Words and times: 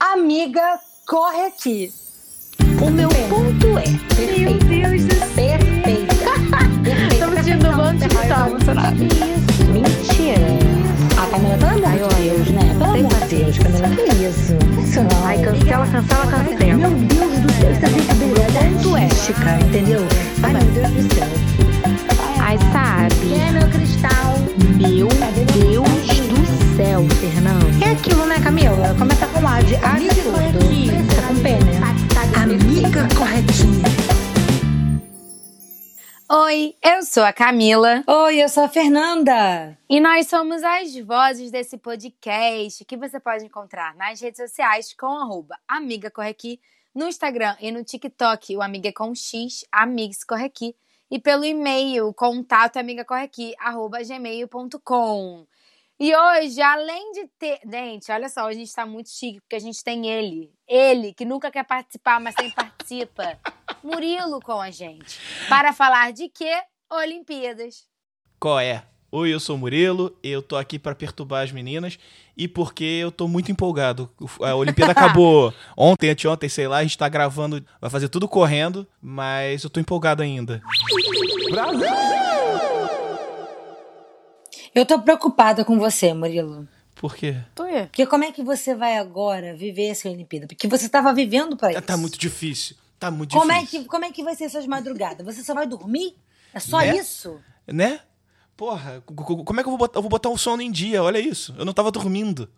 Amiga, 0.00 0.80
corre 1.06 1.42
aqui. 1.42 1.92
O 2.80 2.90
meu 2.90 3.10
ponto 3.10 3.66
é. 3.76 3.84
Meu 4.38 4.54
Deus 4.58 5.04
do 5.04 5.14
céu. 5.14 5.28
Perfeita. 5.36 6.14
Estamos 7.12 7.34
sentindo 7.34 7.68
um 7.68 7.76
monte 7.76 8.08
de 8.08 8.28
tá 8.28 8.48
emocionada. 8.48 8.96
Mentira. 8.96 10.40
A 11.18 11.26
Camila, 11.26 11.58
pelo 11.58 11.84
amor 11.84 12.14
de 12.14 12.22
Deus, 12.22 12.48
né? 12.48 12.76
Pelo 12.78 12.94
amor 12.94 13.28
de 13.28 13.36
Deus, 13.36 13.58
Camila, 13.58 13.88
que 13.90 14.02
isso? 14.24 15.00
Não. 15.02 15.26
Ai, 15.26 15.42
cancela, 15.42 15.86
cancela, 15.86 16.26
cancela. 16.26 16.74
Meu 16.74 16.90
Deus 16.90 17.38
do 17.40 17.52
céu, 17.52 17.70
isso 17.70 17.84
é 17.84 17.88
brincadeira. 17.90 18.40
É 18.40 18.70
Ponto 18.72 18.96
é. 18.96 19.04
mística, 19.04 19.60
entendeu? 19.60 20.00
Ai, 20.42 20.52
meu 20.54 20.62
Deus 20.62 20.90
do 21.04 21.14
céu. 21.14 21.28
Ai, 22.40 22.58
sabe? 22.72 23.14
Quem 23.20 23.48
é 23.48 23.52
meu 23.52 23.68
cristal? 23.68 24.34
Meu 24.78 25.08
Deus 25.08 26.06
do 26.06 26.19
céu, 26.80 27.02
Fernando. 27.20 27.84
É 27.84 27.90
aquilo, 27.90 28.24
né, 28.24 28.36
Camila? 28.42 28.94
Começa 28.98 29.26
com 29.26 29.46
A 29.46 29.60
de 29.60 29.74
A 29.76 29.96
Amiga 29.96 30.14
tudo. 30.14 30.32
corretinha. 30.32 30.92
Começa 30.96 31.28
com 31.28 31.42
P, 31.42 31.48
né? 31.50 31.80
Amiga 32.42 33.08
corretinha. 33.18 33.84
Oi, 36.32 36.74
eu 36.82 37.02
sou 37.02 37.24
a 37.24 37.32
Camila 37.32 38.04
Oi, 38.06 38.42
eu 38.42 38.48
sou 38.48 38.62
a 38.62 38.68
Fernanda. 38.68 39.76
e 39.90 40.00
nós 40.00 40.28
somos 40.28 40.62
as 40.62 40.96
vozes 41.00 41.50
desse 41.50 41.76
podcast 41.76 42.82
que 42.86 42.96
você 42.96 43.20
pode 43.20 43.44
encontrar 43.44 43.94
nas 43.96 44.18
redes 44.20 44.40
sociais 44.40 44.94
com 44.94 45.18
arroba 45.18 45.58
Amiga 45.68 46.10
Correqui, 46.10 46.60
no 46.94 47.08
Instagram 47.08 47.56
e 47.60 47.70
no 47.70 47.84
TikTok, 47.84 48.56
o 48.56 48.62
Amiga 48.62 48.88
é 48.88 48.92
com 48.92 49.14
X, 49.14 49.66
Amigos 49.70 50.24
Correqui, 50.24 50.74
e 51.10 51.18
pelo 51.18 51.44
e-mail, 51.44 52.14
contato 52.14 52.78
amigacorrequi, 52.78 53.54
arroba 53.58 53.98
gmail.com. 54.02 55.44
E 56.02 56.16
hoje, 56.16 56.62
além 56.62 57.12
de 57.12 57.28
ter. 57.38 57.60
Gente, 57.70 58.10
olha 58.10 58.26
só, 58.30 58.46
hoje 58.46 58.56
a 58.56 58.64
gente 58.64 58.72
tá 58.72 58.86
muito 58.86 59.10
chique, 59.10 59.38
porque 59.42 59.56
a 59.56 59.60
gente 59.60 59.84
tem 59.84 60.06
ele. 60.06 60.50
Ele, 60.66 61.12
que 61.12 61.26
nunca 61.26 61.50
quer 61.50 61.62
participar, 61.62 62.18
mas 62.18 62.34
sempre 62.34 62.54
participa. 62.54 63.38
Murilo 63.84 64.40
com 64.40 64.58
a 64.58 64.70
gente. 64.70 65.18
Para 65.46 65.74
falar 65.74 66.10
de 66.14 66.30
quê? 66.30 66.62
Olimpíadas. 66.90 67.84
Qual 68.38 68.58
é? 68.58 68.82
Oi, 69.12 69.34
eu 69.34 69.38
sou 69.38 69.56
o 69.56 69.58
Murilo, 69.58 70.16
eu 70.22 70.40
tô 70.40 70.56
aqui 70.56 70.78
pra 70.78 70.94
perturbar 70.94 71.44
as 71.44 71.52
meninas 71.52 71.98
e 72.34 72.48
porque 72.48 72.84
eu 72.84 73.12
tô 73.12 73.28
muito 73.28 73.52
empolgado. 73.52 74.08
A 74.40 74.54
Olimpíada 74.54 74.92
acabou 74.96 75.52
ontem, 75.76 76.08
anteontem, 76.08 76.48
sei 76.48 76.66
lá, 76.66 76.78
a 76.78 76.82
gente 76.82 76.96
tá 76.96 77.10
gravando, 77.10 77.62
vai 77.78 77.90
fazer 77.90 78.08
tudo 78.08 78.26
correndo, 78.26 78.86
mas 79.02 79.64
eu 79.64 79.68
tô 79.68 79.80
empolgado 79.80 80.22
ainda. 80.22 80.62
Eu 84.74 84.86
tô 84.86 85.00
preocupada 85.00 85.64
com 85.64 85.78
você, 85.78 86.12
Murilo. 86.14 86.68
Por 86.94 87.14
quê? 87.16 87.36
Por 87.54 87.66
quê? 87.66 87.82
Porque 87.86 88.06
como 88.06 88.24
é 88.24 88.32
que 88.32 88.42
você 88.42 88.74
vai 88.74 88.98
agora 88.98 89.54
viver 89.56 89.86
essa 89.88 90.08
Olimpíada? 90.08 90.46
Porque 90.46 90.68
você 90.68 90.88
tava 90.88 91.12
vivendo 91.14 91.56
pra 91.56 91.72
isso. 91.72 91.82
Tá 91.82 91.96
muito 91.96 92.18
difícil, 92.18 92.76
tá 92.98 93.10
muito 93.10 93.34
como 93.36 93.50
é, 93.50 93.60
difícil. 93.60 93.82
que, 93.82 93.88
como 93.88 94.04
é 94.04 94.12
que 94.12 94.22
vai 94.22 94.34
ser 94.36 94.44
essas 94.44 94.66
madrugadas? 94.66 95.24
Você 95.24 95.42
só 95.42 95.54
vai 95.54 95.66
dormir? 95.66 96.14
É 96.52 96.60
só 96.60 96.78
Né? 96.78 96.96
isso? 96.96 97.40
Né? 97.66 98.00
Porra, 98.56 99.02
co- 99.06 99.14
co- 99.14 99.44
como 99.44 99.60
é 99.60 99.62
que 99.62 99.68
eu 99.68 99.70
vou 99.72 99.78
botar, 99.78 99.98
eu 99.98 100.02
vou 100.02 100.10
botar 100.10 100.28
um 100.28 100.36
sono 100.36 100.60
em 100.60 100.70
dia? 100.70 101.02
Olha 101.02 101.18
isso, 101.18 101.54
eu 101.58 101.64
não 101.64 101.72
tava 101.72 101.90
dormindo. 101.90 102.48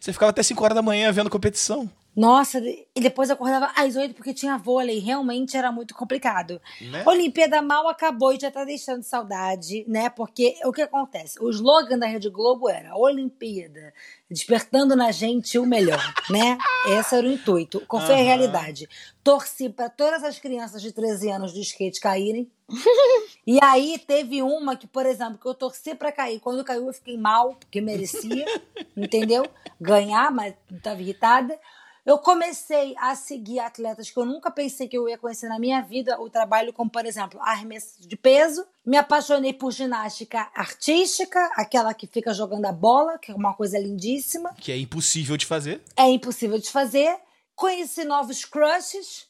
Você 0.00 0.12
ficava 0.12 0.30
até 0.30 0.42
5 0.42 0.62
horas 0.62 0.74
da 0.74 0.82
manhã 0.82 1.10
vendo 1.12 1.30
competição. 1.30 1.90
Nossa, 2.14 2.58
e 2.58 3.00
depois 3.00 3.30
acordava 3.30 3.72
às 3.74 3.96
oito 3.96 4.14
porque 4.14 4.34
tinha 4.34 4.58
vôlei. 4.58 4.98
Realmente 4.98 5.56
era 5.56 5.72
muito 5.72 5.94
complicado. 5.94 6.60
Né? 6.78 7.02
Olimpíada 7.06 7.62
mal 7.62 7.88
acabou 7.88 8.34
e 8.34 8.38
já 8.38 8.50
tá 8.50 8.64
deixando 8.64 9.02
saudade, 9.02 9.82
né? 9.88 10.10
Porque 10.10 10.56
o 10.64 10.72
que 10.72 10.82
acontece? 10.82 11.42
O 11.42 11.48
slogan 11.48 11.98
da 11.98 12.06
Rede 12.06 12.28
Globo 12.28 12.68
era 12.68 12.94
Olimpíada, 12.94 13.94
despertando 14.30 14.94
na 14.94 15.10
gente 15.10 15.58
o 15.58 15.64
melhor, 15.64 16.02
né? 16.28 16.58
Esse 16.98 17.14
era 17.14 17.26
o 17.26 17.32
intuito. 17.32 17.80
Qual 17.88 18.02
foi 18.02 18.14
a 18.14 18.18
Aham. 18.18 18.24
realidade? 18.26 18.86
Torci 19.24 19.70
para 19.70 19.88
todas 19.88 20.22
as 20.22 20.38
crianças 20.38 20.82
de 20.82 20.92
13 20.92 21.30
anos 21.30 21.54
do 21.54 21.60
skate 21.60 21.98
caírem. 21.98 22.50
E 23.44 23.58
aí 23.60 23.98
teve 23.98 24.40
uma 24.40 24.76
que, 24.76 24.86
por 24.86 25.04
exemplo, 25.04 25.36
que 25.36 25.46
eu 25.46 25.54
torci 25.54 25.96
pra 25.96 26.12
cair. 26.12 26.38
Quando 26.38 26.62
caiu, 26.62 26.86
eu 26.86 26.92
fiquei 26.92 27.18
mal, 27.18 27.56
porque 27.56 27.80
merecia, 27.80 28.46
entendeu? 28.96 29.44
Ganhar, 29.80 30.30
mas 30.30 30.54
estava 30.70 31.02
irritada. 31.02 31.58
Eu 32.04 32.18
comecei 32.18 32.94
a 32.98 33.14
seguir 33.14 33.60
atletas 33.60 34.10
que 34.10 34.18
eu 34.18 34.24
nunca 34.24 34.50
pensei 34.50 34.88
que 34.88 34.98
eu 34.98 35.08
ia 35.08 35.16
conhecer 35.16 35.48
na 35.48 35.58
minha 35.58 35.80
vida, 35.80 36.20
o 36.20 36.28
trabalho 36.28 36.72
como, 36.72 36.90
por 36.90 37.06
exemplo, 37.06 37.40
arremesso 37.40 38.06
de 38.06 38.16
peso. 38.16 38.66
Me 38.84 38.96
apaixonei 38.96 39.52
por 39.52 39.70
ginástica 39.70 40.50
artística, 40.52 41.38
aquela 41.54 41.94
que 41.94 42.08
fica 42.08 42.34
jogando 42.34 42.66
a 42.66 42.72
bola, 42.72 43.18
que 43.18 43.30
é 43.30 43.34
uma 43.34 43.54
coisa 43.54 43.78
lindíssima. 43.78 44.52
Que 44.54 44.72
é 44.72 44.76
impossível 44.76 45.36
de 45.36 45.46
fazer. 45.46 45.80
É 45.96 46.08
impossível 46.08 46.58
de 46.58 46.70
fazer. 46.70 47.16
Conheci 47.54 48.04
novos 48.04 48.44
crushes. 48.44 49.28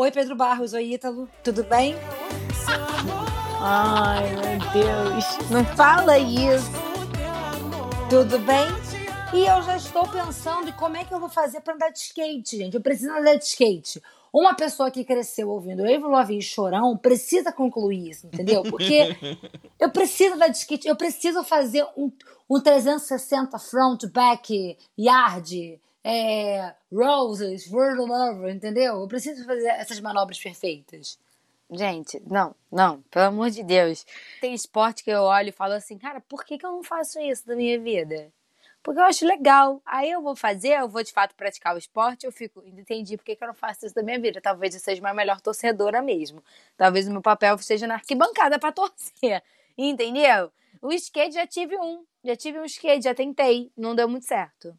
Oi, 0.00 0.12
Pedro 0.12 0.36
Barros. 0.36 0.74
Oi, 0.74 0.92
Ítalo. 0.94 1.28
Tudo 1.42 1.64
bem? 1.64 1.96
Ai, 3.60 4.28
meu 4.30 4.72
Deus. 4.72 5.50
Não 5.50 5.64
fala 5.74 6.16
isso. 6.16 6.70
Tudo 8.08 8.38
bem? 8.38 8.68
E 9.34 9.40
eu 9.44 9.60
já 9.60 9.76
estou 9.76 10.06
pensando 10.06 10.68
em 10.68 10.72
como 10.72 10.96
é 10.96 11.04
que 11.04 11.12
eu 11.12 11.18
vou 11.18 11.28
fazer 11.28 11.62
para 11.62 11.74
andar 11.74 11.90
de 11.90 11.98
skate, 11.98 12.58
gente. 12.58 12.76
Eu 12.76 12.80
preciso 12.80 13.10
andar 13.10 13.34
de 13.34 13.44
skate. 13.44 14.00
Uma 14.32 14.54
pessoa 14.54 14.88
que 14.88 15.02
cresceu 15.02 15.48
ouvindo 15.48 15.82
Avril 15.82 16.10
Lavigne 16.10 16.38
e 16.38 16.42
Chorão 16.42 16.96
precisa 16.96 17.50
concluir 17.50 18.10
isso, 18.10 18.28
entendeu? 18.28 18.62
Porque 18.62 19.16
eu 19.80 19.90
preciso 19.90 20.36
andar 20.36 20.46
de 20.46 20.58
skate, 20.58 20.86
eu 20.86 20.94
preciso 20.94 21.42
fazer 21.42 21.84
um, 21.96 22.12
um 22.48 22.60
360 22.60 23.58
front, 23.58 24.04
back, 24.12 24.78
yard, 24.96 25.80
é, 26.04 26.74
roses, 26.92 27.70
world 27.70 28.00
over, 28.10 28.54
entendeu? 28.54 29.00
Eu 29.00 29.08
preciso 29.08 29.44
fazer 29.44 29.68
essas 29.68 30.00
manobras 30.00 30.38
perfeitas. 30.38 31.18
Gente, 31.70 32.22
não, 32.26 32.54
não, 32.72 33.02
pelo 33.10 33.26
amor 33.26 33.50
de 33.50 33.62
Deus. 33.62 34.06
Tem 34.40 34.54
esporte 34.54 35.04
que 35.04 35.10
eu 35.10 35.22
olho 35.22 35.50
e 35.50 35.52
falo 35.52 35.74
assim, 35.74 35.98
cara, 35.98 36.20
por 36.20 36.44
que, 36.44 36.56
que 36.56 36.64
eu 36.64 36.72
não 36.72 36.82
faço 36.82 37.20
isso 37.20 37.44
na 37.46 37.54
minha 37.54 37.78
vida? 37.78 38.32
Porque 38.82 39.00
eu 39.00 39.04
acho 39.04 39.26
legal. 39.26 39.82
Aí 39.84 40.10
eu 40.10 40.22
vou 40.22 40.34
fazer, 40.34 40.78
eu 40.80 40.88
vou 40.88 41.02
de 41.02 41.12
fato 41.12 41.34
praticar 41.34 41.74
o 41.74 41.78
esporte, 41.78 42.24
eu 42.24 42.32
fico, 42.32 42.62
entendi 42.64 43.18
por 43.18 43.24
que, 43.24 43.36
que 43.36 43.44
eu 43.44 43.48
não 43.48 43.54
faço 43.54 43.84
isso 43.84 43.94
na 43.94 44.02
minha 44.02 44.18
vida. 44.18 44.40
Talvez 44.40 44.74
eu 44.74 44.80
seja 44.80 45.02
uma 45.02 45.12
melhor 45.12 45.42
torcedora 45.42 46.00
mesmo. 46.00 46.42
Talvez 46.74 47.06
o 47.06 47.12
meu 47.12 47.20
papel 47.20 47.58
seja 47.58 47.86
na 47.86 47.94
arquibancada 47.94 48.58
pra 48.58 48.72
torcer. 48.72 49.42
Entendeu? 49.76 50.50
O 50.80 50.90
skate 50.92 51.34
já 51.34 51.46
tive 51.46 51.76
um. 51.76 52.04
Já 52.24 52.34
tive 52.34 52.58
um 52.58 52.64
skate, 52.64 53.04
já 53.04 53.14
tentei. 53.14 53.70
Não 53.76 53.94
deu 53.94 54.08
muito 54.08 54.24
certo. 54.24 54.74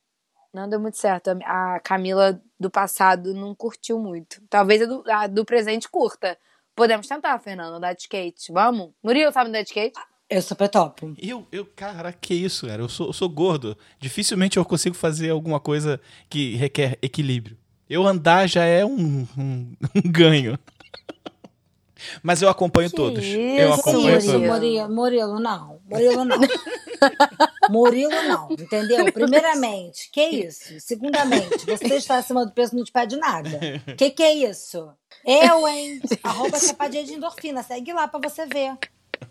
Não 0.53 0.67
deu 0.69 0.79
muito 0.79 0.97
certo. 0.97 1.29
A 1.45 1.79
Camila 1.79 2.41
do 2.59 2.69
passado 2.69 3.33
não 3.33 3.53
curtiu 3.53 3.99
muito. 3.99 4.41
Talvez 4.49 4.81
a 4.81 4.85
do, 4.85 5.03
a 5.07 5.27
do 5.27 5.45
presente 5.45 5.87
curta. 5.89 6.37
Podemos 6.75 7.07
tentar, 7.07 7.37
Fernando, 7.39 7.75
andar 7.75 7.93
de 7.93 8.01
skate. 8.03 8.51
Vamos? 8.51 8.91
Murilo 9.03 9.31
sabe 9.31 9.49
andar 9.49 9.61
de 9.61 9.67
skate? 9.69 9.99
Eu 10.29 10.41
super 10.41 10.69
top. 10.69 11.13
Eu, 11.21 11.45
eu, 11.51 11.65
cara, 11.75 12.11
que 12.13 12.33
isso, 12.33 12.67
cara? 12.67 12.81
Eu 12.81 12.89
sou, 12.89 13.07
eu 13.07 13.13
sou 13.13 13.27
gordo. 13.29 13.77
Dificilmente 13.99 14.57
eu 14.57 14.65
consigo 14.65 14.95
fazer 14.95 15.29
alguma 15.31 15.59
coisa 15.59 15.99
que 16.29 16.55
requer 16.55 16.97
equilíbrio. 17.01 17.57
Eu 17.89 18.05
andar 18.05 18.47
já 18.47 18.63
é 18.63 18.85
um, 18.85 19.27
um- 19.37 19.75
um 19.95 20.11
ganho. 20.11 20.57
Mas 22.23 22.41
eu 22.41 22.47
acompanho 22.49 22.89
Que 22.89 22.95
todos. 22.95 23.25
eu 23.25 23.69
isso, 23.71 23.79
acompanho 23.81 24.01
Murilo. 24.03 24.31
todos. 24.31 24.47
Murilo, 24.47 24.89
Murilo, 24.95 25.39
não. 25.39 25.79
Murilo, 25.89 26.23
não. 26.25 26.37
Murilo, 27.69 28.23
não. 28.23 28.51
Entendeu? 28.51 29.11
Primeiramente, 29.11 30.09
que 30.11 30.23
isso? 30.23 30.79
Segundamente, 30.79 31.65
você 31.65 31.95
está 31.95 32.17
acima 32.17 32.45
do 32.45 32.51
peso 32.51 32.75
não 32.75 32.83
te 32.83 32.91
pede 32.91 33.15
nada. 33.17 33.59
Que 33.97 34.09
que 34.09 34.23
é 34.23 34.33
isso? 34.33 34.91
Eu, 35.25 35.67
hein? 35.67 36.01
Arroba 36.23 36.57
chapadinha 36.59 37.03
de 37.03 37.13
endorfina. 37.13 37.63
Segue 37.63 37.93
lá 37.93 38.07
pra 38.07 38.19
você 38.19 38.45
ver. 38.45 38.77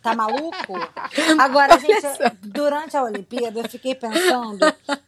Tá 0.03 0.15
maluco? 0.15 0.75
Agora, 1.41 1.79
gente, 1.79 2.03
durante 2.43 2.97
a 2.97 3.03
Olimpíada, 3.03 3.61
eu 3.61 3.69
fiquei 3.69 3.95
pensando 3.95 4.59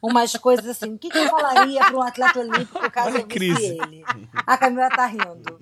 umas 0.02 0.32
coisas 0.36 0.66
assim. 0.66 0.94
O 0.94 0.98
que, 0.98 1.10
que 1.10 1.18
eu 1.18 1.28
falaria 1.28 1.80
para 1.80 1.97
um 1.97 2.02
atleta 2.02 2.41
olímpico 2.41 2.91
caso 2.91 3.18
eu 3.18 3.27
visse 3.27 3.78
ele? 3.78 4.03
A 4.34 4.56
Camila 4.56 4.88
tá 4.88 5.06
rindo. 5.06 5.60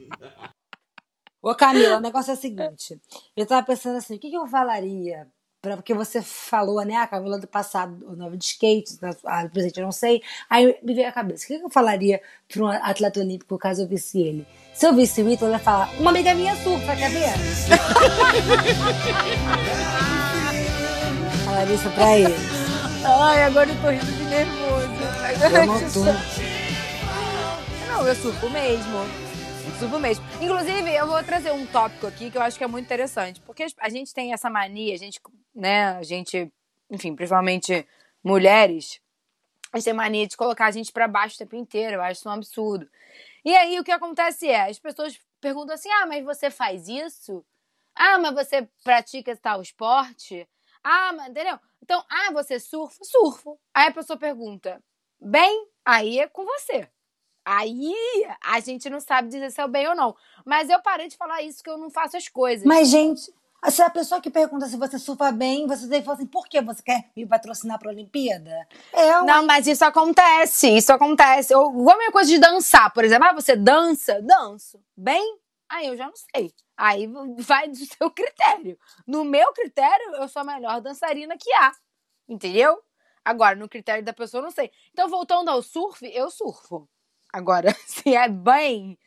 Ô, 1.43 1.55
Camila, 1.55 1.99
o 1.99 2.01
negócio 2.01 2.31
é 2.31 2.35
o 2.35 2.37
seguinte. 2.37 3.01
Eu 3.37 3.47
tava 3.47 3.67
pensando 3.67 3.97
assim, 3.97 4.17
o 4.17 4.19
que, 4.19 4.31
que 4.31 4.37
eu 4.37 4.47
falaria? 4.47 5.29
Pra, 5.61 5.75
porque 5.77 5.93
você 5.93 6.23
falou, 6.23 6.81
né, 6.85 6.95
a 6.97 7.07
Camila 7.09 7.37
do 7.37 7.49
passado, 7.49 8.07
o 8.09 8.15
nome 8.15 8.37
de 8.37 8.45
skate, 8.45 8.97
da- 9.01 9.17
a 9.25 9.43
do 9.45 9.51
presente 9.51 9.81
eu 9.81 9.85
não 9.85 9.91
sei. 9.91 10.23
Aí 10.49 10.77
me 10.85 10.95
veio 10.95 11.09
a 11.09 11.13
cabeça, 11.13 11.45
o 11.45 11.49
que, 11.49 11.55
eu 11.55 11.69
falaria 11.69 12.21
para 12.49 12.63
um 12.63 12.69
atleta 12.69 13.19
olímpico 13.19 13.59
caso 13.59 13.83
eu 13.83 13.89
visse 13.89 14.21
ele? 14.21 14.47
Se 14.73 14.87
eu 14.87 14.95
visse 14.95 15.21
o 15.21 15.29
Ítalo, 15.29 15.51
eu 15.51 15.55
ia 15.57 15.59
falar, 15.59 15.91
uma 15.99 16.11
amiga 16.11 16.33
minha 16.33 16.55
surfa, 16.63 16.95
quer 16.95 17.11
ver? 17.11 17.33
falaria 21.45 21.75
isso 21.75 21.91
pra 21.91 22.19
ele. 22.19 22.35
Ai, 23.05 23.43
agora 23.43 23.69
eu 23.69 23.81
tô 23.81 23.89
rindo 23.89 24.07
de 24.07 24.25
nervoso. 24.25 24.89
Eu 25.43 25.67
não 25.67 25.91
tô. 25.91 26.05
Não, 27.89 28.07
eu 28.07 28.15
surfo 28.15 28.49
mesmo. 28.51 29.28
Mesmo. 29.79 30.25
Inclusive, 30.43 30.93
eu 30.93 31.07
vou 31.07 31.23
trazer 31.23 31.53
um 31.53 31.65
tópico 31.65 32.09
aqui 32.09 32.33
que 32.33 32.37
eu 32.37 32.43
acho 32.43 32.59
que 32.59 32.65
é 32.65 32.67
muito 32.67 32.85
interessante. 32.85 33.41
Porque 33.43 33.65
a 33.79 33.89
gente 33.89 34.13
tem 34.13 34.33
essa 34.33 34.51
mania, 34.51 34.93
a 34.93 34.97
gente, 34.97 35.21
né, 35.55 35.91
a 35.91 36.03
gente, 36.03 36.53
enfim, 36.91 37.15
principalmente 37.15 37.87
mulheres, 38.23 39.01
Eles 39.73 39.85
têm 39.85 39.93
mania 39.93 40.27
de 40.27 40.37
colocar 40.37 40.67
a 40.67 40.71
gente 40.73 40.91
pra 40.93 41.07
baixo 41.07 41.37
o 41.37 41.39
tempo 41.39 41.55
inteiro. 41.55 41.95
Eu 41.95 42.03
acho 42.03 42.21
isso 42.21 42.29
um 42.29 42.33
absurdo. 42.33 42.91
E 43.45 43.55
aí 43.55 43.79
o 43.79 43.85
que 43.85 43.93
acontece 43.93 44.49
é, 44.49 44.69
as 44.69 44.81
pessoas 44.81 45.17
perguntam 45.41 45.75
assim: 45.75 45.91
ah, 45.91 46.07
mas 46.07 46.25
você 46.25 46.51
faz 46.51 46.89
isso? 46.89 47.45
Ah, 47.95 48.19
mas 48.19 48.35
você 48.35 48.69
pratica 48.83 49.37
tal 49.37 49.63
esporte? 49.63 50.49
Ah, 50.83 51.13
mas 51.13 51.29
entendeu? 51.29 51.59
Então, 51.83 52.05
ah, 52.11 52.33
você 52.33 52.59
surfa? 52.59 53.05
Surfo. 53.05 53.59
Aí 53.73 53.89
a 53.89 53.93
pessoa 53.93 54.19
pergunta: 54.19 54.83
bem, 55.21 55.69
aí 55.85 56.19
é 56.19 56.27
com 56.27 56.45
você. 56.45 56.89
Aí 57.51 57.95
a 58.43 58.61
gente 58.61 58.91
não 58.91 59.01
sabe 59.01 59.29
dizer 59.29 59.51
se 59.51 59.59
é 59.59 59.65
o 59.65 59.69
bem 59.69 59.89
ou 59.89 59.95
não. 59.95 60.15
Mas 60.45 60.69
eu 60.69 60.83
parei 60.83 61.09
de 61.09 61.17
falar 61.17 61.41
isso, 61.41 61.63
que 61.63 61.71
eu 61.71 61.79
não 61.79 61.89
faço 61.89 62.15
as 62.15 62.29
coisas. 62.29 62.67
Mas, 62.67 62.91
gente, 62.91 63.33
se 63.71 63.81
a 63.81 63.89
pessoa 63.89 64.21
que 64.21 64.29
pergunta 64.29 64.67
se 64.67 64.77
você 64.77 64.99
surfa 64.99 65.33
bem, 65.33 65.67
você 65.67 65.87
deve 65.87 66.05
falar 66.05 66.19
assim, 66.19 66.27
por 66.27 66.47
que 66.47 66.61
você 66.61 66.83
quer 66.83 67.11
me 67.17 67.27
patrocinar 67.27 67.79
pra 67.79 67.89
Olimpíada? 67.89 68.69
É, 68.93 69.17
ué. 69.17 69.25
Não, 69.25 69.47
mas 69.47 69.67
isso 69.67 69.83
acontece, 69.83 70.69
isso 70.77 70.93
acontece. 70.93 71.55
Ou, 71.55 71.71
igual 71.71 71.95
a 71.95 71.99
minha 71.99 72.13
coisa 72.13 72.29
de 72.29 72.39
dançar, 72.39 72.93
por 72.93 73.03
exemplo. 73.03 73.27
Ah, 73.27 73.33
você 73.33 73.57
dança? 73.57 74.21
Danço. 74.21 74.79
Bem? 74.95 75.39
Aí 75.71 75.87
eu 75.87 75.97
já 75.97 76.05
não 76.05 76.17
sei. 76.17 76.53
Aí 76.77 77.11
vai 77.39 77.67
do 77.69 77.77
seu 77.97 78.11
critério. 78.11 78.79
No 79.07 79.25
meu 79.25 79.55
critério, 79.55 80.17
eu 80.17 80.29
sou 80.29 80.43
a 80.43 80.45
melhor 80.45 80.83
dançarina 80.83 81.35
que 81.39 81.51
há. 81.55 81.73
Entendeu? 82.29 82.79
Agora, 83.25 83.57
no 83.57 83.71
critério 83.71 84.05
da 84.05 84.13
pessoa, 84.13 84.41
eu 84.41 84.45
não 84.45 84.51
sei. 84.51 84.71
Então, 84.93 85.09
voltando 85.09 85.49
ao 85.49 85.63
surf, 85.63 86.07
eu 86.15 86.31
surfo. 86.31 86.87
Agora, 87.33 87.75
se 87.87 88.15
é 88.15 88.29
bem, 88.29 88.99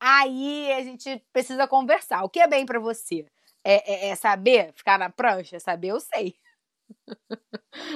aí 0.00 0.72
a 0.74 0.82
gente 0.84 1.24
precisa 1.32 1.68
conversar. 1.68 2.24
O 2.24 2.30
que 2.30 2.40
é 2.40 2.46
bem 2.48 2.66
pra 2.66 2.80
você? 2.80 3.26
É, 3.64 4.08
é- 4.08 4.10
é 4.10 4.16
saber 4.16 4.72
ficar 4.74 4.98
na 4.98 5.10
prancha? 5.10 5.60
Saber, 5.60 5.88
eu 5.88 6.00
sei. 6.00 6.36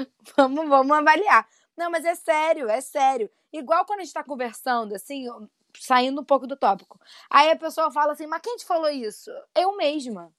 vamos, 0.37 0.69
vamos 0.69 0.97
avaliar. 0.97 1.47
Não, 1.77 1.91
mas 1.91 2.05
é 2.05 2.15
sério, 2.15 2.69
é 2.69 2.81
sério. 2.81 3.31
Igual 3.53 3.85
quando 3.85 4.01
a 4.01 4.05
gente 4.05 4.13
tá 4.15 4.25
conversando, 4.25 4.95
assim, 4.95 5.27
saindo 5.79 6.21
um 6.21 6.25
pouco 6.25 6.47
do 6.47 6.57
tópico. 6.57 6.99
Aí 7.31 7.51
a 7.51 7.57
pessoa 7.57 7.91
fala 7.91 8.13
assim, 8.13 8.27
mas 8.27 8.41
quem 8.43 8.57
te 8.57 8.65
falou 8.65 8.91
isso? 8.91 9.31
Eu 9.55 9.77
mesma. 9.77 10.33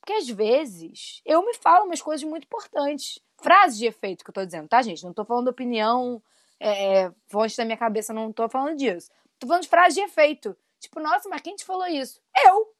Porque 0.00 0.14
às 0.14 0.28
vezes 0.28 1.22
eu 1.26 1.44
me 1.44 1.54
falo 1.54 1.86
umas 1.86 2.02
coisas 2.02 2.28
muito 2.28 2.44
importantes. 2.44 3.20
Frases 3.42 3.78
de 3.78 3.86
efeito 3.86 4.24
que 4.24 4.30
eu 4.30 4.34
tô 4.34 4.44
dizendo, 4.44 4.68
tá, 4.68 4.82
gente? 4.82 5.04
Não 5.04 5.14
tô 5.14 5.24
falando 5.24 5.48
opinião, 5.48 6.22
é, 6.60 7.10
fonte 7.28 7.56
da 7.56 7.64
minha 7.64 7.76
cabeça, 7.76 8.12
não 8.12 8.32
tô 8.32 8.48
falando 8.48 8.76
disso. 8.76 9.10
Tô 9.38 9.46
falando 9.46 9.62
de 9.62 9.68
frase 9.68 9.94
de 9.94 10.02
efeito. 10.02 10.54
Tipo, 10.78 11.00
nossa, 11.00 11.28
mas 11.28 11.40
quem 11.40 11.56
te 11.56 11.64
falou 11.64 11.86
isso? 11.86 12.20
Eu. 12.44 12.74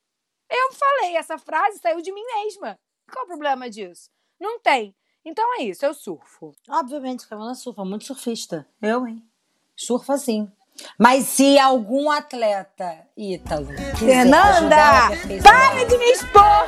Eu 0.51 0.73
falei, 0.73 1.17
essa 1.17 1.39
frase 1.39 1.79
saiu 1.79 2.03
de 2.03 2.13
mim 2.13 2.25
mesma. 2.25 2.79
Qual 3.11 3.25
o 3.25 3.29
problema 3.29 3.71
disso? 3.71 4.11
Não 4.39 4.61
tem. 4.61 4.95
Então 5.25 5.45
é 5.59 5.65
isso, 5.65 5.85
eu 5.85 5.95
surfo. 5.95 6.53
Obviamente, 6.69 7.27
Camila 7.27 7.55
surfa, 7.55 7.85
muito 7.85 8.05
surfista. 8.05 8.67
Eu, 8.81 9.07
hein? 9.07 9.23
Surfa 9.77 10.17
sim. 10.17 10.51
Mas 10.99 11.25
se 11.27 11.59
algum 11.59 12.11
atleta 12.11 13.07
ítalo 13.17 13.67
Fernanda, 13.99 15.11
para 15.43 15.85
de 15.85 15.99
me 15.99 16.13
expor! 16.13 16.67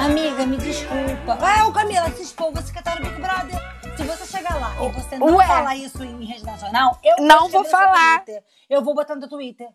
Amiga, 0.00 0.44
me 0.44 0.56
desculpa. 0.56 1.38
Ah, 1.40 1.66
ô 1.68 1.72
Camila, 1.72 2.10
se 2.10 2.22
expor, 2.22 2.52
você 2.52 2.72
que 2.72 2.82
tá 2.82 2.96
no 2.96 3.02
Big 3.02 3.20
Brother. 3.20 3.75
Se 3.96 4.02
você 4.04 4.26
chegar 4.26 4.56
lá 4.60 4.74
e 4.84 4.88
você 4.92 5.18
não 5.18 5.34
Ué. 5.36 5.46
falar 5.46 5.76
isso 5.76 6.04
em 6.04 6.24
rede 6.24 6.44
nacional, 6.44 6.98
eu 7.02 7.24
Não 7.24 7.48
vou 7.48 7.64
falar. 7.64 8.24
Twitter. 8.24 8.44
Eu 8.68 8.82
vou 8.82 8.94
botar 8.94 9.16
no 9.16 9.28
Twitter. 9.28 9.68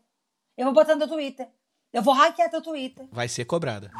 Eu 0.58 0.66
vou 0.66 0.74
botar 0.74 0.96
no 0.96 1.08
Twitter. 1.08 1.48
Eu 1.92 2.02
vou 2.02 2.14
hackear 2.14 2.50
teu 2.50 2.62
Twitter. 2.62 3.06
Vai 3.12 3.28
ser 3.28 3.46
cobrada. 3.46 3.92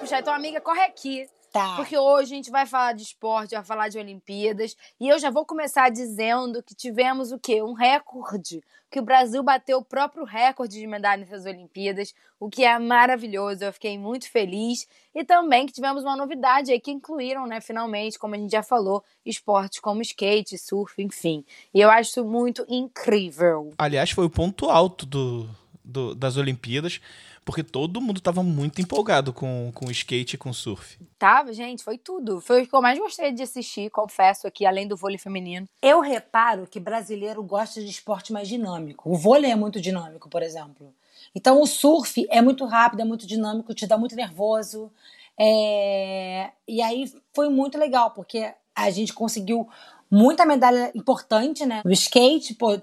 Puxa, 0.00 0.18
então, 0.20 0.32
amiga, 0.32 0.60
corre 0.60 0.80
aqui. 0.82 1.28
Tá. 1.52 1.76
Porque 1.76 1.98
hoje 1.98 2.32
a 2.32 2.36
gente 2.36 2.50
vai 2.50 2.64
falar 2.64 2.94
de 2.94 3.02
esporte, 3.02 3.54
vai 3.54 3.62
falar 3.62 3.88
de 3.88 3.98
Olimpíadas. 3.98 4.74
E 4.98 5.06
eu 5.06 5.18
já 5.18 5.28
vou 5.30 5.44
começar 5.44 5.90
dizendo 5.90 6.62
que 6.62 6.74
tivemos 6.74 7.30
o 7.30 7.38
quê? 7.38 7.62
Um 7.62 7.74
recorde. 7.74 8.62
Que 8.90 8.98
o 9.00 9.04
Brasil 9.04 9.42
bateu 9.42 9.78
o 9.78 9.84
próprio 9.84 10.24
recorde 10.24 10.78
de 10.78 10.86
medalhas 10.86 11.28
nessas 11.28 11.46
Olimpíadas, 11.46 12.14
o 12.40 12.48
que 12.50 12.64
é 12.64 12.78
maravilhoso. 12.78 13.64
Eu 13.64 13.72
fiquei 13.72 13.98
muito 13.98 14.30
feliz. 14.30 14.86
E 15.14 15.24
também 15.24 15.66
que 15.66 15.72
tivemos 15.72 16.02
uma 16.04 16.16
novidade 16.16 16.72
aí 16.72 16.80
que 16.80 16.90
incluíram, 16.90 17.46
né, 17.46 17.60
finalmente, 17.60 18.18
como 18.18 18.34
a 18.34 18.38
gente 18.38 18.50
já 18.50 18.62
falou, 18.62 19.04
esportes 19.24 19.78
como 19.80 20.00
skate, 20.02 20.56
surf, 20.58 21.02
enfim. 21.02 21.44
E 21.74 21.80
eu 21.80 21.90
acho 21.90 22.10
isso 22.10 22.24
muito 22.24 22.64
incrível. 22.68 23.72
Aliás, 23.78 24.10
foi 24.10 24.24
o 24.26 24.30
ponto 24.30 24.68
alto 24.70 25.06
do, 25.06 25.48
do- 25.84 26.14
das 26.14 26.36
Olimpíadas, 26.36 27.00
porque 27.44 27.62
todo 27.62 28.00
mundo 28.00 28.20
tava 28.20 28.42
muito 28.42 28.80
empolgado 28.80 29.32
com, 29.32 29.70
com 29.74 29.90
skate 29.90 30.34
e 30.34 30.38
com 30.38 30.52
surf. 30.52 30.98
Tava, 31.18 31.52
gente, 31.52 31.82
foi 31.82 31.98
tudo. 31.98 32.40
Foi 32.40 32.62
o 32.62 32.66
que 32.66 32.74
eu 32.74 32.82
mais 32.82 32.98
gostei 32.98 33.32
de 33.32 33.42
assistir, 33.42 33.90
confesso 33.90 34.46
aqui, 34.46 34.64
além 34.64 34.86
do 34.86 34.96
vôlei 34.96 35.18
feminino. 35.18 35.68
Eu 35.80 36.00
reparo 36.00 36.66
que 36.66 36.78
brasileiro 36.80 37.42
gosta 37.42 37.80
de 37.80 37.88
esporte 37.88 38.32
mais 38.32 38.48
dinâmico. 38.48 39.10
O 39.10 39.16
vôlei 39.16 39.50
é 39.50 39.56
muito 39.56 39.80
dinâmico, 39.80 40.28
por 40.28 40.42
exemplo. 40.42 40.94
Então 41.34 41.60
o 41.60 41.66
surf 41.66 42.26
é 42.30 42.40
muito 42.42 42.64
rápido, 42.64 43.00
é 43.00 43.04
muito 43.04 43.26
dinâmico, 43.26 43.74
te 43.74 43.86
dá 43.86 43.96
muito 43.96 44.14
nervoso. 44.14 44.90
É, 45.38 46.50
E 46.68 46.82
aí 46.82 47.12
foi 47.34 47.48
muito 47.48 47.78
legal, 47.78 48.10
porque 48.10 48.52
a 48.74 48.90
gente 48.90 49.12
conseguiu 49.12 49.68
muita 50.10 50.44
medalha 50.44 50.92
importante, 50.94 51.64
né? 51.64 51.82
No 51.84 51.92
skate, 51.92 52.54
pô, 52.54 52.78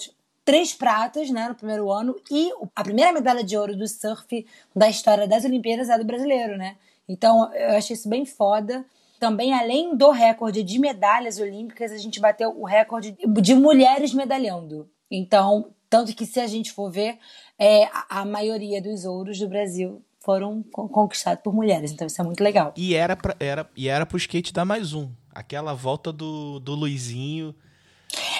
três 0.49 0.73
pratas, 0.73 1.29
né, 1.29 1.47
no 1.47 1.53
primeiro 1.53 1.91
ano. 1.91 2.15
E 2.31 2.51
a 2.75 2.83
primeira 2.83 3.13
medalha 3.13 3.43
de 3.43 3.55
ouro 3.55 3.77
do 3.77 3.87
surf 3.87 4.47
da 4.75 4.89
história 4.89 5.27
das 5.27 5.45
Olimpíadas 5.45 5.89
é 5.89 5.97
do 5.99 6.03
brasileiro, 6.03 6.57
né? 6.57 6.75
Então 7.07 7.53
eu 7.53 7.77
achei 7.77 7.95
isso 7.95 8.09
bem 8.09 8.25
foda. 8.25 8.83
Também, 9.19 9.53
além 9.53 9.95
do 9.95 10.09
recorde 10.09 10.63
de 10.63 10.79
medalhas 10.79 11.37
olímpicas, 11.37 11.91
a 11.91 11.97
gente 11.97 12.19
bateu 12.19 12.49
o 12.59 12.65
recorde 12.65 13.15
de 13.41 13.53
mulheres 13.53 14.11
medalhando. 14.11 14.89
Então, 15.11 15.69
tanto 15.87 16.15
que 16.15 16.25
se 16.25 16.39
a 16.39 16.47
gente 16.47 16.71
for 16.71 16.89
ver, 16.89 17.19
é, 17.59 17.87
a, 18.09 18.25
maioria 18.25 18.81
dos 18.81 19.05
ouros 19.05 19.37
do 19.37 19.47
Brasil 19.47 20.01
foram 20.19 20.63
con- 20.71 20.87
conquistados 20.87 21.43
por 21.43 21.53
mulheres. 21.53 21.91
Então, 21.91 22.07
isso 22.07 22.19
é 22.19 22.23
muito 22.23 22.43
legal. 22.43 22.73
E 22.75 22.95
era, 22.95 23.15
pra, 23.15 23.35
era, 23.39 23.69
e 23.75 23.87
era 23.87 24.03
pro 24.03 24.17
skate 24.17 24.51
dar 24.51 24.65
mais 24.65 24.93
um. 24.93 25.11
Aquela 25.31 25.73
volta 25.75 26.11
do, 26.11 26.59
do 26.59 26.73
Luizinho. 26.73 27.53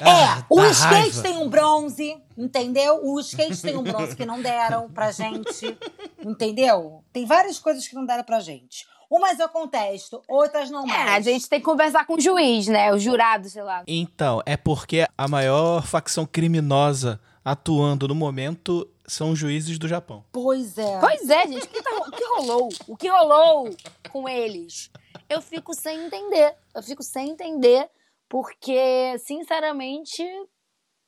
Ah, 0.01 0.39
é, 0.39 0.45
o 0.49 0.65
skate 0.67 0.95
raiva. 0.95 1.21
tem 1.21 1.37
um 1.37 1.49
bronze, 1.49 2.17
entendeu? 2.37 3.01
O 3.03 3.19
skate 3.19 3.61
tem 3.61 3.77
um 3.77 3.83
bronze 3.83 4.15
que 4.15 4.25
não 4.25 4.41
deram 4.41 4.89
pra 4.89 5.11
gente, 5.11 5.77
entendeu? 6.25 7.03
Tem 7.13 7.25
várias 7.25 7.59
coisas 7.59 7.87
que 7.87 7.95
não 7.95 8.05
deram 8.05 8.23
pra 8.23 8.39
gente. 8.39 8.87
Umas 9.09 9.39
eu 9.39 9.49
contesto, 9.49 10.21
outras 10.27 10.69
não 10.69 10.87
É, 10.87 11.01
a 11.01 11.05
mais. 11.05 11.25
gente 11.25 11.49
tem 11.49 11.59
que 11.59 11.65
conversar 11.65 12.05
com 12.05 12.13
o 12.13 12.19
juiz, 12.21 12.67
né? 12.67 12.93
O 12.93 12.99
jurado, 12.99 13.49
sei 13.49 13.63
lá. 13.63 13.83
Então, 13.87 14.41
é 14.45 14.55
porque 14.55 15.07
a 15.17 15.27
maior 15.27 15.85
facção 15.85 16.25
criminosa 16.27 17.19
atuando 17.43 18.07
no 18.07 18.13
momento 18.13 18.87
são 19.07 19.31
os 19.31 19.39
juízes 19.39 19.79
do 19.79 19.87
Japão. 19.87 20.23
Pois 20.31 20.77
é. 20.77 20.99
Pois 20.99 21.27
é, 21.27 21.47
gente, 21.47 21.63
o 21.63 21.67
que, 21.67 21.81
tá- 21.81 21.95
o 22.07 22.11
que 22.11 22.23
rolou? 22.23 22.69
O 22.87 22.95
que 22.97 23.07
rolou 23.09 23.69
com 24.11 24.29
eles? 24.29 24.91
Eu 25.27 25.41
fico 25.41 25.73
sem 25.73 26.05
entender. 26.05 26.53
Eu 26.75 26.83
fico 26.83 27.01
sem 27.01 27.29
entender, 27.31 27.89
porque, 28.29 29.17
sinceramente, 29.17 30.23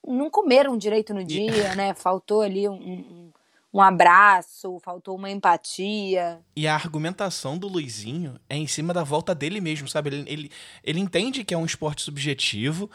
não 0.06 0.30
comeram 0.30 0.76
direito 0.76 1.14
no 1.14 1.24
dia, 1.24 1.76
né? 1.76 1.94
Faltou 1.94 2.42
ali 2.42 2.68
um, 2.68 2.74
um, 2.74 3.32
um 3.72 3.80
abraço, 3.80 4.80
faltou 4.80 5.16
uma 5.16 5.30
empatia. 5.30 6.42
E 6.56 6.68
a 6.68 6.74
argumentação 6.74 7.58
do 7.58 7.68
Luizinho 7.68 8.40
é 8.50 8.58
em 8.58 8.66
cima 8.66 8.92
da 8.92 9.04
volta 9.04 9.36
dele 9.36 9.62
mesmo, 9.62 9.88
sabe? 9.88 10.10
Ele, 10.10 10.26
ele, 10.28 10.52
ele 10.84 11.00
entende 11.00 11.44
que 11.44 11.54
é 11.54 11.58
um 11.58 11.66
esporte 11.66 12.02
subjetivo, 12.02 12.90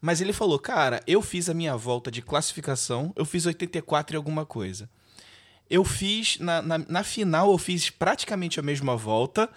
mas 0.00 0.20
ele 0.20 0.32
falou, 0.32 0.58
cara, 0.58 1.02
eu 1.06 1.20
fiz 1.20 1.50
a 1.50 1.54
minha 1.54 1.76
volta 1.76 2.10
de 2.10 2.22
classificação, 2.22 3.12
eu 3.16 3.24
fiz 3.24 3.44
84 3.44 4.14
e 4.14 4.16
alguma 4.16 4.46
coisa. 4.46 4.88
Eu 5.68 5.82
fiz, 5.82 6.38
na, 6.38 6.62
na, 6.62 6.78
na 6.78 7.02
final, 7.02 7.50
eu 7.50 7.58
fiz 7.58 7.90
praticamente 7.90 8.60
a 8.60 8.62
mesma 8.62 8.96
volta. 8.96 9.50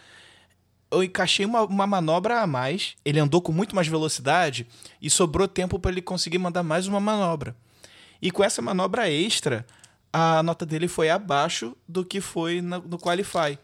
Eu 0.90 1.04
encaixei 1.04 1.46
uma, 1.46 1.64
uma 1.64 1.86
manobra 1.88 2.42
a 2.42 2.48
mais. 2.48 2.96
Ele 3.04 3.20
andou 3.20 3.42
com 3.42 3.52
muito 3.52 3.76
mais 3.76 3.88
velocidade 3.88 4.66
e 5.02 5.10
sobrou 5.10 5.48
tempo 5.48 5.78
para 5.80 5.92
ele 5.92 6.02
conseguir 6.02 6.38
mandar 6.38 6.64
mais 6.64 6.88
uma 6.88 7.00
manobra. 7.00 7.56
E 8.22 8.32
com 8.32 8.44
essa 8.44 8.62
manobra 8.62 9.10
extra, 9.10 9.66
a 10.12 10.42
nota 10.42 10.66
dele 10.66 10.88
foi 10.88 11.10
abaixo 11.10 11.76
do 11.88 12.04
que 12.06 12.22
foi 12.22 12.62
na- 12.62 12.80
no 12.80 12.98
Qualify. 12.98 13.60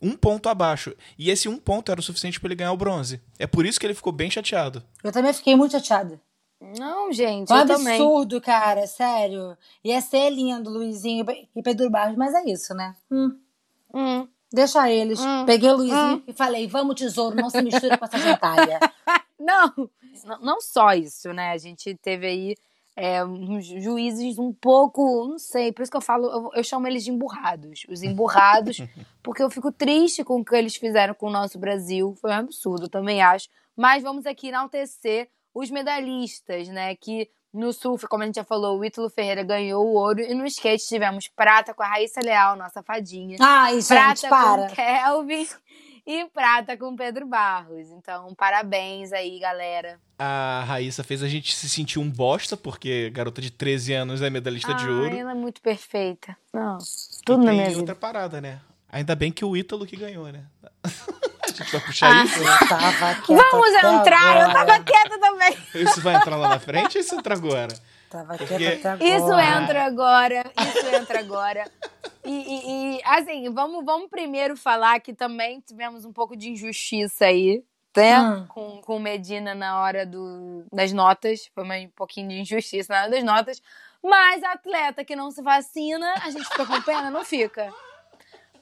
Um 0.00 0.16
ponto 0.16 0.48
abaixo. 0.48 0.94
E 1.18 1.30
esse 1.30 1.48
um 1.48 1.58
ponto 1.58 1.92
era 1.92 2.00
o 2.00 2.02
suficiente 2.02 2.40
para 2.40 2.48
ele 2.48 2.56
ganhar 2.56 2.72
o 2.72 2.76
bronze. 2.76 3.20
É 3.38 3.46
por 3.46 3.64
isso 3.64 3.78
que 3.78 3.86
ele 3.86 3.94
ficou 3.94 4.12
bem 4.12 4.30
chateado. 4.30 4.82
Eu 5.04 5.12
também 5.12 5.32
fiquei 5.32 5.54
muito 5.54 5.72
chateada. 5.72 6.20
Não, 6.78 7.12
gente, 7.12 7.52
Um 7.52 7.56
eu 7.56 7.66
também. 7.66 7.94
absurdo, 8.00 8.40
cara, 8.40 8.86
sério. 8.86 9.56
Ia 9.84 10.00
ser 10.00 10.30
lindo, 10.30 10.70
Luizinho 10.70 11.24
e 11.54 11.62
Pedro 11.62 11.90
Barros, 11.90 12.16
mas 12.16 12.32
é 12.34 12.44
isso, 12.50 12.72
né? 12.74 12.94
Hum, 13.10 13.36
Hum. 13.94 14.26
Deixa 14.54 14.90
eles. 14.90 15.20
Hum. 15.20 15.44
Peguei 15.46 15.70
o 15.70 15.76
Luizinho 15.76 16.22
e 16.26 16.32
falei, 16.32 16.66
vamos, 16.66 16.96
tesouro, 16.96 17.36
não 17.36 17.50
se 17.50 17.62
mistura 17.62 17.98
com 17.98 18.04
essa 18.04 18.18
gentalha. 18.18 18.78
Não, 19.44 19.90
não, 20.40 20.60
só 20.60 20.92
isso, 20.92 21.32
né? 21.32 21.50
A 21.50 21.58
gente 21.58 21.96
teve 21.96 22.26
aí 22.28 22.56
é, 22.94 23.24
uns 23.24 23.66
juízes 23.66 24.38
um 24.38 24.52
pouco, 24.52 25.26
não 25.26 25.36
sei, 25.36 25.72
por 25.72 25.82
isso 25.82 25.90
que 25.90 25.96
eu 25.96 26.02
falo, 26.02 26.30
eu, 26.30 26.50
eu 26.54 26.62
chamo 26.62 26.86
eles 26.86 27.02
de 27.02 27.10
emburrados. 27.10 27.84
Os 27.88 28.04
emburrados, 28.04 28.78
porque 29.20 29.42
eu 29.42 29.50
fico 29.50 29.72
triste 29.72 30.22
com 30.22 30.40
o 30.40 30.44
que 30.44 30.54
eles 30.54 30.76
fizeram 30.76 31.12
com 31.12 31.26
o 31.26 31.32
nosso 31.32 31.58
Brasil. 31.58 32.14
Foi 32.20 32.30
um 32.30 32.34
absurdo, 32.34 32.88
também 32.88 33.20
acho. 33.20 33.48
Mas 33.76 34.02
vamos 34.02 34.26
aqui 34.26 34.48
enaltecer 34.48 35.28
os 35.54 35.70
medalhistas, 35.70 36.68
né? 36.68 36.94
Que 36.96 37.28
no 37.52 37.72
surf, 37.72 38.06
como 38.08 38.22
a 38.22 38.26
gente 38.26 38.36
já 38.36 38.44
falou, 38.44 38.78
o 38.78 38.84
Ítalo 38.84 39.10
Ferreira 39.10 39.42
ganhou 39.42 39.86
o 39.86 39.94
ouro. 39.94 40.20
E 40.20 40.34
no 40.34 40.46
skate 40.46 40.86
tivemos 40.86 41.28
prata 41.36 41.74
com 41.74 41.82
a 41.82 41.86
Raíssa 41.88 42.20
Leal, 42.24 42.56
nossa 42.56 42.82
fadinha. 42.82 43.36
Ai, 43.40 43.74
gente, 43.74 43.88
prata 43.88 44.28
para. 44.28 44.68
com 44.68 44.74
Kelvin 44.74 45.46
e 46.06 46.24
prata 46.30 46.76
com 46.76 46.96
Pedro 46.96 47.26
Barros. 47.26 47.90
Então, 47.90 48.34
parabéns 48.34 49.12
aí, 49.12 49.38
galera. 49.38 50.00
A 50.18 50.64
Raíssa 50.66 51.04
fez 51.04 51.22
a 51.22 51.28
gente 51.28 51.54
se 51.54 51.68
sentir 51.68 51.98
um 51.98 52.08
bosta, 52.10 52.56
porque 52.56 53.10
garota 53.10 53.42
de 53.42 53.50
13 53.50 53.92
anos 53.92 54.22
é 54.22 54.30
medalhista 54.30 54.72
de 54.74 54.88
ouro. 54.88 55.14
ela 55.14 55.32
é 55.32 55.34
muito 55.34 55.60
perfeita. 55.60 56.34
Não, 56.54 56.78
E 56.78 57.24
tudo 57.24 57.44
na 57.44 57.50
tem 57.50 57.54
minha 57.60 57.68
outra 57.68 57.80
vida. 57.80 57.94
parada, 57.94 58.40
né? 58.40 58.60
Ainda 58.88 59.14
bem 59.14 59.30
que 59.30 59.44
o 59.44 59.56
Ítalo 59.56 59.86
que 59.86 59.96
ganhou, 59.96 60.30
né? 60.32 60.44
a 61.60 61.64
gente 61.64 61.72
vai 61.72 61.80
puxar 61.80 62.10
Ah, 62.20 62.24
isso? 62.24 62.38
Eu 62.40 62.68
tava 62.68 63.14
quieta 63.22 63.42
Vamos 63.50 63.68
entrar, 63.74 64.36
eu 64.36 64.42
agora. 64.48 64.52
tava 64.66 64.84
quieta 64.84 65.18
também. 65.18 65.58
Isso 65.74 66.00
vai 66.00 66.14
entrar 66.16 66.36
lá 66.36 66.48
na 66.48 66.58
frente 66.60 66.96
ou 66.98 67.00
isso 67.04 67.14
entra 67.14 67.34
agora? 67.34 67.74
Tava 68.08 68.36
Porque- 68.36 68.56
quieta 68.56 68.92
até 68.94 69.12
agora. 69.14 69.16
Isso 69.16 69.62
entra 69.62 69.84
agora, 69.84 70.52
isso 70.58 70.86
entra 70.96 71.18
agora. 71.20 71.70
E, 72.24 72.30
e- 72.30 72.96
e, 72.98 73.02
assim, 73.04 73.50
vamos, 73.52 73.84
vamos 73.84 74.08
primeiro 74.08 74.56
falar 74.56 75.00
que 75.00 75.12
também 75.12 75.60
tivemos 75.60 76.04
um 76.04 76.12
pouco 76.12 76.36
de 76.36 76.50
injustiça 76.50 77.24
aí, 77.26 77.64
né? 77.96 78.20
Hum. 78.20 78.46
Com, 78.48 78.80
com 78.82 78.96
o 78.96 79.00
Medina 79.00 79.54
na 79.54 79.80
hora 79.80 80.06
do, 80.06 80.64
das 80.72 80.92
notas. 80.92 81.50
Foi 81.54 81.64
um 81.64 81.88
pouquinho 81.96 82.28
de 82.28 82.40
injustiça 82.40 82.92
na 82.92 83.00
hora 83.02 83.10
das 83.10 83.24
notas. 83.24 83.62
Mas 84.02 84.42
atleta 84.44 85.04
que 85.04 85.14
não 85.16 85.30
se 85.30 85.40
vacina, 85.42 86.14
a 86.22 86.30
gente 86.30 86.44
fica 86.48 86.66
com 86.66 86.80
pena? 86.82 87.10
Não 87.10 87.24
fica. 87.24 87.72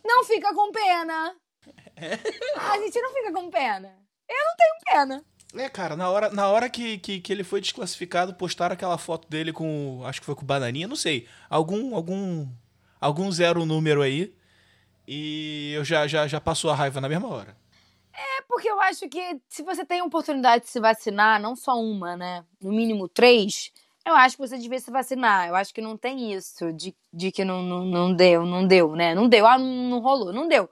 Não 0.04 0.25
fica 0.25 0.54
com 0.54 0.70
pena. 0.70 1.35
A 2.57 2.78
gente 2.78 3.00
não 3.00 3.12
fica 3.12 3.33
com 3.33 3.50
pena. 3.50 3.95
Eu 4.28 4.37
não 4.37 4.57
tenho 4.57 4.75
pena. 4.85 5.25
É, 5.54 5.69
cara, 5.69 5.97
na 5.97 6.09
hora, 6.09 6.30
na 6.30 6.49
hora 6.49 6.71
que, 6.71 6.99
que, 6.99 7.21
que 7.21 7.33
ele 7.33 7.42
foi 7.42 7.61
desclassificado, 7.61 8.35
postaram 8.35 8.75
aquela 8.75 8.97
foto 8.99 9.28
dele 9.28 9.52
com. 9.52 10.02
Acho 10.04 10.21
que 10.21 10.26
foi 10.26 10.35
com 10.35 10.47
bananinha, 10.47 10.87
não 10.87 10.97
sei. 10.97 11.26
Algum. 11.49 11.95
algum 11.95 12.47
algum 13.00 13.33
zero 13.33 13.64
número 13.64 14.02
aí. 14.02 14.33
E 15.09 15.73
eu 15.75 15.85
já, 15.85 16.07
já, 16.07 16.28
já 16.28 16.40
passou 16.40 16.71
a 16.71 16.75
raiva 16.75 17.00
na 17.00 17.09
mesma 17.09 17.28
hora. 17.28 17.57
É 18.12 18.42
porque 18.47 18.71
eu 18.71 18.80
acho 18.80 19.09
que 19.09 19.40
se 19.49 19.62
você 19.62 19.85
tem 19.85 20.00
a 20.00 20.04
oportunidade 20.04 20.64
de 20.64 20.71
se 20.71 20.78
vacinar, 20.78 21.40
não 21.40 21.57
só 21.57 21.80
uma, 21.80 22.16
né? 22.16 22.45
No 22.61 22.71
mínimo 22.71 23.09
três, 23.09 23.73
eu 24.07 24.14
acho 24.14 24.37
que 24.37 24.47
você 24.47 24.59
devia 24.59 24.78
se 24.78 24.90
vacinar. 24.90 25.49
Eu 25.49 25.57
acho 25.57 25.73
que 25.73 25.80
não 25.80 25.97
tem 25.97 26.33
isso 26.33 26.73
de, 26.73 26.95
de 27.12 27.33
que 27.33 27.45
não, 27.45 27.62
não, 27.62 27.85
não 27.85 28.14
deu, 28.14 28.45
não 28.45 28.66
deu, 28.66 28.95
né? 28.95 29.14
Não 29.14 29.28
deu, 29.28 29.47
ah, 29.47 29.59
não, 29.59 29.88
não 29.88 30.00
rolou, 30.00 30.33
não 30.33 30.47
deu. 30.47 30.69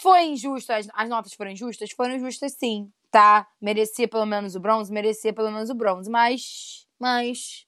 Foi 0.00 0.24
injusto, 0.24 0.72
as, 0.72 0.88
as 0.92 1.08
notas 1.08 1.34
foram 1.34 1.50
injustas? 1.50 1.90
Foram 1.92 2.16
injustas 2.16 2.52
sim, 2.52 2.92
tá? 3.10 3.46
Merecia 3.60 4.08
pelo 4.08 4.26
menos 4.26 4.56
o 4.56 4.60
bronze? 4.60 4.92
Merecia 4.92 5.32
pelo 5.32 5.50
menos 5.50 5.70
o 5.70 5.74
bronze, 5.74 6.10
mas. 6.10 6.86
Mas. 6.98 7.66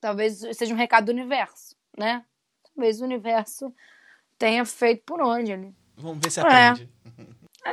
Talvez 0.00 0.40
seja 0.56 0.72
um 0.72 0.76
recado 0.76 1.06
do 1.06 1.12
universo, 1.12 1.74
né? 1.98 2.24
Talvez 2.62 3.00
o 3.00 3.04
universo 3.04 3.74
tenha 4.38 4.64
feito 4.64 5.02
por 5.04 5.20
onde 5.20 5.52
ali. 5.52 5.74
Vamos 5.96 6.20
ver 6.22 6.30
se 6.30 6.40
É. 6.40 6.74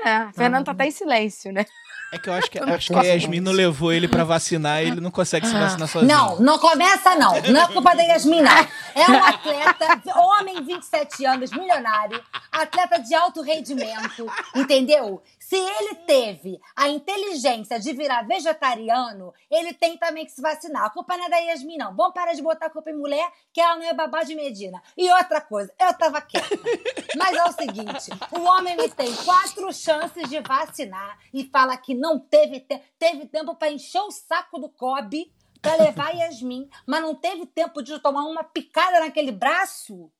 É, 0.04 0.10
a 0.10 0.32
Fernanda 0.34 0.66
tá 0.66 0.72
até 0.72 0.88
em 0.88 0.92
silêncio, 0.92 1.52
né? 1.52 1.66
É 2.12 2.18
que 2.18 2.30
eu 2.30 2.34
acho 2.34 2.50
que, 2.50 2.58
Eu 2.60 2.66
não 2.66 2.76
acho 2.76 2.88
que 2.88 3.00
a 3.00 3.04
Yasmin 3.04 3.40
não 3.40 3.52
levou 3.52 3.92
ele 3.92 4.08
pra 4.08 4.24
vacinar 4.24 4.84
e 4.84 4.88
ele 4.88 5.02
não 5.02 5.12
consegue 5.12 5.48
se 5.48 5.54
vacinar 5.54 5.88
sozinho. 5.88 6.12
Não, 6.12 6.40
não 6.40 6.58
começa 6.60 7.16
não. 7.16 7.42
Não 7.42 7.62
é 7.62 7.68
culpa 7.68 7.96
da 7.96 8.04
Yasmin, 8.04 8.42
não. 8.42 8.68
É 8.96 9.12
um 9.12 9.24
atleta, 9.24 10.20
homem, 10.20 10.64
27 10.64 11.26
anos, 11.26 11.52
milionário, 11.52 12.22
atleta 12.52 13.00
de 13.00 13.14
alto 13.14 13.42
rendimento, 13.42 14.26
entendeu? 14.56 15.22
Se 15.48 15.56
ele 15.56 15.94
teve 16.08 16.60
a 16.76 16.90
inteligência 16.90 17.80
de 17.80 17.94
virar 17.94 18.24
vegetariano, 18.24 19.32
ele 19.50 19.76
tem 19.76 19.96
também 19.96 20.26
que 20.26 20.32
se 20.32 20.42
vacinar. 20.42 20.86
A 20.86 20.90
culpa 20.90 21.16
não 21.16 21.26
é 21.26 21.30
da 21.30 21.38
Yasmin, 21.38 21.78
não. 21.78 21.96
Vamos 21.96 22.16
parar 22.16 22.34
de 22.34 22.42
botar 22.42 22.66
a 22.66 22.70
culpa 22.72 22.90
em 22.90 22.98
mulher, 22.98 23.32
que 23.54 23.62
ela 23.62 23.76
não 23.76 23.86
é 23.86 23.94
babá 23.94 24.24
de 24.24 24.34
Medina. 24.34 24.82
E 24.98 25.08
outra 25.12 25.40
coisa, 25.40 25.72
eu 25.80 25.94
tava 25.94 26.20
quieta. 26.20 26.50
Mas 27.16 27.38
é 27.38 27.44
o 27.44 27.52
seguinte, 27.52 28.10
o 28.32 28.42
homem 28.42 28.76
me 28.76 28.90
tem 28.90 29.14
quatro 29.18 29.72
chances 29.72 30.28
de 30.28 30.40
vacinar 30.40 31.20
e 31.32 31.44
fala 31.44 31.78
que 31.78 31.94
não 31.94 32.20
teve, 32.20 32.62
te 32.62 32.82
teve 32.98 33.28
tempo 33.28 33.54
pra 33.54 33.72
encher 33.72 34.02
o 34.02 34.10
saco 34.10 34.58
do 34.58 34.68
Kobe 34.68 35.32
pra 35.62 35.76
levar 35.76 36.10
Yasmin, 36.10 36.70
mas 36.86 37.02
não 37.02 37.16
teve 37.16 37.46
tempo 37.48 37.82
de 37.82 37.98
tomar 38.00 38.24
uma 38.26 38.44
picada 38.44 39.00
naquele 39.00 39.32
braço? 39.32 40.12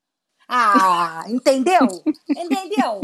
Ah, 0.48 1.24
entendeu? 1.28 1.88
Entendeu? 2.30 3.02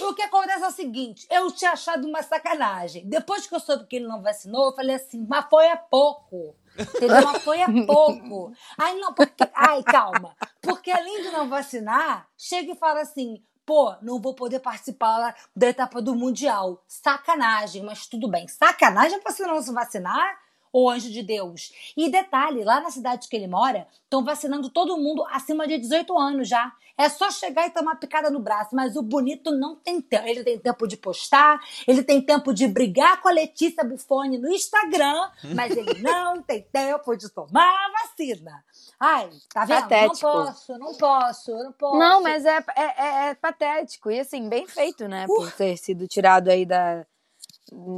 O 0.00 0.14
que 0.14 0.22
acontece 0.22 0.64
é 0.64 0.68
o 0.68 0.72
seguinte: 0.72 1.26
eu 1.30 1.50
tinha 1.52 1.72
achado 1.72 2.06
uma 2.06 2.22
sacanagem. 2.22 3.08
Depois 3.08 3.46
que 3.46 3.54
eu 3.54 3.60
soube 3.60 3.86
que 3.86 3.96
ele 3.96 4.06
não 4.06 4.22
vacinou, 4.22 4.66
eu 4.66 4.74
falei 4.74 4.96
assim, 4.96 5.24
mas 5.28 5.46
foi 5.48 5.68
a 5.68 5.76
pouco. 5.76 6.56
Entendeu? 6.78 7.22
Mas 7.24 7.42
foi 7.42 7.62
a 7.62 7.68
pouco. 7.86 8.52
Ai, 8.76 8.94
não, 8.96 9.14
porque. 9.14 9.44
Ai, 9.54 9.82
calma. 9.82 10.36
Porque 10.60 10.90
além 10.90 11.22
de 11.22 11.30
não 11.30 11.48
vacinar, 11.48 12.28
chega 12.36 12.72
e 12.72 12.76
fala 12.76 13.00
assim: 13.00 13.42
pô, 13.64 13.94
não 14.00 14.20
vou 14.20 14.34
poder 14.34 14.60
participar 14.60 15.34
da 15.54 15.68
etapa 15.68 16.00
do 16.00 16.14
Mundial. 16.14 16.82
Sacanagem, 16.86 17.82
mas 17.82 18.06
tudo 18.06 18.28
bem. 18.28 18.46
Sacanagem 18.46 19.20
pra 19.20 19.32
você 19.32 19.46
não 19.46 19.60
se 19.60 19.72
vacinar? 19.72 20.45
Ô 20.78 20.90
anjo 20.90 21.10
de 21.10 21.22
Deus. 21.22 21.72
E 21.96 22.10
detalhe, 22.10 22.62
lá 22.62 22.80
na 22.82 22.90
cidade 22.90 23.28
que 23.28 23.34
ele 23.36 23.46
mora, 23.46 23.86
estão 24.04 24.22
vacinando 24.22 24.68
todo 24.68 24.98
mundo 24.98 25.24
acima 25.30 25.66
de 25.66 25.78
18 25.78 26.18
anos 26.18 26.46
já. 26.48 26.70
É 26.98 27.08
só 27.08 27.30
chegar 27.30 27.66
e 27.66 27.70
tomar 27.70 27.96
picada 27.96 28.28
no 28.30 28.38
braço. 28.40 28.76
Mas 28.76 28.94
o 28.94 29.00
bonito 29.02 29.50
não 29.50 29.76
tem 29.76 30.02
tempo. 30.02 30.26
Ele 30.28 30.44
tem 30.44 30.58
tempo 30.58 30.86
de 30.86 30.98
postar, 30.98 31.58
ele 31.88 32.02
tem 32.02 32.20
tempo 32.20 32.52
de 32.52 32.68
brigar 32.68 33.22
com 33.22 33.28
a 33.28 33.32
Letícia 33.32 33.82
Buffoni 33.84 34.36
no 34.36 34.48
Instagram, 34.52 35.30
mas 35.54 35.74
ele 35.74 35.94
não 36.02 36.42
tem 36.42 36.62
tempo 36.70 37.16
de 37.16 37.30
tomar 37.30 37.70
a 37.70 37.92
vacina. 38.02 38.62
Ai, 39.00 39.30
tá 39.52 39.64
vendo? 39.64 39.80
Patético. 39.82 40.26
Não 40.26 40.44
posso, 40.46 40.78
não 40.78 40.94
posso, 40.94 41.50
não 41.64 41.72
posso. 41.72 41.98
Não, 41.98 42.22
mas 42.22 42.44
é, 42.44 42.62
é, 42.76 42.82
é- 42.82 43.28
é 43.30 43.34
patético. 43.34 44.10
E 44.10 44.20
assim, 44.20 44.46
bem 44.48 44.66
feito, 44.66 45.08
né? 45.08 45.24
Por 45.26 45.50
ter 45.52 45.76
sido 45.78 46.06
tirado 46.06 46.48
aí 46.48 46.66
da. 46.66 47.06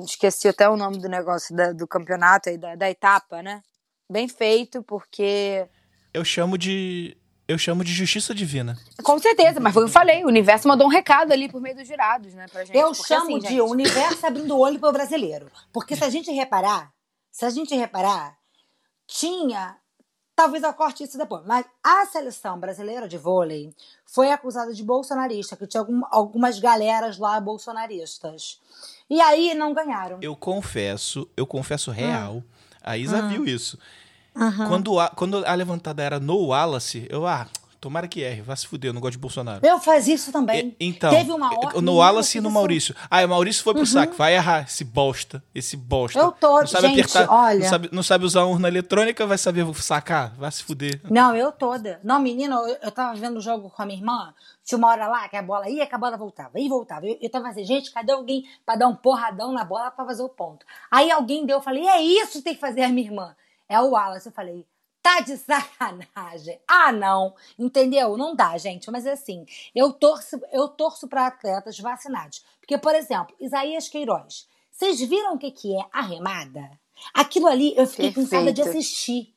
Esqueci 0.04 0.48
até 0.48 0.68
o 0.68 0.76
nome 0.76 0.98
do 0.98 1.08
negócio 1.08 1.54
da- 1.54 1.72
do 1.72 1.87
campeonato 1.87 2.48
aí, 2.48 2.56
da, 2.58 2.75
da 2.75 2.90
etapa, 2.90 3.42
né? 3.42 3.62
Bem 4.10 4.26
feito, 4.28 4.82
porque. 4.82 5.66
Eu 6.12 6.25
chamo 6.25 6.56
de. 6.56 7.16
Eu 7.46 7.56
chamo 7.56 7.82
de 7.82 7.92
justiça 7.92 8.34
divina. 8.34 8.76
Com 9.02 9.18
certeza, 9.18 9.58
mas 9.58 9.72
foi 9.72 9.82
o 9.82 9.87
que 9.87 9.90
eu 9.90 9.92
falei, 9.92 10.22
o 10.22 10.28
universo 10.28 10.68
mandou 10.68 10.87
um 10.87 10.90
recado 10.90 11.32
ali 11.32 11.48
por 11.50 11.62
meio 11.62 11.75
dos 11.75 11.88
jurados, 11.88 12.34
né, 12.34 12.46
pra 12.46 12.62
gente. 12.62 12.76
Eu 12.76 12.88
Porque, 12.92 13.04
chamo 13.08 13.22
assim, 13.22 13.38
de 13.38 13.48
gente, 13.48 13.60
universo 13.62 14.26
abrindo 14.26 14.54
o 14.54 14.58
olho 14.58 14.78
para 14.78 14.90
o 14.90 14.92
brasileiro. 14.92 15.50
Porque 15.72 15.96
se 15.96 16.04
a 16.04 16.10
gente 16.10 16.30
reparar, 16.30 16.92
se 17.30 17.46
a 17.46 17.50
gente 17.50 17.75
reparar, 17.75 18.37
tinha. 19.06 19.76
Talvez 20.38 20.62
eu 20.62 20.73
corte 20.73 21.02
isso 21.02 21.18
depois, 21.18 21.45
mas 21.45 21.66
a 21.83 22.07
seleção 22.07 22.61
brasileira 22.61 23.09
de 23.09 23.18
vôlei 23.18 23.75
foi 24.07 24.30
acusada 24.30 24.73
de 24.73 24.85
bolsonarista, 24.85 25.57
que 25.57 25.66
tinha 25.66 25.80
algum- 25.80 26.02
algumas 26.12 26.61
galeras 26.61 27.18
lá 27.18 27.40
bolsonaristas. 27.40 28.61
E 29.11 29.21
aí 29.21 29.52
não 29.54 29.75
ganharam. 29.75 30.18
Eu 30.23 30.37
confesso, 30.37 31.28
eu 31.37 31.45
confesso 31.45 31.90
real. 31.90 32.40
A 32.80 32.97
Isa 32.97 33.18
Ah. 33.18 33.23
viu 33.23 33.45
isso. 33.45 33.76
Aham. 34.37 34.68
Quando, 34.68 35.00
a, 35.00 35.09
quando 35.09 35.45
a 35.45 35.54
levantada 35.54 36.04
era 36.04 36.21
no 36.21 36.37
Wallace, 36.47 37.04
eu, 37.11 37.26
ah, 37.26 37.49
tomara 37.80 38.06
que 38.08 38.23
erre, 38.23 38.42
vai 38.42 38.56
se 38.56 38.66
fuder, 38.66 38.90
eu 38.90 38.92
não 38.94 39.00
gosto 39.00 39.12
de 39.12 39.18
Bolsonaro. 39.18 39.64
Eu 39.66 39.78
fazia 39.80 40.14
isso 40.14 40.30
também. 40.32 40.76
E- 40.80 40.87
então, 40.88 41.11
Teve 41.11 41.32
uma 41.32 41.47
hora- 41.47 41.73
no 41.75 41.80
Menina, 41.80 41.92
Wallace 41.92 42.38
e 42.38 42.40
no 42.40 42.50
Maurício. 42.50 42.94
Ah, 43.11 43.25
o 43.25 43.28
Maurício 43.28 43.62
foi 43.62 43.75
pro 43.75 43.87
saco, 43.87 44.14
vai 44.14 44.35
errar, 44.35 44.64
esse 44.66 44.85
bosta, 44.85 45.42
esse 45.54 45.76
bosta. 45.76 46.18
Eu 46.18 46.32
tô- 46.32 46.61
não 46.61 46.66
sabe 46.66 46.88
gente, 46.88 47.00
apertar, 47.00 47.28
olha. 47.32 47.58
Não 47.61 47.68
sabe, 47.68 47.88
não 47.92 48.02
sabe 48.02 48.25
usar 48.25 48.42
urna 48.44 48.68
eletrônica, 48.68 49.26
vai 49.26 49.38
saber 49.38 49.66
sacar, 49.76 50.35
vai 50.37 50.50
se 50.50 50.62
fuder. 50.64 51.00
Não, 51.11 51.35
eu 51.35 51.52
toda. 51.52 52.00
Não, 52.04 52.18
menina, 52.20 52.56
eu, 52.56 52.76
eu 52.82 52.90
tava 52.90 53.14
vendo 53.16 53.38
o 53.38 53.40
jogo 53.40 53.70
com 53.70 53.82
a 53.82 53.87
minha 53.87 53.99
irmã. 53.99 54.35
Tinha 54.64 54.76
uma 54.78 54.88
hora 54.88 55.06
lá 55.08 55.26
que 55.28 55.37
a 55.37 55.42
bola 55.42 55.68
ia, 55.70 55.87
que 55.87 55.94
a 55.94 55.99
bola 55.99 56.16
voltava, 56.16 56.61
e 56.61 56.68
voltava. 56.68 57.06
Eu, 57.06 57.16
eu 57.23 57.30
tava 57.30 57.49
assim, 57.49 57.64
gente, 57.64 57.90
cadê 57.90 58.12
alguém 58.12 58.44
pra 58.66 58.76
dar 58.76 58.87
um 58.87 58.94
porradão 58.94 59.50
na 59.52 59.64
bola 59.64 59.90
pra 59.90 60.04
fazer 60.04 60.23
o 60.23 60.28
ponto? 60.28 60.66
Aí 60.90 61.11
alguém 61.11 61.47
deu, 61.47 61.56
eu 61.56 61.62
falei, 61.62 61.87
é 61.87 62.02
isso 62.02 62.32
que 62.32 62.42
tem 62.42 62.54
que 62.54 62.61
fazer 62.61 62.82
a 62.82 62.88
minha 62.90 63.06
irmã. 63.06 63.35
É 63.66 63.80
o 63.80 63.90
Wallace. 63.90 64.26
Eu 64.28 64.32
falei, 64.32 64.66
tá 65.02 65.20
de 65.20 65.36
sacanagem. 65.36 66.60
Ah, 66.68 66.92
não. 66.92 67.34
Entendeu? 67.58 68.16
Não 68.16 68.34
dá, 68.34 68.56
gente. 68.58 68.90
Mas 68.90 69.06
é 69.06 69.12
assim, 69.12 69.44
eu 69.74 69.92
torço, 69.92 70.40
eu 70.52 70.68
torço 70.68 71.08
pra 71.08 71.26
atletas 71.26 71.78
vacinados. 71.78 72.44
Porque, 72.60 72.78
por 72.78 72.94
exemplo, 72.94 73.34
Isaías 73.40 73.88
Queiroz. 73.88 74.46
Vocês 74.70 75.00
viram 75.00 75.34
o 75.34 75.38
que, 75.38 75.50
que 75.50 75.76
é 75.76 75.84
a 75.92 76.02
remada? 76.02 76.70
Aquilo 77.12 77.46
ali, 77.46 77.74
eu 77.76 77.86
fiquei 77.86 78.12
cansada 78.12 78.52
de 78.52 78.62
Perfeito. 78.62 78.78
assistir. 78.78 79.34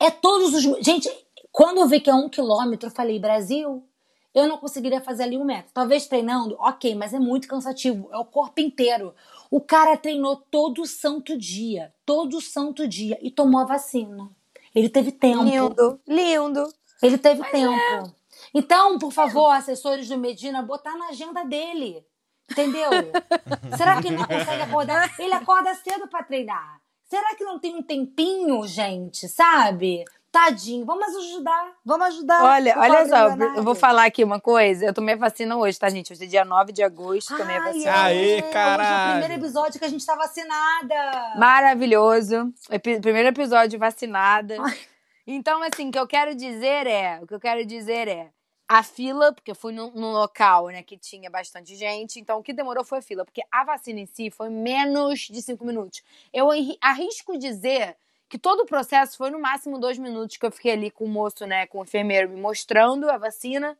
É 0.00 0.10
todos 0.10 0.54
os. 0.54 0.84
Gente, 0.84 1.10
quando 1.50 1.78
eu 1.78 1.86
vi 1.86 2.00
que 2.00 2.08
é 2.08 2.14
um 2.14 2.28
quilômetro, 2.28 2.88
eu 2.88 2.92
falei, 2.92 3.18
Brasil, 3.18 3.86
eu 4.34 4.48
não 4.48 4.56
conseguiria 4.56 5.00
fazer 5.00 5.24
ali 5.24 5.36
um 5.36 5.44
metro. 5.44 5.72
Talvez 5.74 6.06
treinando, 6.06 6.56
ok, 6.58 6.94
mas 6.94 7.12
é 7.12 7.18
muito 7.18 7.46
cansativo. 7.46 8.08
É 8.12 8.16
o 8.16 8.24
corpo 8.24 8.60
inteiro. 8.60 9.14
O 9.50 9.60
cara 9.60 9.96
treinou 9.96 10.36
todo 10.36 10.86
santo 10.86 11.36
dia. 11.36 11.92
Todo 12.06 12.40
santo 12.40 12.88
dia. 12.88 13.18
E 13.20 13.30
tomou 13.30 13.60
a 13.60 13.66
vacina. 13.66 14.30
Ele 14.74 14.88
teve 14.88 15.12
tempo. 15.12 15.44
Lindo, 15.44 16.00
lindo. 16.06 16.68
Ele 17.02 17.18
teve 17.18 17.42
tempo. 17.50 18.14
Então, 18.54 18.98
por 18.98 19.12
favor, 19.12 19.50
assessores 19.50 20.08
do 20.08 20.18
Medina, 20.18 20.62
botar 20.62 20.96
na 20.96 21.08
agenda 21.08 21.44
dele. 21.44 22.04
Entendeu? 22.50 22.90
Será 23.76 24.00
que 24.00 24.08
ele 24.08 24.16
não 24.16 24.26
consegue 24.26 24.62
acordar? 24.62 25.14
Ele 25.18 25.32
acorda 25.32 25.74
cedo 25.74 26.06
pra 26.08 26.22
treinar. 26.22 26.81
Será 27.12 27.34
que 27.36 27.44
não 27.44 27.58
tem 27.58 27.76
um 27.76 27.82
tempinho, 27.82 28.66
gente? 28.66 29.28
Sabe? 29.28 30.02
Tadinho, 30.30 30.86
vamos 30.86 31.14
ajudar, 31.14 31.72
vamos 31.84 32.06
ajudar. 32.06 32.42
Olha, 32.42 32.74
olha 32.78 33.06
só, 33.06 33.26
Leonardo. 33.26 33.58
eu 33.58 33.62
vou 33.62 33.74
falar 33.74 34.06
aqui 34.06 34.24
uma 34.24 34.40
coisa. 34.40 34.86
Eu 34.86 34.94
tomei 34.94 35.14
vacina 35.14 35.54
hoje, 35.58 35.78
tá, 35.78 35.90
gente? 35.90 36.10
Hoje 36.10 36.24
é 36.24 36.26
dia 36.26 36.42
9 36.42 36.72
de 36.72 36.82
agosto, 36.82 37.36
tomei 37.36 37.54
a 37.54 37.64
vacina. 37.64 38.02
Aê, 38.04 38.38
é, 38.38 38.42
Hoje 38.42 38.54
é 38.56 39.08
o 39.08 39.10
primeiro 39.10 39.34
episódio 39.34 39.78
que 39.78 39.84
a 39.84 39.88
gente 39.90 40.06
tá 40.06 40.16
vacinada. 40.16 40.94
Maravilhoso. 41.36 42.50
Epi- 42.70 42.98
primeiro 42.98 43.28
episódio 43.28 43.78
vacinada. 43.78 44.56
Ai. 44.58 44.78
Então, 45.26 45.62
assim, 45.62 45.90
o 45.90 45.92
que 45.92 45.98
eu 45.98 46.06
quero 46.06 46.34
dizer 46.34 46.86
é, 46.86 47.20
o 47.22 47.26
que 47.26 47.34
eu 47.34 47.40
quero 47.40 47.66
dizer 47.66 48.08
é, 48.08 48.30
a 48.74 48.82
fila, 48.82 49.34
porque 49.34 49.50
eu 49.50 49.54
fui 49.54 49.70
num, 49.70 50.12
local, 50.12 50.68
né, 50.68 50.82
que 50.82 50.96
tinha 50.96 51.28
bastante 51.28 51.76
gente, 51.76 52.18
então 52.18 52.38
o 52.38 52.42
que 52.42 52.54
demorou 52.54 52.82
foi 52.82 53.00
a 53.00 53.02
fila, 53.02 53.22
porque 53.22 53.42
a 53.52 53.64
vacina 53.64 54.00
em 54.00 54.06
si 54.06 54.30
foi 54.30 54.48
menos 54.48 55.28
de 55.30 55.42
cinco 55.42 55.62
minutos. 55.62 56.02
Eu 56.32 56.50
arri- 56.50 56.78
arrisco 56.80 57.36
dizer 57.36 57.94
que 58.30 58.38
todo 58.38 58.60
o 58.60 58.66
processo 58.66 59.18
foi 59.18 59.28
no 59.28 59.38
máximo 59.38 59.78
dois 59.78 59.98
minutos 59.98 60.38
que 60.38 60.46
eu 60.46 60.50
fiquei 60.50 60.72
ali 60.72 60.90
com 60.90 61.04
o 61.04 61.08
moço, 61.08 61.44
né, 61.44 61.66
com 61.66 61.80
o 61.80 61.82
enfermeiro 61.82 62.30
me 62.30 62.40
mostrando 62.40 63.10
a 63.10 63.18
vacina 63.18 63.78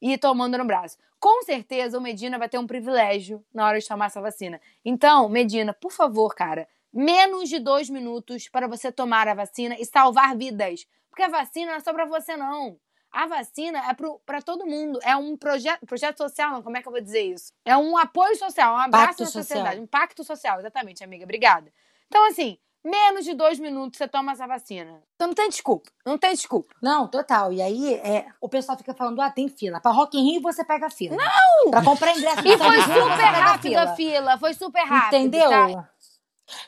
e 0.00 0.16
tomando 0.16 0.56
no 0.56 0.64
braço. 0.64 0.96
Com 1.18 1.42
certeza 1.42 1.98
o 1.98 2.00
Medina 2.00 2.38
vai 2.38 2.48
ter 2.48 2.56
um 2.56 2.66
privilégio 2.66 3.44
na 3.52 3.66
hora 3.66 3.78
de 3.78 3.86
tomar 3.86 4.06
essa 4.06 4.22
vacina. 4.22 4.58
Então, 4.82 5.28
Medina, 5.28 5.74
por 5.74 5.92
favor, 5.92 6.34
cara, 6.34 6.66
menos 6.90 7.50
de 7.50 7.58
dois 7.58 7.90
minutos 7.90 8.48
para 8.48 8.66
você 8.66 8.90
tomar 8.90 9.28
a 9.28 9.34
vacina 9.34 9.76
e 9.78 9.84
salvar 9.84 10.34
vidas. 10.34 10.86
Porque 11.10 11.24
a 11.24 11.28
vacina 11.28 11.72
não 11.72 11.76
é 11.76 11.80
só 11.80 11.92
para 11.92 12.06
você, 12.06 12.38
não. 12.38 12.78
A 13.12 13.26
vacina 13.26 13.78
é 13.90 13.94
para 14.24 14.40
todo 14.40 14.66
mundo. 14.66 14.98
É 15.02 15.16
um 15.16 15.36
projeto, 15.36 15.84
projeto 15.86 16.18
social, 16.18 16.52
não, 16.52 16.62
como 16.62 16.76
é 16.76 16.82
que 16.82 16.88
eu 16.88 16.92
vou 16.92 17.00
dizer 17.00 17.22
isso? 17.22 17.52
É 17.64 17.76
um 17.76 17.96
apoio 17.96 18.36
social, 18.36 18.74
um 18.74 18.78
abraço 18.78 19.06
Pacto 19.08 19.22
na 19.22 19.26
social. 19.26 19.44
sociedade. 19.44 19.80
Um 19.80 19.86
pacto 19.86 20.24
social, 20.24 20.60
exatamente, 20.60 21.02
amiga. 21.02 21.24
Obrigada. 21.24 21.72
Então, 22.06 22.26
assim, 22.28 22.58
menos 22.84 23.24
de 23.24 23.34
dois 23.34 23.58
minutos 23.58 23.98
você 23.98 24.08
toma 24.08 24.32
essa 24.32 24.46
vacina. 24.46 25.02
Então 25.14 25.28
não 25.28 25.34
tem 25.34 25.48
desculpa. 25.48 25.90
Não 26.06 26.16
tem 26.16 26.32
desculpa. 26.32 26.74
Não, 26.82 27.06
total. 27.08 27.52
E 27.52 27.60
aí, 27.60 27.94
é, 27.94 28.26
o 28.40 28.48
pessoal 28.48 28.78
fica 28.78 28.94
falando, 28.94 29.20
ah, 29.20 29.30
tem 29.30 29.48
fila. 29.48 29.80
Pra 29.80 29.90
Rock 29.90 30.16
in 30.16 30.32
Rio, 30.32 30.40
você 30.42 30.64
pega 30.64 30.86
a 30.86 30.90
fila. 30.90 31.16
Não! 31.16 31.70
Pra 31.70 31.84
comprar 31.84 32.16
ingresso 32.16 32.40
E 32.46 32.56
foi 32.56 32.80
super 32.80 33.24
rápido 33.24 33.76
a 33.76 33.94
fila. 33.94 34.38
Foi 34.38 34.54
super 34.54 34.84
rápido. 34.84 35.16
Entendeu? 35.18 35.50
tá? 35.50 35.90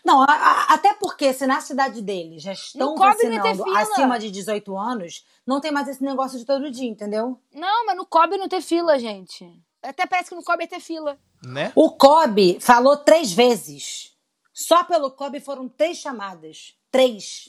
Não, 0.05 0.23
a- 0.23 0.27
a- 0.27 0.75
até 0.75 0.95
porque 0.95 1.33
se 1.33 1.47
na 1.47 1.61
cidade 1.61 2.03
deles 2.03 2.43
já 2.43 2.53
estão 2.53 2.95
vacinando 3.39 3.65
fila. 3.65 3.79
acima 3.81 4.19
de 4.19 4.31
18 4.31 4.77
anos, 4.77 5.25
não 5.47 5.61
tem 5.61 5.71
mais 5.73 5.89
esse 5.89 6.03
negócio 6.03 6.39
de 6.39 6.45
todo 6.45 6.71
dia, 6.71 6.89
entendeu? 6.89 7.41
Não, 7.55 7.87
mas 7.87 7.97
no 7.97 8.07
Kobe 8.07 8.37
não 8.37 8.49
tem 8.49 8.61
fila, 8.61 8.99
gente. 8.99 9.49
Até 9.83 10.07
parece 10.07 10.29
que 10.31 10.35
no 10.37 10.45
Kobe 10.45 10.67
ter 10.67 10.81
fila. 10.81 11.19
Né? 11.45 11.73
O 11.75 11.91
Kobe 11.91 12.59
falou 12.61 12.97
três 12.97 13.33
vezes. 13.33 14.13
Só 14.53 14.85
pelo 14.85 15.11
Kobe 15.11 15.41
foram 15.41 15.69
três 15.69 15.99
chamadas. 15.99 16.75
Três. 16.91 17.49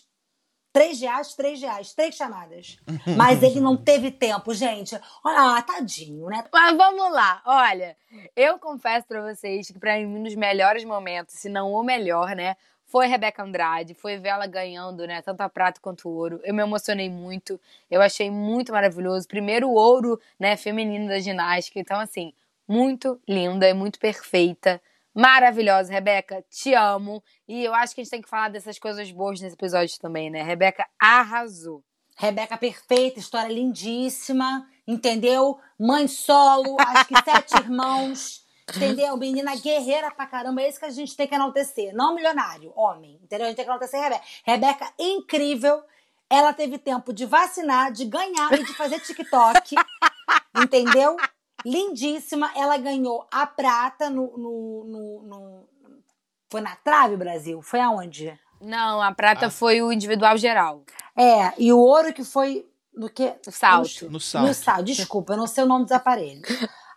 Três 0.74 1.00
reais, 1.00 1.36
três 1.36 1.62
reais, 1.62 1.94
três 1.94 2.16
chamadas. 2.16 2.80
Mas 3.16 3.44
ele 3.44 3.62
não 3.62 3.78
teve 3.78 4.10
tempo, 4.10 4.52
gente. 4.56 5.00
Ah, 5.24 5.62
tadinho, 5.62 6.26
né? 6.28 6.44
Mas 6.52 6.76
vamos 6.76 7.14
lá, 7.14 7.44
olha. 7.46 7.96
Eu 8.36 8.58
confesso 8.58 9.08
pra 9.08 9.22
vocês 9.22 9.68
que 9.68 9.78
pra 9.78 9.98
mim, 9.98 10.08
um 10.08 10.24
dos 10.24 10.34
melhores 10.34 10.84
momentos, 10.84 11.36
se 11.36 11.48
não 11.48 11.72
o 11.72 11.84
melhor, 11.84 12.36
né? 12.36 12.58
Foi 12.88 13.06
Rebeca 13.06 13.44
Andrade, 13.44 13.94
foi 13.94 14.18
ver 14.18 14.30
ela 14.30 14.48
ganhando, 14.48 15.06
né? 15.06 15.22
Tanto 15.22 15.42
a 15.42 15.50
prata 15.50 15.80
quanto 15.80 16.10
o 16.10 16.16
ouro. 16.16 16.40
Eu 16.44 16.56
me 16.56 16.64
emocionei 16.64 17.10
muito. 17.10 17.62
Eu 17.90 18.02
achei 18.02 18.32
muito 18.32 18.72
maravilhoso. 18.72 19.28
Primeiro 19.28 19.70
ouro, 19.70 20.20
né, 20.40 20.58
feminino 20.58 21.08
da 21.08 21.20
ginástica. 21.20 21.80
Então, 21.80 22.00
assim, 22.00 22.34
muito 22.68 23.20
linda 23.28 23.70
e 23.70 23.74
muito 23.74 24.00
perfeita. 24.00 24.82
Maravilhosa, 25.14 25.92
Rebeca. 25.92 26.44
Te 26.50 26.74
amo. 26.74 27.24
E 27.48 27.64
eu 27.64 27.74
acho 27.74 27.94
que 27.94 28.02
a 28.02 28.04
gente 28.04 28.12
tem 28.12 28.22
que 28.22 28.30
falar 28.30 28.50
dessas 28.50 28.80
coisas 28.80 29.12
boas 29.12 29.40
nesse 29.40 29.56
episódio 29.56 29.96
também, 30.00 30.30
né? 30.30 30.42
Rebeca 30.42 30.88
arrasou. 31.00 31.84
Rebeca 32.18 32.58
perfeita, 32.58 33.20
história 33.20 33.54
lindíssima, 33.54 34.68
entendeu? 34.88 35.58
Mãe 35.80 36.08
solo, 36.08 36.78
acho 36.80 37.08
que 37.08 37.16
sete 37.24 37.56
irmãos, 37.58 38.46
entendeu? 38.76 39.18
Menina 39.18 39.56
guerreira 39.56 40.12
pra 40.12 40.28
caramba, 40.28 40.62
é 40.62 40.70
isso 40.70 40.80
que 40.80 40.86
a 40.86 40.92
gente 40.92 41.16
tem 41.16 41.28
que 41.28 41.34
enaltecer. 41.34 41.94
Não 41.94 42.14
milionário, 42.14 42.72
homem, 42.76 43.20
entendeu? 43.24 43.46
A 43.46 43.50
gente 43.50 43.56
tem 43.56 43.66
que 43.66 43.72
enaltecer 43.72 44.00
a 44.00 44.04
Rebeca. 44.04 44.24
Rebeca, 44.46 44.94
incrível, 45.00 45.84
ela 46.30 46.54
teve 46.54 46.78
tempo 46.78 47.12
de 47.12 47.26
vacinar, 47.26 47.92
de 47.92 48.06
ganhar 48.06 48.54
e 48.54 48.64
de 48.64 48.74
fazer 48.74 49.00
TikTok, 49.00 49.76
entendeu? 50.56 51.16
Lindíssima, 51.66 52.52
ela 52.56 52.78
ganhou 52.78 53.26
a 53.32 53.46
prata 53.46 54.10
no, 54.10 54.38
no, 54.38 54.84
no- 54.86 55.22
no- 55.24 55.64
Foi 56.52 56.62
na 56.62 56.76
trave, 56.76 57.16
Brasil? 57.18 57.62
Foi 57.62 57.80
aonde? 57.80 58.38
Não, 58.62 59.02
a 59.02 59.12
prata 59.14 59.48
Ah. 59.48 59.50
foi 59.50 59.82
o 59.82 59.92
individual 59.92 60.38
geral. 60.38 60.84
É, 61.18 61.52
e 61.58 61.74
o 61.74 61.80
ouro 61.80 62.14
que 62.14 62.24
foi 62.24 62.66
no 62.96 63.10
que? 63.10 63.34
Salto. 63.50 64.10
No 64.10 64.20
salto. 64.20 64.48
No 64.48 64.54
salto, 64.54 64.84
desculpa, 64.84 65.34
eu 65.34 65.38
não 65.38 65.48
sei 65.48 65.64
o 65.64 65.68
nome 65.68 65.84
dos 65.86 65.92
aparelhos. 65.92 66.48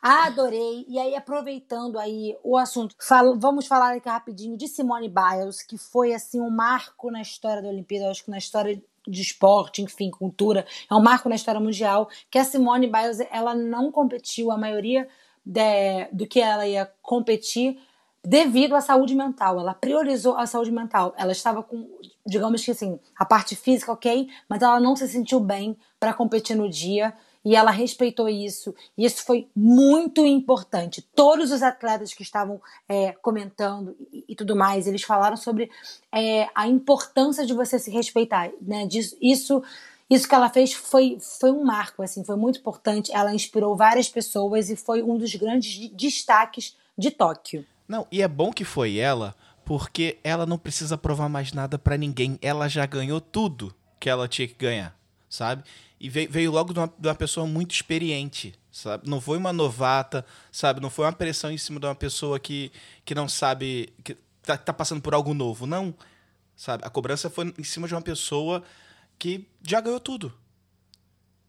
Adorei. 0.03 0.85
E 0.89 0.99
aí, 0.99 1.17
aproveitando 1.17 1.99
aí 1.99 2.37
o 2.45 2.57
assunto, 2.57 2.95
falo- 3.01 3.39
vamos 3.41 3.67
falar 3.67 3.97
aqui 3.97 4.09
rapidinho 4.09 4.57
de 4.57 4.69
Simone 4.69 5.09
Biles, 5.09 5.63
que 5.63 5.77
foi 5.77 6.15
assim 6.15 6.41
um 6.41 6.51
marco 6.51 7.11
na 7.11 7.21
história 7.21 7.61
da 7.63 7.69
Olimpíada, 7.69 8.11
acho 8.11 8.25
que 8.25 8.31
na 8.31 8.39
história 8.39 8.81
de 9.07 9.23
esporte, 9.23 9.83
enfim, 9.83 10.11
cultura, 10.11 10.67
é 10.91 10.95
um 10.95 11.03
marco 11.03 11.29
na 11.29 11.35
história 11.35 11.61
mundial, 11.61 12.09
que 12.31 12.39
a 12.39 12.45
Simone 12.45 12.87
Biles, 12.87 13.21
ela 13.31 13.55
não 13.55 13.91
competiu 13.91 14.51
a 14.51 14.59
maioria 14.59 15.09
de- 15.45 16.09
do 16.13 16.27
que 16.27 16.41
ela 16.41 16.67
ia 16.67 16.91
competir 17.03 17.79
devido 18.25 18.75
à 18.75 18.81
saúde 18.81 19.15
mental. 19.15 19.61
Ela 19.61 19.73
priorizou 19.73 20.37
a 20.37 20.47
saúde 20.47 20.73
mental. 20.73 21.15
Ela 21.17 21.31
estava 21.31 21.63
com, 21.63 21.89
digamos 22.27 22.65
que 22.65 22.73
assim, 22.73 22.99
a 23.17 23.25
parte 23.25 23.55
física, 23.55 23.93
ok, 23.93 24.29
mas 24.49 24.61
ela 24.63 24.81
não 24.81 24.97
se 24.97 25.07
sentiu 25.07 25.39
bem 25.39 25.77
para 26.01 26.13
competir 26.13 26.57
no 26.57 26.69
dia 26.69 27.15
e 27.47 27.55
ela 27.55 27.71
respeitou 27.71 28.29
isso. 28.29 28.75
E 28.99 29.05
isso 29.07 29.25
foi 29.25 29.47
muito 29.55 30.27
importante. 30.27 31.01
Todos 31.15 31.53
os 31.53 31.63
atletas 31.63 32.13
que 32.13 32.25
estavam 32.25 32.61
é, 32.89 33.13
comentando 33.13 33.97
e, 34.13 34.25
e 34.31 34.35
tudo 34.35 34.57
mais, 34.57 34.89
eles 34.89 35.03
falaram 35.03 35.37
sobre 35.37 35.71
é, 36.11 36.49
a 36.53 36.67
importância 36.67 37.47
de 37.47 37.55
você 37.55 37.79
se 37.79 37.89
respeitar, 37.89 38.51
né? 38.61 38.89
Isso 39.23 39.63
isso 40.11 40.29
que 40.29 40.35
ela 40.35 40.49
fez 40.49 40.73
foi, 40.73 41.19
foi 41.21 41.51
um 41.53 41.65
marco, 41.65 42.03
assim, 42.03 42.25
foi 42.25 42.37
muito 42.37 42.59
importante. 42.59 43.13
Ela 43.13 43.35
inspirou 43.35 43.77
várias 43.77 44.09
pessoas 44.09 44.69
e 44.69 44.77
foi 44.77 45.03
um 45.03 45.17
dos 45.17 45.33
grandes 45.35 45.73
de- 45.73 45.89
destaques 45.89 46.77
de 46.99 47.11
Tóquio. 47.13 47.65
Não, 47.89 48.07
e 48.11 48.23
é 48.23 48.29
bom 48.29 48.53
que 48.53 48.65
foi 48.65 48.99
ela, 48.99 49.37
porque 49.65 50.19
ela 50.25 50.47
não 50.47 50.59
precisa 50.59 50.99
provar 50.99 51.29
mais 51.29 51.53
nada 51.53 51.79
pra 51.79 51.97
ninguém. 51.97 52.39
Ela 52.43 52.69
já 52.69 52.87
ganhou 52.87 53.21
tudo 53.21 53.75
que 54.01 54.09
ela 54.11 54.29
tinha 54.29 54.47
que 54.47 54.55
ganhar, 54.55 54.97
sabe? 55.37 55.63
E 56.01 56.09
veio, 56.09 56.31
veio 56.31 56.51
logo 56.51 56.73
de 56.73 56.79
uma, 56.79 56.93
de 56.99 57.09
uma 57.09 57.15
pessoa 57.15 57.47
muito 57.47 57.73
experiente, 57.75 58.55
sabe? 58.73 59.09
Não 59.09 59.21
foi 59.21 59.39
uma 59.39 59.53
novata, 59.53 60.25
sabe? 60.51 60.81
Não 60.81 60.91
foi 60.91 61.05
uma 61.05 61.13
pressão 61.13 61.51
em 61.51 61.59
cima 61.59 61.79
de 61.79 61.87
uma 61.87 61.95
pessoa 61.95 62.41
que, 62.41 62.73
que 63.05 63.15
não 63.15 63.29
sabe, 63.29 63.93
que 64.03 64.15
tá, 64.43 64.57
tá 64.57 64.73
passando 64.73 65.01
por 65.01 65.15
algo 65.15 65.35
novo. 65.35 65.67
Não, 65.67 65.95
sabe? 66.55 66.85
A 66.85 66.91
cobrança 66.91 67.31
foi 67.31 67.55
em 67.59 67.65
cima 67.65 67.87
de 67.87 67.95
uma 67.95 68.03
pessoa 68.03 68.63
que 69.19 69.47
já 69.63 69.81
ganhou 69.81 70.01
tudo. 70.01 70.33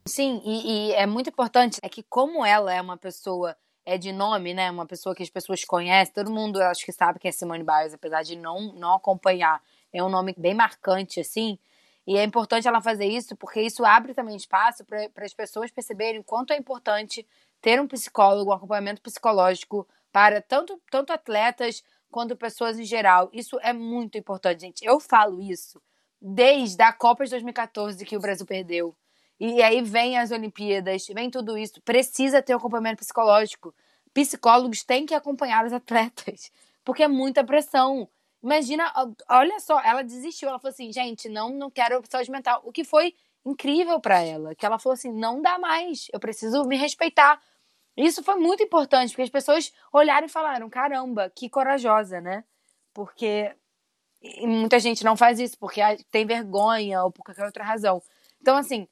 Sim, 0.05 0.41
e, 0.45 0.89
e 0.89 0.93
é 0.93 1.05
muito 1.05 1.29
importante 1.29 1.79
é 1.81 1.89
que 1.89 2.03
como 2.03 2.45
ela 2.45 2.73
é 2.73 2.81
uma 2.81 2.97
pessoa 2.97 3.55
é 3.85 3.97
de 3.97 4.11
nome, 4.11 4.53
né, 4.53 4.69
uma 4.69 4.85
pessoa 4.85 5.15
que 5.15 5.23
as 5.23 5.29
pessoas 5.29 5.63
conhecem, 5.63 6.13
todo 6.13 6.29
mundo 6.29 6.61
acho 6.61 6.85
que 6.85 6.91
sabe 6.91 7.19
quem 7.19 7.29
é 7.29 7.31
Simone 7.31 7.63
Biles, 7.63 7.93
apesar 7.93 8.21
de 8.21 8.35
não 8.35 8.73
não 8.73 8.95
acompanhar, 8.95 9.61
é 9.93 10.03
um 10.03 10.09
nome 10.09 10.33
bem 10.37 10.53
marcante 10.53 11.19
assim. 11.19 11.57
E 12.07 12.17
é 12.17 12.23
importante 12.23 12.67
ela 12.67 12.81
fazer 12.81 13.05
isso 13.05 13.35
porque 13.35 13.61
isso 13.61 13.83
abre 13.83 14.13
também 14.13 14.37
espaço 14.37 14.85
para 14.85 15.25
as 15.25 15.33
pessoas 15.33 15.69
perceberem 15.69 16.21
o 16.21 16.23
quanto 16.23 16.53
é 16.53 16.57
importante 16.57 17.27
ter 17.61 17.81
um 17.81 17.87
psicólogo, 17.87 18.49
um 18.49 18.53
acompanhamento 18.53 19.01
psicológico 19.01 19.85
para 20.09 20.41
tanto, 20.41 20.81
tanto 20.89 21.11
atletas 21.11 21.83
quanto 22.09 22.37
pessoas 22.37 22.79
em 22.79 22.85
geral. 22.85 23.29
Isso 23.33 23.59
é 23.61 23.73
muito 23.73 24.17
importante, 24.17 24.61
gente. 24.61 24.85
Eu 24.85 25.01
falo 25.01 25.41
isso 25.41 25.81
desde 26.21 26.81
a 26.81 26.93
Copa 26.93 27.25
de 27.25 27.31
2014 27.31 28.05
que 28.05 28.15
o 28.15 28.21
Brasil 28.21 28.45
perdeu. 28.45 28.95
E 29.39 29.61
aí 29.61 29.81
vem 29.81 30.17
as 30.17 30.31
Olimpíadas, 30.31 31.05
vem 31.07 31.29
tudo 31.29 31.57
isso. 31.57 31.81
Precisa 31.81 32.41
ter 32.41 32.53
um 32.53 32.57
acompanhamento 32.57 32.99
psicológico. 32.99 33.75
Psicólogos 34.13 34.83
têm 34.83 35.05
que 35.05 35.13
acompanhar 35.13 35.65
os 35.65 35.73
atletas, 35.73 36.51
porque 36.85 37.03
é 37.03 37.07
muita 37.07 37.43
pressão. 37.43 38.09
Imagina, 38.43 38.91
olha 39.29 39.59
só, 39.59 39.79
ela 39.81 40.03
desistiu. 40.03 40.49
Ela 40.49 40.59
falou 40.59 40.71
assim, 40.71 40.91
gente, 40.91 41.27
não, 41.29 41.49
não 41.49 41.69
quero 41.71 42.01
saúde 42.09 42.31
mental. 42.31 42.61
O 42.63 42.71
que 42.71 42.83
foi 42.83 43.13
incrível 43.45 43.99
para 43.99 44.19
ela, 44.19 44.53
que 44.55 44.65
ela 44.65 44.77
falou 44.77 44.93
assim, 44.93 45.11
não 45.11 45.41
dá 45.41 45.57
mais, 45.57 46.07
eu 46.11 46.19
preciso 46.19 46.63
me 46.65 46.77
respeitar. 46.77 47.41
Isso 47.95 48.23
foi 48.23 48.35
muito 48.35 48.61
importante, 48.61 49.11
porque 49.11 49.23
as 49.23 49.29
pessoas 49.29 49.73
olharam 49.91 50.27
e 50.27 50.29
falaram, 50.29 50.69
caramba, 50.69 51.31
que 51.35 51.49
corajosa, 51.49 52.21
né? 52.21 52.43
Porque 52.93 53.55
muita 54.41 54.79
gente 54.79 55.03
não 55.03 55.15
faz 55.15 55.39
isso, 55.39 55.57
porque 55.57 55.81
tem 56.11 56.25
vergonha 56.25 57.03
ou 57.03 57.11
por 57.11 57.23
qualquer 57.23 57.45
outra 57.45 57.63
razão. 57.63 58.01
Então, 58.41 58.57
assim, 58.57 58.87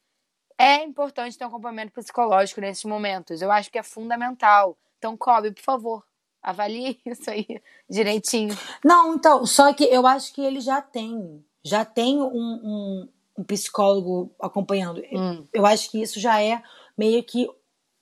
é 0.58 0.84
importante 0.84 1.38
ter 1.38 1.44
um 1.44 1.50
acompanhamento 1.50 1.92
psicológico 1.92 2.62
nesses 2.62 2.86
momentos. 2.86 3.42
Eu 3.42 3.52
acho 3.52 3.72
que 3.72 3.78
é 3.78 3.84
fundamental. 3.84 4.78
Então, 4.98 5.16
Kobe, 5.18 5.52
por 5.52 5.62
favor, 5.64 6.04
Avalie 6.46 7.00
isso 7.04 7.30
aí 7.30 7.60
direitinho. 7.90 8.56
Não, 8.84 9.16
então, 9.16 9.46
só 9.48 9.74
que 9.74 9.84
eu 9.86 10.06
acho 10.06 10.32
que 10.32 10.42
ele 10.42 10.62
já 10.62 10.80
tem. 10.80 11.44
Já 11.64 11.84
tem 11.84 12.22
um, 12.22 12.28
um, 12.28 13.10
um 13.40 13.44
psicólogo 13.44 14.32
acompanhando. 14.40 15.02
Hum. 15.12 15.48
Eu 15.52 15.66
acho 15.66 15.90
que 15.90 16.00
isso 16.00 16.20
já 16.20 16.40
é 16.40 16.62
meio 16.96 17.24
que 17.24 17.50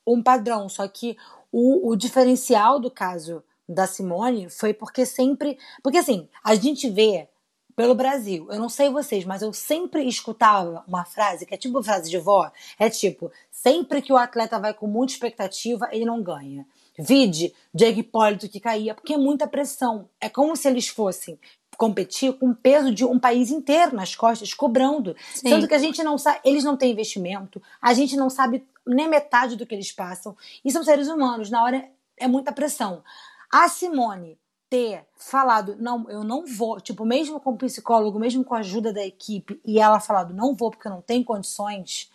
um 0.06 0.22
padrão. 0.22 0.68
Só 0.68 0.86
que 0.90 1.16
o, 1.50 1.90
o 1.90 1.96
diferencial 1.96 2.78
do 2.78 2.92
caso 2.92 3.42
da 3.68 3.88
Simone 3.88 4.50
foi 4.50 4.74
porque 4.74 5.06
sempre. 5.06 5.58
Porque 5.82 6.00
assim, 6.00 6.28
a 6.44 6.54
gente 6.56 6.90
vê 6.90 7.30
pelo 7.76 7.96
Brasil, 7.96 8.48
eu 8.52 8.60
não 8.60 8.70
sei 8.70 8.90
vocês, 8.90 9.26
mas 9.26 9.42
eu 9.42 9.52
sempre 9.52 10.04
escutava 10.08 10.84
uma 10.88 11.06
frase 11.06 11.46
que 11.46 11.54
é 11.54 11.58
tipo 11.58 11.82
frase 11.82 12.10
de 12.10 12.18
vó: 12.18 12.52
é 12.78 12.90
tipo, 12.90 13.32
sempre 13.50 14.02
que 14.02 14.12
o 14.12 14.18
atleta 14.18 14.60
vai 14.60 14.74
com 14.74 14.86
muita 14.86 15.14
expectativa, 15.14 15.88
ele 15.94 16.04
não 16.04 16.22
ganha. 16.22 16.68
Vide 16.98 17.54
Diego 17.74 18.00
Hipólito 18.00 18.50
que 18.50 18.60
caía, 18.60 18.94
porque 18.94 19.14
é 19.14 19.18
muita 19.18 19.48
pressão. 19.48 20.08
É 20.20 20.30
como 20.30 20.56
se 20.56 20.68
eles 20.68 20.88
fossem 20.88 21.40
competir 21.78 22.34
com 22.34 22.50
o 22.50 22.56
peso 22.56 22.94
de 22.94 23.04
um 23.04 23.20
país 23.20 23.50
inteiro 23.50 23.96
nas 23.96 24.16
costas, 24.16 24.54
cobrando. 24.54 25.16
Sim. 25.34 25.50
Sendo 25.50 25.68
que 25.68 25.74
a 25.74 25.80
gente 25.80 26.04
não 26.04 26.18
sabe, 26.18 26.40
eles 26.44 26.64
não 26.64 26.78
têm 26.78 26.92
investimento, 26.92 27.62
a 27.82 27.94
gente 27.94 28.16
não 28.16 28.30
sabe 28.30 28.66
nem 28.86 29.08
metade 29.08 29.56
do 29.56 29.66
que 29.66 29.74
eles 29.74 29.92
passam. 29.92 30.36
E 30.64 30.72
são 30.72 30.84
seres 30.84 31.08
humanos, 31.08 31.50
na 31.50 31.64
hora 31.64 31.90
é 32.18 32.28
muita 32.28 32.52
pressão. 32.52 33.04
A 33.52 33.68
Simone 33.68 34.38
ter 34.70 35.06
falado, 35.16 35.76
não, 35.78 36.10
eu 36.10 36.24
não 36.24 36.46
vou, 36.46 36.82
tipo, 36.82 37.06
mesmo 37.06 37.40
com 37.40 37.52
o 37.52 37.58
psicólogo, 37.58 38.20
mesmo 38.20 38.44
com 38.44 38.56
a 38.56 38.60
ajuda 38.60 38.92
da 38.92 39.06
equipe, 39.06 39.62
e 39.64 39.80
ela 39.80 40.00
falado, 40.00 40.34
não 40.34 40.56
vou 40.56 40.72
porque 40.72 40.88
eu 40.88 40.92
não 40.92 41.02
tenho 41.02 41.24
condições, 41.24 42.10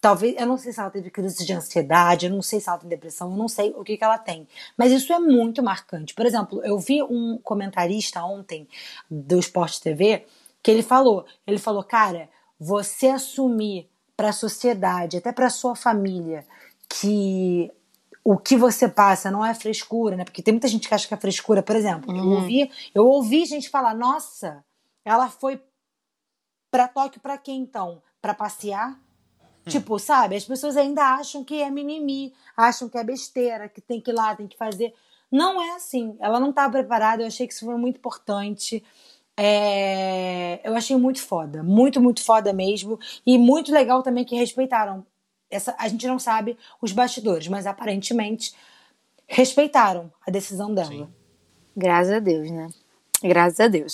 talvez, 0.00 0.36
eu 0.38 0.46
não 0.46 0.56
sei 0.56 0.72
se 0.72 0.80
ela 0.80 0.90
teve 0.90 1.10
crise 1.10 1.44
de 1.44 1.52
ansiedade, 1.52 2.26
eu 2.26 2.32
não 2.32 2.42
sei 2.42 2.60
se 2.60 2.68
ela 2.68 2.78
tem 2.78 2.88
depressão, 2.88 3.30
eu 3.30 3.36
não 3.36 3.48
sei 3.48 3.70
o 3.70 3.84
que, 3.84 3.96
que 3.96 4.04
ela 4.04 4.18
tem. 4.18 4.46
Mas 4.76 4.92
isso 4.92 5.12
é 5.12 5.18
muito 5.18 5.62
marcante. 5.62 6.14
Por 6.14 6.26
exemplo, 6.26 6.64
eu 6.64 6.78
vi 6.78 7.02
um 7.02 7.38
comentarista 7.42 8.22
ontem 8.24 8.68
do 9.10 9.38
Esporte 9.38 9.80
TV 9.80 10.26
que 10.62 10.70
ele 10.70 10.82
falou, 10.82 11.24
ele 11.46 11.58
falou, 11.58 11.84
cara, 11.84 12.28
você 12.58 13.08
assumir 13.08 13.88
para 14.16 14.30
a 14.30 14.32
sociedade, 14.32 15.16
até 15.16 15.32
para 15.32 15.48
sua 15.48 15.76
família, 15.76 16.44
que 16.88 17.70
o 18.24 18.36
que 18.36 18.56
você 18.56 18.88
passa 18.88 19.30
não 19.30 19.44
é 19.44 19.54
frescura, 19.54 20.16
né? 20.16 20.24
Porque 20.24 20.42
tem 20.42 20.52
muita 20.52 20.68
gente 20.68 20.88
que 20.88 20.94
acha 20.94 21.06
que 21.06 21.14
é 21.14 21.16
frescura, 21.16 21.62
por 21.62 21.76
exemplo. 21.76 22.14
Eu 22.14 22.24
ouvi, 22.24 22.70
eu 22.94 23.06
ouvi 23.06 23.46
gente 23.46 23.70
falar: 23.70 23.94
"Nossa, 23.94 24.64
ela 25.04 25.28
foi 25.28 25.62
para 26.70 26.88
Tóquio 26.88 27.20
para 27.20 27.38
quê 27.38 27.52
então? 27.52 28.02
Para 28.20 28.34
passear?" 28.34 28.98
Tipo, 29.68 29.98
sabe? 29.98 30.36
As 30.36 30.44
pessoas 30.44 30.76
ainda 30.76 31.02
acham 31.02 31.44
que 31.44 31.62
é 31.62 31.70
mimimi, 31.70 32.32
acham 32.56 32.88
que 32.88 32.98
é 32.98 33.04
besteira, 33.04 33.68
que 33.68 33.80
tem 33.80 34.00
que 34.00 34.10
ir 34.10 34.14
lá, 34.14 34.34
tem 34.34 34.46
que 34.46 34.56
fazer. 34.56 34.94
Não 35.30 35.60
é 35.60 35.76
assim. 35.76 36.16
Ela 36.20 36.40
não 36.40 36.50
estava 36.50 36.72
preparada. 36.72 37.22
Eu 37.22 37.26
achei 37.26 37.46
que 37.46 37.52
isso 37.52 37.64
foi 37.64 37.76
muito 37.76 37.96
importante. 37.96 38.82
É, 39.36 40.60
Eu 40.64 40.74
achei 40.74 40.96
muito 40.96 41.22
foda. 41.22 41.62
Muito, 41.62 42.00
muito 42.00 42.24
foda 42.24 42.52
mesmo. 42.52 42.98
E 43.26 43.38
muito 43.38 43.72
legal 43.72 44.02
também 44.02 44.24
que 44.24 44.34
respeitaram. 44.34 45.06
Essa... 45.50 45.74
A 45.78 45.88
gente 45.88 46.06
não 46.06 46.18
sabe 46.18 46.58
os 46.82 46.92
bastidores, 46.92 47.46
mas 47.48 47.66
aparentemente 47.66 48.54
respeitaram 49.26 50.10
a 50.26 50.30
decisão 50.30 50.74
dela. 50.74 50.88
Sim. 50.88 51.08
Graças 51.76 52.12
a 52.12 52.18
Deus, 52.18 52.50
né? 52.50 52.68
Graças 53.22 53.60
a 53.60 53.68
Deus. 53.68 53.92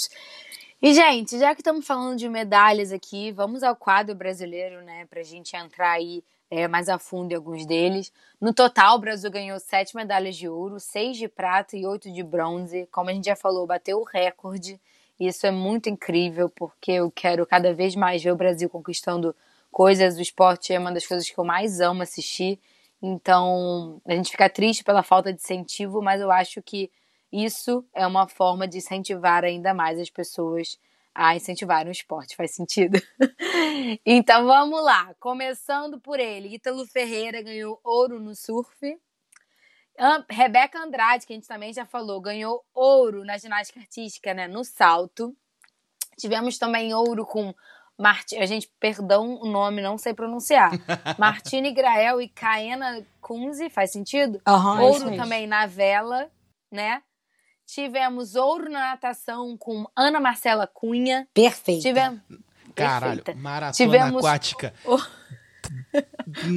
E, 0.87 0.93
gente, 0.93 1.39
já 1.39 1.55
que 1.55 1.63
estamos 1.63 1.87
falando 1.87 2.19
de 2.19 2.29
medalhas 2.29 2.93
aqui, 2.93 3.33
vamos 3.33 3.63
ao 3.63 3.75
quadro 3.75 4.15
brasileiro, 4.15 4.83
né? 4.83 5.07
Pra 5.07 5.23
gente 5.23 5.57
entrar 5.57 5.93
aí 5.93 6.23
é, 6.51 6.69
mais 6.69 6.91
a 6.91 6.99
fundo 6.99 7.33
em 7.33 7.35
alguns 7.35 7.65
deles. 7.65 8.13
No 8.39 8.53
total, 8.53 8.97
o 8.97 8.99
Brasil 8.99 9.31
ganhou 9.31 9.59
sete 9.59 9.97
medalhas 9.97 10.37
de 10.37 10.47
ouro, 10.47 10.79
seis 10.79 11.17
de 11.17 11.27
prata 11.27 11.75
e 11.75 11.87
oito 11.87 12.13
de 12.13 12.23
bronze. 12.23 12.87
Como 12.93 13.09
a 13.09 13.15
gente 13.15 13.25
já 13.25 13.35
falou, 13.35 13.67
bateu 13.67 13.99
o 13.99 14.05
recorde. 14.05 14.79
Isso 15.19 15.47
é 15.47 15.51
muito 15.51 15.89
incrível, 15.89 16.51
porque 16.51 16.93
eu 16.93 17.11
quero 17.11 17.47
cada 17.47 17.73
vez 17.73 17.97
mais 17.97 18.23
ver 18.23 18.33
o 18.33 18.37
Brasil 18.37 18.69
conquistando 18.69 19.35
coisas. 19.73 20.19
O 20.19 20.21
esporte 20.21 20.71
é 20.71 20.79
uma 20.79 20.93
das 20.93 21.07
coisas 21.07 21.31
que 21.31 21.39
eu 21.39 21.45
mais 21.45 21.81
amo 21.81 22.03
assistir. 22.03 22.61
Então, 23.01 24.03
a 24.07 24.15
gente 24.15 24.31
fica 24.31 24.51
triste 24.51 24.85
pela 24.85 25.03
falta 25.03 25.33
de 25.33 25.41
incentivo, 25.41 26.03
mas 26.03 26.21
eu 26.21 26.31
acho 26.31 26.61
que 26.61 26.91
isso 27.43 27.85
é 27.93 28.07
uma 28.07 28.29
forma 28.29 28.69
de 28.69 28.79
incentivar 28.79 29.45
ainda 29.45 29.75
mais 29.75 29.99
as 29.99 30.11
pessoas 30.11 30.79
a 31.15 31.35
incentivarem 31.37 31.89
o 31.89 31.93
esporte. 31.93 32.37
Faz 32.37 32.55
sentido? 32.55 33.01
então 34.05 34.47
vamos 34.47 34.83
lá. 34.83 35.15
Começando 35.21 36.01
por 36.01 36.19
ele. 36.19 36.55
Ítalo 36.55 36.87
Ferreira 36.87 37.41
ganhou 37.43 37.81
ouro 37.85 38.21
no 38.21 38.35
surf. 38.35 38.99
Rebeca 40.29 40.81
Andrade, 40.81 41.25
que 41.25 41.33
a 41.33 41.37
gente 41.37 41.47
também 41.47 41.73
já 41.73 41.87
falou, 41.87 42.21
ganhou 42.21 42.65
ouro 42.75 43.25
na 43.25 43.39
ginástica 43.39 43.79
artística, 43.79 44.35
né? 44.35 44.49
No 44.49 44.65
salto. 44.65 45.35
Tivemos 46.19 46.59
também 46.59 46.93
ouro 46.95 47.25
com 47.25 47.55
Marti... 47.97 48.37
A 48.37 48.47
gente, 48.47 48.69
perdão 48.81 49.41
o 49.41 49.47
nome, 49.47 49.81
não 49.81 49.97
sei 49.97 50.13
pronunciar. 50.13 50.73
Martine 51.19 51.73
Grael 51.73 52.21
e 52.21 52.29
Kaena 52.29 53.07
Kunze, 53.21 53.71
faz 53.71 53.93
sentido? 53.93 54.41
Aham, 54.47 54.81
é 54.81 54.83
isso 54.83 54.93
ouro 54.93 55.11
mesmo. 55.11 55.23
também 55.23 55.47
na 55.47 55.67
vela, 55.67 56.29
né? 56.71 57.03
Tivemos 57.67 58.35
ouro 58.35 58.71
na 58.71 58.91
natação 58.91 59.57
com 59.57 59.87
Ana 59.97 60.21
Marcela 60.21 60.67
Cunha. 60.67 61.27
Perfeito. 61.35 61.83
Tivemos. 61.83 62.21
Caralho, 62.75 63.23
Perfeita. 63.23 63.41
maratona 63.41 63.73
Tivemos- 63.73 64.25
aquática. 64.25 64.75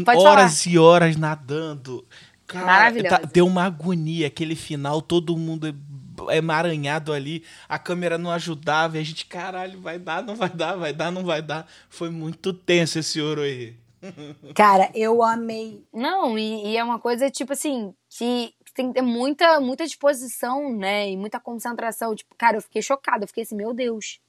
Pode 0.06 0.20
horas 0.20 0.66
e 0.66 0.78
horas 0.78 1.16
nadando. 1.16 2.06
Cara, 2.46 3.04
tá- 3.04 3.22
deu 3.32 3.46
uma 3.46 3.64
agonia 3.66 4.28
aquele 4.28 4.56
final, 4.56 5.02
todo 5.02 5.36
mundo 5.38 5.68
é- 5.68 6.38
emaranhado 6.38 7.14
ali, 7.14 7.44
a 7.68 7.78
câmera 7.78 8.18
não 8.18 8.32
ajudava 8.32 8.98
e 8.98 9.02
a 9.02 9.04
gente, 9.04 9.26
caralho, 9.26 9.80
vai 9.82 10.00
dar, 10.00 10.24
não 10.24 10.36
vai 10.36 10.50
dar, 10.50 10.76
vai 10.76 10.94
dar, 10.94 11.12
não 11.12 11.24
vai 11.24 11.42
dar. 11.42 11.68
Foi 11.90 12.10
muito 12.10 12.54
tenso 12.54 13.00
esse 13.00 13.20
ouro 13.22 13.42
aí. 13.42 13.76
Cara, 14.56 14.90
eu 14.96 15.22
amei. 15.24 15.84
Não, 15.94 16.38
e, 16.38 16.68
e 16.72 16.78
é 16.78 16.84
uma 16.84 17.00
coisa, 17.00 17.30
tipo 17.30 17.54
assim, 17.54 17.94
que 18.10 18.54
tem 18.78 18.90
que 18.90 18.94
ter 18.94 19.02
muita, 19.02 19.60
muita 19.60 19.86
disposição, 19.86 20.72
né? 20.72 21.10
E 21.10 21.18
muita 21.18 21.40
concentração. 21.40 22.16
Tipo, 22.16 22.36
cara, 22.36 22.58
eu 22.58 22.62
fiquei 22.62 22.82
chocada. 22.82 23.24
Eu 23.24 23.28
fiquei 23.28 23.44
assim, 23.44 23.56
meu 23.56 23.74
Deus, 23.74 24.22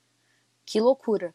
que 0.64 0.80
loucura. 0.80 1.34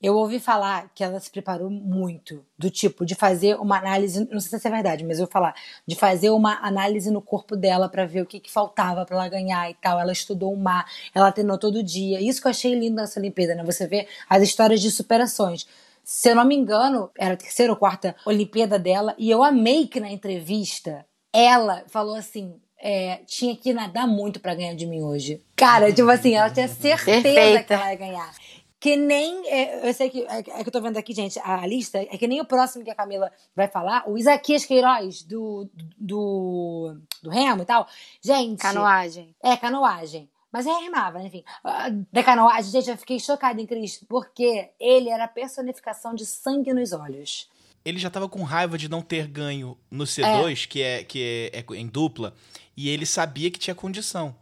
Eu 0.00 0.14
ouvi 0.14 0.38
falar 0.38 0.88
que 0.94 1.02
ela 1.02 1.18
se 1.18 1.28
preparou 1.28 1.68
muito, 1.68 2.46
do 2.56 2.70
tipo 2.70 3.04
de 3.04 3.16
fazer 3.16 3.56
uma 3.56 3.76
análise, 3.76 4.24
não 4.30 4.38
sei 4.38 4.56
se 4.56 4.68
é 4.68 4.70
verdade, 4.70 5.02
mas 5.02 5.18
eu 5.18 5.24
vou 5.24 5.32
falar, 5.32 5.52
de 5.84 5.96
fazer 5.96 6.30
uma 6.30 6.64
análise 6.64 7.10
no 7.10 7.20
corpo 7.20 7.56
dela 7.56 7.88
pra 7.88 8.06
ver 8.06 8.22
o 8.22 8.26
que, 8.26 8.38
que 8.38 8.52
faltava 8.52 9.04
pra 9.04 9.16
ela 9.16 9.28
ganhar 9.28 9.68
e 9.68 9.74
tal. 9.74 9.98
Ela 9.98 10.12
estudou 10.12 10.52
o 10.52 10.56
mar, 10.56 10.86
ela 11.12 11.32
treinou 11.32 11.58
todo 11.58 11.82
dia. 11.82 12.20
Isso 12.20 12.40
que 12.40 12.46
eu 12.46 12.50
achei 12.50 12.72
lindo 12.72 12.94
nessa 12.94 13.18
Olimpíada, 13.18 13.56
né? 13.56 13.64
Você 13.64 13.84
vê 13.88 14.06
as 14.30 14.44
histórias 14.44 14.80
de 14.80 14.92
superações. 14.92 15.66
Se 16.04 16.30
eu 16.30 16.36
não 16.36 16.44
me 16.44 16.54
engano, 16.54 17.10
era 17.18 17.34
a 17.34 17.36
terceira 17.36 17.72
ou 17.72 17.78
quarta 17.78 18.14
Olimpíada 18.24 18.78
dela, 18.78 19.12
e 19.18 19.28
eu 19.28 19.42
amei 19.42 19.88
que 19.88 19.98
na 19.98 20.10
entrevista 20.10 21.04
ela 21.34 21.84
falou 21.88 22.14
assim. 22.14 22.60
é, 22.78 23.20
tinha 23.26 23.56
que 23.56 23.72
nadar 23.72 24.06
muito 24.06 24.38
pra 24.40 24.54
ganhar 24.54 24.74
de 24.74 24.86
mim 24.86 25.02
hoje. 25.02 25.42
Cara, 25.56 25.92
tipo 25.92 26.08
assim, 26.10 26.34
ela 26.34 26.50
tinha 26.50 26.68
certeza 26.68 27.22
Perfeita. 27.22 27.64
que 27.64 27.72
ela 27.72 27.90
ia 27.90 27.96
ganhar. 27.98 28.34
Que 28.78 28.96
nem. 28.96 29.48
é, 29.48 29.88
eu 29.88 29.94
sei 29.94 30.10
que. 30.10 30.22
É, 30.24 30.38
é 30.40 30.62
que 30.62 30.68
eu 30.68 30.72
tô 30.72 30.80
vendo 30.82 30.98
aqui, 30.98 31.14
gente, 31.14 31.40
a 31.42 31.66
lista. 31.66 31.98
É 31.98 32.18
que 32.18 32.28
nem 32.28 32.40
o 32.42 32.44
próximo 32.44 32.84
que 32.84 32.90
a 32.90 32.94
Camila 32.94 33.32
vai 33.56 33.66
falar. 33.66 34.04
O 34.06 34.18
Isaquias 34.18 34.66
Queiroz, 34.66 35.22
do, 35.22 35.66
do, 35.98 36.94
do 37.22 37.30
Remo 37.30 37.62
e 37.62 37.64
tal. 37.64 37.88
Gente. 38.20 38.60
Canoagem. 38.60 39.34
É, 39.42 39.56
canoagem. 39.56 40.28
Mas 40.52 40.66
é 40.66 40.72
remava, 40.72 41.20
enfim. 41.22 41.42
Ah, 41.64 41.88
Da 42.12 42.22
canoagem, 42.22 42.70
gente, 42.70 42.90
eu 42.90 42.96
fiquei 42.98 43.18
chocada 43.18 43.60
em 43.60 43.66
Cristo, 43.66 44.04
porque 44.06 44.68
ele 44.78 45.08
era 45.08 45.24
a 45.24 45.28
personificação 45.28 46.14
de 46.14 46.24
sangue 46.26 46.72
nos 46.74 46.92
olhos. 46.92 47.48
Ele 47.84 47.98
já 47.98 48.08
tava 48.08 48.28
com 48.28 48.42
raiva 48.42 48.78
de 48.78 48.88
não 48.88 49.02
ter 49.02 49.26
ganho 49.26 49.76
no 49.90 50.04
C2, 50.04 50.66
que, 50.66 50.80
é, 50.80 51.04
que 51.04 51.50
é, 51.52 51.58
é 51.58 51.76
em 51.76 51.86
dupla, 51.86 52.34
e 52.76 52.88
ele 52.88 53.04
sabia 53.04 53.50
que 53.50 53.58
tinha 53.58 53.74
condição. 53.74 54.34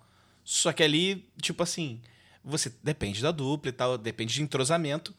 Só 0.44 0.72
que 0.72 0.83
ali, 0.83 1.28
tipo 1.40 1.62
assim, 1.62 2.00
você 2.44 2.72
depende 2.83 3.22
da 3.22 3.31
dupla 3.31 3.68
e 3.68 3.72
tal, 3.72 3.98
depende 3.98 4.35
de 4.35 4.42
entrosamento. 4.42 5.14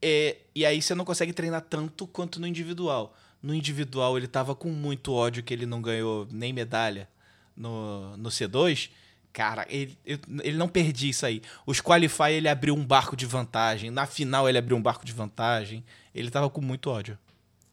É, 0.00 0.36
e 0.54 0.64
aí 0.64 0.80
você 0.80 0.94
não 0.94 1.04
consegue 1.04 1.32
treinar 1.32 1.62
tanto 1.62 2.06
quanto 2.06 2.40
no 2.40 2.46
individual. 2.46 3.16
No 3.42 3.54
individual, 3.54 4.16
ele 4.16 4.26
tava 4.26 4.54
com 4.54 4.70
muito 4.70 5.12
ódio 5.12 5.42
que 5.42 5.52
ele 5.52 5.66
não 5.66 5.80
ganhou 5.80 6.26
nem 6.30 6.52
medalha 6.52 7.08
no, 7.56 8.16
no 8.16 8.28
C2. 8.28 8.90
Cara, 9.32 9.66
ele, 9.68 9.98
ele 10.42 10.56
não 10.56 10.68
perdia 10.68 11.10
isso 11.10 11.26
aí. 11.26 11.42
Os 11.66 11.80
Qualify, 11.80 12.32
ele 12.32 12.48
abriu 12.48 12.74
um 12.74 12.84
barco 12.84 13.14
de 13.14 13.26
vantagem. 13.26 13.90
Na 13.90 14.06
final, 14.06 14.48
ele 14.48 14.56
abriu 14.56 14.76
um 14.76 14.82
barco 14.82 15.04
de 15.04 15.12
vantagem. 15.12 15.84
Ele 16.14 16.30
tava 16.30 16.48
com 16.48 16.62
muito 16.62 16.90
ódio. 16.90 17.18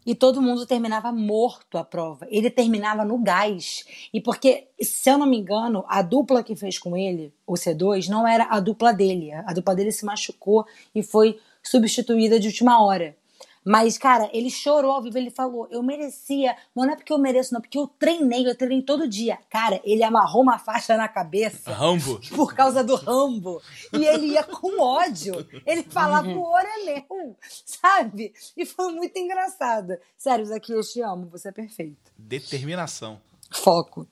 E 0.06 0.14
todo 0.14 0.42
mundo 0.42 0.66
terminava 0.66 1.10
morto 1.12 1.78
a 1.78 1.84
prova. 1.84 2.26
Ele 2.30 2.50
terminava 2.50 3.04
no 3.04 3.18
gás. 3.18 3.84
E 4.12 4.20
porque, 4.20 4.68
se 4.80 5.10
eu 5.10 5.18
não 5.18 5.26
me 5.26 5.38
engano, 5.38 5.84
a 5.88 6.02
dupla 6.02 6.42
que 6.42 6.54
fez 6.54 6.78
com 6.78 6.96
ele, 6.96 7.32
o 7.46 7.54
C2, 7.54 8.08
não 8.08 8.26
era 8.26 8.44
a 8.44 8.60
dupla 8.60 8.92
dele. 8.92 9.32
A 9.32 9.52
dupla 9.52 9.74
dele 9.74 9.92
se 9.92 10.04
machucou 10.04 10.66
e 10.94 11.02
foi 11.02 11.38
substituída 11.62 12.38
de 12.38 12.48
última 12.48 12.84
hora. 12.84 13.16
Mas, 13.64 13.96
cara, 13.96 14.28
ele 14.32 14.50
chorou 14.50 14.92
ao 14.92 15.02
vivo, 15.02 15.16
ele 15.16 15.30
falou, 15.30 15.66
eu 15.70 15.82
merecia, 15.82 16.54
não 16.76 16.84
é 16.84 16.94
porque 16.94 17.12
eu 17.12 17.18
mereço, 17.18 17.54
não, 17.54 17.60
porque 17.60 17.78
eu 17.78 17.86
treinei, 17.86 18.46
eu 18.46 18.54
treinei 18.54 18.82
todo 18.82 19.08
dia. 19.08 19.38
Cara, 19.48 19.80
ele 19.84 20.02
amarrou 20.02 20.42
uma 20.42 20.58
faixa 20.58 20.96
na 20.96 21.08
cabeça 21.08 21.72
Rambo. 21.72 22.20
por 22.34 22.54
causa 22.54 22.84
do 22.84 22.94
Rambo. 22.94 23.62
E 23.92 24.04
ele 24.04 24.26
ia 24.28 24.44
com 24.44 24.80
ódio. 24.80 25.46
Ele 25.66 25.82
falava, 25.82 26.28
o 26.28 26.40
ouro 26.42 26.66
é 26.66 26.84
meu, 26.84 27.36
sabe? 27.64 28.34
E 28.56 28.66
foi 28.66 28.92
muito 28.92 29.18
engraçado. 29.18 29.96
Sério, 30.16 30.44
Zaki, 30.44 30.72
eu 30.72 30.82
te 30.82 31.00
amo, 31.00 31.28
você 31.30 31.48
é 31.48 31.52
perfeito. 31.52 32.12
Determinação. 32.18 33.20
Foco. 33.50 34.06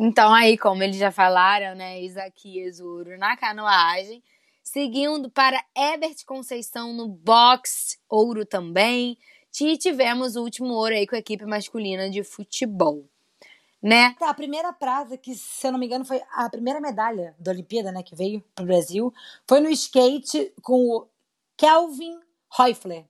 Então, 0.00 0.32
aí, 0.32 0.56
como 0.56 0.82
eles 0.82 0.96
já 0.96 1.10
falaram, 1.10 1.74
né? 1.74 2.00
Isaquias 2.02 2.78
Ouro 2.78 3.18
na 3.18 3.36
canoagem. 3.36 4.22
Seguindo 4.70 5.30
para 5.30 5.64
Ebert 5.74 6.26
Conceição 6.26 6.92
no 6.92 7.08
boxe, 7.08 7.98
ouro 8.06 8.44
também. 8.44 9.16
E 9.58 9.78
tivemos 9.78 10.36
o 10.36 10.42
último 10.42 10.74
ouro 10.74 10.94
aí 10.94 11.06
com 11.06 11.16
a 11.16 11.20
equipe 11.20 11.46
masculina 11.46 12.10
de 12.10 12.22
futebol. 12.22 13.08
Né? 13.82 14.14
Tá, 14.18 14.28
a 14.28 14.34
primeira 14.34 14.70
prata, 14.70 15.16
que 15.16 15.34
se 15.34 15.66
eu 15.66 15.72
não 15.72 15.78
me 15.78 15.86
engano 15.86 16.04
foi 16.04 16.20
a 16.30 16.50
primeira 16.50 16.82
medalha 16.82 17.34
da 17.38 17.50
Olimpíada, 17.50 17.90
né, 17.90 18.02
que 18.02 18.14
veio 18.14 18.44
pro 18.54 18.66
Brasil, 18.66 19.10
foi 19.48 19.60
no 19.60 19.70
skate 19.70 20.52
com 20.60 20.86
o 20.86 21.06
Kelvin 21.56 22.20
Hoifler. 22.58 23.06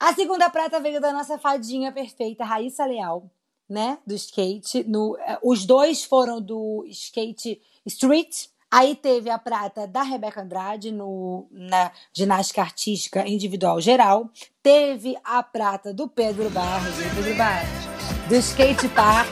A 0.00 0.14
segunda 0.14 0.48
prata 0.48 0.80
veio 0.80 1.02
da 1.02 1.12
nossa 1.12 1.36
fadinha 1.36 1.92
perfeita, 1.92 2.46
Raíssa 2.46 2.86
Leal, 2.86 3.30
né, 3.68 3.98
do 4.06 4.14
skate. 4.14 4.84
No, 4.84 5.18
eh, 5.18 5.38
os 5.42 5.66
dois 5.66 6.02
foram 6.02 6.40
do 6.40 6.82
skate 6.86 7.60
street. 7.84 8.48
Aí 8.70 8.94
teve 8.94 9.30
a 9.30 9.38
prata 9.38 9.86
da 9.86 10.02
Rebeca 10.02 10.42
Andrade 10.42 10.92
no, 10.92 11.48
na 11.50 11.90
ginástica 12.12 12.60
artística 12.60 13.26
individual 13.26 13.80
geral. 13.80 14.30
Teve 14.62 15.16
a 15.24 15.42
prata 15.42 15.94
do 15.94 16.06
Pedro 16.06 16.50
Barros, 16.50 16.94
do 16.96 17.14
Pedro 17.16 17.36
Barros, 17.36 18.28
do 18.28 18.34
skate 18.36 18.88
park. 18.90 19.30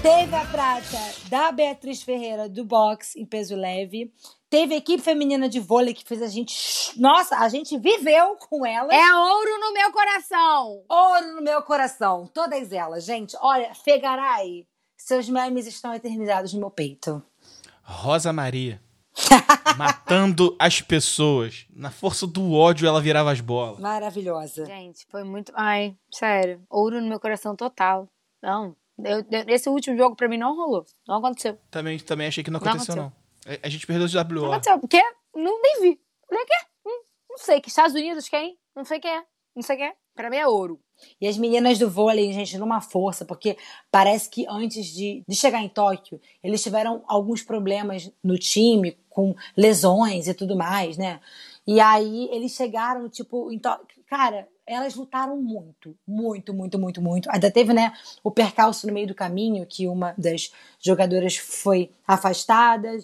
Teve 0.00 0.34
a 0.34 0.44
prata 0.46 0.98
da 1.28 1.52
Beatriz 1.52 2.02
Ferreira 2.02 2.48
do 2.48 2.64
boxe 2.64 3.20
em 3.20 3.26
peso 3.26 3.54
leve. 3.54 4.10
Teve 4.48 4.74
a 4.74 4.78
equipe 4.78 5.02
feminina 5.02 5.48
de 5.48 5.60
vôlei 5.60 5.92
que 5.92 6.04
fez 6.04 6.22
a 6.22 6.28
gente. 6.28 6.54
Nossa, 6.98 7.36
a 7.36 7.48
gente 7.50 7.76
viveu 7.76 8.36
com 8.48 8.64
elas. 8.64 8.90
É 8.90 9.14
ouro 9.16 9.60
no 9.60 9.72
meu 9.72 9.92
coração! 9.92 10.82
Ouro 10.88 11.34
no 11.34 11.42
meu 11.42 11.60
coração. 11.62 12.30
Todas 12.32 12.72
elas, 12.72 13.04
gente. 13.04 13.36
Olha, 13.40 13.74
Fegaray, 13.74 14.66
seus 14.96 15.28
memes 15.28 15.66
estão 15.66 15.92
eternizados 15.92 16.54
no 16.54 16.60
meu 16.60 16.70
peito. 16.70 17.22
Rosa 17.86 18.32
Maria. 18.32 18.80
matando 19.78 20.54
as 20.58 20.80
pessoas. 20.80 21.66
Na 21.70 21.90
força 21.90 22.26
do 22.26 22.52
ódio, 22.52 22.86
ela 22.86 23.00
virava 23.00 23.30
as 23.32 23.40
bolas. 23.40 23.78
Maravilhosa. 23.80 24.64
Gente, 24.66 25.06
foi 25.10 25.24
muito. 25.24 25.52
Ai, 25.54 25.96
sério. 26.10 26.62
Ouro 26.68 27.00
no 27.00 27.08
meu 27.08 27.20
coração 27.20 27.54
total. 27.56 28.08
Não. 28.42 28.76
eu- 28.98 29.18
eu- 29.30 29.44
esse 29.48 29.68
último 29.68 29.96
jogo 29.96 30.16
pra 30.16 30.28
mim 30.28 30.38
não 30.38 30.56
rolou. 30.56 30.84
Não 31.06 31.16
aconteceu. 31.16 31.58
Também, 31.70 31.98
também 31.98 32.26
achei 32.28 32.42
que 32.42 32.50
não 32.50 32.60
Não 32.60 32.66
aconteceu, 32.68 32.96
não. 32.96 33.12
A- 33.46 33.66
A 33.66 33.68
gente 33.68 33.86
perdeu 33.86 34.06
o 34.06 34.10
Não 34.34 34.42
WO. 34.42 34.52
aconteceu. 34.52 34.78
Porque 34.78 35.00
não 35.34 35.60
nem 35.62 35.80
vi. 35.82 36.00
Falei, 36.28 36.44
quê? 36.44 36.54
Hum, 36.86 37.02
não 37.30 37.38
sei. 37.38 37.60
Que 37.60 37.68
Estados 37.68 37.94
Unidos 37.94 38.28
quem? 38.28 38.58
Não 38.74 38.84
sei 38.84 38.98
quem 39.00 39.10
é. 39.10 39.22
Não 39.54 39.62
sei 39.62 39.76
quem 39.76 39.86
é. 39.86 39.94
Pra 40.14 40.30
mim 40.30 40.36
é 40.36 40.46
ouro. 40.46 40.80
E 41.20 41.26
as 41.26 41.36
meninas 41.36 41.78
do 41.78 41.90
vôlei, 41.90 42.32
gente, 42.32 42.58
numa 42.58 42.80
força, 42.80 43.24
porque 43.24 43.56
parece 43.90 44.28
que 44.28 44.46
antes 44.48 44.86
de, 44.86 45.24
de 45.26 45.36
chegar 45.36 45.62
em 45.62 45.68
Tóquio, 45.68 46.20
eles 46.42 46.62
tiveram 46.62 47.02
alguns 47.06 47.42
problemas 47.42 48.10
no 48.22 48.38
time, 48.38 48.96
com 49.08 49.34
lesões 49.56 50.28
e 50.28 50.34
tudo 50.34 50.56
mais, 50.56 50.96
né? 50.96 51.20
E 51.66 51.80
aí 51.80 52.28
eles 52.30 52.52
chegaram, 52.52 53.08
tipo, 53.08 53.50
em 53.50 53.58
Tóquio. 53.58 54.04
Cara, 54.06 54.46
elas 54.66 54.94
lutaram 54.94 55.40
muito, 55.40 55.96
muito, 56.06 56.52
muito, 56.52 56.78
muito, 56.78 57.02
muito. 57.02 57.30
Ainda 57.30 57.50
teve, 57.50 57.72
né, 57.72 57.92
o 58.22 58.30
percalço 58.30 58.86
no 58.86 58.92
meio 58.92 59.06
do 59.06 59.14
caminho, 59.14 59.66
que 59.66 59.88
uma 59.88 60.14
das 60.18 60.52
jogadoras 60.78 61.36
foi 61.36 61.90
afastada. 62.06 62.98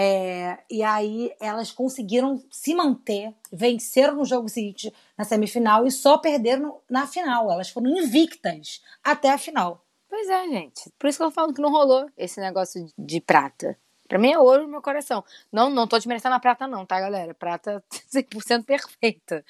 É, 0.00 0.58
e 0.70 0.80
aí 0.80 1.34
elas 1.40 1.72
conseguiram 1.72 2.40
se 2.52 2.72
manter, 2.72 3.34
venceram 3.52 4.14
no 4.14 4.24
jogo 4.24 4.48
seguinte 4.48 4.94
na 5.16 5.24
semifinal 5.24 5.84
e 5.88 5.90
só 5.90 6.18
perderam 6.18 6.80
na 6.88 7.04
final. 7.04 7.50
Elas 7.50 7.68
foram 7.68 7.88
invictas 7.98 8.80
até 9.02 9.28
a 9.30 9.36
final. 9.36 9.84
Pois 10.08 10.28
é, 10.28 10.48
gente. 10.50 10.88
Por 10.96 11.08
isso 11.08 11.18
que 11.18 11.24
eu 11.24 11.32
falo 11.32 11.52
que 11.52 11.60
não 11.60 11.72
rolou 11.72 12.08
esse 12.16 12.38
negócio 12.40 12.86
de- 12.96 13.20
prata. 13.20 13.76
Pra 14.06 14.20
mim 14.20 14.30
é 14.30 14.38
ouro 14.38 14.62
no 14.62 14.68
meu 14.68 14.80
coração. 14.80 15.24
Não, 15.50 15.68
não 15.68 15.88
tô 15.88 15.96
desmerecendo 15.96 16.36
a 16.36 16.38
prata, 16.40 16.68
não, 16.68 16.86
tá, 16.86 17.00
galera? 17.00 17.34
Prata 17.34 17.82
100% 18.08 18.64
perfeita. 18.64 19.44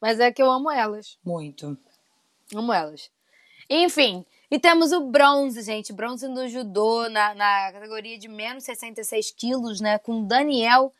Mas 0.00 0.18
é 0.18 0.32
que 0.32 0.40
eu 0.42 0.50
amo 0.50 0.70
elas. 0.70 1.18
Muito. 1.22 1.76
Amo 2.54 2.72
elas. 2.72 3.10
Enfim, 3.68 4.24
e 4.50 4.58
temos 4.58 4.90
o 4.92 5.00
bronze, 5.00 5.62
gente. 5.62 5.92
Bronze 5.92 6.26
no 6.26 6.48
judô, 6.48 7.08
na, 7.08 7.34
na 7.34 7.72
categoria 7.72 8.18
de 8.18 8.28
menos 8.28 8.64
66 8.64 9.30
quilos, 9.30 9.80
né? 9.80 9.98
Com 9.98 10.24
Daniel 10.24 10.92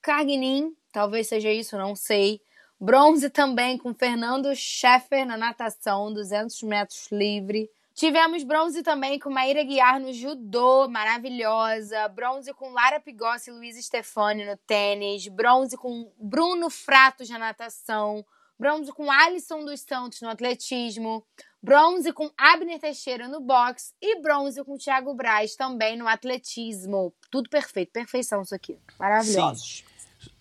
Carguinin. 0.00 0.72
Talvez 0.92 1.26
seja 1.26 1.50
isso, 1.50 1.76
não 1.76 1.96
sei. 1.96 2.40
Bronze 2.78 3.28
também 3.30 3.76
com 3.76 3.92
Fernando 3.92 4.54
Scheffer 4.54 5.26
na 5.26 5.36
natação, 5.36 6.12
200 6.12 6.62
metros 6.62 7.08
livre. 7.10 7.68
Tivemos 7.94 8.44
bronze 8.44 8.82
também 8.82 9.18
com 9.18 9.30
Maíra 9.30 9.64
Guiar 9.64 9.98
no 9.98 10.12
judô, 10.12 10.86
maravilhosa. 10.86 12.06
Bronze 12.08 12.52
com 12.52 12.68
Lara 12.68 13.00
Pigossi 13.00 13.48
e 13.48 13.52
Luiz 13.54 13.82
Stefani 13.82 14.44
no 14.44 14.54
tênis. 14.58 15.26
Bronze 15.28 15.78
com 15.78 16.12
Bruno 16.18 16.68
Fratos 16.68 17.30
na 17.30 17.38
natação. 17.38 18.22
Bronze 18.58 18.92
com 18.92 19.10
Alisson 19.10 19.64
dos 19.64 19.80
Santos 19.80 20.20
no 20.20 20.28
atletismo. 20.28 21.24
Bronze 21.66 22.12
com 22.12 22.30
Abner 22.38 22.78
Teixeira 22.78 23.26
no 23.26 23.40
boxe. 23.40 23.92
E 24.00 24.20
bronze 24.22 24.62
com 24.62 24.78
Thiago 24.78 25.12
Braz 25.14 25.56
também 25.56 25.98
no 25.98 26.06
atletismo. 26.06 27.12
Tudo 27.28 27.50
perfeito, 27.50 27.90
perfeição 27.90 28.42
isso 28.42 28.54
aqui. 28.54 28.78
Maravilhoso. 28.96 29.82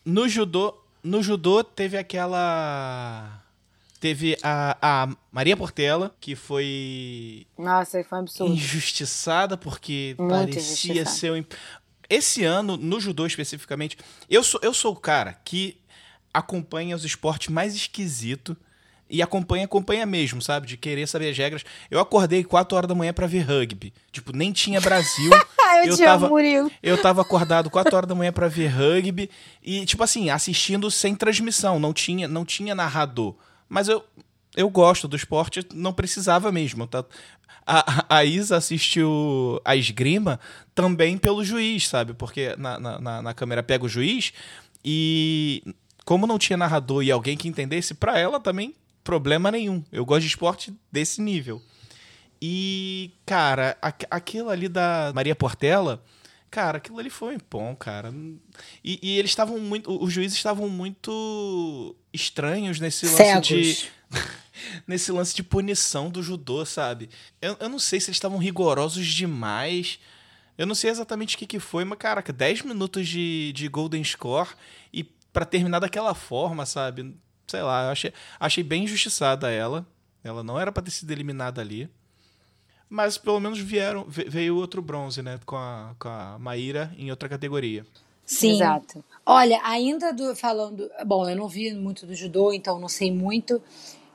No 0.06 0.30
judô, 0.30 0.78
no 1.04 1.24
judô 1.24 1.64
teve 1.64 1.98
aquela. 1.98 3.42
Teve 4.00 4.38
a, 4.44 4.78
a 4.80 5.16
Maria 5.32 5.58
Portela, 5.58 6.16
que 6.22 6.36
foi 6.36 7.48
Nossa, 7.58 8.04
foi 8.04 8.18
um 8.20 8.22
absurdo. 8.22 8.54
injustiçada 8.54 9.58
porque 9.58 10.16
Muito 10.20 10.30
parecia 10.32 11.02
injustiçada. 11.02 11.10
ser 11.10 11.32
um... 11.32 11.44
esse 12.08 12.44
ano 12.44 12.78
no 12.78 13.00
judô 13.00 13.26
especificamente 13.26 13.98
eu 14.30 14.44
sou 14.44 14.60
eu 14.62 14.76
sou 14.76 14.92
o 14.94 15.00
cara 15.00 15.34
que 15.34 15.82
acompanha 16.32 16.96
os 16.96 17.04
esportes 17.04 17.48
mais 17.48 17.74
esquisito 17.74 18.56
e 19.10 19.22
acompanha 19.22 19.66
acompanha 19.66 20.06
mesmo 20.06 20.42
sabe 20.42 20.66
de 20.68 20.78
querer 20.78 21.08
saber 21.08 21.30
as 21.30 21.38
regras 21.38 21.64
eu 21.92 22.00
acordei 22.00 22.44
4 22.44 22.76
horas 22.76 22.88
da 22.88 22.96
manhã 22.96 23.14
pra 23.14 23.28
ver 23.28 23.42
rugby 23.42 23.94
tipo 24.12 24.36
nem 24.36 24.52
tinha 24.52 24.82
Brasil 24.82 25.32
eu, 25.32 25.46
Eu 25.92 25.96
te 25.98 26.04
tava- 26.04 26.26
amo, 26.28 26.72
eu 26.82 27.02
tava 27.02 27.22
acordado 27.22 27.70
4 27.70 27.96
horas 27.96 28.08
da 28.10 28.16
manhã 28.16 28.32
pra 28.32 28.48
ver 28.48 28.68
rugby 28.68 29.30
e 29.62 29.86
tipo 29.86 30.04
assim 30.04 30.30
assistindo 30.30 30.90
sem 30.90 31.14
transmissão 31.14 31.80
não 31.80 31.94
tinha 31.94 32.28
não 32.28 32.44
tinha 32.46 32.74
narrador 32.74 33.36
mas 33.70 33.88
eu 33.88 34.04
eu 34.58 34.70
gosto 34.70 35.06
do 35.06 35.18
esporte, 35.18 35.68
não 35.74 35.92
precisava 35.92 36.50
mesmo. 36.50 36.88
Tá? 36.88 37.04
A, 37.68 38.06
a 38.20 38.24
Isa 38.24 38.56
assistiu 38.56 39.60
a 39.66 39.76
esgrima 39.76 40.40
também 40.74 41.18
pelo 41.18 41.44
juiz, 41.44 41.90
sabe? 41.90 42.14
Porque 42.14 42.56
na, 42.58 42.80
na, 42.80 43.00
na- 43.02 43.22
na 43.22 43.34
câmera 43.34 43.62
pega 43.62 43.84
o 43.84 43.90
juiz 43.90 44.32
e 44.84 45.62
como 46.06 46.26
não 46.26 46.38
tinha 46.40 46.56
narrador 46.56 47.04
e 47.04 47.12
alguém 47.12 47.36
que 47.36 47.50
entendesse, 47.50 47.94
pra 47.94 48.18
ela 48.18 48.40
também 48.40 48.74
problema 49.06 49.50
nenhum. 49.50 49.82
Eu 49.92 50.04
gosto 50.06 50.22
de 50.24 50.28
esporte 50.28 50.74
desse 50.92 51.22
nível. 51.22 51.62
E, 52.42 53.12
cara, 53.26 53.78
aqu- 53.82 54.08
aquilo 54.12 54.50
ali 54.50 54.68
da 54.68 55.12
Maria 55.16 55.36
Portela, 55.36 56.04
cara, 56.52 56.78
aquilo 56.80 57.00
ali 57.00 57.10
foi 57.10 57.38
bom, 57.50 57.74
cara. 57.76 58.14
E, 58.84 59.00
e 59.02 59.18
eles 59.18 59.32
estavam 59.32 59.58
muito. 59.60 59.90
Os 60.04 60.12
juízes 60.12 60.36
estavam 60.38 60.68
muito 60.68 61.96
estranhos 62.14 62.80
nesse 62.80 63.06
lance 63.06 63.40
de 63.42 63.74
Cegos. 63.76 63.92
nesse 64.88 65.12
lance 65.12 65.34
de 65.36 65.44
punição 65.44 66.10
do 66.10 66.22
judô, 66.22 66.66
sabe? 66.66 67.10
Eu, 67.42 67.56
eu 67.60 67.70
não 67.70 67.80
sei 67.80 68.00
se 68.00 68.08
eles 68.10 68.18
estavam 68.18 68.38
rigorosos 68.38 69.06
demais. 69.08 70.00
Eu 70.58 70.66
não 70.66 70.76
sei 70.76 70.90
exatamente 70.90 71.36
o 71.36 71.40
que, 71.40 71.46
que 71.46 71.60
foi, 71.60 71.84
mas, 71.84 71.98
caraca, 71.98 72.32
10 72.32 72.62
minutos 72.64 73.08
de, 73.08 73.52
de 73.54 73.68
Golden 73.68 74.04
Score 74.04 74.50
e 74.94 75.04
pra 75.04 75.44
terminar 75.46 75.80
daquela 75.80 76.14
forma, 76.16 76.66
sabe? 76.66 77.14
Sei 77.48 77.62
lá, 77.62 77.86
eu 77.86 77.90
achei, 77.92 78.14
achei 78.40 78.64
bem 78.64 78.84
injustiçada 78.84 79.50
ela. 79.52 79.86
Ela 80.24 80.44
não 80.44 80.60
era 80.60 80.72
pra 80.72 80.82
ter 80.84 80.92
sido 80.92 81.12
eliminada 81.12 81.62
ali. 81.62 81.90
Mas 82.90 83.18
pelo 83.18 83.40
menos 83.40 83.60
vieram, 83.60 84.06
ve- 84.08 84.26
veio 84.26 84.56
outro 84.58 84.82
bronze, 84.82 85.22
né? 85.22 85.40
Com 85.46 85.56
a, 85.56 85.96
com 86.00 86.08
a 86.08 86.38
Maíra 86.40 86.94
em 86.98 87.10
outra 87.10 87.28
categoria. 87.30 87.86
Sim. 88.26 88.54
Exato. 88.56 89.04
Olha, 89.26 89.60
ainda 89.64 90.12
do, 90.12 90.36
falando. 90.36 90.90
Bom, 91.06 91.28
eu 91.30 91.36
não 91.36 91.48
vi 91.48 91.74
muito 91.74 92.06
do 92.06 92.16
judô, 92.16 92.52
então 92.54 92.80
não 92.80 92.88
sei 92.90 93.12
muito. 93.12 93.62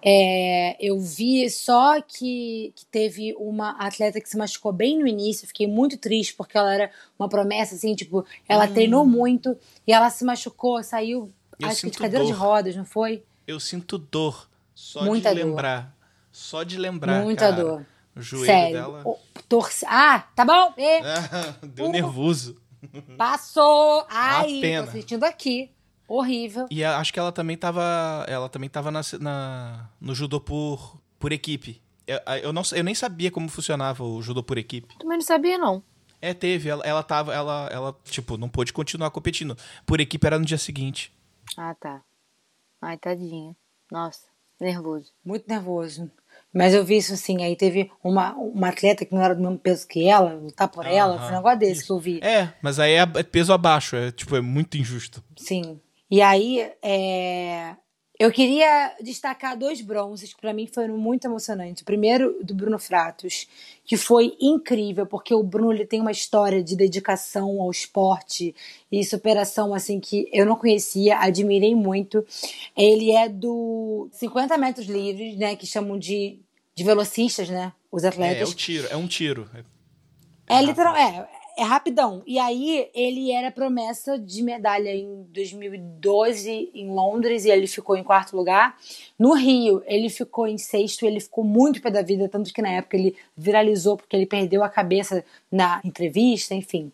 É, 0.03 0.77
eu 0.81 0.99
vi 0.99 1.49
só 1.51 2.01
que, 2.01 2.73
que 2.75 2.87
teve 2.87 3.35
uma 3.37 3.73
atleta 3.73 4.21
que 4.21 4.29
se 4.29 4.37
machucou 4.37 4.73
bem 4.73 4.99
no 4.99 5.07
início. 5.07 5.47
Fiquei 5.47 5.67
muito 5.67 5.99
triste 5.99 6.35
porque 6.35 6.57
ela 6.57 6.73
era 6.73 6.91
uma 7.19 7.29
promessa, 7.29 7.75
assim, 7.75 7.95
tipo, 7.95 8.25
ela 8.49 8.67
treinou 8.75 9.05
muito 9.05 9.57
e 9.87 9.93
ela 9.93 10.09
se 10.09 10.25
machucou, 10.25 10.83
saiu, 10.83 11.31
Eu 11.65 11.69
acho 11.69 11.81
que 11.81 11.87
de 11.87 11.93
sinto 11.93 12.03
cadeira 12.03 12.25
de 12.25 12.33
dor. 12.33 12.39
rodas, 12.41 12.77
não 12.77 12.85
foi? 12.85 13.23
Eu 13.47 13.59
sinto 13.61 13.99
dor 13.99 14.49
Só 14.75 15.05
Muita 15.05 15.35
de 15.35 15.41
dor. 15.41 15.49
lembrar. 15.49 15.97
Só 16.33 16.63
de 16.63 16.79
lembrar. 16.79 17.23
Muita 17.23 17.51
cara. 17.51 17.57
dor. 17.63 17.87
O 18.17 18.21
joelho 18.23 18.47
Sério. 18.47 18.73
dela. 18.77 19.03
O- 19.05 19.19
torce... 19.49 19.85
Ah, 19.89 20.21
tá 20.35 20.45
bom? 20.45 20.73
E, 20.77 21.01
Deu 21.69 21.89
nervoso. 21.91 22.57
Passou. 23.17 24.07
Ai, 24.09 24.59
pena. 24.61 24.87
tô 24.87 24.93
sentindo 24.93 25.25
aqui. 25.25 25.71
Horrível. 26.09 26.67
E 26.71 26.83
a- 26.83 26.99
acho 26.99 27.13
que 27.13 27.19
ela 27.19 27.31
também 27.33 27.57
tava. 27.57 28.25
Ela 28.29 28.49
também 28.49 28.69
tava 28.69 28.91
na, 28.91 29.01
na- 29.21 29.89
no 30.01 30.15
judô 30.15 30.41
por, 30.41 31.01
por 31.19 31.31
equipe. 31.33 31.81
Eu, 32.07 32.21
a- 32.27 32.39
eu, 32.39 32.53
não, 32.53 32.63
eu 32.73 32.83
nem 32.83 32.95
sabia 32.95 33.31
como 33.31 33.49
funcionava 33.49 34.03
o 34.03 34.21
judô 34.23 34.43
por 34.43 34.59
equipe. 34.59 34.97
Também 34.99 35.19
não 35.19 35.25
sabia, 35.25 35.57
não. 35.59 35.83
É, 36.21 36.35
teve. 36.35 36.69
Ela, 36.69 36.83
ela 36.85 37.03
tava. 37.03 37.33
Ela, 37.35 37.69
ela, 37.71 37.97
tipo, 38.05 38.37
não 38.37 38.49
pôde 38.49 38.73
continuar 38.73 39.11
competindo. 39.11 39.57
Por 39.87 40.01
equipe 40.01 40.27
era 40.27 40.39
no 40.39 40.45
dia 40.45 40.59
seguinte. 40.59 41.13
Ah, 41.57 41.75
tá. 41.75 42.03
Ai, 42.81 42.97
tadinha. 42.97 43.55
Nossa, 43.91 44.27
nervoso. 44.61 45.13
Muito 45.25 45.49
nervoso. 45.49 46.11
Mas 46.53 46.75
eu 46.75 46.85
vi 46.85 46.97
isso 46.97 47.13
assim, 47.15 47.43
aí 47.45 47.55
teve 47.55 47.91
uma, 48.03 48.35
uma 48.35 48.69
atleta 48.69 49.05
que 49.05 49.15
não 49.15 49.23
era 49.23 49.35
do 49.35 49.41
mesmo 49.43 49.59
peso 49.59 49.87
que 49.87 50.09
ela, 50.09 50.35
lutar 50.35 50.69
por 50.69 50.85
ela, 50.87 51.19
foi 51.19 51.29
um 51.29 51.37
negócio 51.37 51.59
desse 51.59 51.87
que 51.87 51.93
eu 51.93 51.99
vi. 51.99 52.21
É, 52.23 52.53
mas 52.61 52.79
aí 52.79 52.93
é 52.95 53.03
é 53.03 53.23
peso 53.23 53.53
abaixo. 53.53 53.95
É, 53.95 54.11
tipo, 54.11 54.35
é 54.37 54.41
muito 54.41 54.77
injusto. 54.77 55.23
Sim. 55.37 55.81
E 56.11 56.21
aí, 56.21 56.73
é, 56.83 57.77
eu 58.21 58.31
queria 58.31 58.95
destacar 59.01 59.57
dois 59.57 59.81
bronzes 59.81 60.35
que 60.35 60.41
pra 60.43 60.53
mim 60.53 60.67
foram 60.67 60.99
muito 60.99 61.25
emocionantes. 61.27 61.81
O 61.81 61.87
primeiro 61.87 62.37
do 62.43 62.55
Bruno 62.55 62.79
Fratos, 62.79 63.49
que 63.85 63.97
foi 63.97 64.37
incrível, 64.39 65.07
porque 65.07 65.35
o 65.35 65.43
Bruno 65.43 65.73
ele 65.73 65.87
tem 65.87 66.03
uma 66.03 66.11
história 66.13 66.63
de 66.63 66.77
dedicação 66.77 67.61
ao 67.63 67.71
esporte 67.71 68.55
e 68.93 69.03
superação 69.05 69.73
assim 69.73 69.99
que 69.99 70.29
eu 70.33 70.45
não 70.45 70.55
conhecia, 70.55 71.17
admirei 71.19 71.75
muito. 71.75 72.23
Ele 72.77 73.11
é 73.11 73.27
do 73.27 74.09
50 74.13 74.59
metros 74.59 74.87
livres, 74.87 75.39
né, 75.39 75.57
que 75.57 75.67
chamam 75.67 75.99
de, 75.99 76.39
de 76.75 76.85
velocistas, 76.85 77.49
né, 77.49 77.73
os 77.91 78.05
É, 78.05 78.07
é 78.07 78.11
atletas. 78.11 78.51
o 78.51 78.55
tiro. 78.55 78.87
É 78.91 78.97
um 78.97 79.07
tiro. 79.09 79.49
É- 79.55 79.65
É 80.59 80.63
literal, 80.63 80.95
é, 80.95 81.27
é 81.57 81.63
rapidão. 81.63 82.23
E 82.27 82.39
aí 82.39 82.89
ele 82.95 83.31
era 83.31 83.51
promessa 83.51 84.19
de 84.19 84.43
medalha 84.43 84.95
em 84.95 85.25
2012 85.31 86.71
em 86.75 86.91
Londres 86.91 87.45
e 87.45 87.51
ele 87.51 87.67
ficou 87.67 87.97
em 87.97 88.03
quarto 88.03 88.37
lugar. 88.37 88.77
No 89.19 89.35
Rio, 89.35 89.83
ele 89.87 90.09
ficou 90.09 90.47
em 90.47 90.59
sexto, 90.59 91.05
ele 91.05 91.21
ficou 91.21 91.45
muito 91.45 91.81
pé 91.81 91.91
da 91.91 92.03
vida, 92.03 92.29
tanto 92.29 92.53
que 92.53 92.63
na 92.63 92.71
época 92.71 92.97
ele 92.97 93.17
viralizou 93.37 93.97
porque 93.97 94.17
ele 94.17 94.27
perdeu 94.27 94.63
a 94.63 94.69
cabeça 94.69 95.25
na 95.51 95.81
entrevista, 95.85 96.55
enfim. 96.55 96.93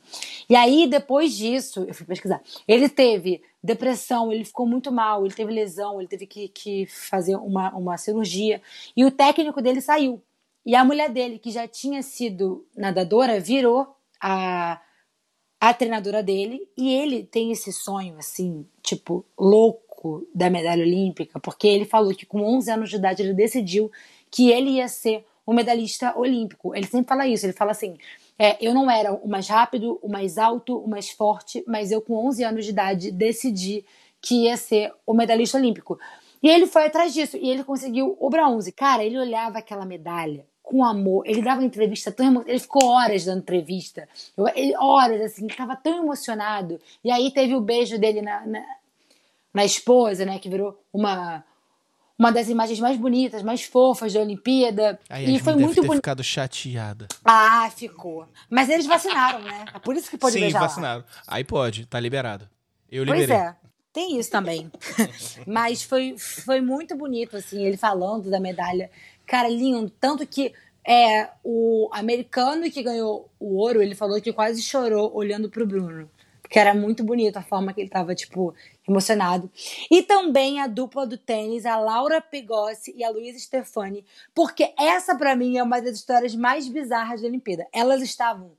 E 0.49 0.57
aí 0.57 0.87
depois 0.87 1.37
disso, 1.37 1.85
eu 1.87 1.95
fui 1.95 2.07
pesquisar. 2.07 2.41
Ele 2.67 2.89
teve 2.89 3.43
depressão, 3.63 4.33
ele 4.33 4.45
ficou 4.45 4.67
muito 4.67 4.93
mal, 4.93 5.25
ele 5.25 5.35
teve 5.35 5.53
lesão, 5.53 6.01
ele 6.01 6.09
teve 6.09 6.27
que, 6.27 6.49
que 6.49 6.87
fazer 6.87 7.37
uma, 7.37 7.71
uma 7.75 7.97
cirurgia 7.97 8.63
e 8.97 9.05
o 9.05 9.11
técnico 9.11 9.61
dele 9.61 9.81
saiu. 9.81 10.23
E 10.67 10.75
a 10.75 10.85
mulher 10.85 11.09
dele, 11.09 11.39
que 11.39 11.53
já 11.53 11.69
tinha 11.69 12.03
sido 12.03 12.67
nadadora, 12.77 13.39
virou 13.39 13.87
a, 14.21 14.81
a 15.61 15.75
treinadora 15.75 16.23
dele. 16.23 16.69
E 16.77 16.93
ele 16.93 17.25
tem 17.25 17.53
esse 17.53 17.73
sonho, 17.73 18.17
assim, 18.19 18.67
tipo, 18.83 19.25
louco 19.39 20.27
da 20.35 20.51
medalha 20.51 20.85
olímpica, 20.85 21.41
porque 21.41 21.67
ele 21.67 21.85
falou 21.85 22.15
que 22.15 22.27
com 22.27 22.43
11 22.43 22.71
anos 22.71 22.91
de 22.91 22.97
idade 22.97 23.23
ele 23.23 23.35
decidiu 23.35 23.91
que 24.31 24.51
ele 24.51 24.71
ia 24.71 24.89
ser 24.89 25.25
um 25.47 25.55
medalhista 25.55 26.17
olímpico. 26.19 26.75
Ele 26.75 26.87
sempre 26.87 27.09
fala 27.09 27.27
isso, 27.27 27.47
ele 27.47 27.53
fala 27.53 27.71
assim. 27.71 27.97
É, 28.39 28.57
eu 28.61 28.75
não 28.75 28.91
era 28.91 29.15
o 29.15 29.29
mais 29.29 29.49
rápido, 29.49 29.99
o 30.03 30.09
mais 30.09 30.37
alto, 30.37 30.79
o 30.79 30.89
mais 30.89 31.11
forte, 31.11 31.65
mas 31.67 31.91
eu, 31.91 32.03
com 32.03 32.27
11 32.27 32.45
anos 32.45 32.65
de 32.65 32.71
idade, 32.71 33.11
decidi 33.11 33.85
que 34.21 34.45
ia 34.45 34.57
ser 34.57 34.93
o 35.07 35.15
medalhista 35.15 35.57
olímpico. 35.57 35.99
E 36.43 36.49
ele 36.49 36.67
foi 36.67 36.85
atrás 36.85 37.15
disso 37.15 37.37
e 37.37 37.49
ele 37.49 37.65
conseguiu 37.65 38.17
o 38.21 38.29
bronze. 38.29 38.73
Cara, 38.73 39.03
ele 39.05 39.19
olhava 39.19 39.59
aquela 39.59 39.87
medalha 39.87 40.47
com 40.67 40.85
amor. 40.85 41.23
Ele 41.25 41.41
dava 41.43 41.63
entrevista 41.65 42.11
tão 42.11 42.27
emo... 42.27 42.45
Ele 42.45 42.59
ficou 42.59 42.85
horas 42.87 43.25
dando 43.25 43.39
entrevista. 43.39 44.09
Ele- 44.57 44.77
horas, 44.77 45.21
assim, 45.21 45.45
ele 45.45 45.55
tava 45.55 45.77
tão 45.77 46.03
emocionado. 46.03 46.81
E 47.05 47.11
aí 47.11 47.31
teve 47.31 47.55
o 47.55 47.61
beijo 47.61 47.97
dele 48.01 48.21
na, 48.21 48.45
na, 48.45 48.65
na 49.55 49.65
esposa, 49.65 50.25
né? 50.25 50.41
Que 50.41 50.49
virou 50.49 50.77
uma, 50.93 51.45
uma 52.19 52.33
das 52.33 52.49
imagens 52.49 52.81
mais 52.81 52.97
bonitas, 52.97 53.45
mais 53.45 53.63
fofas 53.63 54.13
da 54.13 54.19
Olimpíada. 54.19 54.99
Aí 55.09 55.37
e 55.37 55.39
foi 55.39 55.53
deve 55.53 55.65
muito 55.67 55.83
bonito. 55.83 55.95
ficado 55.97 56.25
chateada. 56.25 57.07
Ah, 57.25 57.71
ficou. 57.71 58.27
Mas 58.51 58.69
eles 58.69 58.87
vacinaram, 58.87 59.39
né? 59.39 59.67
É 59.73 59.79
por 59.79 59.95
isso 59.95 60.11
que 60.11 60.19
pode 60.19 60.33
Sim, 60.35 60.41
beijar 60.41 60.61
lá. 60.63 60.67
vacinaram. 60.67 61.05
Aí 61.29 61.45
pode, 61.45 61.87
tá 61.87 62.01
liberado. 62.01 62.51
Eu 62.91 63.07
Pois 63.07 63.21
liberei. 63.21 63.41
é. 63.41 63.55
Tem 63.93 64.19
isso 64.19 64.31
também. 64.33 64.69
Mas 65.47 65.83
foi, 65.83 66.17
foi 66.19 66.61
muito 66.61 66.95
bonito, 66.97 67.37
assim, 67.37 67.65
ele 67.65 67.77
falando 67.77 68.29
da 68.31 68.39
medalha. 68.41 68.91
Cara, 69.27 69.49
lindo. 69.49 69.91
Tanto 69.91 70.27
que 70.27 70.53
é, 70.87 71.29
o 71.43 71.89
americano 71.93 72.71
que 72.71 72.83
ganhou 72.83 73.29
o 73.41 73.57
ouro, 73.57 73.83
ele 73.83 73.95
falou 73.95 74.21
que 74.21 74.33
quase 74.33 74.63
chorou 74.63 75.13
olhando 75.15 75.51
pro 75.51 75.67
Bruno. 75.67 76.09
Porque 76.41 76.61
era 76.61 76.73
muito 76.73 77.03
bonito 77.03 77.37
a 77.39 77.43
forma 77.43 77.73
que 77.73 77.81
ele 77.81 77.91
tava, 77.91 78.15
tipo, 78.15 78.55
emocionado. 78.89 79.51
E 79.91 80.01
também 80.05 80.61
a 80.61 80.69
dupla 80.69 81.05
do 81.05 81.19
tênis, 81.19 81.67
a 81.67 81.77
Laura 81.77 82.21
Pigossi 82.21 82.95
e 82.97 83.03
a 83.03 83.11
Luísa 83.11 83.41
Stefani. 83.41 84.05
Porque 84.33 84.73
essa, 84.79 85.17
pra 85.17 85.35
mim, 85.35 85.59
é 85.59 85.63
uma 85.65 85.81
das 85.81 85.97
histórias 85.97 86.37
mais 86.37 86.69
bizarras 86.69 87.21
da 87.21 87.27
Olimpíada. 87.27 87.67
Elas 87.73 88.01
estavam 88.01 88.53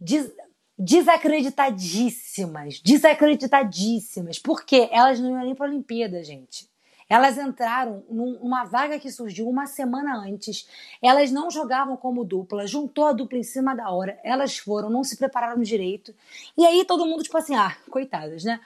des- 0.00 0.32
desacreditadíssimas, 0.78 2.80
desacreditadíssimas, 2.80 4.38
porque 4.38 4.88
elas 4.90 5.20
não 5.20 5.30
iam 5.30 5.44
nem 5.44 5.54
para 5.54 5.66
a 5.66 5.70
Olimpíada, 5.70 6.24
gente. 6.24 6.66
Elas 7.08 7.38
entraram 7.38 8.04
num- 8.10 8.38
numa 8.38 8.64
vaga 8.64 8.98
que 8.98 9.10
surgiu 9.10 9.48
uma 9.48 9.66
semana 9.66 10.16
antes. 10.18 10.68
Elas 11.02 11.30
não 11.30 11.50
jogavam 11.50 11.96
como 11.96 12.24
dupla, 12.24 12.66
juntou 12.66 13.06
a 13.06 13.12
dupla 13.12 13.38
em 13.38 13.42
cima 13.42 13.74
da 13.74 13.90
hora. 13.90 14.18
Elas 14.22 14.58
foram, 14.58 14.90
não 14.90 15.02
se 15.02 15.16
prepararam 15.16 15.62
direito. 15.62 16.14
E 16.56 16.66
aí 16.66 16.84
todo 16.84 17.06
mundo, 17.06 17.22
tipo 17.22 17.38
assim, 17.38 17.54
ah, 17.54 17.74
coitadas, 17.90 18.44
né? 18.44 18.60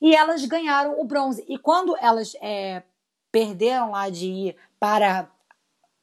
E 0.00 0.14
elas 0.14 0.44
ganharam 0.44 1.00
o 1.00 1.04
bronze. 1.04 1.44
E 1.48 1.58
quando 1.58 1.96
elas 2.00 2.36
é, 2.40 2.82
perderam 3.32 3.90
lá 3.90 4.08
de 4.08 4.26
ir 4.26 4.56
para 4.78 5.28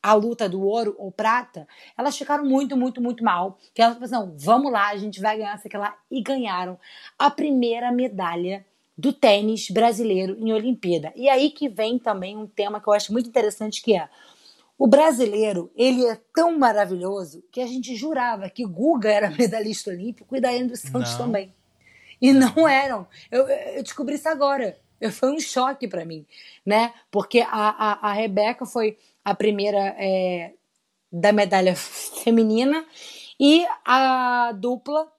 a 0.04 0.14
luta 0.14 0.48
do 0.48 0.62
ouro 0.62 0.96
ou 1.00 1.12
prata, 1.12 1.68
elas 1.98 2.16
ficaram 2.16 2.46
muito, 2.46 2.78
muito, 2.78 3.02
muito 3.02 3.24
mal. 3.24 3.58
Que 3.74 3.82
elas 3.82 3.98
falaram, 3.98 4.28
assim, 4.30 4.38
vamos 4.46 4.72
lá, 4.72 4.90
a 4.90 4.98
gente 4.98 5.20
vai 5.20 5.38
ganhar, 5.38 5.58
sei 5.58 5.72
que 5.72 5.78
lá. 5.78 5.98
E 6.12 6.22
ganharam 6.22 6.78
a 7.18 7.32
primeira 7.32 7.92
medalha 7.92 8.66
do 8.98 9.12
tênis 9.12 9.70
brasileiro 9.70 10.38
em 10.40 10.54
Olimpíada. 10.54 11.12
E 11.16 11.28
aí 11.30 11.50
que 11.52 11.68
vem 11.68 12.00
também 12.00 12.38
um 12.38 12.48
tema 12.48 12.80
que 12.80 12.88
eu 12.88 12.94
acho 12.94 13.12
muito 13.12 13.28
interessante, 13.30 13.82
que 13.82 13.96
é 13.96 14.08
o 14.78 14.88
brasileiro, 14.88 15.72
ele 15.76 16.06
é 16.06 16.20
tão 16.34 16.58
maravilhoso 16.58 17.44
que 17.52 17.62
a 17.62 17.68
gente 17.68 17.96
jurava 17.96 18.50
que 18.50 18.66
Guga 18.66 19.10
era 19.10 19.30
medalhista 19.38 19.90
olímpico 19.90 20.36
e 20.36 20.42
Daiane 20.42 20.68
dos 20.70 20.82
Santos 20.82 21.12
Não. 21.12 21.18
também. 21.26 21.54
E 22.22 22.32
não 22.32 22.68
eram. 22.68 23.06
Eu, 23.30 23.48
eu 23.48 23.84
descobri 23.84 24.16
isso 24.16 24.28
agora. 24.30 24.78
Eu- 25.00 25.12
Foi 25.12 25.30
um 25.32 25.40
choque 25.40 25.88
para 25.88 26.06
mim, 26.06 26.26
né? 26.66 26.94
Porque 27.12 27.42
a, 27.42 27.48
a, 27.52 28.10
a 28.10 28.14
Rebeca 28.14 28.66
foi 28.66 28.98
a 29.24 29.36
primeira 29.36 29.94
é, 29.98 30.54
da 31.12 31.32
medalha 31.34 31.76
feminina 32.24 32.86
e 33.40 33.66
a 33.86 34.54
dupla 34.54 35.12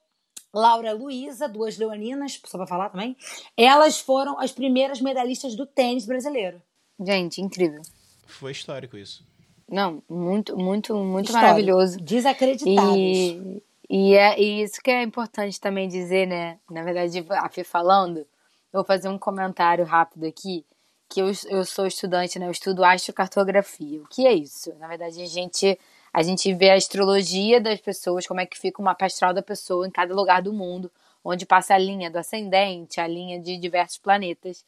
Laura 0.57 0.95
Luísa, 0.95 1.47
duas 1.47 1.77
leoninas, 1.77 2.41
só 2.47 2.57
pra 2.57 2.67
falar 2.67 2.89
também, 2.89 3.15
elas 3.57 4.01
foram 4.01 4.41
as 4.41 4.51
primeiras 4.51 5.03
medalhistas 5.03 5.55
do 5.55 5.67
tênis 5.67 6.07
brasileiro. 6.07 6.63
Gente, 6.99 7.43
incrível. 7.43 7.83
Foi 8.27 8.53
histórico 8.53 8.97
isso. 8.97 9.23
Não, 9.69 10.03
muito, 10.09 10.57
muito, 10.57 10.95
muito 10.97 11.27
História. 11.27 11.49
maravilhoso. 11.49 11.99
Desacreditados. 11.99 12.97
E, 12.97 13.63
e 13.91 14.15
é 14.15 14.41
e 14.41 14.63
isso 14.63 14.81
que 14.83 14.91
é 14.91 15.03
importante 15.03 15.61
também 15.61 15.89
dizer, 15.89 16.27
né? 16.27 16.59
Na 16.71 16.83
verdade, 16.83 17.25
a 17.29 17.49
Fê 17.51 17.63
falando, 17.63 18.19
eu 18.19 18.27
vou 18.73 18.85
fazer 18.85 19.09
um 19.09 19.19
comentário 19.19 19.85
rápido 19.85 20.25
aqui, 20.25 20.65
que 21.09 21.21
eu, 21.21 21.31
eu 21.49 21.65
sou 21.65 21.87
estudante, 21.87 22.39
né? 22.39 22.47
Eu 22.47 22.51
estudo 22.51 22.83
astrocartografia. 22.83 24.01
O 24.01 24.07
que 24.07 24.27
é 24.27 24.33
isso? 24.33 24.73
Na 24.79 24.89
verdade, 24.89 25.21
a 25.21 25.27
gente, 25.27 25.79
a 26.17 26.23
gente 26.23 26.51
vê 26.55 26.71
a 26.71 26.77
astrologia 26.77 27.61
das 27.61 27.79
pessoas, 27.79 28.27
como 28.27 28.41
é 28.41 28.47
que 28.47 28.59
fica 28.59 28.83
mapa 28.83 29.05
astral 29.05 29.35
da 29.35 29.43
pessoa 29.43 29.87
em 29.87 29.91
cada 29.91 30.15
lugar 30.15 30.41
do 30.41 30.51
mundo, 30.51 30.91
onde 31.23 31.45
passa 31.45 31.75
a 31.75 31.79
linha 31.79 32.11
do 32.11 32.17
ascendente, 32.17 32.99
a 32.99 33.07
linha 33.07 33.39
de 33.39 33.59
diversos 33.59 33.99
planetas. 33.99 34.65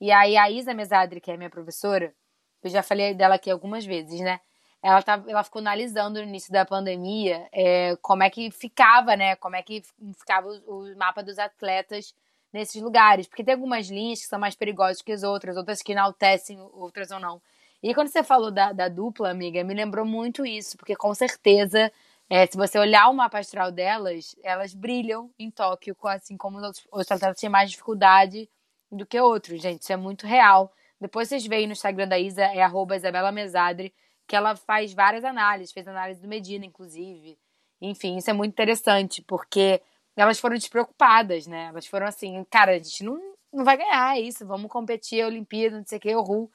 E 0.00 0.10
aí 0.10 0.36
a 0.36 0.50
Isa 0.50 0.74
Mesadri, 0.74 1.20
que 1.20 1.30
é 1.30 1.36
minha 1.36 1.48
professora, 1.48 2.12
eu 2.60 2.68
já 2.68 2.82
falei 2.82 3.14
dela 3.14 3.36
aqui 3.36 3.48
algumas 3.48 3.86
vezes, 3.86 4.18
né? 4.18 4.40
Ela, 4.82 5.00
tá, 5.00 5.22
ela 5.28 5.44
ficou 5.44 5.60
analisando 5.60 6.20
no 6.20 6.26
início 6.26 6.52
da 6.52 6.64
pandemia 6.64 7.46
é, 7.52 7.96
como 8.02 8.24
é 8.24 8.30
que 8.30 8.50
ficava, 8.50 9.14
né? 9.14 9.36
Como 9.36 9.54
é 9.54 9.62
que 9.62 9.84
ficava 10.18 10.48
o, 10.66 10.90
o 10.90 10.96
mapa 10.96 11.22
dos 11.22 11.38
atletas 11.38 12.12
nesses 12.52 12.82
lugares. 12.82 13.28
Porque 13.28 13.44
tem 13.44 13.54
algumas 13.54 13.86
linhas 13.86 14.18
que 14.18 14.26
são 14.26 14.40
mais 14.40 14.56
perigosas 14.56 15.02
que 15.02 15.12
as 15.12 15.22
outras, 15.22 15.56
outras 15.56 15.82
que 15.82 15.92
enaltecem, 15.92 16.60
outras 16.72 17.12
ou 17.12 17.20
não. 17.20 17.40
E 17.82 17.94
quando 17.94 18.08
você 18.08 18.22
falou 18.22 18.50
da, 18.50 18.72
da 18.72 18.88
dupla, 18.88 19.30
amiga, 19.30 19.64
me 19.64 19.74
lembrou 19.74 20.04
muito 20.04 20.44
isso, 20.44 20.76
porque 20.76 20.94
com 20.94 21.14
certeza, 21.14 21.90
é, 22.28 22.46
se 22.46 22.56
você 22.56 22.78
olhar 22.78 23.08
o 23.08 23.14
mapa 23.14 23.38
astral 23.38 23.72
delas, 23.72 24.36
elas 24.42 24.74
brilham 24.74 25.30
em 25.38 25.50
Tóquio, 25.50 25.96
assim 26.04 26.36
como 26.36 26.58
os 26.58 26.64
outros, 26.64 26.86
os 26.92 27.10
atletas 27.10 27.40
têm 27.40 27.48
mais 27.48 27.70
dificuldade 27.70 28.48
do 28.92 29.06
que 29.06 29.18
outros, 29.18 29.62
gente. 29.62 29.82
Isso 29.82 29.92
é 29.92 29.96
muito 29.96 30.26
real. 30.26 30.72
Depois 31.00 31.28
vocês 31.28 31.46
veem 31.46 31.66
no 31.66 31.72
Instagram 31.72 32.06
da 32.06 32.18
Isa, 32.18 32.42
é 32.42 32.62
arroba 32.62 32.96
Isabela 32.96 33.32
Mesadre, 33.32 33.94
que 34.26 34.36
ela 34.36 34.54
faz 34.54 34.92
várias 34.92 35.24
análises, 35.24 35.72
fez 35.72 35.88
análise 35.88 36.20
do 36.20 36.28
Medina, 36.28 36.66
inclusive. 36.66 37.38
Enfim, 37.80 38.18
isso 38.18 38.28
é 38.28 38.32
muito 38.34 38.52
interessante, 38.52 39.22
porque 39.22 39.80
elas 40.14 40.38
foram 40.38 40.56
despreocupadas, 40.56 41.46
né? 41.46 41.68
Elas 41.68 41.86
foram 41.86 42.06
assim, 42.06 42.44
cara, 42.50 42.72
a 42.72 42.78
gente 42.78 43.02
não, 43.02 43.18
não 43.52 43.64
vai 43.64 43.78
ganhar 43.78 44.20
isso, 44.20 44.46
vamos 44.46 44.70
competir 44.70 45.22
a 45.22 45.26
Olimpíada, 45.26 45.78
não 45.78 45.86
sei 45.86 45.98
o 45.98 46.00
que, 46.00 46.14
o 46.14 46.20
Ru. 46.22 46.50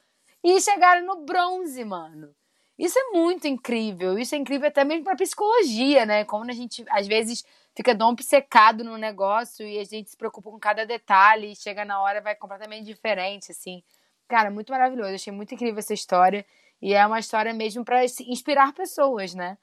E 0.48 0.62
chegaram 0.62 1.04
no 1.08 1.26
bronze, 1.26 1.84
mano. 1.84 2.30
Isso 2.78 3.00
é 3.00 3.12
muito 3.12 3.48
incrível. 3.48 4.16
Isso 4.20 4.36
é 4.36 4.38
incrível 4.38 4.68
até 4.68 4.84
mesmo 4.84 5.04
pra 5.04 5.16
psicologia, 5.16 6.06
né? 6.06 6.24
Como 6.24 6.44
a 6.48 6.54
gente, 6.54 6.86
às 6.92 7.08
vezes, 7.08 7.44
fica 7.76 7.98
tão 7.98 8.10
obcecado 8.10 8.84
no 8.84 8.96
negócio 8.96 9.68
e 9.68 9.80
a 9.80 9.84
gente 9.84 10.12
se 10.12 10.16
preocupa 10.16 10.52
com 10.52 10.60
cada 10.60 10.86
detalhe 10.86 11.52
e 11.52 11.56
chega 11.56 11.84
na 11.84 12.00
hora 12.00 12.22
vai 12.22 12.36
completamente 12.36 12.86
diferente, 12.86 13.52
assim. 13.52 13.82
Cara, 14.28 14.52
muito 14.52 14.72
maravilhoso. 14.72 15.16
Achei 15.16 15.34
muito 15.34 15.56
incrível 15.56 15.80
essa 15.80 15.96
história. 15.96 16.46
E 16.80 16.94
é 16.94 17.04
uma 17.08 17.18
história 17.18 17.52
mesmo 17.52 17.84
para 17.84 18.06
inspirar 18.06 18.72
pessoas, 18.72 19.34
né? 19.34 19.58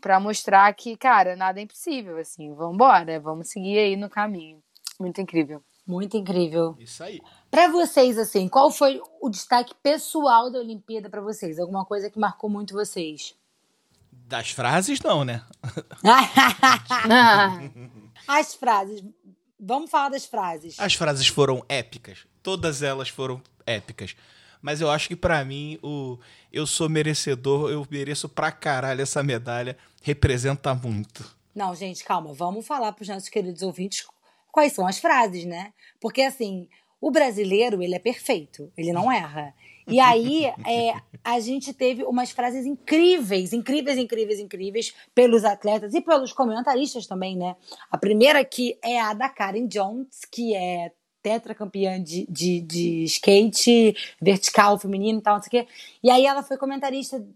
Para 0.00 0.18
mostrar 0.18 0.72
que, 0.72 0.96
cara, 0.96 1.36
nada 1.36 1.60
é 1.60 1.64
impossível, 1.64 2.16
assim. 2.16 2.54
Vambora, 2.54 3.20
vamos 3.20 3.50
seguir 3.50 3.78
aí 3.78 3.94
no 3.94 4.08
caminho. 4.08 4.62
Muito 4.98 5.20
incrível. 5.20 5.62
Muito 5.86 6.16
incrível. 6.16 6.74
Isso 6.78 7.04
aí. 7.04 7.20
Pra 7.54 7.68
vocês, 7.68 8.18
assim, 8.18 8.48
qual 8.48 8.68
foi 8.68 9.00
o 9.20 9.30
destaque 9.30 9.72
pessoal 9.80 10.50
da 10.50 10.58
Olimpíada 10.58 11.08
pra 11.08 11.20
vocês? 11.20 11.56
Alguma 11.56 11.84
coisa 11.84 12.10
que 12.10 12.18
marcou 12.18 12.50
muito 12.50 12.74
vocês? 12.74 13.32
Das 14.10 14.50
frases, 14.50 15.00
não, 15.00 15.24
né? 15.24 15.40
As 18.26 18.56
frases. 18.56 19.04
Vamos 19.60 19.88
falar 19.88 20.08
das 20.08 20.26
frases. 20.26 20.74
As 20.80 20.94
frases 20.94 21.28
foram 21.28 21.64
épicas. 21.68 22.26
Todas 22.42 22.82
elas 22.82 23.08
foram 23.08 23.40
épicas. 23.64 24.16
Mas 24.60 24.80
eu 24.80 24.90
acho 24.90 25.06
que 25.06 25.14
pra 25.14 25.44
mim, 25.44 25.78
o 25.80 26.18
eu 26.52 26.66
sou 26.66 26.88
merecedor, 26.88 27.70
eu 27.70 27.86
mereço 27.88 28.28
pra 28.28 28.50
caralho 28.50 29.02
essa 29.02 29.22
medalha, 29.22 29.78
representa 30.02 30.74
muito. 30.74 31.24
Não, 31.54 31.72
gente, 31.72 32.02
calma. 32.02 32.34
Vamos 32.34 32.66
falar 32.66 32.90
pros 32.94 33.06
nossos 33.06 33.28
queridos 33.28 33.62
ouvintes 33.62 34.04
quais 34.50 34.72
são 34.72 34.88
as 34.88 34.98
frases, 34.98 35.44
né? 35.44 35.72
Porque, 36.00 36.22
assim, 36.22 36.68
o 37.00 37.10
brasileiro, 37.10 37.82
ele 37.82 37.94
é 37.94 37.98
perfeito. 37.98 38.72
Ele 38.76 38.92
não 38.92 39.10
erra. 39.10 39.54
E 39.86 40.00
aí, 40.00 40.46
é, 40.66 40.94
a 41.22 41.38
gente 41.40 41.72
teve 41.72 42.04
umas 42.04 42.30
frases 42.30 42.64
incríveis, 42.64 43.52
incríveis, 43.52 43.98
incríveis, 43.98 44.40
incríveis, 44.40 44.94
pelos 45.14 45.44
atletas 45.44 45.94
e 45.94 46.00
pelos 46.00 46.32
comentaristas 46.32 47.06
também, 47.06 47.36
né? 47.36 47.56
A 47.90 47.98
primeira 47.98 48.40
aqui 48.40 48.78
é 48.82 49.00
a 49.00 49.12
da 49.12 49.28
Karen 49.28 49.66
Jones, 49.66 50.24
que 50.30 50.54
é 50.54 50.92
tetracampeã 51.22 52.02
de, 52.02 52.26
de, 52.28 52.60
de 52.60 53.04
skate 53.04 53.96
vertical, 54.20 54.78
feminino 54.78 55.18
e 55.18 55.22
tal, 55.22 55.36
não 55.36 55.42
sei 55.42 55.48
o 55.48 55.64
quê. 55.64 55.72
E 56.02 56.10
aí 56.10 56.26
ela 56.26 56.42
foi 56.42 56.58
comentarista 56.58 57.26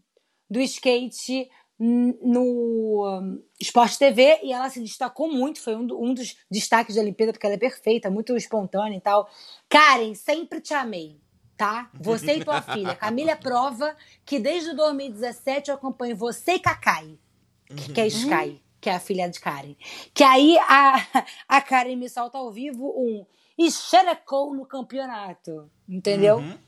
do 0.50 0.60
skate 0.60 1.48
no 1.78 3.40
Esporte 3.60 3.98
TV 3.98 4.40
e 4.42 4.52
ela 4.52 4.68
se 4.68 4.80
destacou 4.80 5.32
muito, 5.32 5.60
foi 5.60 5.76
um, 5.76 5.86
do, 5.86 6.02
um 6.02 6.12
dos 6.12 6.36
destaques 6.50 6.96
da 6.96 7.02
Olimpíada, 7.02 7.32
porque 7.32 7.46
ela 7.46 7.54
é 7.54 7.58
perfeita, 7.58 8.10
muito 8.10 8.36
espontânea 8.36 8.96
e 8.96 9.00
tal. 9.00 9.28
Karen, 9.68 10.14
sempre 10.14 10.60
te 10.60 10.74
amei, 10.74 11.20
tá? 11.56 11.88
Você 12.00 12.34
e 12.34 12.44
tua 12.44 12.60
filha. 12.60 12.94
Camila 12.96 13.36
prova 13.36 13.96
que 14.24 14.40
desde 14.40 14.74
2017 14.74 15.70
eu 15.70 15.76
acompanho 15.76 16.16
você 16.16 16.54
e 16.54 16.58
Kakai, 16.58 17.16
que, 17.66 17.92
que 17.92 18.00
é 18.00 18.06
Sky, 18.08 18.62
que 18.80 18.90
é 18.90 18.94
a 18.94 19.00
filha 19.00 19.28
de 19.28 19.38
Karen. 19.38 19.76
Que 20.12 20.24
aí 20.24 20.58
a, 20.58 21.06
a 21.46 21.60
Karen 21.60 21.94
me 21.94 22.08
solta 22.08 22.38
ao 22.38 22.50
vivo 22.50 22.92
um 22.96 23.24
e 23.56 23.70
xerecou 23.70 24.52
no 24.52 24.66
campeonato, 24.66 25.70
entendeu? 25.88 26.38
Uhum. 26.38 26.58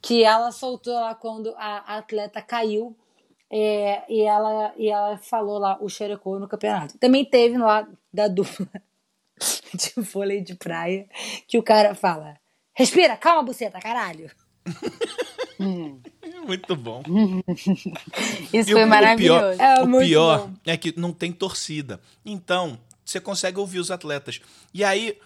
Que 0.00 0.24
ela 0.24 0.52
soltou 0.52 0.94
lá 0.94 1.14
quando 1.14 1.54
a 1.56 1.98
atleta 1.98 2.40
caiu 2.40 2.96
é, 3.50 4.02
e, 4.12 4.22
ela, 4.22 4.72
e 4.76 4.88
ela 4.90 5.16
falou 5.18 5.58
lá 5.58 5.78
o 5.80 5.88
xerecou 5.88 6.38
no 6.38 6.46
campeonato. 6.48 6.98
Também 6.98 7.24
teve 7.24 7.56
lá 7.58 7.86
da 8.12 8.28
dupla 8.28 8.68
de 9.74 9.92
vôlei 10.02 10.40
de 10.42 10.54
praia 10.54 11.08
que 11.46 11.58
o 11.58 11.62
cara 11.62 11.94
fala: 11.94 12.36
respira, 12.74 13.16
calma, 13.16 13.42
buceta, 13.42 13.78
caralho. 13.80 14.30
Muito 16.46 16.76
bom. 16.76 17.02
Isso 18.52 18.70
E 18.70 18.72
foi 18.72 18.84
o- 18.84 18.88
maravilhoso. 18.88 19.54
O 19.54 19.56
pior, 19.56 19.60
É 19.60 19.82
o 19.82 19.98
pior 20.00 20.46
bom. 20.48 20.54
é 20.66 20.76
que 20.76 20.98
não 20.98 21.12
tem 21.12 21.32
torcida. 21.32 22.00
Então, 22.24 22.78
você 23.04 23.20
consegue 23.20 23.58
ouvir 23.58 23.78
os 23.78 23.90
atletas. 23.90 24.40
E 24.72 24.84
aí, 24.84 25.18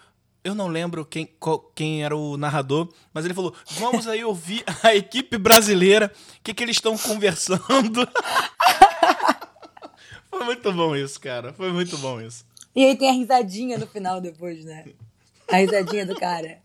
eu 0.43 0.55
não 0.55 0.67
lembro 0.67 1.05
quem, 1.05 1.25
qual- 1.39 1.59
quem 1.75 2.03
era 2.03 2.15
o 2.15 2.37
narrador, 2.37 2.89
mas 3.13 3.25
ele 3.25 3.33
falou: 3.33 3.53
vamos 3.71 4.07
aí 4.07 4.23
ouvir 4.23 4.63
a 4.83 4.95
equipe 4.95 5.37
brasileira, 5.37 6.11
o 6.39 6.43
que, 6.43 6.53
que 6.53 6.63
eles 6.63 6.77
estão 6.77 6.97
conversando. 6.97 8.07
Foi 10.29 10.43
muito 10.45 10.71
bom 10.73 10.95
isso, 10.95 11.19
cara. 11.19 11.53
Foi 11.53 11.71
muito 11.71 11.97
bom 11.97 12.19
isso. 12.19 12.45
E 12.75 12.83
aí 12.83 12.97
tem 12.97 13.09
a 13.09 13.13
risadinha 13.13 13.77
no 13.77 13.85
final 13.87 14.19
depois, 14.19 14.65
né? 14.65 14.85
A 15.47 15.57
risadinha 15.57 16.05
do 16.05 16.15
cara. 16.15 16.59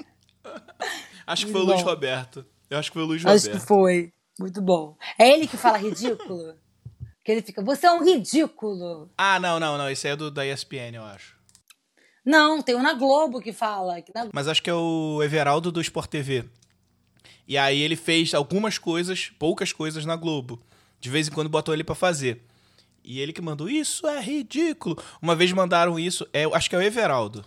Acho 1.26 1.44
que 1.46 1.52
Muito 1.52 1.66
foi 1.66 1.74
o 1.74 1.76
Luiz. 1.76 1.82
Roberto. 1.86 2.46
Eu 2.70 2.78
acho 2.78 2.90
que 2.90 2.94
foi 2.94 3.02
o 3.02 3.06
Luiz 3.06 3.24
Acho 3.26 3.44
que 3.44 3.48
Roberto. 3.50 3.66
foi. 3.66 4.12
Muito 4.40 4.62
bom. 4.62 4.96
É 5.18 5.28
ele 5.30 5.46
que 5.46 5.56
fala 5.58 5.76
ridículo? 5.76 6.54
Que 7.22 7.32
ele 7.32 7.42
fica, 7.42 7.62
você 7.62 7.86
é 7.86 7.92
um 7.92 8.02
ridículo. 8.02 9.10
Ah, 9.18 9.38
não, 9.38 9.60
não, 9.60 9.76
não. 9.76 9.90
Esse 9.90 10.08
é 10.08 10.16
do 10.16 10.30
da 10.30 10.46
ESPN, 10.46 10.94
eu 10.94 11.04
acho. 11.04 11.36
Não, 12.28 12.60
tem 12.60 12.74
um 12.74 12.82
na 12.82 12.92
Globo 12.92 13.40
que 13.40 13.52
fala. 13.54 14.02
Que 14.02 14.12
na- 14.14 14.28
Mas 14.32 14.46
acho 14.48 14.62
que 14.62 14.68
é 14.68 14.74
o 14.74 15.22
Everaldo 15.22 15.72
do 15.72 15.80
Sport 15.80 16.10
TV. 16.10 16.44
E 17.46 17.56
aí 17.56 17.80
ele 17.80 17.96
fez 17.96 18.34
algumas 18.34 18.76
coisas, 18.76 19.30
poucas 19.38 19.72
coisas 19.72 20.04
na 20.04 20.14
Globo. 20.14 20.60
De 21.00 21.08
vez 21.08 21.26
em 21.26 21.30
quando 21.30 21.48
botou 21.48 21.72
ele 21.72 21.82
pra 21.84 21.94
fazer. 21.94 22.42
E 23.02 23.18
ele 23.20 23.32
que 23.32 23.40
mandou, 23.40 23.70
isso 23.70 24.06
é 24.06 24.20
ridículo. 24.20 25.02
Uma 25.22 25.34
vez 25.34 25.50
mandaram 25.52 25.98
isso, 25.98 26.28
é, 26.30 26.44
acho 26.44 26.68
que 26.68 26.76
é 26.76 26.78
o 26.78 26.82
Everaldo. 26.82 27.42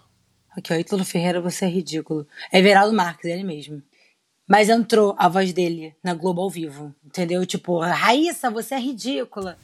Aqui, 0.57 0.73
ó, 0.73 0.75
Ítalo 0.75 1.05
Ferreira, 1.05 1.39
você 1.39 1.65
é 1.65 1.69
ridículo. 1.69 2.27
É 2.51 2.57
Everaldo 2.57 2.95
Marques, 2.95 3.25
ele 3.29 3.43
mesmo. 3.43 3.83
Mas 4.47 4.67
entrou 4.67 5.13
a 5.19 5.29
voz 5.29 5.53
dele 5.53 5.95
na 6.03 6.15
Globo 6.15 6.41
ao 6.41 6.49
vivo. 6.49 6.93
Entendeu? 7.05 7.45
Tipo, 7.45 7.79
Raíssa, 7.79 8.49
você 8.49 8.73
é 8.73 8.79
ridícula. 8.79 9.59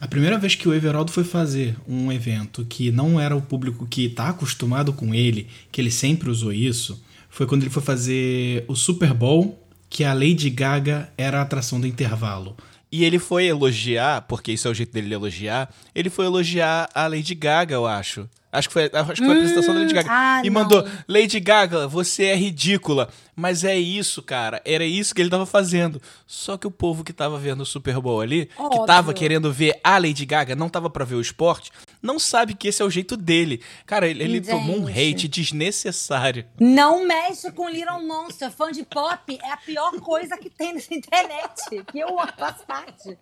A 0.00 0.06
primeira 0.06 0.38
vez 0.38 0.54
que 0.54 0.68
o 0.68 0.74
Everaldo 0.74 1.12
foi 1.12 1.24
fazer 1.24 1.76
um 1.86 2.10
evento 2.10 2.64
que 2.64 2.90
não 2.90 3.20
era 3.20 3.36
o 3.36 3.42
público 3.42 3.86
que 3.86 4.08
tá 4.08 4.28
acostumado 4.28 4.92
com 4.92 5.14
ele, 5.14 5.48
que 5.70 5.80
ele 5.80 5.90
sempre 5.90 6.30
usou 6.30 6.52
isso, 6.52 7.02
foi 7.28 7.46
quando 7.46 7.62
ele 7.62 7.70
foi 7.70 7.82
fazer 7.82 8.64
o 8.66 8.74
Super 8.74 9.14
Bowl, 9.14 9.62
que 9.88 10.04
a 10.04 10.12
Lady 10.12 10.50
Gaga 10.50 11.12
era 11.16 11.38
a 11.38 11.42
atração 11.42 11.80
do 11.80 11.86
intervalo. 11.86 12.56
E 12.90 13.04
ele 13.04 13.18
foi 13.18 13.46
elogiar, 13.46 14.22
porque 14.22 14.52
isso 14.52 14.66
é 14.66 14.70
o 14.70 14.74
jeito 14.74 14.92
dele 14.92 15.14
elogiar, 15.14 15.72
ele 15.94 16.10
foi 16.10 16.24
elogiar 16.24 16.88
a 16.94 17.06
Lady 17.06 17.34
Gaga, 17.34 17.74
eu 17.74 17.86
acho. 17.86 18.28
Acho 18.50 18.68
que 18.68 18.72
foi, 18.72 18.90
acho 18.92 19.12
que 19.12 19.24
foi 19.24 19.28
a 19.28 19.32
apresentação 19.32 19.74
da 19.74 19.80
Lady 19.80 19.92
Gaga. 19.94 20.08
ah, 20.10 20.40
e 20.42 20.48
não. 20.48 20.62
mandou, 20.62 20.88
Lady 21.06 21.38
Gaga, 21.38 21.86
você 21.86 22.24
é 22.24 22.34
ridícula. 22.34 23.10
Mas 23.36 23.62
é 23.62 23.76
isso, 23.76 24.22
cara. 24.22 24.60
Era 24.64 24.84
isso 24.84 25.14
que 25.14 25.20
ele 25.20 25.30
tava 25.30 25.46
fazendo. 25.46 26.00
Só 26.26 26.56
que 26.56 26.66
o 26.66 26.70
povo 26.70 27.04
que 27.04 27.12
tava 27.12 27.38
vendo 27.38 27.60
o 27.60 27.66
Super 27.66 28.00
Bowl 28.00 28.20
ali, 28.20 28.46
que 28.46 28.60
Óbvio. 28.60 28.86
tava 28.86 29.14
querendo 29.14 29.52
ver 29.52 29.78
a 29.84 29.98
Lady 29.98 30.24
Gaga, 30.24 30.56
não 30.56 30.68
tava 30.68 30.88
pra 30.90 31.04
ver 31.04 31.14
o 31.14 31.20
esporte, 31.20 31.70
não 32.02 32.18
sabe 32.18 32.54
que 32.54 32.68
esse 32.68 32.82
é 32.82 32.84
o 32.84 32.90
jeito 32.90 33.16
dele. 33.16 33.62
Cara, 33.86 34.08
ele, 34.08 34.24
ele 34.24 34.40
tomou 34.40 34.80
um 34.80 34.88
hate 34.88 35.28
desnecessário. 35.28 36.46
Não 36.58 37.06
mexe 37.06 37.52
com 37.52 37.68
Little 37.68 38.04
Monster. 38.04 38.50
Fã 38.50 38.72
de 38.72 38.82
pop 38.82 39.38
é 39.42 39.52
a 39.52 39.56
pior 39.58 39.92
coisa 40.00 40.36
que 40.38 40.48
tem 40.48 40.74
nessa 40.74 40.94
internet. 40.94 41.84
Que 41.92 41.98
eu 42.00 42.16
faço 42.36 42.64
parte. 42.66 43.16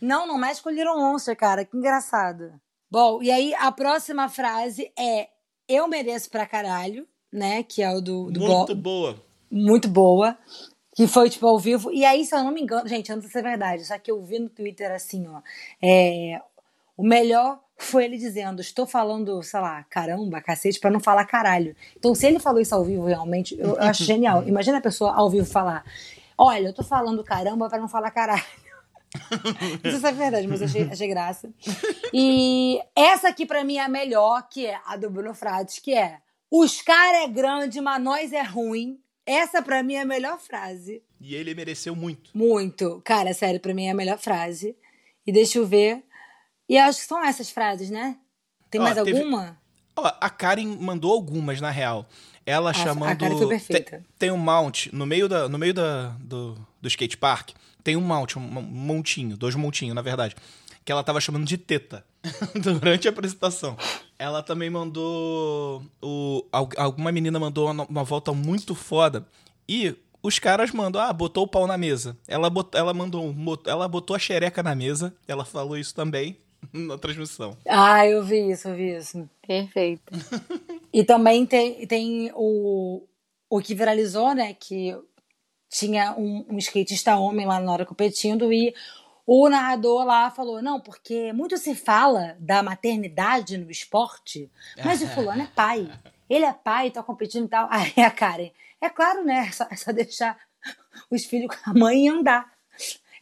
Não, 0.00 0.26
não 0.26 0.38
mexe 0.38 0.62
com 0.62 0.70
Little 0.70 0.96
Monster, 0.96 1.36
cara. 1.36 1.64
Que 1.64 1.76
engraçado. 1.76 2.52
Bom, 2.92 3.22
e 3.22 3.30
aí 3.30 3.54
a 3.54 3.72
próxima 3.72 4.28
frase 4.28 4.92
é 4.98 5.28
Eu 5.66 5.88
mereço 5.88 6.28
pra 6.28 6.44
caralho, 6.44 7.08
né? 7.32 7.62
Que 7.62 7.80
é 7.80 7.90
o 7.90 8.02
do, 8.02 8.30
do 8.30 8.38
Muito 8.40 8.74
Bo- 8.74 8.82
boa. 8.82 9.16
muito 9.50 9.88
boa. 9.88 10.36
Que 10.94 11.06
foi, 11.06 11.30
tipo, 11.30 11.46
ao 11.46 11.58
vivo. 11.58 11.90
E 11.90 12.04
aí, 12.04 12.22
se 12.22 12.34
eu 12.34 12.44
não 12.44 12.52
me 12.52 12.60
engano, 12.60 12.86
gente, 12.86 13.08
eu 13.08 13.16
não 13.16 13.22
sei 13.22 13.30
se 13.30 13.38
é 13.38 13.42
verdade, 13.42 13.86
só 13.86 13.98
que 13.98 14.10
eu 14.10 14.22
vi 14.22 14.38
no 14.38 14.50
Twitter 14.50 14.92
assim, 14.92 15.26
ó. 15.26 15.40
É, 15.82 16.38
o 16.94 17.02
melhor 17.02 17.60
foi 17.78 18.04
ele 18.04 18.18
dizendo: 18.18 18.60
Estou 18.60 18.84
falando, 18.86 19.42
sei 19.42 19.58
lá, 19.60 19.82
caramba, 19.84 20.42
cacete, 20.42 20.78
pra 20.78 20.90
não 20.90 21.00
falar 21.00 21.24
caralho. 21.24 21.74
Então, 21.96 22.14
se 22.14 22.26
ele 22.26 22.38
falou 22.38 22.60
isso 22.60 22.74
ao 22.74 22.84
vivo 22.84 23.06
realmente, 23.06 23.58
eu, 23.58 23.68
eu 23.76 23.82
acho 23.84 24.04
genial. 24.04 24.42
Imagina 24.46 24.76
a 24.76 24.82
pessoa 24.82 25.14
ao 25.14 25.30
vivo 25.30 25.46
falar: 25.46 25.82
Olha, 26.36 26.66
eu 26.66 26.74
tô 26.74 26.82
falando 26.84 27.24
caramba 27.24 27.70
pra 27.70 27.78
não 27.78 27.88
falar 27.88 28.10
caralho. 28.10 28.44
Não 29.82 29.90
sei 29.90 30.00
se 30.00 30.06
é 30.06 30.12
verdade, 30.12 30.46
mas 30.46 30.60
eu 30.60 30.66
achei, 30.66 30.82
achei 30.90 31.08
graça. 31.08 31.50
E 32.14 32.78
essa 32.94 33.28
aqui 33.28 33.46
pra 33.46 33.64
mim 33.64 33.76
é 33.76 33.84
a 33.84 33.88
melhor, 33.88 34.46
que 34.50 34.66
é 34.66 34.78
a 34.84 34.96
do 34.98 35.08
Bruno 35.10 35.34
Frades, 35.34 35.78
que 35.78 35.94
é 35.94 36.18
Os 36.50 36.82
cara 36.82 37.24
é 37.24 37.28
grande, 37.28 37.80
mas 37.80 38.02
nós 38.02 38.32
é 38.32 38.42
ruim. 38.42 38.98
Essa 39.24 39.62
pra 39.62 39.82
mim 39.82 39.94
é 39.94 40.02
a 40.02 40.04
melhor 40.04 40.38
frase. 40.38 41.02
E 41.20 41.34
ele 41.34 41.54
mereceu 41.54 41.94
muito. 41.96 42.30
Muito. 42.36 43.00
Cara, 43.04 43.32
sério, 43.32 43.60
pra 43.60 43.72
mim 43.72 43.84
é 43.86 43.90
a 43.92 43.94
melhor 43.94 44.18
frase. 44.18 44.76
E 45.26 45.32
deixa 45.32 45.58
eu 45.58 45.66
ver. 45.66 46.02
E 46.68 46.76
acho 46.76 47.00
que 47.00 47.06
são 47.06 47.24
essas 47.24 47.48
frases, 47.48 47.88
né? 47.88 48.16
Tem 48.70 48.80
Ó, 48.80 48.84
mais 48.84 48.96
teve- 48.96 49.16
alguma? 49.18 49.56
Ó, 49.96 50.10
a 50.20 50.28
Karen 50.30 50.66
mandou 50.80 51.12
algumas, 51.12 51.60
na 51.60 51.70
real. 51.70 52.06
Ela 52.44 52.72
Nossa, 52.72 52.80
a 52.82 52.84
chamando. 52.84 53.18
Karen 53.18 53.38
foi 53.38 53.48
perfeita. 53.48 53.90
Tem, 53.90 54.04
tem 54.18 54.30
um 54.32 54.36
mount 54.36 54.88
no 54.92 55.06
meio, 55.06 55.28
da, 55.28 55.48
no 55.48 55.58
meio 55.58 55.72
da, 55.72 56.08
do, 56.20 56.54
do 56.80 56.88
skate 56.88 57.16
park. 57.16 57.50
Tem 57.82 57.96
um 57.96 58.00
mount, 58.00 58.36
um 58.36 58.40
montinho, 58.40 59.36
dois 59.36 59.54
montinhos, 59.54 59.94
na 59.94 60.02
verdade. 60.02 60.34
Que 60.84 60.90
ela 60.90 61.04
tava 61.04 61.20
chamando 61.20 61.44
de 61.46 61.56
teta 61.56 62.04
durante 62.60 63.06
a 63.06 63.10
apresentação. 63.10 63.76
Ela 64.18 64.42
também 64.42 64.68
mandou. 64.70 65.82
O, 66.02 66.44
al- 66.52 66.68
alguma 66.76 67.12
menina 67.12 67.38
mandou 67.38 67.70
uma, 67.70 67.84
uma 67.84 68.04
volta 68.04 68.32
muito 68.32 68.74
foda. 68.74 69.26
E 69.68 69.94
os 70.22 70.38
caras 70.38 70.70
mandam, 70.72 71.00
ah, 71.00 71.12
botou 71.12 71.44
o 71.44 71.48
pau 71.48 71.66
na 71.66 71.78
mesa. 71.78 72.16
Ela, 72.26 72.50
bot, 72.50 72.68
ela 72.76 72.92
mandou. 72.92 73.32
Ela 73.66 73.86
botou 73.88 74.16
a 74.16 74.18
xereca 74.18 74.62
na 74.62 74.74
mesa. 74.74 75.14
Ela 75.28 75.44
falou 75.44 75.76
isso 75.78 75.94
também 75.94 76.36
na 76.72 76.98
transmissão. 76.98 77.56
Ah, 77.68 78.04
eu 78.06 78.22
vi 78.24 78.50
isso, 78.50 78.68
eu 78.68 78.74
vi 78.76 78.96
isso. 78.96 79.28
Perfeito. 79.46 80.02
E 80.94 81.02
também 81.04 81.46
tem, 81.46 81.86
tem 81.86 82.30
o, 82.34 83.04
o 83.48 83.60
que 83.62 83.74
viralizou, 83.74 84.34
né? 84.34 84.52
Que 84.52 84.94
tinha 85.72 86.12
um, 86.12 86.44
um 86.50 86.58
skatista 86.58 87.16
homem 87.16 87.46
lá 87.46 87.58
na 87.58 87.72
hora 87.72 87.86
competindo 87.86 88.52
e 88.52 88.74
o 89.26 89.48
narrador 89.48 90.04
lá 90.04 90.30
falou: 90.30 90.60
não, 90.60 90.78
porque 90.78 91.32
muito 91.32 91.56
se 91.56 91.74
fala 91.74 92.36
da 92.38 92.62
maternidade 92.62 93.56
no 93.56 93.70
esporte, 93.70 94.50
mas 94.84 95.00
o 95.02 95.08
fulano 95.08 95.42
é 95.42 95.48
pai. 95.54 95.90
Ele 96.28 96.44
é 96.44 96.52
pai, 96.52 96.90
tá 96.90 97.02
competindo 97.02 97.46
e 97.46 97.48
tal. 97.48 97.68
Aí 97.72 98.04
a 98.04 98.10
Karen, 98.10 98.50
é 98.80 98.90
claro, 98.90 99.24
né? 99.24 99.46
É 99.48 99.52
só, 99.52 99.66
é 99.70 99.76
só 99.76 99.92
deixar 99.92 100.38
os 101.10 101.24
filhos 101.24 101.56
com 101.56 101.70
a 101.70 101.74
mãe 101.74 102.06
e 102.06 102.08
andar. 102.08 102.52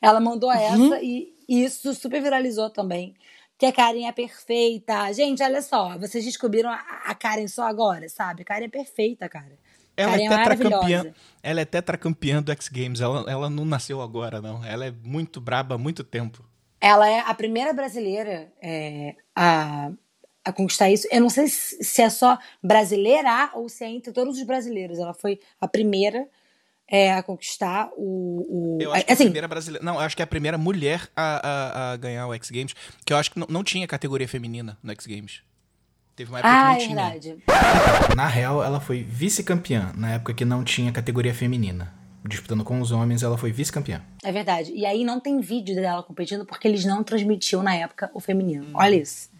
Ela 0.02 0.18
mandou 0.18 0.50
essa 0.50 1.00
e 1.00 1.32
isso 1.48 1.94
super 1.94 2.20
viralizou 2.20 2.68
também. 2.68 3.14
Que 3.56 3.66
a 3.66 3.72
Karen 3.72 4.06
é 4.06 4.12
perfeita. 4.12 5.12
Gente, 5.12 5.42
olha 5.42 5.62
só, 5.62 5.96
vocês 5.98 6.24
descobriram 6.24 6.70
a, 6.70 6.80
a 7.04 7.14
Karen 7.14 7.46
só 7.46 7.62
agora, 7.62 8.08
sabe? 8.08 8.42
A 8.42 8.44
Karen 8.44 8.64
é 8.64 8.68
perfeita, 8.68 9.28
cara. 9.28 9.56
Ela 10.00 10.12
Karen 10.12 10.24
é 10.24 10.28
tetracampeã. 10.28 11.14
Ela 11.42 11.60
é 11.60 11.64
tetracampeã 11.64 12.42
do 12.42 12.52
X 12.52 12.68
Games. 12.68 13.00
Ela, 13.00 13.30
ela 13.30 13.50
não 13.50 13.64
nasceu 13.64 14.00
agora, 14.00 14.40
não. 14.40 14.64
Ela 14.64 14.86
é 14.86 14.94
muito 15.04 15.40
braba 15.40 15.74
há 15.74 15.78
muito 15.78 16.04
tempo. 16.04 16.44
Ela 16.80 17.08
é 17.08 17.20
a 17.20 17.34
primeira 17.34 17.72
brasileira 17.72 18.50
é, 18.62 19.14
a, 19.36 19.90
a 20.44 20.52
conquistar 20.52 20.90
isso. 20.90 21.06
Eu 21.10 21.20
não 21.20 21.28
sei 21.28 21.46
se 21.48 22.02
é 22.02 22.08
só 22.08 22.38
brasileira 22.62 23.50
ou 23.54 23.68
se 23.68 23.84
é 23.84 23.88
entre 23.88 24.12
todos 24.12 24.38
os 24.38 24.42
brasileiros. 24.44 24.98
Ela 24.98 25.12
foi 25.14 25.38
a 25.60 25.68
primeira 25.68 26.26
é, 26.90 27.12
a 27.12 27.22
conquistar 27.22 27.88
o. 27.96 28.78
o 28.78 28.78
Eu 28.80 28.92
acho 28.92 29.04
que 29.04 29.10
é 29.10 29.12
a 29.12 29.14
assim, 29.14 29.24
primeira 29.24 29.48
brasileira. 29.48 29.84
Não, 29.84 29.94
eu 29.94 30.00
acho 30.00 30.16
que 30.16 30.22
é 30.22 30.24
a 30.24 30.26
primeira 30.26 30.58
mulher 30.58 31.08
a, 31.14 31.48
a, 31.48 31.92
a 31.92 31.96
ganhar 31.96 32.26
o 32.26 32.34
X 32.34 32.50
Games. 32.50 32.74
Que 33.04 33.12
eu 33.12 33.16
acho 33.16 33.30
que 33.30 33.38
não, 33.38 33.46
não 33.48 33.62
tinha 33.62 33.86
categoria 33.86 34.26
feminina 34.26 34.76
no 34.82 34.90
X 34.92 35.06
Games. 35.06 35.42
Teve 36.20 36.32
uma 36.32 36.40
época 36.40 36.52
ah, 36.52 36.76
que 36.76 36.82
é 36.82 36.88
não 36.88 36.94
tinha. 36.94 37.10
verdade. 37.10 38.14
Na 38.14 38.26
real, 38.26 38.62
ela 38.62 38.78
foi 38.78 39.02
vice-campeã, 39.02 39.90
na 39.96 40.12
época 40.12 40.34
que 40.34 40.44
não 40.44 40.62
tinha 40.62 40.92
categoria 40.92 41.32
feminina. 41.32 41.94
Disputando 42.28 42.62
com 42.62 42.78
os 42.78 42.92
homens, 42.92 43.22
ela 43.22 43.38
foi 43.38 43.50
vice-campeã. 43.50 44.02
É 44.22 44.30
verdade. 44.30 44.70
E 44.74 44.84
aí 44.84 45.02
não 45.02 45.18
tem 45.18 45.40
vídeo 45.40 45.74
dela 45.74 46.02
competindo 46.02 46.44
porque 46.44 46.68
eles 46.68 46.84
não 46.84 47.02
transmitiam 47.02 47.62
na 47.62 47.74
época 47.74 48.10
o 48.12 48.20
feminino. 48.20 48.66
Olha 48.74 48.96
isso. 48.96 49.30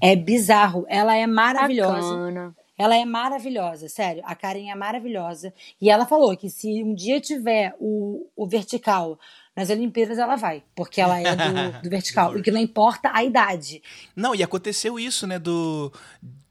É 0.00 0.14
bizarro. 0.14 0.86
Ela 0.88 1.16
é 1.16 1.26
maravilhosa. 1.26 2.16
Bacana. 2.16 2.54
Ela 2.78 2.96
é 2.96 3.04
maravilhosa, 3.04 3.88
sério. 3.88 4.22
A 4.26 4.36
Karen 4.36 4.70
é 4.70 4.74
maravilhosa. 4.76 5.52
E 5.80 5.90
ela 5.90 6.06
falou 6.06 6.36
que 6.36 6.48
se 6.48 6.84
um 6.84 6.94
dia 6.94 7.20
tiver 7.20 7.74
o, 7.80 8.28
o 8.36 8.46
vertical 8.46 9.18
nas 9.56 9.70
Olimpíadas, 9.70 10.18
ela 10.18 10.36
vai. 10.36 10.62
Porque 10.74 11.00
ela 11.00 11.18
é 11.18 11.34
do, 11.34 11.80
do 11.82 11.90
vertical. 11.90 12.36
e 12.38 12.42
que 12.42 12.50
não 12.50 12.60
importa 12.60 13.10
a 13.12 13.24
idade. 13.24 13.82
Não, 14.14 14.34
e 14.34 14.42
aconteceu 14.42 14.98
isso, 14.98 15.26
né? 15.26 15.38
Do. 15.38 15.90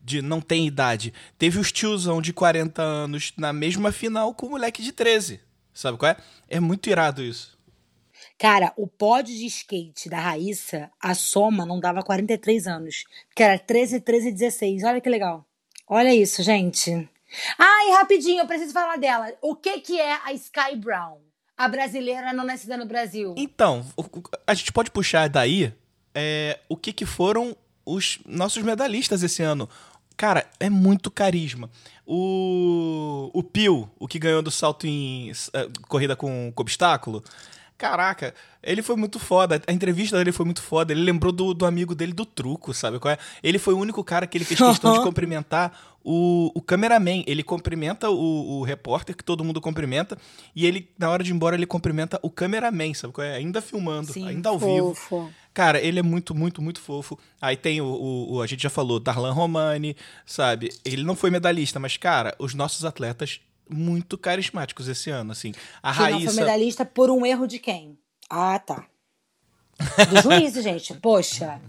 De 0.01 0.21
não 0.21 0.41
tem 0.41 0.67
idade. 0.67 1.13
Teve 1.37 1.59
os 1.59 1.71
tiozão 1.71 2.21
de 2.21 2.31
40 2.33 2.81
anos 2.81 3.33
na 3.37 3.51
mesma 3.53 3.91
final 3.91 4.33
com 4.33 4.47
o 4.47 4.49
moleque 4.51 4.83
de 4.83 4.91
13. 4.91 5.39
Sabe 5.73 5.97
qual 5.97 6.11
é? 6.11 6.17
É 6.47 6.59
muito 6.59 6.89
irado 6.89 7.23
isso. 7.23 7.55
Cara, 8.37 8.73
o 8.75 8.85
pódio 8.85 9.35
de 9.35 9.45
skate 9.45 10.09
da 10.09 10.19
Raíssa, 10.19 10.91
a 11.01 11.13
soma 11.15 11.65
não 11.65 11.79
dava 11.79 12.03
43 12.03 12.67
anos. 12.67 13.05
Que 13.35 13.41
era 13.43 13.57
13, 13.57 14.01
13 14.01 14.27
e 14.27 14.31
16. 14.31 14.83
Olha 14.83 15.01
que 15.01 15.09
legal. 15.09 15.45
Olha 15.87 16.13
isso, 16.13 16.43
gente. 16.43 17.09
Ah, 17.57 17.85
e 17.87 17.91
rapidinho, 17.93 18.41
eu 18.41 18.47
preciso 18.47 18.73
falar 18.73 18.97
dela. 18.97 19.33
O 19.41 19.55
que 19.55 19.79
que 19.81 19.99
é 19.99 20.19
a 20.23 20.33
Sky 20.33 20.75
Brown? 20.75 21.17
A 21.57 21.67
brasileira 21.67 22.33
não 22.33 22.43
nascida 22.43 22.75
no 22.75 22.85
Brasil. 22.85 23.33
Então, 23.37 23.85
a 24.45 24.53
gente 24.53 24.71
pode 24.73 24.91
puxar 24.91 25.29
daí 25.29 25.73
é, 26.13 26.59
o 26.67 26.75
que, 26.75 26.91
que 26.91 27.05
foram 27.05 27.55
os 27.85 28.19
nossos 28.25 28.61
medalhistas 28.63 29.23
esse 29.23 29.43
ano. 29.43 29.69
Cara, 30.17 30.45
é 30.59 30.69
muito 30.69 31.11
carisma. 31.11 31.69
O, 32.05 33.29
o 33.33 33.43
Pio, 33.43 33.89
o 33.99 34.07
que 34.07 34.17
ganhou 34.17 34.41
do 34.41 34.51
salto 34.51 34.87
em 34.87 35.31
eh, 35.53 35.67
corrida 35.87 36.15
com, 36.15 36.51
com 36.55 36.61
obstáculo, 36.61 37.21
caraca, 37.77 38.33
ele 38.63 38.81
foi 38.81 38.95
muito 38.95 39.19
foda. 39.19 39.61
A 39.67 39.71
entrevista 39.73 40.17
dele 40.17 40.31
foi 40.31 40.45
muito 40.45 40.61
foda. 40.61 40.93
Ele 40.93 41.01
lembrou 41.01 41.33
do, 41.33 41.53
do 41.53 41.65
amigo 41.65 41.93
dele 41.93 42.13
do 42.13 42.25
truco, 42.25 42.73
sabe 42.73 42.97
qual 42.97 43.13
é? 43.13 43.17
Ele 43.43 43.59
foi 43.59 43.73
o 43.73 43.77
único 43.77 44.03
cara 44.03 44.25
que 44.25 44.37
ele 44.37 44.45
fez 44.45 44.59
questão 44.59 44.93
de 44.93 45.01
cumprimentar 45.01 45.77
o, 46.05 46.51
o 46.53 46.61
cameraman. 46.61 47.23
Ele 47.25 47.41
cumprimenta 47.43 48.09
o, 48.09 48.59
o 48.59 48.63
repórter, 48.63 49.15
que 49.17 49.23
todo 49.23 49.43
mundo 49.43 49.59
cumprimenta, 49.59 50.17
e 50.55 50.65
ele, 50.65 50.89
na 50.97 51.09
hora 51.09 51.23
de 51.23 51.31
ir 51.31 51.33
embora, 51.33 51.55
ele 51.55 51.65
cumprimenta 51.65 52.19
o 52.21 52.29
cameraman, 52.29 52.93
sabe 52.93 53.11
qual 53.13 53.25
é? 53.25 53.35
Ainda 53.35 53.61
filmando, 53.61 54.13
Sim, 54.13 54.27
ainda 54.27 54.49
ao 54.49 54.59
vivo. 54.59 54.93
Fofo. 54.93 55.29
Cara, 55.53 55.81
ele 55.81 55.99
é 55.99 56.03
muito, 56.03 56.35
muito, 56.35 56.61
muito 56.61 56.79
fofo. 56.81 57.17
Aí 57.41 57.55
tem 57.57 57.79
o, 57.81 57.85
o- 57.85 58.33
o- 58.35 58.41
a 58.41 58.47
gente 58.47 58.61
já 58.61 58.69
falou, 58.69 58.99
Darlan 58.99 59.31
Romani, 59.31 59.95
sabe? 60.25 60.69
Ele 60.83 61.03
não 61.03 61.15
foi 61.15 61.31
medalhista, 61.31 61.79
mas, 61.79 61.97
cara, 61.97 62.35
os 62.37 62.53
nossos 62.53 62.83
atletas 62.85 63.39
muito 63.69 64.17
carismáticos 64.17 64.87
esse 64.87 65.09
ano, 65.09 65.31
assim. 65.31 65.53
A 65.81 65.91
Que 65.93 65.99
não 65.99 66.05
foi 66.09 66.13
Raíssa. 66.25 66.41
medalhista 66.41 66.85
por 66.85 67.09
um 67.09 67.25
erro 67.25 67.47
de 67.47 67.57
quem? 67.57 67.97
Ah, 68.29 68.59
tá. 68.59 68.85
Do 70.09 70.21
juiz, 70.21 70.53
gente. 70.61 70.93
Poxa. 70.95 71.59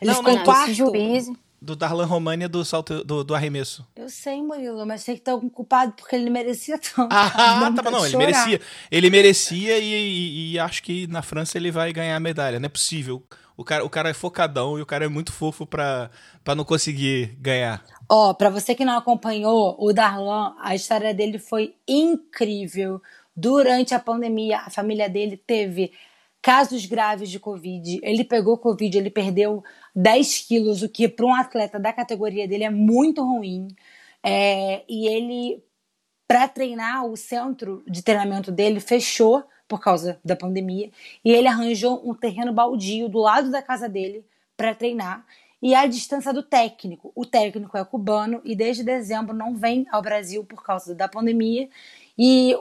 Ele 0.00 0.10
Não, 0.10 0.16
ficou 0.18 0.34
não, 0.34 0.44
quarto. 0.44 0.72
juiz. 0.74 1.30
Do 1.60 1.74
Darlan 1.74 2.06
Romani 2.06 2.44
é 2.44 2.48
do 2.48 2.64
salto 2.64 3.02
do, 3.04 3.24
do 3.24 3.34
arremesso. 3.34 3.84
Eu 3.96 4.08
sei, 4.08 4.40
Murilo, 4.40 4.86
mas 4.86 5.02
sei 5.02 5.16
que 5.16 5.22
tá 5.22 5.36
culpado 5.52 5.92
porque 5.96 6.14
ele 6.14 6.30
merecia 6.30 6.78
tanto. 6.78 7.08
Ah, 7.12 7.28
tá, 7.34 7.58
vontade 7.70 7.90
não, 7.90 8.00
ele 8.04 8.10
chorar. 8.12 8.26
merecia. 8.26 8.60
Ele 8.90 9.10
merecia 9.10 9.78
e, 9.78 9.92
e- 9.92 10.52
e 10.52 10.58
acho 10.58 10.82
que 10.82 11.06
na 11.08 11.20
França 11.20 11.58
ele 11.58 11.70
vai 11.72 11.92
ganhar 11.92 12.14
a 12.16 12.20
medalha. 12.20 12.60
Não 12.60 12.66
é 12.66 12.68
possível. 12.70 13.22
O 13.56 13.64
cara, 13.64 13.84
o 13.84 13.90
cara 13.90 14.08
é 14.08 14.14
focadão 14.14 14.78
e 14.78 14.82
o 14.82 14.86
cara 14.86 15.04
é 15.04 15.08
muito 15.08 15.32
fofo 15.32 15.66
pra, 15.66 16.10
pra 16.44 16.54
não 16.54 16.64
conseguir 16.64 17.36
ganhar. 17.40 17.84
Ó, 18.08 18.32
pra 18.32 18.50
você 18.50 18.72
que 18.72 18.84
não 18.84 18.96
acompanhou, 18.96 19.74
o 19.80 19.92
Darlan, 19.92 20.54
a 20.60 20.76
história 20.76 21.12
dele 21.12 21.40
foi 21.40 21.74
incrível. 21.88 23.02
Durante 23.36 23.94
a 23.94 23.98
pandemia, 24.00 24.58
a 24.60 24.70
família 24.70 25.08
dele 25.08 25.36
teve 25.36 25.92
casos 26.42 26.86
graves 26.86 27.30
de 27.30 27.38
Covid. 27.38 28.00
Ele 28.02 28.24
pegou 28.24 28.58
Covid, 28.58 28.96
ele 28.96 29.10
perdeu 29.10 29.62
10 29.94 30.38
quilos, 30.46 30.82
o 30.82 30.88
que 30.88 31.08
para 31.08 31.26
um 31.26 31.34
atleta 31.34 31.78
da 31.78 31.92
categoria 31.92 32.46
dele 32.46 32.64
é 32.64 32.70
muito 32.70 33.22
ruim. 33.22 33.68
É, 34.22 34.82
e 34.88 35.06
ele, 35.08 35.62
para 36.26 36.48
treinar, 36.48 37.06
o 37.06 37.16
centro 37.16 37.82
de 37.86 38.02
treinamento 38.02 38.50
dele 38.52 38.80
fechou 38.80 39.44
por 39.66 39.80
causa 39.80 40.18
da 40.24 40.34
pandemia. 40.34 40.90
E 41.24 41.30
ele 41.30 41.46
arranjou 41.46 42.02
um 42.08 42.14
terreno 42.14 42.52
baldio 42.52 43.08
do 43.08 43.18
lado 43.18 43.50
da 43.50 43.62
casa 43.62 43.88
dele 43.88 44.24
para 44.56 44.74
treinar. 44.74 45.24
E 45.60 45.74
a 45.74 45.86
distância 45.86 46.32
do 46.32 46.42
técnico. 46.42 47.12
O 47.14 47.26
técnico 47.26 47.76
é 47.76 47.84
cubano 47.84 48.40
e 48.44 48.54
desde 48.54 48.84
dezembro 48.84 49.34
não 49.34 49.56
vem 49.56 49.86
ao 49.90 50.00
Brasil 50.00 50.44
por 50.44 50.62
causa 50.62 50.94
da 50.94 51.08
pandemia. 51.08 51.68
E 52.16 52.56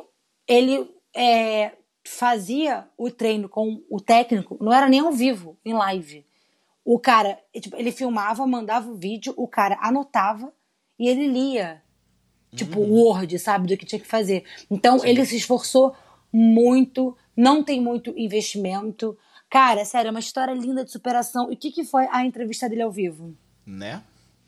ele 0.47 0.89
é, 1.15 1.71
fazia 2.07 2.87
o 2.97 3.11
treino 3.11 3.49
com 3.49 3.83
o 3.89 3.99
técnico, 3.99 4.57
não 4.61 4.73
era 4.73 4.87
nem 4.87 4.99
ao 4.99 5.11
vivo, 5.11 5.57
em 5.63 5.73
live. 5.73 6.25
O 6.83 6.97
cara, 6.97 7.37
tipo, 7.59 7.75
ele 7.75 7.91
filmava, 7.91 8.47
mandava 8.47 8.89
o 8.89 8.95
vídeo, 8.95 9.33
o 9.35 9.47
cara 9.47 9.77
anotava 9.81 10.53
e 10.97 11.07
ele 11.07 11.27
lia. 11.27 11.83
Tipo, 12.55 12.79
o 12.79 12.93
Word, 12.93 13.37
sabe, 13.37 13.67
do 13.67 13.77
que 13.77 13.85
tinha 13.85 13.99
que 13.99 14.07
fazer. 14.07 14.45
Então, 14.71 15.03
ele 15.03 15.25
se 15.25 15.35
esforçou 15.35 15.93
muito, 16.31 17.15
não 17.35 17.61
tem 17.61 17.81
muito 17.81 18.13
investimento. 18.17 19.17
Cara, 19.49 19.83
sério, 19.83 20.07
é 20.07 20.11
uma 20.11 20.21
história 20.21 20.53
linda 20.53 20.85
de 20.85 20.91
superação. 20.91 21.51
E 21.51 21.55
o 21.55 21.57
que, 21.57 21.71
que 21.71 21.83
foi 21.83 22.07
a 22.09 22.25
entrevista 22.25 22.69
dele 22.69 22.83
ao 22.83 22.91
vivo? 22.91 23.35
Né? 23.65 24.01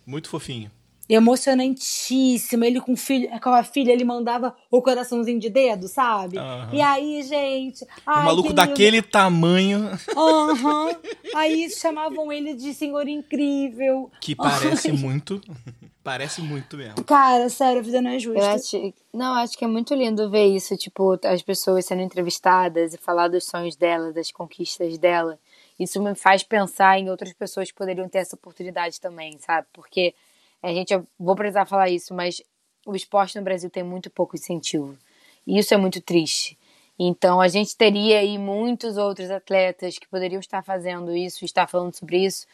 Muito 0.05 0.29
fofinho. 0.29 0.71
Emocionantíssima. 1.09 2.65
Ele 2.67 2.79
com, 2.79 2.95
filho, 2.95 3.29
com 3.41 3.49
a 3.49 3.63
filha, 3.63 3.91
ele 3.91 4.03
mandava 4.03 4.55
o 4.69 4.81
coraçãozinho 4.81 5.39
de 5.39 5.49
dedo, 5.49 5.87
sabe? 5.87 6.37
Aham. 6.37 6.69
E 6.71 6.81
aí, 6.81 7.23
gente. 7.23 7.83
o 7.83 7.87
ai, 8.05 8.25
maluco 8.25 8.43
que 8.43 8.49
lindo. 8.49 8.55
daquele 8.67 9.01
tamanho 9.01 9.89
Aham. 10.15 10.95
Aí 11.35 11.69
chamavam 11.69 12.31
ele 12.31 12.53
de 12.53 12.73
senhor 12.73 13.07
incrível. 13.07 14.11
que 14.21 14.35
parece 14.35 14.91
muito. 14.91 15.41
Parece 16.01 16.41
muito 16.41 16.77
mesmo. 16.77 17.03
Cara, 17.03 17.49
sério, 17.49 17.79
a 17.79 17.83
vida 17.83 18.01
não 18.01 18.09
é 18.09 18.15
Eu 18.15 18.19
justa. 18.21 18.51
acho, 18.53 18.93
não, 19.13 19.33
acho 19.35 19.55
que 19.55 19.65
é 19.65 19.67
muito 19.67 19.93
lindo 19.93 20.29
ver 20.31 20.45
isso, 20.47 20.75
tipo, 20.77 21.19
as 21.23 21.41
pessoas 21.43 21.85
sendo 21.85 22.01
entrevistadas 22.01 22.93
e 22.93 22.97
falar 22.97 23.27
dos 23.27 23.45
sonhos 23.45 23.75
dela, 23.75 24.11
das 24.11 24.31
conquistas 24.31 24.97
dela. 24.97 25.37
Isso 25.77 26.01
me 26.01 26.15
faz 26.15 26.41
pensar 26.41 26.97
em 26.97 27.09
outras 27.11 27.33
pessoas 27.33 27.69
que 27.69 27.77
poderiam 27.77 28.07
ter 28.09 28.19
essa 28.19 28.35
oportunidade 28.35 28.99
também, 28.99 29.37
sabe? 29.39 29.67
Porque 29.73 30.15
a 30.61 30.73
gente, 30.73 30.93
eu 30.93 31.05
vou 31.17 31.35
precisar 31.35 31.65
falar 31.65 31.89
isso, 31.89 32.13
mas 32.13 32.41
o 32.85 32.95
esporte 32.95 33.37
no 33.37 33.43
Brasil 33.43 33.69
tem 33.69 33.83
muito 33.83 34.09
pouco 34.09 34.35
incentivo. 34.35 34.97
E 35.45 35.57
isso 35.57 35.73
é 35.73 35.77
muito 35.77 36.01
triste. 36.01 36.57
Então, 36.97 37.39
a 37.39 37.47
gente 37.47 37.77
teria 37.77 38.19
aí 38.19 38.37
muitos 38.37 38.97
outros 38.97 39.31
atletas 39.31 39.97
que 39.97 40.07
poderiam 40.07 40.39
estar 40.39 40.61
fazendo 40.61 41.15
isso, 41.15 41.45
estar 41.45 41.65
falando 41.67 41.95
sobre 41.95 42.25
isso, 42.25 42.45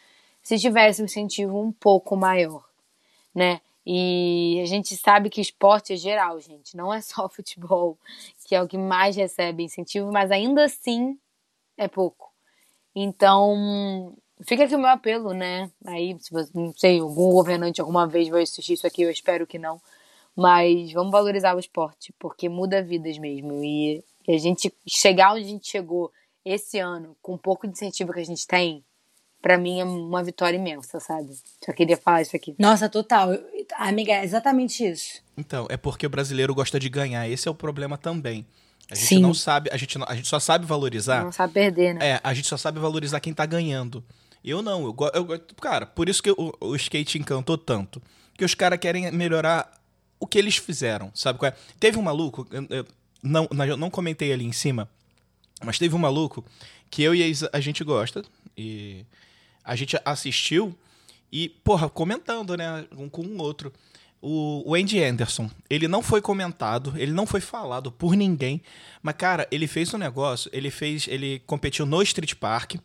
se 0.43 0.59
tivesse 0.59 1.01
um 1.01 1.05
incentivo 1.05 1.59
um 1.59 1.71
pouco 1.71 2.15
maior, 2.15 2.63
né? 3.33 3.59
E 3.83 4.59
a 4.61 4.65
gente 4.65 4.95
sabe 4.95 5.29
que 5.29 5.41
esporte 5.41 5.93
é 5.93 5.95
geral, 5.95 6.39
gente, 6.39 6.77
não 6.77 6.93
é 6.93 7.01
só 7.01 7.27
futebol, 7.29 7.97
que 8.47 8.55
é 8.55 8.61
o 8.61 8.67
que 8.67 8.77
mais 8.77 9.15
recebe 9.15 9.63
incentivo, 9.63 10.11
mas 10.11 10.29
ainda 10.29 10.65
assim 10.65 11.17
é 11.75 11.87
pouco. 11.87 12.31
Então, 12.95 14.15
fica 14.41 14.63
aqui 14.65 14.75
o 14.75 14.79
meu 14.79 14.89
apelo, 14.89 15.33
né? 15.33 15.69
Aí, 15.85 16.15
se 16.19 16.31
você, 16.31 16.49
não 16.53 16.73
sei, 16.75 16.99
algum 16.99 17.31
governante 17.31 17.79
alguma 17.81 18.07
vez 18.07 18.27
vai 18.29 18.43
assistir 18.43 18.73
isso 18.73 18.87
aqui, 18.87 19.01
eu 19.03 19.11
espero 19.11 19.45
que 19.47 19.57
não. 19.59 19.79
Mas 20.35 20.91
vamos 20.91 21.11
valorizar 21.11 21.55
o 21.55 21.59
esporte, 21.59 22.13
porque 22.19 22.49
muda 22.49 22.81
vidas 22.83 23.17
mesmo. 23.17 23.63
E, 23.63 24.03
e 24.27 24.35
a 24.35 24.37
gente 24.37 24.73
chegar 24.87 25.33
onde 25.33 25.45
a 25.45 25.47
gente 25.47 25.69
chegou 25.69 26.11
esse 26.43 26.77
ano, 26.77 27.15
com 27.21 27.33
um 27.33 27.37
pouco 27.37 27.65
de 27.65 27.73
incentivo 27.73 28.11
que 28.13 28.19
a 28.19 28.25
gente 28.25 28.45
tem, 28.45 28.83
para 29.41 29.57
mim 29.57 29.79
é 29.79 29.85
uma 29.85 30.23
vitória 30.23 30.57
imensa, 30.57 30.99
sabe? 30.99 31.29
Só 31.63 31.71
queria 31.71 31.95
falar 31.95 32.21
isso 32.23 32.35
aqui. 32.35 32.55
Nossa, 32.59 32.89
total. 32.89 33.29
Amiga, 33.77 34.11
é 34.13 34.23
exatamente 34.23 34.85
isso. 34.85 35.21
Então, 35.37 35.67
é 35.69 35.77
porque 35.77 36.05
o 36.05 36.09
brasileiro 36.09 36.53
gosta 36.53 36.79
de 36.79 36.89
ganhar. 36.89 37.29
Esse 37.29 37.47
é 37.47 37.51
o 37.51 37.55
problema 37.55 37.97
também. 37.97 38.45
A 38.91 38.95
gente 38.95 39.07
Sim. 39.07 39.19
não 39.19 39.33
sabe, 39.33 39.69
a 39.71 39.77
gente, 39.77 39.97
não- 39.97 40.05
a 40.09 40.15
gente 40.15 40.27
só 40.27 40.39
sabe 40.39 40.65
valorizar. 40.65 41.23
Não 41.23 41.31
sabe 41.31 41.53
perder, 41.53 41.95
né? 41.95 42.07
É, 42.11 42.19
a 42.23 42.33
gente 42.33 42.47
só 42.47 42.57
sabe 42.57 42.79
valorizar 42.79 43.19
quem 43.19 43.33
tá 43.33 43.45
ganhando. 43.45 44.03
Eu 44.45 44.61
não, 44.61 44.85
eu, 44.85 44.93
go- 44.93 45.11
eu 45.13 45.25
go- 45.25 45.39
cara, 45.61 45.85
por 45.85 46.07
isso 46.07 46.21
que 46.21 46.31
o, 46.31 46.53
o 46.59 46.75
skate 46.75 47.17
encantou 47.17 47.57
tanto. 47.57 48.01
Que 48.37 48.45
os 48.45 48.53
caras 48.53 48.77
querem 48.79 49.11
melhorar 49.11 49.71
o 50.19 50.27
que 50.27 50.37
eles 50.37 50.57
fizeram, 50.57 51.11
sabe 51.13 51.39
qual 51.39 51.49
é? 51.51 51.55
Teve 51.79 51.97
um 51.97 52.01
maluco, 52.01 52.47
eu, 52.51 52.65
eu 52.69 52.85
não, 53.23 53.47
não- 53.51 53.65
eu 53.65 53.77
não 53.77 53.89
comentei 53.89 54.31
ali 54.31 54.45
em 54.45 54.51
cima, 54.51 54.89
mas 55.63 55.77
teve 55.79 55.95
um 55.95 55.99
maluco 55.99 56.43
que 56.89 57.01
eu 57.01 57.15
e 57.15 57.23
a, 57.23 57.27
Isa, 57.27 57.49
a 57.51 57.59
gente 57.59 57.83
gosta, 57.83 58.23
e 58.57 59.05
a 59.63 59.75
gente 59.75 59.97
assistiu 60.05 60.77
e, 61.31 61.49
porra, 61.49 61.89
comentando, 61.89 62.55
né, 62.55 62.85
um 62.97 63.09
com 63.09 63.23
o 63.23 63.41
outro. 63.41 63.73
O, 64.21 64.63
o 64.71 64.75
Andy 64.75 65.03
Anderson, 65.03 65.49
ele 65.69 65.87
não 65.87 66.01
foi 66.01 66.19
comentado, 66.21 66.93
ele 66.97 67.11
não 67.11 67.27
foi 67.27 67.41
falado 67.41 67.91
por 67.91 68.15
ninguém, 68.15 68.61
mas, 69.01 69.15
cara, 69.15 69.47
ele 69.51 69.67
fez 69.67 69.93
um 69.93 69.97
negócio, 69.97 70.49
ele 70.53 70.71
fez, 70.71 71.07
ele 71.07 71.39
competiu 71.45 71.85
no 71.85 72.01
Street 72.01 72.33
Park 72.35 72.75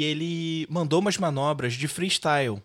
e 0.00 0.04
ele 0.04 0.66
mandou 0.70 1.00
umas 1.00 1.16
manobras 1.18 1.74
de 1.74 1.86
freestyle, 1.88 2.62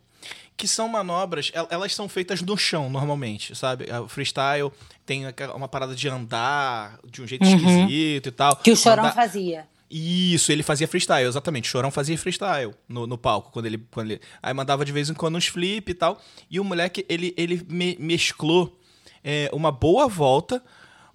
que 0.58 0.68
são 0.68 0.88
manobras, 0.90 1.52
el- 1.54 1.68
elas 1.70 1.94
são 1.96 2.10
feitas 2.10 2.42
no 2.42 2.58
chão, 2.58 2.90
normalmente, 2.90 3.56
sabe? 3.56 3.86
O 4.04 4.08
freestyle 4.08 4.72
tem 5.06 5.24
uma 5.56 5.68
parada 5.68 5.96
de 5.96 6.08
andar 6.10 7.00
de 7.10 7.22
um 7.22 7.28
jeito 7.28 7.46
esquisito 7.46 8.28
e 8.28 8.32
tal. 8.32 8.56
Que 8.58 8.72
o 8.72 8.76
Chorão 8.76 9.04
Andar- 9.06 9.16
fazia. 9.16 9.68
isso, 9.90 10.52
ele 10.52 10.62
fazia 10.64 10.88
freestyle, 10.88 11.28
exatamente. 11.28 11.68
Chorão 11.68 11.90
fazia 11.92 12.18
freestyle 12.18 12.74
no, 12.88 13.08
no 13.08 13.18
palco, 13.18 13.52
quando 13.52 13.66
ele, 13.68 13.78
quando 13.92 14.12
ele. 14.12 14.22
Aí 14.44 14.54
mandava 14.54 14.84
de 14.84 14.92
vez 14.92 15.10
em 15.10 15.14
quando 15.14 15.36
uns 15.38 15.48
flip 15.48 15.90
e 15.90 15.94
tal. 15.94 16.20
E 16.52 16.60
o 16.60 16.64
moleque, 16.64 17.06
ele, 17.08 17.34
ele 17.38 17.66
me- 17.70 17.98
mesclou 18.00 18.78
é, 19.24 19.50
uma 19.54 19.72
boa 19.72 20.08
volta 20.08 20.62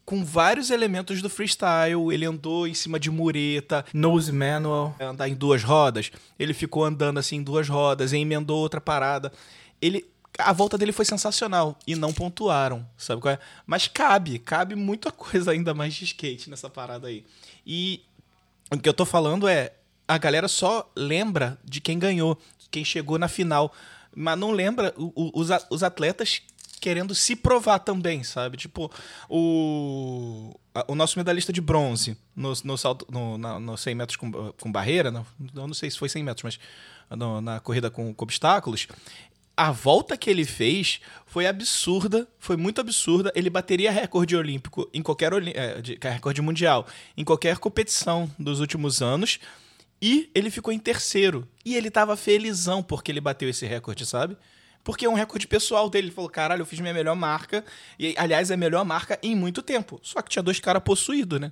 com 0.04 0.24
vários 0.24 0.70
elementos 0.70 1.22
do 1.22 1.30
freestyle. 1.30 2.12
Ele 2.12 2.24
andou 2.24 2.66
em 2.66 2.74
cima 2.74 2.98
de 2.98 3.10
mureta, 3.10 3.84
Nose 3.92 4.32
Manual. 4.32 4.94
andar 5.00 5.28
em 5.28 5.34
duas 5.34 5.62
rodas. 5.62 6.10
Ele 6.38 6.54
ficou 6.54 6.84
andando 6.84 7.18
assim 7.18 7.36
em 7.36 7.42
duas 7.42 7.68
rodas, 7.68 8.12
e 8.12 8.18
emendou 8.18 8.58
outra 8.58 8.80
parada. 8.80 9.32
Ele. 9.80 10.04
A 10.36 10.52
volta 10.52 10.76
dele 10.76 10.90
foi 10.90 11.04
sensacional 11.04 11.78
e 11.86 11.94
não 11.94 12.12
pontuaram, 12.12 12.84
sabe 12.96 13.22
qual 13.22 13.34
é? 13.34 13.38
Mas 13.64 13.86
cabe, 13.86 14.40
cabe 14.40 14.74
muita 14.74 15.12
coisa 15.12 15.52
ainda 15.52 15.72
mais 15.72 15.94
de 15.94 16.02
skate 16.02 16.50
nessa 16.50 16.68
parada 16.68 17.06
aí. 17.06 17.24
E 17.64 18.02
o 18.68 18.76
que 18.76 18.88
eu 18.88 18.92
tô 18.92 19.04
falando 19.04 19.46
é, 19.46 19.72
a 20.08 20.18
galera 20.18 20.48
só 20.48 20.90
lembra 20.96 21.56
de 21.64 21.80
quem 21.80 22.00
ganhou, 22.00 22.36
quem 22.68 22.84
chegou 22.84 23.16
na 23.16 23.28
final, 23.28 23.72
mas 24.12 24.36
não 24.36 24.50
lembra 24.50 24.92
os 24.96 25.82
atletas 25.84 26.42
querendo 26.84 27.14
se 27.14 27.34
provar 27.34 27.78
também, 27.78 28.22
sabe? 28.22 28.58
Tipo, 28.58 28.90
o, 29.48 30.54
o 30.86 30.94
nosso 30.94 31.18
medalhista 31.18 31.50
de 31.50 31.62
bronze 31.62 32.14
no, 32.36 32.52
no, 32.62 32.76
salto, 32.76 33.06
no, 33.10 33.38
na- 33.38 33.58
no 33.58 33.74
100 33.74 33.94
metros 33.94 34.16
com, 34.18 34.30
com 34.52 34.70
barreira, 34.70 35.10
não, 35.10 35.24
não 35.54 35.72
sei 35.72 35.90
se 35.90 35.98
foi 35.98 36.10
100 36.10 36.22
metros, 36.22 36.42
mas 36.44 37.18
no- 37.18 37.40
na 37.40 37.58
corrida 37.58 37.90
com, 37.90 38.12
com 38.12 38.24
obstáculos, 38.24 38.86
a 39.56 39.72
volta 39.72 40.14
que 40.14 40.28
ele 40.28 40.44
fez 40.44 41.00
foi 41.24 41.46
absurda, 41.46 42.28
foi 42.38 42.56
muito 42.58 42.82
absurda. 42.82 43.32
Ele 43.34 43.48
bateria 43.48 43.90
recorde 43.90 44.36
olímpico 44.36 44.86
em 44.92 45.00
qualquer 45.00 45.32
eh, 45.32 45.80
de- 45.80 45.98
recorde 46.02 46.42
mundial 46.42 46.86
em 47.16 47.24
qualquer 47.24 47.56
competição 47.56 48.30
dos 48.38 48.60
últimos 48.60 49.00
anos. 49.00 49.38
E 50.02 50.28
ele 50.34 50.50
ficou 50.50 50.70
em 50.70 50.78
terceiro. 50.78 51.48
E 51.64 51.76
ele 51.76 51.90
tava 51.90 52.14
felizão 52.14 52.82
porque 52.82 53.10
ele 53.10 53.22
bateu 53.22 53.48
esse 53.48 53.64
recorde, 53.64 54.04
sabe? 54.04 54.36
Porque 54.84 55.06
é 55.06 55.08
um 55.08 55.14
recorde 55.14 55.46
pessoal 55.48 55.88
dele. 55.88 56.08
Ele 56.08 56.14
falou: 56.14 56.28
caralho, 56.30 56.60
eu 56.60 56.66
fiz 56.66 56.78
minha 56.78 56.92
melhor 56.92 57.16
marca. 57.16 57.64
E, 57.98 58.14
aliás, 58.18 58.50
é 58.50 58.54
a 58.54 58.56
melhor 58.56 58.84
marca 58.84 59.18
em 59.22 59.34
muito 59.34 59.62
tempo. 59.62 59.98
Só 60.02 60.20
que 60.20 60.28
tinha 60.28 60.42
dois 60.42 60.60
caras 60.60 60.82
possuídos, 60.82 61.40
né? 61.40 61.50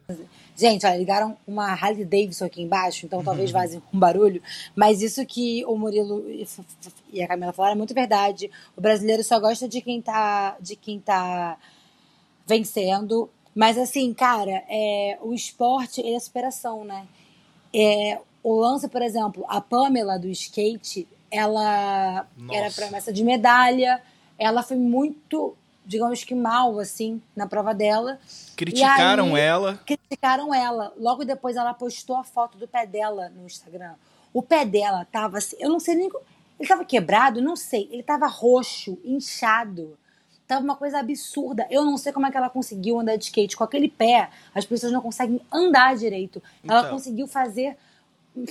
Gente, 0.55 0.85
olha, 0.85 0.99
ligaram 0.99 1.37
uma 1.47 1.73
Harley 1.73 2.05
Davidson 2.05 2.45
aqui 2.45 2.61
embaixo, 2.61 3.07
então 3.07 3.25
talvez 3.25 3.51
Uhum. 3.51 3.59
vaze 3.59 3.83
um 3.93 3.99
barulho. 3.99 4.43
Mas 4.77 5.01
isso 5.01 5.25
que 5.25 5.65
o 5.65 5.77
Murilo 5.79 6.23
e 7.11 7.23
a 7.23 7.27
Camila 7.27 7.55
falaram 7.55 7.75
é 7.75 7.79
muito 7.79 7.95
verdade. 7.95 8.51
O 8.77 8.81
brasileiro 8.83 9.25
só 9.25 9.41
gosta 9.41 9.67
de 9.67 9.81
quem 9.81 10.03
tá, 10.03 10.57
de 10.61 10.77
quem 10.77 11.01
tá 11.01 11.57
vencendo. 12.47 13.31
Mas 13.55 13.79
assim, 13.79 14.13
cara, 14.15 14.63
é, 14.69 15.19
o 15.23 15.33
esporte 15.33 16.01
ele 16.01 16.15
é 16.15 16.21
superação, 16.21 16.85
né? 16.85 17.07
É, 17.75 18.19
o 18.43 18.55
lance, 18.61 18.89
por 18.89 19.01
exemplo, 19.03 19.45
a 19.49 19.61
Pamela 19.61 20.19
do 20.19 20.29
skate, 20.29 21.07
ela 21.33 22.27
Nossa. 22.37 22.59
era 22.59 22.71
promessa 22.71 23.13
de 23.13 23.25
medalha. 23.25 24.01
Ela 24.39 24.63
foi 24.63 24.77
muito, 24.77 25.57
digamos 25.87 26.23
que 26.25 26.35
mal, 26.35 26.79
assim, 26.79 27.21
na 27.35 27.47
prova 27.47 27.73
dela. 27.75 28.19
Criticaram 28.57 29.35
aí- 29.35 29.41
ela. 29.41 29.81
criticaram 29.87 30.55
ela. 30.55 30.93
Logo 30.99 31.25
depois 31.25 31.57
ela 31.57 31.73
postou 31.75 32.17
a 32.17 32.23
foto 32.25 32.59
do 32.59 32.69
pé 32.69 32.87
dela 32.87 33.29
no 33.31 33.47
Instagram. 33.47 33.95
O 34.33 34.43
pé 34.43 34.65
dela 34.65 35.07
tava 35.11 35.39
assim, 35.39 35.57
eu 35.59 35.69
não 35.71 35.81
sei 35.81 35.95
nem. 35.95 36.11
Ele 36.61 36.69
tava 36.69 36.85
quebrado? 36.85 37.41
Não 37.41 37.57
sei. 37.57 37.89
Ele 37.91 38.03
tava 38.03 38.27
roxo, 38.27 38.99
inchado. 39.05 39.99
Tava 40.47 40.63
uma 40.63 40.77
coisa 40.77 40.99
absurda. 40.99 41.67
Eu 41.71 41.85
não 41.85 41.97
sei 41.97 42.13
como 42.13 42.27
é 42.27 42.31
que 42.31 42.37
ela 42.37 42.51
conseguiu 42.51 43.01
andar 43.01 43.17
de 43.17 43.25
skate. 43.25 43.57
Com 43.57 43.65
aquele 43.65 43.89
pé, 43.89 44.29
as 44.55 44.65
pessoas 44.67 44.93
não 44.93 45.01
conseguem 45.01 45.41
andar 45.51 45.97
direito. 45.97 46.43
Ela 46.67 46.81
Então. 46.81 46.91
conseguiu 46.93 47.27
fazer 47.27 47.77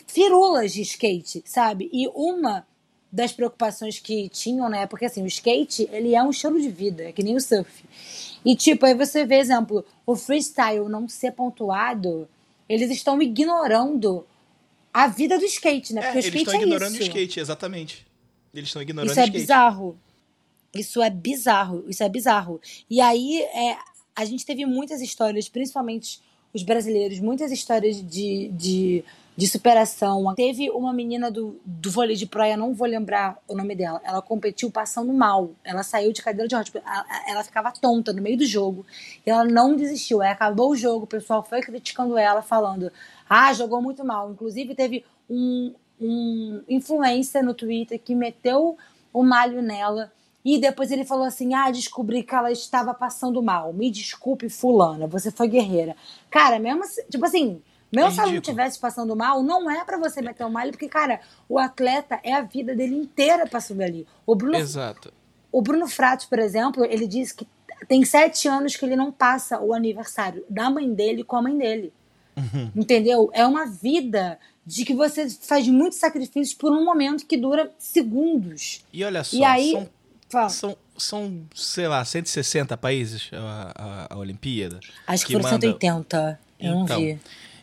firulas 0.07 0.71
de 0.73 0.81
skate, 0.81 1.43
sabe? 1.45 1.89
E 1.91 2.07
uma 2.09 2.65
das 3.11 3.31
preocupações 3.31 3.99
que 3.99 4.29
tinham, 4.29 4.69
né? 4.69 4.87
Porque 4.87 5.05
assim, 5.05 5.21
o 5.23 5.27
skate, 5.27 5.89
ele 5.91 6.15
é 6.15 6.23
um 6.23 6.29
estilo 6.29 6.59
de 6.59 6.69
vida, 6.69 7.03
é 7.03 7.11
que 7.11 7.21
nem 7.21 7.35
o 7.35 7.41
surf. 7.41 7.83
E 8.45 8.55
tipo, 8.55 8.85
aí 8.85 8.93
você 8.93 9.25
vê, 9.25 9.35
exemplo, 9.35 9.85
o 10.05 10.15
freestyle 10.15 10.87
não 10.87 11.07
ser 11.09 11.31
pontuado, 11.31 12.27
eles 12.69 12.89
estão 12.89 13.21
ignorando 13.21 14.25
a 14.93 15.07
vida 15.07 15.37
do 15.37 15.45
skate, 15.45 15.93
né? 15.93 16.01
É, 16.01 16.03
Porque 16.05 16.17
o 16.17 16.19
eles 16.19 16.25
skate 16.27 16.43
estão 16.43 16.59
é 16.59 16.63
ignorando 16.63 16.93
isso. 16.93 17.03
o 17.03 17.07
skate, 17.07 17.39
exatamente. 17.39 18.07
Eles 18.53 18.69
estão 18.69 18.81
ignorando 18.81 19.09
Isso 19.11 19.19
o 19.19 19.21
é 19.21 19.25
skate. 19.25 19.39
bizarro. 19.39 19.99
Isso 20.73 21.01
é 21.01 21.09
bizarro. 21.09 21.85
Isso 21.87 22.03
é 22.03 22.09
bizarro. 22.09 22.61
E 22.89 22.99
aí, 22.99 23.41
é, 23.41 23.77
a 24.15 24.25
gente 24.25 24.45
teve 24.45 24.65
muitas 24.65 25.01
histórias, 25.01 25.47
principalmente 25.47 26.19
os 26.53 26.63
brasileiros, 26.63 27.19
muitas 27.19 27.51
histórias 27.51 27.95
de, 28.05 28.49
de, 28.49 29.03
de 29.35 29.47
superação. 29.47 30.33
Teve 30.35 30.69
uma 30.69 30.93
menina 30.93 31.31
do, 31.31 31.59
do 31.65 31.89
vôlei 31.89 32.15
de 32.15 32.25
praia, 32.25 32.57
não 32.57 32.73
vou 32.73 32.87
lembrar 32.87 33.37
o 33.47 33.55
nome 33.55 33.75
dela. 33.75 34.01
Ela 34.03 34.21
competiu 34.21 34.69
passando 34.69 35.11
mal. 35.13 35.51
Ela 35.63 35.83
saiu 35.83 36.11
de 36.11 36.21
cadeira 36.21 36.47
de 36.47 36.55
rodas. 36.55 36.71
Ela, 36.75 37.05
ela 37.27 37.43
ficava 37.43 37.71
tonta 37.71 38.11
no 38.13 38.21
meio 38.21 38.37
do 38.37 38.45
jogo. 38.45 38.85
E 39.25 39.29
ela 39.29 39.45
não 39.45 39.75
desistiu. 39.75 40.21
Aí 40.21 40.29
acabou 40.29 40.71
o 40.71 40.75
jogo, 40.75 41.05
o 41.05 41.07
pessoal 41.07 41.43
foi 41.43 41.61
criticando 41.61 42.17
ela, 42.17 42.41
falando: 42.41 42.91
ah, 43.29 43.53
jogou 43.53 43.81
muito 43.81 44.03
mal. 44.03 44.31
Inclusive, 44.31 44.75
teve 44.75 45.05
um, 45.29 45.73
um 45.99 46.63
influencer 46.67 47.43
no 47.43 47.53
Twitter 47.53 47.99
que 47.99 48.13
meteu 48.13 48.77
o 49.13 49.23
malho 49.23 49.61
nela. 49.61 50.11
E 50.43 50.59
depois 50.59 50.91
ele 50.91 51.05
falou 51.05 51.25
assim: 51.25 51.53
Ah, 51.53 51.71
descobri 51.71 52.23
que 52.23 52.35
ela 52.35 52.51
estava 52.51 52.93
passando 52.93 53.41
mal. 53.41 53.71
Me 53.71 53.89
desculpe, 53.89 54.49
fulana, 54.49 55.07
você 55.07 55.31
foi 55.31 55.47
guerreira. 55.47 55.95
Cara, 56.29 56.59
mesmo 56.59 56.83
assim, 56.83 57.01
tipo 57.09 57.25
assim, 57.25 57.61
mesmo 57.91 58.09
É 58.09 58.11
se 58.13 58.19
ela 58.19 58.29
não 58.31 58.37
estivesse 58.37 58.79
passando 58.79 59.15
mal, 59.15 59.43
não 59.43 59.69
é 59.69 59.83
pra 59.83 59.97
você 59.97 60.21
meter 60.21 60.45
o 60.45 60.49
malho, 60.49 60.71
porque, 60.71 60.87
cara, 60.87 61.19
o 61.49 61.59
atleta 61.59 62.19
é 62.23 62.33
a 62.33 62.41
vida 62.41 62.75
dele 62.75 62.95
inteira 62.95 63.45
passando 63.47 63.81
ali. 63.81 64.07
O 64.25 64.35
Bruno, 64.35 64.55
Exato. 64.57 65.13
o 65.51 65.61
Bruno 65.61 65.87
Fratos, 65.87 66.25
por 66.25 66.39
exemplo, 66.39 66.85
ele 66.85 67.05
disse 67.07 67.33
que 67.35 67.47
tem 67.87 68.05
sete 68.05 68.47
anos 68.47 68.75
que 68.75 68.85
ele 68.85 68.95
não 68.95 69.11
passa 69.11 69.59
o 69.59 69.73
aniversário 69.73 70.45
da 70.49 70.69
mãe 70.69 70.93
dele 70.93 71.23
com 71.23 71.35
a 71.35 71.41
mãe 71.41 71.57
dele. 71.57 71.91
Uhum. 72.37 72.71
Entendeu? 72.75 73.29
É 73.33 73.45
uma 73.45 73.65
vida 73.65 74.39
de 74.65 74.85
que 74.85 74.93
você 74.93 75.29
faz 75.29 75.67
muitos 75.67 75.97
sacrifícios 75.97 76.53
por 76.53 76.71
um 76.71 76.85
momento 76.85 77.25
que 77.25 77.35
dura 77.35 77.71
segundos. 77.79 78.85
E 78.93 79.03
olha 79.03 79.23
só, 79.23 79.35
E 79.35 79.43
aí. 79.43 79.71
são 79.71 79.89
Fala. 80.29 80.49
são, 80.49 80.77
são, 80.97 81.41
sei 81.53 81.87
lá, 81.87 82.05
160 82.05 82.77
países 82.77 83.29
a, 83.33 84.07
a, 84.09 84.13
a 84.13 84.17
Olimpíada. 84.17 84.79
Acho 85.07 85.25
que, 85.25 85.33
que 85.35 85.39
foram 85.41 85.51
manda- 85.51 85.67
180. 85.67 86.39
Eu 86.59 86.71
não 86.75 86.83
Então, 86.85 86.99
vi. 86.99 87.19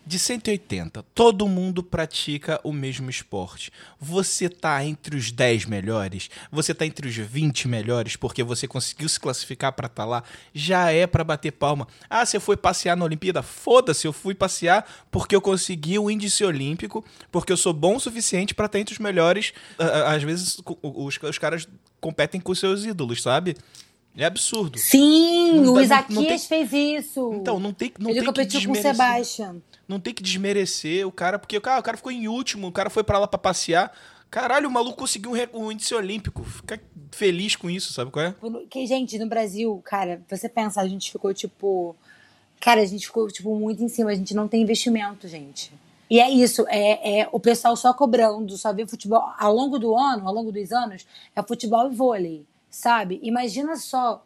De 0.09 0.19
180, 0.19 1.05
todo 1.15 1.47
mundo 1.47 1.83
pratica 1.83 2.59
o 2.65 2.73
mesmo 2.73 3.11
esporte. 3.11 3.71
Você 4.01 4.49
tá 4.49 4.83
entre 4.83 5.15
os 5.15 5.31
10 5.31 5.67
melhores, 5.67 6.31
você 6.51 6.73
tá 6.73 6.87
entre 6.87 7.07
os 7.07 7.15
20 7.15 7.69
melhores 7.69 8.17
porque 8.17 8.43
você 8.43 8.67
conseguiu 8.67 9.07
se 9.07 9.21
classificar 9.21 9.71
pra 9.75 9.87
estar 9.87 10.07
lá, 10.07 10.23
já 10.55 10.91
é 10.91 11.07
pra 11.07 11.23
bater 11.23 11.53
palma. 11.53 11.87
Ah, 12.09 12.25
você 12.25 12.41
foi 12.41 12.57
passear 12.57 12.97
na 12.97 13.05
Olimpíada? 13.05 13.43
Foda-se, 13.43 14.07
eu 14.07 14.13
fui 14.15 14.35
passear 14.35 14.91
porque 15.11 15.37
eu 15.37 15.43
consegui 15.43 15.99
o 15.99 16.11
índice 16.11 16.43
olímpico, 16.43 17.05
porque 17.31 17.53
eu 17.53 17.57
sou 17.59 17.75
bom 17.75 17.97
o 17.97 18.01
suficiente 18.01 18.55
pra 18.55 18.65
estar 18.65 18.79
entre 18.79 18.95
os 18.95 18.99
melhores. 18.99 19.53
Às 20.07 20.23
vezes 20.23 20.59
os, 20.83 21.19
os 21.23 21.37
caras 21.39 21.69
competem 22.01 22.41
com 22.41 22.55
seus 22.55 22.83
ídolos, 22.87 23.21
sabe? 23.21 23.55
É 24.17 24.25
absurdo. 24.25 24.79
Sim, 24.79 25.61
Não 25.61 25.75
o 25.75 25.81
Isaquias 25.81 26.15
não 26.17 26.25
tem- 26.25 26.39
fez 26.39 26.73
isso. 26.73 27.31
Então, 27.35 27.61
não 27.61 27.73
tem, 27.73 27.93
não 28.01 28.11
Ele 28.11 28.15
tem 28.21 28.21
que 28.21 28.27
competiu 28.27 28.65
com 28.67 28.73
o 28.73 28.83
Sebastian. 28.83 29.57
Não 29.89 29.99
tem 29.99 30.13
que 30.13 30.23
desmerecer 30.23 31.07
o 31.07 31.11
cara, 31.11 31.39
porque 31.39 31.59
cara, 31.59 31.81
o 31.81 31.83
cara 31.83 31.97
ficou 31.97 32.13
em 32.13 32.29
último, 32.29 32.69
o 32.69 32.73
cara 32.73 32.91
foi 32.91 33.03
pra 33.03 33.19
lá 33.19 33.27
pra 33.27 33.39
passear. 33.39 33.93
Caralho, 34.31 34.69
o 34.69 34.71
maluco 34.71 34.99
conseguiu 34.99 35.33
um 35.33 35.65
um 35.65 35.73
índice 35.73 35.95
olímpico. 35.95 36.45
Fica 36.45 36.79
feliz 37.11 37.57
com 37.57 37.71
isso, 37.71 37.95
sabe 37.95 38.11
qual 38.11 38.27
é? 38.27 38.35
Que, 38.69 38.87
gente, 38.87 39.19
no 39.19 39.27
Brasil, 39.27 39.81
cara, 39.85 40.23
você 40.29 40.49
pensa, 40.49 40.83
a 40.83 40.87
gente 40.87 41.11
ficou 41.11 41.33
tipo. 41.33 41.97
Cara, 42.61 42.83
a 42.83 42.85
gente 42.85 43.07
ficou, 43.07 43.29
tipo, 43.29 43.55
muito 43.59 43.83
em 43.83 43.89
cima. 43.89 44.11
A 44.11 44.15
gente 44.15 44.35
não 44.35 44.47
tem 44.47 44.61
investimento, 44.61 45.27
gente. 45.27 45.73
E 46.11 46.21
é 46.21 46.31
isso, 46.31 46.67
é, 46.69 47.21
é 47.21 47.29
o 47.33 47.39
pessoal 47.39 47.77
só 47.77 47.93
cobrando, 47.93 48.57
só 48.57 48.73
vê 48.73 48.87
futebol. 48.87 49.23
Ao 49.39 49.55
longo 49.55 49.79
do 49.79 49.97
ano, 49.97 50.27
ao 50.27 50.35
longo 50.35 50.51
dos 50.51 50.73
anos, 50.73 51.07
é 51.37 51.43
futebol 51.43 51.91
e 51.91 51.95
vôlei, 51.95 52.47
sabe? 52.71 53.21
Imagina 53.23 53.77
só 53.77 54.23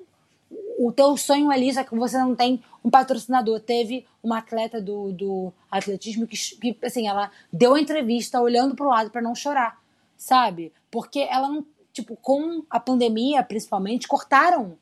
o 0.78 0.92
teu 0.92 1.16
sonho 1.16 1.50
ali, 1.50 1.72
já 1.72 1.84
que 1.84 1.94
você 1.94 2.18
não 2.18 2.34
tem 2.34 2.62
um 2.84 2.90
patrocinador. 2.90 3.60
Teve 3.60 4.06
uma 4.22 4.38
atleta 4.38 4.80
do, 4.80 5.12
do 5.12 5.52
atletismo 5.70 6.26
que, 6.26 6.36
que, 6.36 6.76
assim, 6.84 7.08
ela 7.08 7.30
deu 7.52 7.74
a 7.74 7.80
entrevista 7.80 8.40
olhando 8.40 8.74
pro 8.74 8.88
lado 8.88 9.10
para 9.10 9.22
não 9.22 9.34
chorar, 9.34 9.80
sabe? 10.16 10.72
Porque 10.90 11.20
ela 11.20 11.48
não, 11.48 11.64
tipo, 11.92 12.16
com 12.16 12.64
a 12.68 12.80
pandemia, 12.80 13.42
principalmente, 13.42 14.08
cortaram 14.08 14.76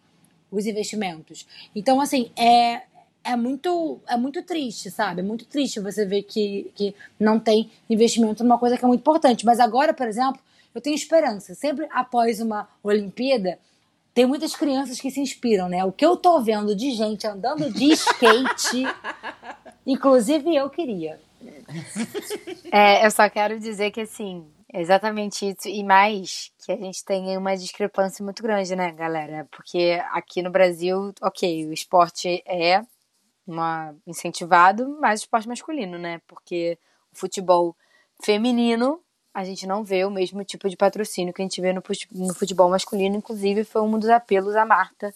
os 0.50 0.66
investimentos. 0.66 1.46
Então, 1.74 2.00
assim, 2.00 2.30
é, 2.36 2.82
é 3.22 3.36
muito 3.36 4.00
é 4.08 4.16
muito 4.16 4.42
triste, 4.42 4.90
sabe? 4.90 5.20
É 5.20 5.24
muito 5.24 5.44
triste 5.44 5.80
você 5.80 6.04
ver 6.04 6.22
que, 6.22 6.70
que 6.74 6.94
não 7.18 7.38
tem 7.38 7.70
investimento 7.88 8.42
numa 8.42 8.58
coisa 8.58 8.76
que 8.76 8.84
é 8.84 8.88
muito 8.88 9.00
importante. 9.00 9.46
Mas 9.46 9.60
agora, 9.60 9.94
por 9.94 10.08
exemplo, 10.08 10.40
eu 10.74 10.80
tenho 10.80 10.94
esperança. 10.94 11.54
Sempre 11.54 11.86
após 11.90 12.40
uma 12.40 12.68
Olimpíada, 12.82 13.58
tem 14.20 14.26
muitas 14.26 14.54
crianças 14.54 15.00
que 15.00 15.10
se 15.10 15.18
inspiram, 15.18 15.66
né? 15.66 15.82
O 15.82 15.90
que 15.90 16.04
eu 16.04 16.14
tô 16.14 16.42
vendo 16.42 16.76
de 16.76 16.90
gente 16.90 17.26
andando 17.26 17.72
de 17.72 17.86
skate, 17.92 18.84
inclusive 19.86 20.54
eu 20.54 20.68
queria. 20.68 21.18
É, 22.70 23.06
eu 23.06 23.10
só 23.10 23.30
quero 23.30 23.58
dizer 23.58 23.90
que, 23.90 24.02
assim, 24.02 24.46
é 24.70 24.82
exatamente 24.82 25.48
isso. 25.48 25.66
E 25.66 25.82
mais, 25.82 26.52
que 26.62 26.70
a 26.70 26.76
gente 26.76 27.02
tem 27.02 27.34
uma 27.38 27.56
discrepância 27.56 28.22
muito 28.22 28.42
grande, 28.42 28.76
né, 28.76 28.92
galera? 28.92 29.48
Porque 29.50 29.98
aqui 30.12 30.42
no 30.42 30.50
Brasil, 30.50 31.14
ok, 31.22 31.66
o 31.66 31.72
esporte 31.72 32.42
é 32.46 32.82
uma, 33.46 33.94
incentivado, 34.06 34.98
mas 35.00 35.20
o 35.20 35.24
esporte 35.24 35.48
masculino, 35.48 35.96
né? 35.96 36.20
Porque 36.26 36.78
o 37.10 37.18
futebol 37.18 37.74
feminino, 38.22 39.00
a 39.32 39.44
gente 39.44 39.66
não 39.66 39.84
vê 39.84 40.04
o 40.04 40.10
mesmo 40.10 40.44
tipo 40.44 40.68
de 40.68 40.76
patrocínio 40.76 41.32
que 41.32 41.40
a 41.40 41.44
gente 41.44 41.60
vê 41.60 41.72
no, 41.72 41.82
no 42.12 42.34
futebol 42.34 42.68
masculino. 42.68 43.16
Inclusive, 43.16 43.64
foi 43.64 43.82
um 43.82 43.98
dos 43.98 44.08
apelos 44.08 44.56
à 44.56 44.64
Marta 44.64 45.14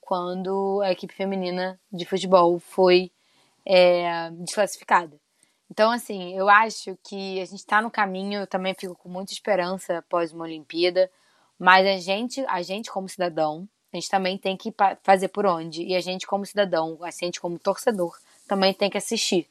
quando 0.00 0.80
a 0.82 0.92
equipe 0.92 1.14
feminina 1.14 1.80
de 1.92 2.04
futebol 2.04 2.58
foi 2.58 3.10
é, 3.64 4.30
desclassificada. 4.32 5.18
Então, 5.70 5.90
assim, 5.90 6.36
eu 6.36 6.48
acho 6.48 6.96
que 7.02 7.40
a 7.40 7.44
gente 7.44 7.60
está 7.60 7.80
no 7.80 7.90
caminho, 7.90 8.40
eu 8.40 8.46
também 8.46 8.74
fico 8.74 8.94
com 8.94 9.08
muita 9.08 9.32
esperança 9.32 9.98
após 9.98 10.32
uma 10.32 10.44
Olimpíada, 10.44 11.10
mas 11.58 11.86
a 11.86 11.96
gente, 11.96 12.44
a 12.46 12.60
gente 12.60 12.90
como 12.90 13.08
cidadão, 13.08 13.66
a 13.92 13.96
gente 13.96 14.10
também 14.10 14.36
tem 14.36 14.56
que 14.56 14.74
fazer 15.02 15.28
por 15.28 15.46
onde. 15.46 15.82
E 15.82 15.94
a 15.96 16.00
gente 16.00 16.26
como 16.26 16.44
cidadão, 16.44 16.98
a 17.02 17.10
gente 17.10 17.40
como 17.40 17.58
torcedor, 17.58 18.16
também 18.46 18.74
tem 18.74 18.90
que 18.90 18.98
assistir, 18.98 19.48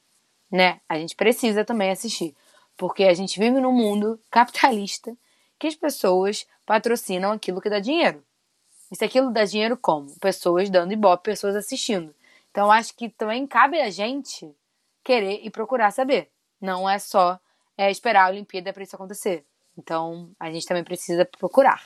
né? 0.51 0.79
A 0.87 0.99
gente 0.99 1.15
precisa 1.15 1.65
também 1.65 1.89
assistir, 1.89 2.35
porque 2.77 3.03
a 3.03 3.13
gente 3.13 3.39
vive 3.39 3.59
num 3.59 3.71
mundo 3.71 4.19
capitalista 4.29 5.15
que 5.59 5.67
as 5.67 5.75
pessoas 5.75 6.45
patrocinam 6.65 7.31
aquilo 7.31 7.61
que 7.61 7.69
dá 7.69 7.79
dinheiro. 7.79 8.23
E 8.91 8.95
se 8.95 9.03
aquilo 9.05 9.31
dá 9.31 9.43
dinheiro 9.45 9.77
como? 9.77 10.13
Pessoas 10.19 10.69
dando 10.69 10.93
ibope, 10.93 11.23
pessoas 11.23 11.55
assistindo. 11.55 12.13
Então, 12.51 12.71
acho 12.71 12.95
que 12.95 13.09
também 13.09 13.47
cabe 13.47 13.81
a 13.81 13.89
gente 13.89 14.53
querer 15.03 15.39
e 15.43 15.49
procurar 15.49 15.91
saber. 15.91 16.29
Não 16.61 16.87
é 16.87 16.99
só 16.99 17.39
é, 17.77 17.89
esperar 17.89 18.27
a 18.27 18.29
Olimpíada 18.29 18.71
para 18.71 18.83
isso 18.83 18.95
acontecer. 18.95 19.43
Então, 19.77 20.29
a 20.39 20.51
gente 20.51 20.65
também 20.65 20.83
precisa 20.83 21.25
procurar. 21.25 21.81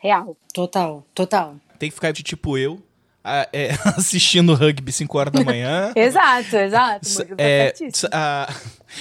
Real. 0.00 0.36
Total, 0.52 1.06
total. 1.14 1.56
Tem 1.78 1.88
que 1.88 1.94
ficar 1.94 2.12
de 2.12 2.22
tipo 2.22 2.58
eu, 2.58 2.82
a- 3.24 3.48
é, 3.52 3.70
assistindo 3.96 4.54
rugby 4.54 4.90
5 4.92 5.18
horas 5.18 5.32
da 5.32 5.44
manhã. 5.44 5.92
Exato, 5.96 6.56
exato. 6.56 7.06
É, 7.38 7.72
a- 8.12 8.52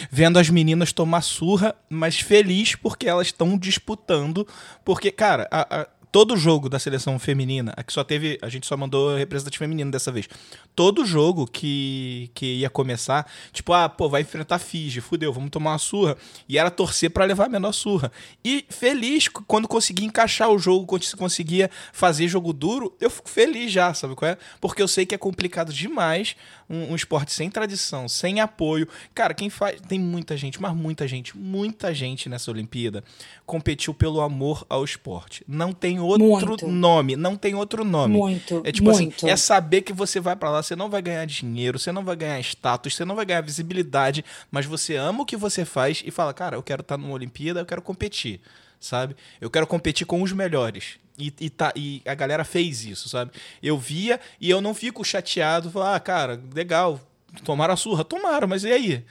vendo 0.10 0.38
as 0.40 0.50
meninas 0.50 0.92
tomar 0.94 1.22
surra, 1.22 1.76
mas 1.90 2.20
feliz 2.20 2.76
porque 2.76 3.08
elas 3.08 3.28
estão 3.28 3.58
disputando. 3.58 4.48
Porque, 4.86 5.12
cara, 5.12 5.48
a- 5.52 5.82
a- 5.82 5.88
todo 6.12 6.36
jogo 6.36 6.68
da 6.68 6.78
seleção 6.78 7.18
feminina, 7.18 7.74
aqui 7.78 7.94
só 7.94 8.04
teve. 8.04 8.38
A 8.42 8.50
gente 8.50 8.68
só 8.68 8.76
mandou 8.76 9.16
representante 9.16 9.58
feminino 9.58 9.90
dessa 9.90 10.12
vez. 10.12 10.28
Todo 10.76 11.06
jogo 11.06 11.48
que, 11.48 12.30
que 12.34 12.58
ia 12.58 12.70
começar, 12.70 13.30
tipo, 13.54 13.72
ah, 13.74 13.88
pô, 13.88 14.10
vai 14.10 14.22
enfrentar 14.22 14.60
Fiji, 14.60 15.00
fudeu, 15.00 15.32
vamos 15.32 15.50
tomar 15.50 15.72
uma 15.72 15.78
surra. 15.78 16.18
E 16.50 16.58
era 16.58 16.70
torcer 16.70 17.10
pra 17.10 17.26
levar 17.26 17.46
a 17.46 17.50
menor 17.50 17.72
surra. 17.72 18.12
E 18.44 18.66
feliz 18.70 19.28
quando 19.28 19.68
conseguia 19.68 20.06
encaixar 20.06 20.50
o 20.50 20.60
jogo, 20.60 20.86
quando 20.86 21.04
se 21.04 21.16
conseguia 21.16 21.70
fazer 21.94 22.28
jogo 22.28 22.52
duro, 22.52 22.96
eu 23.00 23.10
fico 23.10 23.30
feliz 23.30 23.72
já, 23.72 23.94
sabe 23.94 24.16
qual 24.16 24.32
é? 24.32 24.38
Porque 24.60 24.82
eu 24.82 24.88
sei 24.88 25.06
que 25.06 25.16
é 25.16 25.18
complicado 25.18 25.72
demais 25.72 26.36
um, 26.72 26.92
um 26.92 26.96
esporte 26.96 27.34
sem 27.34 27.50
tradição, 27.50 28.08
sem 28.08 28.40
apoio. 28.40 28.88
Cara, 29.14 29.34
quem 29.34 29.50
faz. 29.50 29.80
Tem 29.82 30.00
muita 30.00 30.38
gente, 30.38 30.62
mas 30.62 30.74
muita 30.74 31.08
gente, 31.08 31.38
muita 31.38 31.94
gente 31.94 32.30
nessa 32.30 32.50
Olimpíada 32.50 33.04
competiu 33.46 33.94
pelo 33.94 34.22
amor 34.22 34.66
ao 34.70 34.84
esporte. 34.86 35.44
Não 35.48 35.74
tem 35.74 36.00
outro 36.00 36.26
Muito. 36.26 36.68
nome, 36.68 37.16
não 37.16 37.36
tem 37.36 37.54
outro 37.54 37.84
nome. 37.84 38.18
Muito, 38.18 38.62
É 38.64 38.72
tipo 38.72 38.90
muito. 38.92 39.16
assim, 39.18 39.30
é 39.30 39.36
saber 39.36 39.82
que 39.82 39.92
você 39.92 40.20
vai 40.20 40.36
pra 40.36 40.50
lá, 40.50 40.64
você 40.64 40.76
não 40.76 40.90
vai 40.90 41.02
ganhar 41.02 41.26
dinheiro, 41.26 41.78
você 41.78 41.92
não 41.92 42.04
vai 42.04 42.16
ganhar 42.16 42.40
status, 42.40 42.96
você 42.96 43.04
não 43.04 43.16
vai 43.16 43.26
ganhar 43.26 43.42
visibilidade, 43.42 44.24
mas 44.50 44.66
você 44.66 44.96
ama 44.96 45.24
o 45.24 45.26
que 45.26 45.36
você 45.36 45.66
faz 45.66 46.02
e 46.06 46.12
fala, 46.12 46.34
cara, 46.34 46.56
eu 46.56 46.64
quero 46.64 46.82
estar 46.82 46.98
numa 46.98 47.14
Olimpíada, 47.14 47.60
eu 47.60 47.66
quero 47.66 47.82
competir, 47.82 48.40
sabe? 48.80 49.16
Eu 49.42 49.50
quero 49.50 49.68
competir 49.68 50.06
com 50.08 50.22
os 50.22 50.32
melhores. 50.32 51.01
E, 51.22 51.34
e, 51.46 51.50
tá, 51.50 51.72
e 51.76 52.02
a 52.06 52.16
galera 52.16 52.44
fez 52.44 52.84
isso, 52.86 53.08
sabe? 53.08 53.32
Eu 53.62 53.78
via 53.78 54.20
e 54.40 54.50
eu 54.50 54.60
não 54.62 54.74
fico 54.74 55.04
chateado, 55.04 55.70
falar, 55.70 55.96
ah, 55.96 56.00
cara, 56.00 56.42
legal, 56.54 57.00
tomaram 57.44 57.74
a 57.74 57.78
surra, 57.78 58.04
tomaram, 58.04 58.48
mas 58.48 58.64
e 58.64 58.72
aí? 58.72 59.06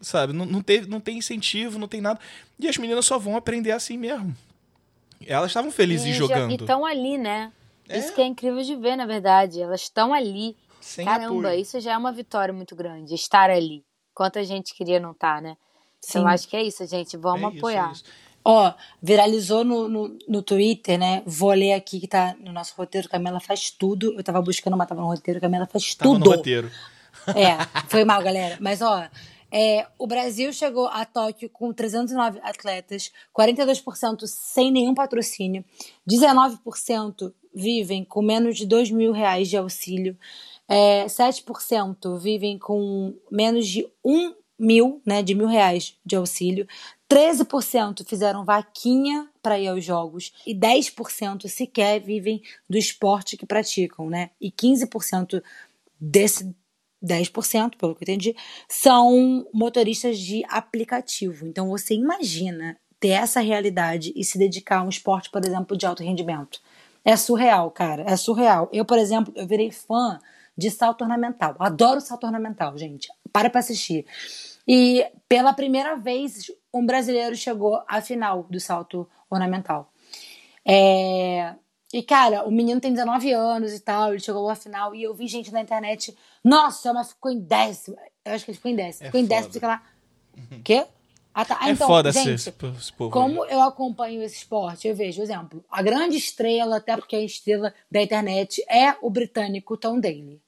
Sabe? 0.00 0.32
Não, 0.32 0.44
não, 0.46 0.62
teve, 0.62 0.86
não 0.88 1.00
tem 1.00 1.18
incentivo, 1.18 1.78
não 1.78 1.88
tem 1.88 2.00
nada. 2.00 2.20
E 2.58 2.68
as 2.68 2.76
meninas 2.76 3.04
só 3.06 3.18
vão 3.18 3.36
aprender 3.36 3.72
assim 3.72 3.98
mesmo. 3.98 4.36
Elas 5.26 5.50
estavam 5.50 5.70
felizes 5.70 6.06
E 6.06 6.12
jogando. 6.12 6.50
E 6.52 6.54
estão 6.54 6.84
ali, 6.84 7.16
né? 7.18 7.50
É. 7.88 7.98
Isso 7.98 8.14
que 8.14 8.20
é 8.20 8.26
incrível 8.26 8.62
de 8.62 8.76
ver, 8.76 8.96
na 8.96 9.06
verdade. 9.06 9.60
Elas 9.60 9.82
estão 9.82 10.12
ali. 10.12 10.56
Sem 10.80 11.04
Caramba, 11.04 11.48
apoio. 11.48 11.60
isso 11.60 11.80
já 11.80 11.92
é 11.94 11.96
uma 11.96 12.12
vitória 12.12 12.52
muito 12.52 12.76
grande. 12.76 13.14
Estar 13.14 13.50
ali. 13.50 13.82
Quanta 14.14 14.44
gente 14.44 14.74
queria 14.74 15.00
não 15.00 15.12
estar, 15.12 15.40
né? 15.42 15.56
Então, 15.98 16.22
Sim. 16.22 16.28
acho 16.28 16.48
que 16.48 16.56
é 16.56 16.62
isso, 16.62 16.86
gente. 16.86 17.16
Vamos 17.16 17.42
É 17.42 17.48
isso, 17.48 17.56
apoiar. 17.58 17.88
é 17.88 17.92
isso. 17.92 18.04
Ó, 18.48 18.72
viralizou 19.02 19.64
no, 19.64 19.88
no, 19.88 20.18
no 20.28 20.40
Twitter, 20.40 20.96
né? 20.96 21.20
Vou 21.26 21.50
ler 21.50 21.72
aqui 21.72 21.98
que 21.98 22.06
tá 22.06 22.36
no 22.38 22.52
nosso 22.52 22.74
roteiro. 22.76 23.08
Camila 23.08 23.40
faz 23.40 23.72
tudo. 23.72 24.14
Eu 24.16 24.22
tava 24.22 24.40
buscando, 24.40 24.76
mas 24.76 24.86
tava 24.86 25.00
no 25.00 25.08
roteiro. 25.08 25.40
Camila 25.40 25.66
faz 25.66 25.96
Tava 25.96 26.12
tudo. 26.12 26.24
no 26.24 26.36
roteiro. 26.36 26.70
É, 27.34 27.56
foi 27.88 28.04
mal, 28.04 28.22
galera. 28.22 28.56
Mas, 28.60 28.80
ó, 28.80 29.02
é, 29.50 29.84
o 29.98 30.06
Brasil 30.06 30.52
chegou 30.52 30.86
a 30.86 31.04
Tóquio 31.04 31.50
com 31.50 31.72
309 31.72 32.38
atletas, 32.40 33.10
42% 33.36 34.26
sem 34.26 34.70
nenhum 34.70 34.94
patrocínio, 34.94 35.64
19% 36.08 37.32
vivem 37.52 38.04
com 38.04 38.22
menos 38.22 38.56
de 38.56 38.64
2 38.64 38.92
mil 38.92 39.10
reais 39.10 39.48
de 39.48 39.56
auxílio, 39.56 40.16
é, 40.68 41.06
7% 41.06 42.16
vivem 42.16 42.56
com 42.58 43.12
menos 43.28 43.66
de 43.66 43.88
1 44.04 44.34
mil, 44.58 45.00
né, 45.04 45.22
de 45.22 45.34
mil 45.34 45.46
reais 45.46 45.96
de 46.04 46.16
auxílio, 46.16 46.66
13% 47.08 48.04
fizeram 48.04 48.44
vaquinha 48.44 49.28
para 49.40 49.58
ir 49.58 49.68
aos 49.68 49.84
jogos 49.84 50.32
e 50.46 50.54
10% 50.54 51.48
sequer 51.48 52.00
vivem 52.00 52.42
do 52.68 52.76
esporte 52.76 53.36
que 53.36 53.46
praticam, 53.46 54.10
né? 54.10 54.30
E 54.40 54.50
15% 54.50 55.42
desse 56.00 56.54
10%, 57.04 57.76
pelo 57.76 57.94
que 57.94 58.02
eu 58.02 58.04
entendi, 58.04 58.36
são 58.68 59.46
motoristas 59.52 60.18
de 60.18 60.42
aplicativo. 60.48 61.46
Então 61.46 61.68
você 61.68 61.94
imagina 61.94 62.76
ter 62.98 63.10
essa 63.10 63.40
realidade 63.40 64.12
e 64.16 64.24
se 64.24 64.38
dedicar 64.38 64.78
a 64.78 64.82
um 64.82 64.88
esporte, 64.88 65.30
por 65.30 65.44
exemplo, 65.44 65.76
de 65.76 65.86
alto 65.86 66.02
rendimento. 66.02 66.60
É 67.04 67.16
surreal, 67.16 67.70
cara. 67.70 68.02
É 68.06 68.16
surreal. 68.16 68.68
Eu, 68.72 68.84
por 68.84 68.98
exemplo, 68.98 69.32
eu 69.36 69.46
virei 69.46 69.70
fã 69.70 70.18
de 70.56 70.70
salto 70.70 71.02
ornamental. 71.02 71.54
Adoro 71.58 72.00
salto 72.00 72.24
ornamental, 72.24 72.76
gente. 72.76 73.08
Para 73.32 73.50
pra 73.50 73.60
assistir. 73.60 74.04
E 74.66 75.06
pela 75.28 75.52
primeira 75.52 75.94
vez, 75.94 76.50
um 76.78 76.86
brasileiro 76.86 77.34
chegou 77.36 77.82
à 77.88 78.00
final 78.00 78.44
do 78.44 78.60
salto 78.60 79.08
ornamental. 79.30 79.92
É... 80.64 81.54
E, 81.92 82.02
cara, 82.02 82.46
o 82.46 82.50
menino 82.50 82.80
tem 82.80 82.92
19 82.92 83.32
anos 83.32 83.72
e 83.72 83.80
tal, 83.80 84.10
ele 84.10 84.20
chegou 84.20 84.48
à 84.50 84.56
final 84.56 84.94
e 84.94 85.04
eu 85.04 85.14
vi 85.14 85.28
gente 85.28 85.52
na 85.52 85.60
internet, 85.60 86.16
nossa, 86.42 86.92
mas 86.92 87.12
ficou 87.12 87.30
em 87.30 87.38
décimo. 87.38 87.96
Eu 88.24 88.32
acho 88.32 88.44
que 88.44 88.50
ele 88.50 88.56
ficou 88.56 88.70
em 88.70 88.76
décimo. 88.76 89.04
É 89.04 89.06
ficou 89.06 89.20
em 89.20 89.24
décimo, 89.24 89.52
fica 89.52 89.66
lá. 89.68 89.82
Quê? 90.64 90.84
Ah, 91.32 91.44
tá. 91.44 91.58
Ah, 91.60 91.68
é 91.68 91.72
então, 91.72 91.86
foda 91.86 92.10
gente, 92.10 92.30
esse, 92.30 92.48
esse 92.48 92.92
povo. 92.92 93.10
como 93.10 93.44
eu 93.44 93.60
acompanho 93.60 94.22
esse 94.22 94.36
esporte, 94.36 94.88
eu 94.88 94.96
vejo, 94.96 95.20
exemplo, 95.20 95.62
a 95.70 95.82
grande 95.82 96.16
estrela, 96.16 96.78
até 96.78 96.96
porque 96.96 97.14
é 97.14 97.18
a 97.18 97.24
estrela 97.24 97.74
da 97.90 98.02
internet, 98.02 98.64
é 98.68 98.96
o 99.02 99.10
britânico 99.10 99.76
Tom 99.76 100.00
Daley. 100.00 100.40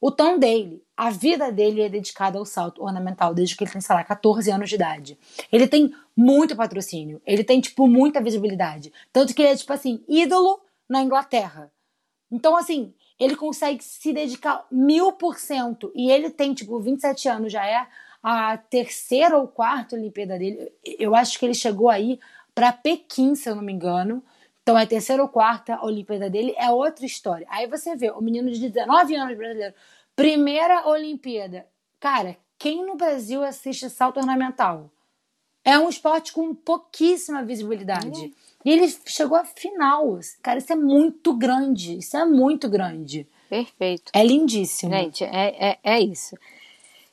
O 0.00 0.10
Tom 0.10 0.38
Daley, 0.38 0.82
a 0.96 1.10
vida 1.10 1.50
dele 1.50 1.80
é 1.80 1.88
dedicada 1.88 2.38
ao 2.38 2.44
salto 2.44 2.82
ornamental 2.82 3.34
desde 3.34 3.56
que 3.56 3.64
ele 3.64 3.70
tem, 3.70 3.80
sei 3.80 3.94
lá, 3.94 4.04
14 4.04 4.50
anos 4.50 4.68
de 4.68 4.74
idade. 4.74 5.18
Ele 5.50 5.66
tem 5.66 5.92
muito 6.14 6.54
patrocínio, 6.54 7.20
ele 7.26 7.42
tem, 7.42 7.60
tipo, 7.60 7.86
muita 7.86 8.20
visibilidade. 8.20 8.92
Tanto 9.12 9.34
que 9.34 9.42
ele 9.42 9.52
é, 9.52 9.56
tipo 9.56 9.72
assim, 9.72 10.04
ídolo 10.08 10.60
na 10.88 11.02
Inglaterra. 11.02 11.72
Então, 12.30 12.56
assim, 12.56 12.92
ele 13.18 13.36
consegue 13.36 13.82
se 13.82 14.12
dedicar 14.12 14.66
mil 14.70 15.12
por 15.12 15.38
cento. 15.38 15.90
E 15.94 16.10
ele 16.10 16.30
tem, 16.30 16.52
tipo, 16.52 16.78
27 16.78 17.28
anos, 17.28 17.52
já 17.52 17.66
é 17.66 17.86
a 18.22 18.56
terceira 18.58 19.38
ou 19.38 19.48
quarta 19.48 19.96
Olimpíada 19.96 20.38
dele. 20.38 20.72
Eu 20.98 21.14
acho 21.14 21.38
que 21.38 21.46
ele 21.46 21.54
chegou 21.54 21.88
aí 21.88 22.18
para 22.54 22.72
Pequim, 22.72 23.34
se 23.34 23.48
eu 23.48 23.54
não 23.54 23.62
me 23.62 23.72
engano. 23.72 24.22
Então, 24.66 24.76
é 24.76 24.82
a 24.82 24.86
terceira 24.86 25.22
ou 25.22 25.28
quarta 25.28 25.80
Olimpíada 25.84 26.28
dele, 26.28 26.52
é 26.58 26.68
outra 26.68 27.06
história. 27.06 27.46
Aí 27.48 27.68
você 27.68 27.94
vê 27.94 28.10
o 28.10 28.20
menino 28.20 28.50
de 28.50 28.68
19 28.68 29.14
anos 29.14 29.36
brasileiro, 29.36 29.72
primeira 30.16 30.88
Olimpíada. 30.88 31.64
Cara, 32.00 32.36
quem 32.58 32.84
no 32.84 32.96
Brasil 32.96 33.44
assiste 33.44 33.88
salto 33.88 34.18
ornamental? 34.18 34.90
É 35.64 35.78
um 35.78 35.88
esporte 35.88 36.32
com 36.32 36.52
pouquíssima 36.52 37.44
visibilidade. 37.44 38.34
E 38.64 38.70
ele 38.72 38.92
chegou 39.06 39.38
à 39.38 39.44
final. 39.44 40.18
Cara, 40.42 40.58
isso 40.58 40.72
é 40.72 40.76
muito 40.76 41.32
grande. 41.32 41.98
Isso 41.98 42.16
é 42.16 42.24
muito 42.24 42.68
grande. 42.68 43.24
Perfeito. 43.48 44.10
É 44.12 44.24
lindíssimo. 44.24 44.92
Gente, 44.92 45.22
é, 45.22 45.74
é, 45.74 45.78
é 45.84 46.00
isso. 46.00 46.36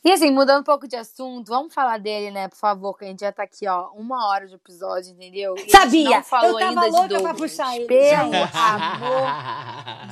E 0.06 0.12
assim, 0.12 0.32
mudando 0.32 0.60
um 0.62 0.66
pouco 0.66 0.86
de 0.88 0.98
assunto, 0.98 1.48
vamos 1.48 1.74
falar 1.74 1.98
dele, 1.98 2.30
né, 2.30 2.50
por 2.50 2.58
favor, 2.58 2.98
que 2.98 3.06
a 3.06 3.08
gente 3.08 3.22
já 3.22 3.32
tá 3.32 3.44
aqui, 3.44 3.66
ó, 3.68 3.90
uma 3.96 4.28
hora 4.28 4.46
de 4.46 4.54
episódio, 4.56 5.12
entendeu? 5.14 5.56
E 5.58 5.70
Sabia! 5.72 6.18
Não 6.18 6.24
falou 6.24 6.60
Eu 6.60 6.68
tava 6.68 6.82
ainda 6.82 6.86
de 6.86 6.90
louca 7.14 7.22
pra 7.22 7.34
puxar 7.34 7.74
ele. 7.76 7.86
Pelo 7.86 8.34
amor 8.36 8.48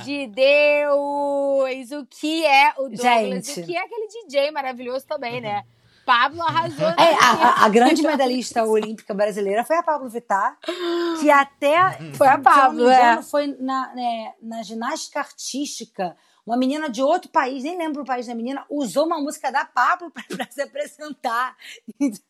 de 0.04 0.26
Deus! 0.28 1.90
O 1.92 2.06
que 2.08 2.46
é 2.46 2.70
o 2.78 2.88
Douglas? 2.88 3.00
Gente. 3.46 3.60
O 3.60 3.66
que 3.66 3.76
é 3.76 3.80
aquele 3.84 4.06
DJ 4.08 4.50
maravilhoso 4.50 5.06
também, 5.06 5.40
né? 5.40 5.62
Pablo 6.04 6.42
arrasou. 6.42 6.88
É, 6.88 7.14
a, 7.14 7.30
a- 7.62 7.64
a 7.66 7.68
grande 7.68 8.02
medalhista 8.02 8.64
olímpica 8.64 9.14
brasileira 9.14 9.62
foi 9.62 9.76
a 9.76 9.82
Pablo 9.84 10.08
Vittar, 10.08 10.58
que 11.20 11.30
até 11.30 11.98
Foi 12.14 12.26
a 12.26 12.38
Pablo, 12.38 12.88
é. 12.88 13.22
foi 13.22 13.46
na, 13.60 13.94
né, 13.94 14.32
na 14.42 14.62
ginástica 14.62 15.20
artística. 15.20 16.16
Uma 16.44 16.56
menina 16.56 16.90
de 16.90 17.00
outro 17.00 17.30
país, 17.30 17.62
nem 17.62 17.78
lembro 17.78 18.02
o 18.02 18.04
país 18.04 18.26
da 18.26 18.34
menina, 18.34 18.64
usou 18.68 19.06
uma 19.06 19.20
música 19.20 19.52
da 19.52 19.64
Pablo 19.64 20.10
pra, 20.10 20.24
pra 20.36 20.46
se 20.50 20.60
apresentar. 20.60 21.54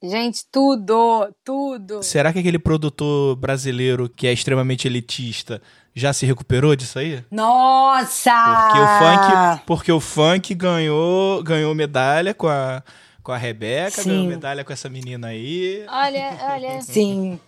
Gente, 0.02 0.44
tudo, 0.52 1.32
tudo. 1.42 2.02
Será 2.02 2.30
que 2.30 2.38
aquele 2.38 2.58
produtor 2.58 3.34
brasileiro 3.36 4.10
que 4.10 4.26
é 4.26 4.32
extremamente 4.32 4.86
elitista 4.86 5.62
já 5.94 6.12
se 6.12 6.26
recuperou 6.26 6.76
disso 6.76 6.98
aí? 6.98 7.24
Nossa! 7.30 8.32
Porque 8.66 8.78
o 8.78 8.86
funk, 8.86 9.62
porque 9.66 9.92
o 9.92 10.00
funk 10.00 10.54
ganhou, 10.54 11.42
ganhou 11.42 11.74
medalha 11.74 12.34
com 12.34 12.48
a, 12.48 12.82
com 13.22 13.32
a 13.32 13.38
Rebeca, 13.38 14.02
Sim. 14.02 14.10
ganhou 14.10 14.26
medalha 14.26 14.62
com 14.62 14.74
essa 14.74 14.90
menina 14.90 15.28
aí. 15.28 15.86
Olha, 15.88 16.38
olha. 16.50 16.82
Sim. 16.82 17.40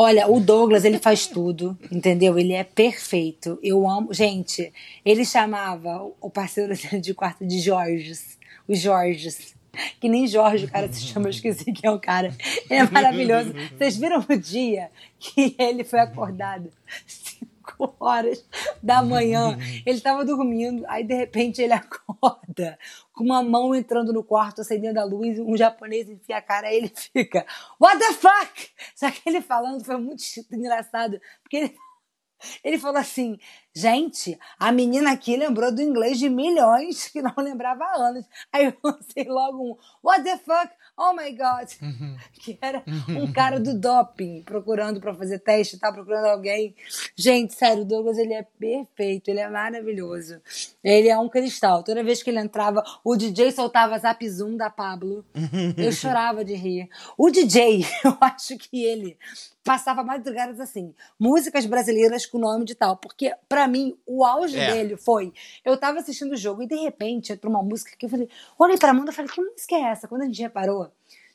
Olha, 0.00 0.30
o 0.30 0.38
Douglas, 0.38 0.84
ele 0.84 0.96
faz 0.96 1.26
tudo, 1.26 1.76
entendeu? 1.90 2.38
Ele 2.38 2.52
é 2.52 2.62
perfeito. 2.62 3.58
Eu 3.60 3.88
amo. 3.88 4.14
Gente, 4.14 4.72
ele 5.04 5.24
chamava 5.24 6.08
o 6.20 6.30
parceiro 6.30 6.72
dele 6.72 7.00
de 7.00 7.12
quarto 7.12 7.44
de 7.44 7.58
Jorges. 7.58 8.38
Os 8.68 8.78
Jorges. 8.78 9.56
Que 10.00 10.08
nem 10.08 10.28
Jorge 10.28 10.66
o 10.66 10.70
cara 10.70 10.86
se 10.92 11.00
chama, 11.00 11.26
eu 11.26 11.30
esqueci 11.30 11.72
quem 11.72 11.90
é 11.90 11.92
o 11.92 11.98
cara. 11.98 12.32
Ele 12.70 12.78
é 12.78 12.88
maravilhoso. 12.88 13.52
Vocês 13.76 13.96
viram 13.96 14.24
o 14.28 14.36
dia 14.36 14.88
que 15.18 15.56
ele 15.58 15.82
foi 15.82 15.98
acordado? 15.98 16.70
Cinco 17.78 17.94
horas 18.00 18.44
da 18.82 19.02
manhã. 19.02 19.56
Ele 19.86 20.00
tava 20.00 20.24
dormindo, 20.24 20.84
aí 20.88 21.04
de 21.04 21.14
repente 21.14 21.62
ele 21.62 21.72
acorda 21.74 22.78
com 23.12 23.24
uma 23.24 23.42
mão 23.42 23.74
entrando 23.74 24.12
no 24.12 24.24
quarto, 24.24 24.60
acendendo 24.60 24.98
a 25.00 25.04
luz, 25.04 25.38
um 25.38 25.56
japonês 25.56 26.08
enfia 26.08 26.38
a 26.38 26.42
cara, 26.42 26.68
aí 26.68 26.76
ele 26.76 26.92
fica, 27.12 27.46
What 27.80 27.98
the 27.98 28.12
fuck? 28.12 28.70
Só 28.94 29.10
que 29.10 29.22
ele 29.26 29.40
falando 29.40 29.84
foi 29.84 29.96
muito 29.96 30.22
engraçado, 30.52 31.20
porque 31.42 31.56
ele, 31.56 31.76
ele 32.62 32.78
falou 32.78 32.98
assim, 32.98 33.38
gente, 33.74 34.38
a 34.58 34.70
menina 34.70 35.12
aqui 35.12 35.36
lembrou 35.36 35.74
do 35.74 35.82
inglês 35.82 36.18
de 36.18 36.28
milhões 36.28 37.08
que 37.08 37.22
não 37.22 37.34
lembrava 37.38 37.84
há 37.84 38.08
anos. 38.08 38.24
Aí 38.52 38.66
eu 38.66 38.74
lancei 38.82 39.24
logo 39.24 39.72
um, 39.72 39.76
What 40.02 40.24
the 40.24 40.38
fuck? 40.38 40.72
Oh 41.00 41.12
my 41.14 41.30
God! 41.30 41.68
Que 42.40 42.58
era 42.60 42.82
um 43.08 43.30
cara 43.32 43.60
do 43.60 43.78
doping, 43.78 44.42
procurando 44.42 45.00
pra 45.00 45.14
fazer 45.14 45.38
teste, 45.38 45.78
tá 45.78 45.92
procurando 45.92 46.26
alguém. 46.26 46.74
Gente, 47.16 47.54
sério, 47.54 47.82
o 47.82 47.84
Douglas, 47.84 48.16
ele 48.18 48.32
é 48.34 48.42
perfeito, 48.42 49.28
ele 49.28 49.40
é 49.40 49.48
maravilhoso. 49.48 50.40
Ele 50.82 51.08
é 51.08 51.18
um 51.18 51.28
cristal. 51.28 51.82
Toda 51.82 52.02
vez 52.02 52.22
que 52.22 52.30
ele 52.30 52.40
entrava, 52.40 52.82
o 53.04 53.16
DJ 53.16 53.52
soltava 53.52 53.98
Zap 53.98 54.28
Zoom 54.28 54.56
da 54.56 54.70
Pablo. 54.70 55.24
Eu 55.76 55.92
chorava 55.92 56.44
de 56.44 56.54
rir. 56.54 56.88
O 57.16 57.30
DJ, 57.30 57.84
eu 58.04 58.16
acho 58.20 58.56
que 58.58 58.84
ele 58.84 59.16
passava 59.64 60.02
madrugadas 60.02 60.58
assim, 60.60 60.94
músicas 61.20 61.66
brasileiras 61.66 62.24
com 62.24 62.38
nome 62.38 62.64
de 62.64 62.74
tal, 62.74 62.96
porque 62.96 63.34
pra 63.46 63.68
mim 63.68 63.94
o 64.06 64.24
auge 64.24 64.58
É. 64.58 64.72
dele 64.72 64.96
foi, 64.96 65.30
eu 65.62 65.76
tava 65.76 65.98
assistindo 65.98 66.32
o 66.32 66.36
jogo 66.38 66.62
e 66.62 66.66
de 66.66 66.76
repente 66.76 67.34
entrou 67.34 67.52
uma 67.52 67.62
música 67.62 67.94
que 67.98 68.06
eu 68.06 68.08
falei, 68.08 68.30
olhei 68.58 68.78
pra 68.78 68.92
Amanda 68.92 69.10
e 69.10 69.14
falei, 69.14 69.30
que 69.30 69.42
música 69.42 69.74
é 69.76 69.82
essa? 69.82 70.08
Quando 70.08 70.22
a 70.22 70.24
gente 70.24 70.40
reparou, 70.40 70.87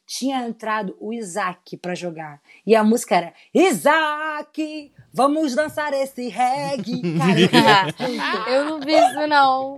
tinha 0.06 0.46
entrado 0.48 0.96
o 1.00 1.14
Isaac 1.14 1.78
pra 1.78 1.96
jogar. 1.96 2.42
E 2.66 2.76
a 2.76 2.84
música 2.84 3.16
era 3.16 3.34
Isaac, 3.54 4.92
vamos 5.14 5.56
dançar 5.56 5.94
esse 5.94 6.28
reggae. 6.30 7.02
Cara, 7.50 8.50
eu 8.50 8.66
não 8.66 8.80
vi 8.80 8.94
isso, 8.94 9.28
não. 9.28 9.78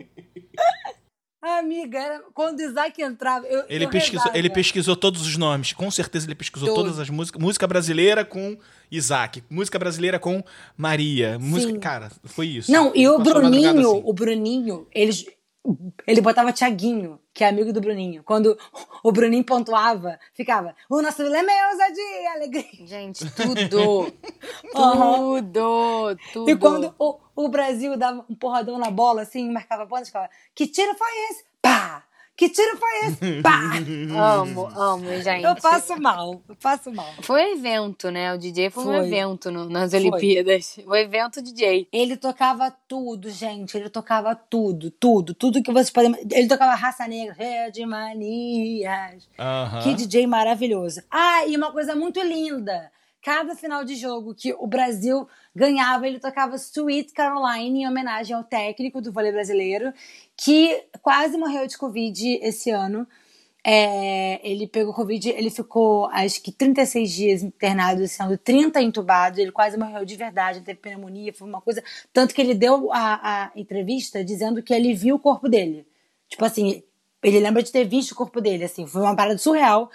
Amiga, 1.42 2.00
era, 2.00 2.24
quando 2.34 2.58
o 2.58 2.64
Isaac 2.64 3.00
entrava, 3.04 3.46
eu, 3.46 3.64
Ele 3.70 3.86
eu 3.86 3.90
pesquisou, 3.90 4.20
rezava. 4.22 4.38
ele 4.38 4.50
pesquisou 4.50 4.96
todos 4.96 5.22
os 5.22 5.38
nomes. 5.38 5.74
Com 5.74 5.92
certeza 5.92 6.26
ele 6.26 6.34
pesquisou 6.34 6.70
Todos. 6.70 6.84
todas 6.84 7.00
as 7.00 7.08
músicas. 7.12 7.40
Música 7.40 7.68
brasileira 7.68 8.26
com 8.26 8.58
Isaac. 8.90 9.44
Música 9.48 9.78
brasileira 9.78 10.18
com 10.18 10.44
Maria. 10.76 11.38
Música, 11.38 11.72
Sim. 11.72 11.80
cara, 11.80 12.10
foi 12.24 12.48
isso. 12.48 12.72
Não, 12.72 12.92
e 12.96 13.08
o 13.08 13.20
Bruninho, 13.20 13.70
assim. 13.92 14.02
o 14.04 14.12
Bruninho, 14.12 14.88
ele, 14.92 15.12
ele 16.06 16.22
botava 16.22 16.52
Tiaguinho, 16.52 17.20
que 17.34 17.44
é 17.44 17.48
amigo 17.48 17.74
do 17.74 17.82
Bruninho. 17.82 18.24
Quando 18.24 18.58
o 19.04 19.12
Bruninho 19.12 19.44
pontuava, 19.44 20.20
ficava, 20.34 20.76
o 20.90 21.02
nosso 21.02 21.24
lema 21.24 21.52
é 21.52 21.72
ousadia, 21.72 22.32
alegria. 22.34 22.88
Gente, 22.88 23.26
tudo. 23.32 24.14
Tudo, 24.72 26.18
tudo. 26.34 26.50
E 26.50 26.58
quando 26.58 26.94
o, 27.00 27.18
o 27.36 27.48
Brasil 27.48 27.98
dava 27.98 28.26
um 28.30 28.36
porradão 28.36 28.78
na 28.78 28.92
bola, 28.92 29.22
assim, 29.22 29.50
marcava 29.50 29.88
pontos, 29.88 30.08
ficava, 30.08 30.30
que 30.54 30.68
tiro 30.68 30.94
foi 30.96 31.08
esse? 31.30 31.46
Pá! 31.62 32.05
Que 32.38 32.50
tiro 32.50 32.78
foi 32.78 33.08
esse? 33.08 33.40
Pá! 33.42 33.62
Amo, 34.42 34.68
amo, 34.76 35.08
gente. 35.22 35.44
Eu 35.46 35.56
passo 35.56 35.96
mal, 36.02 36.42
eu 36.50 36.56
passo 36.58 36.92
mal. 36.92 37.08
Foi 37.22 37.42
um 37.42 37.58
evento, 37.58 38.12
né? 38.12 38.34
O 38.34 38.38
DJ 38.38 38.70
foi, 38.70 38.84
um 38.84 38.88
Foi. 38.88 39.08
evento 39.08 39.50
no- 39.50 39.70
nas 39.70 39.92
Foi. 39.92 40.00
Olimpíadas. 40.02 40.78
O 40.86 40.94
evento 40.94 41.42
DJ. 41.42 41.88
Ele 41.94 42.18
tocava 42.18 42.70
tudo, 42.90 43.30
gente. 43.30 43.78
Ele 43.78 43.90
tocava 43.90 44.36
tudo, 44.36 44.92
tudo, 44.92 45.34
tudo 45.34 45.64
que 45.64 45.72
vocês 45.72 45.90
podem. 45.90 46.14
Ele 46.30 46.48
tocava 46.50 46.76
raça 46.76 47.08
negra, 47.08 47.70
de 47.72 47.86
manias. 47.86 49.30
Aham. 49.40 49.82
Que 49.82 49.94
DJ 49.94 50.28
maravilhoso. 50.28 51.02
Ah, 51.10 51.46
e 51.46 51.56
uma 51.56 51.72
coisa 51.72 51.96
muito 51.96 52.20
linda. 52.22 52.92
Cada 53.26 53.56
final 53.56 53.84
de 53.84 53.96
jogo 53.96 54.36
que 54.36 54.54
o 54.54 54.68
Brasil 54.68 55.28
ganhava, 55.56 56.08
ele 56.08 56.20
tocava 56.20 56.58
Sweet 56.58 57.12
Caroline 57.12 57.82
em 57.82 57.88
homenagem 57.88 58.36
ao 58.36 58.44
técnico 58.44 59.02
do 59.02 59.12
vôlei 59.12 59.32
brasileiro, 59.32 59.92
que 60.38 60.84
quase 61.02 61.36
morreu 61.36 61.66
de 61.66 61.76
Covid 61.76 62.38
esse 62.44 62.70
ano. 62.70 63.08
É, 63.64 64.40
ele 64.48 64.68
pegou 64.68 64.94
Covid, 64.94 65.28
ele 65.28 65.50
ficou 65.50 66.06
acho 66.12 66.40
que 66.40 66.52
36 66.52 67.12
dias 67.12 67.42
internado, 67.42 68.08
sendo 68.08 68.38
30 68.38 68.80
entubados, 68.80 69.40
ele 69.40 69.52
quase 69.52 69.76
morreu 69.76 70.06
de 70.06 70.16
verdade, 70.16 70.62
teve 70.62 70.80
pneumonia, 70.80 71.34
foi 71.34 71.48
uma 71.48 71.62
coisa. 71.62 71.84
Tanto 72.14 72.36
que 72.36 72.40
ele 72.40 72.54
deu 72.54 72.94
a, 72.94 73.46
a 73.46 73.52
entrevista 73.56 74.24
dizendo 74.24 74.62
que 74.62 74.72
ele 74.72 74.94
viu 74.94 75.16
o 75.16 75.20
corpo 75.20 75.50
dele. 75.50 75.88
Tipo 76.30 76.46
assim, 76.46 76.84
ele 77.24 77.40
lembra 77.40 77.64
de 77.64 77.72
ter 77.72 77.86
visto 77.86 78.12
o 78.12 78.16
corpo 78.16 78.40
dele, 78.40 78.66
assim, 78.66 78.86
foi 78.86 79.02
uma 79.02 79.16
parada 79.16 79.40
surreal. 79.40 79.90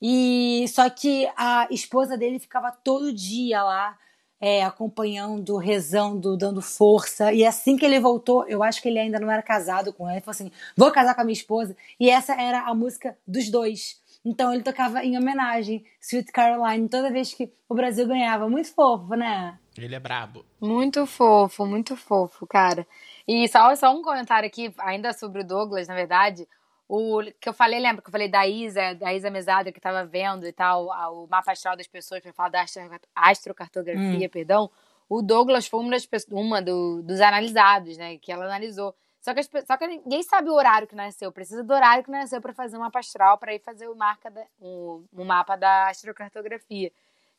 E 0.00 0.64
só 0.68 0.88
que 0.88 1.30
a 1.36 1.66
esposa 1.70 2.16
dele 2.16 2.38
ficava 2.38 2.70
todo 2.72 3.12
dia 3.12 3.62
lá 3.62 3.98
é, 4.40 4.64
acompanhando, 4.64 5.58
rezando, 5.58 6.36
dando 6.36 6.62
força. 6.62 7.32
E 7.32 7.44
assim 7.44 7.76
que 7.76 7.84
ele 7.84 8.00
voltou, 8.00 8.46
eu 8.48 8.62
acho 8.62 8.80
que 8.80 8.88
ele 8.88 8.98
ainda 8.98 9.20
não 9.20 9.30
era 9.30 9.42
casado 9.42 9.92
com 9.92 10.04
ela. 10.04 10.14
Ele 10.14 10.24
falou 10.24 10.32
assim: 10.32 10.50
vou 10.76 10.90
casar 10.90 11.14
com 11.14 11.20
a 11.20 11.24
minha 11.24 11.34
esposa. 11.34 11.76
E 11.98 12.08
essa 12.08 12.32
era 12.34 12.62
a 12.62 12.74
música 12.74 13.16
dos 13.26 13.50
dois. 13.50 14.00
Então 14.24 14.52
ele 14.52 14.62
tocava 14.62 15.02
em 15.04 15.16
homenagem, 15.16 15.84
Sweet 16.00 16.30
Caroline, 16.32 16.88
toda 16.88 17.10
vez 17.10 17.32
que 17.32 17.52
o 17.68 17.74
Brasil 17.74 18.06
ganhava. 18.06 18.48
Muito 18.48 18.72
fofo, 18.72 19.14
né? 19.14 19.58
Ele 19.76 19.94
é 19.94 20.00
brabo. 20.00 20.44
Muito 20.60 21.06
fofo, 21.06 21.64
muito 21.64 21.96
fofo, 21.96 22.46
cara. 22.46 22.86
E 23.26 23.48
só, 23.48 23.74
só 23.76 23.94
um 23.94 24.02
comentário 24.02 24.46
aqui, 24.46 24.74
ainda 24.78 25.12
sobre 25.12 25.40
o 25.40 25.46
Douglas, 25.46 25.88
na 25.88 25.94
verdade. 25.94 26.46
O 26.92 27.22
que 27.40 27.48
eu 27.48 27.52
falei, 27.52 27.78
lembra 27.78 28.02
que 28.02 28.08
eu 28.08 28.12
falei 28.12 28.28
da 28.28 28.46
Isa, 28.48 28.94
da 28.94 29.14
Isa 29.14 29.30
Mesada, 29.30 29.70
que 29.70 29.80
tava 29.80 30.04
vendo 30.04 30.44
e 30.46 30.52
tal, 30.52 30.86
o 31.14 31.26
mapa 31.28 31.52
astral 31.52 31.76
das 31.76 31.86
pessoas, 31.86 32.20
pra 32.20 32.32
falar 32.32 32.48
da 32.48 32.62
astro- 32.62 32.82
astrocartografia, 33.14 34.28
perdão. 34.28 34.70
O 35.08 35.22
Douglas 35.22 35.66
foi 35.66 35.80
uma, 35.80 35.90
das, 35.90 36.08
uma 36.30 36.60
do- 36.62 37.02
dos 37.02 37.20
analisados, 37.20 37.96
né? 37.96 38.16
Que 38.18 38.32
ela 38.32 38.44
analisou. 38.44 38.94
Só 39.20 39.34
que, 39.34 39.40
as 39.40 39.48
só 39.66 39.76
que 39.76 39.86
ninguém 39.86 40.22
sabe 40.22 40.48
o 40.50 40.54
horário 40.54 40.86
que 40.88 40.94
nasceu. 40.96 41.30
Precisa 41.30 41.62
do 41.62 41.72
horário 41.74 42.02
que 42.02 42.10
nasceu 42.10 42.40
pra 42.40 42.52
fazer 42.54 42.76
um 42.76 42.80
mapa 42.80 42.98
astral, 43.00 43.36
pra 43.38 43.54
ir 43.54 43.60
fazer 43.60 43.86
o, 43.88 43.94
marca 43.94 44.30
da, 44.30 44.42
o, 44.60 45.04
o 45.12 45.24
mapa 45.24 45.56
da 45.56 45.88
astrocartografia. 45.90 46.90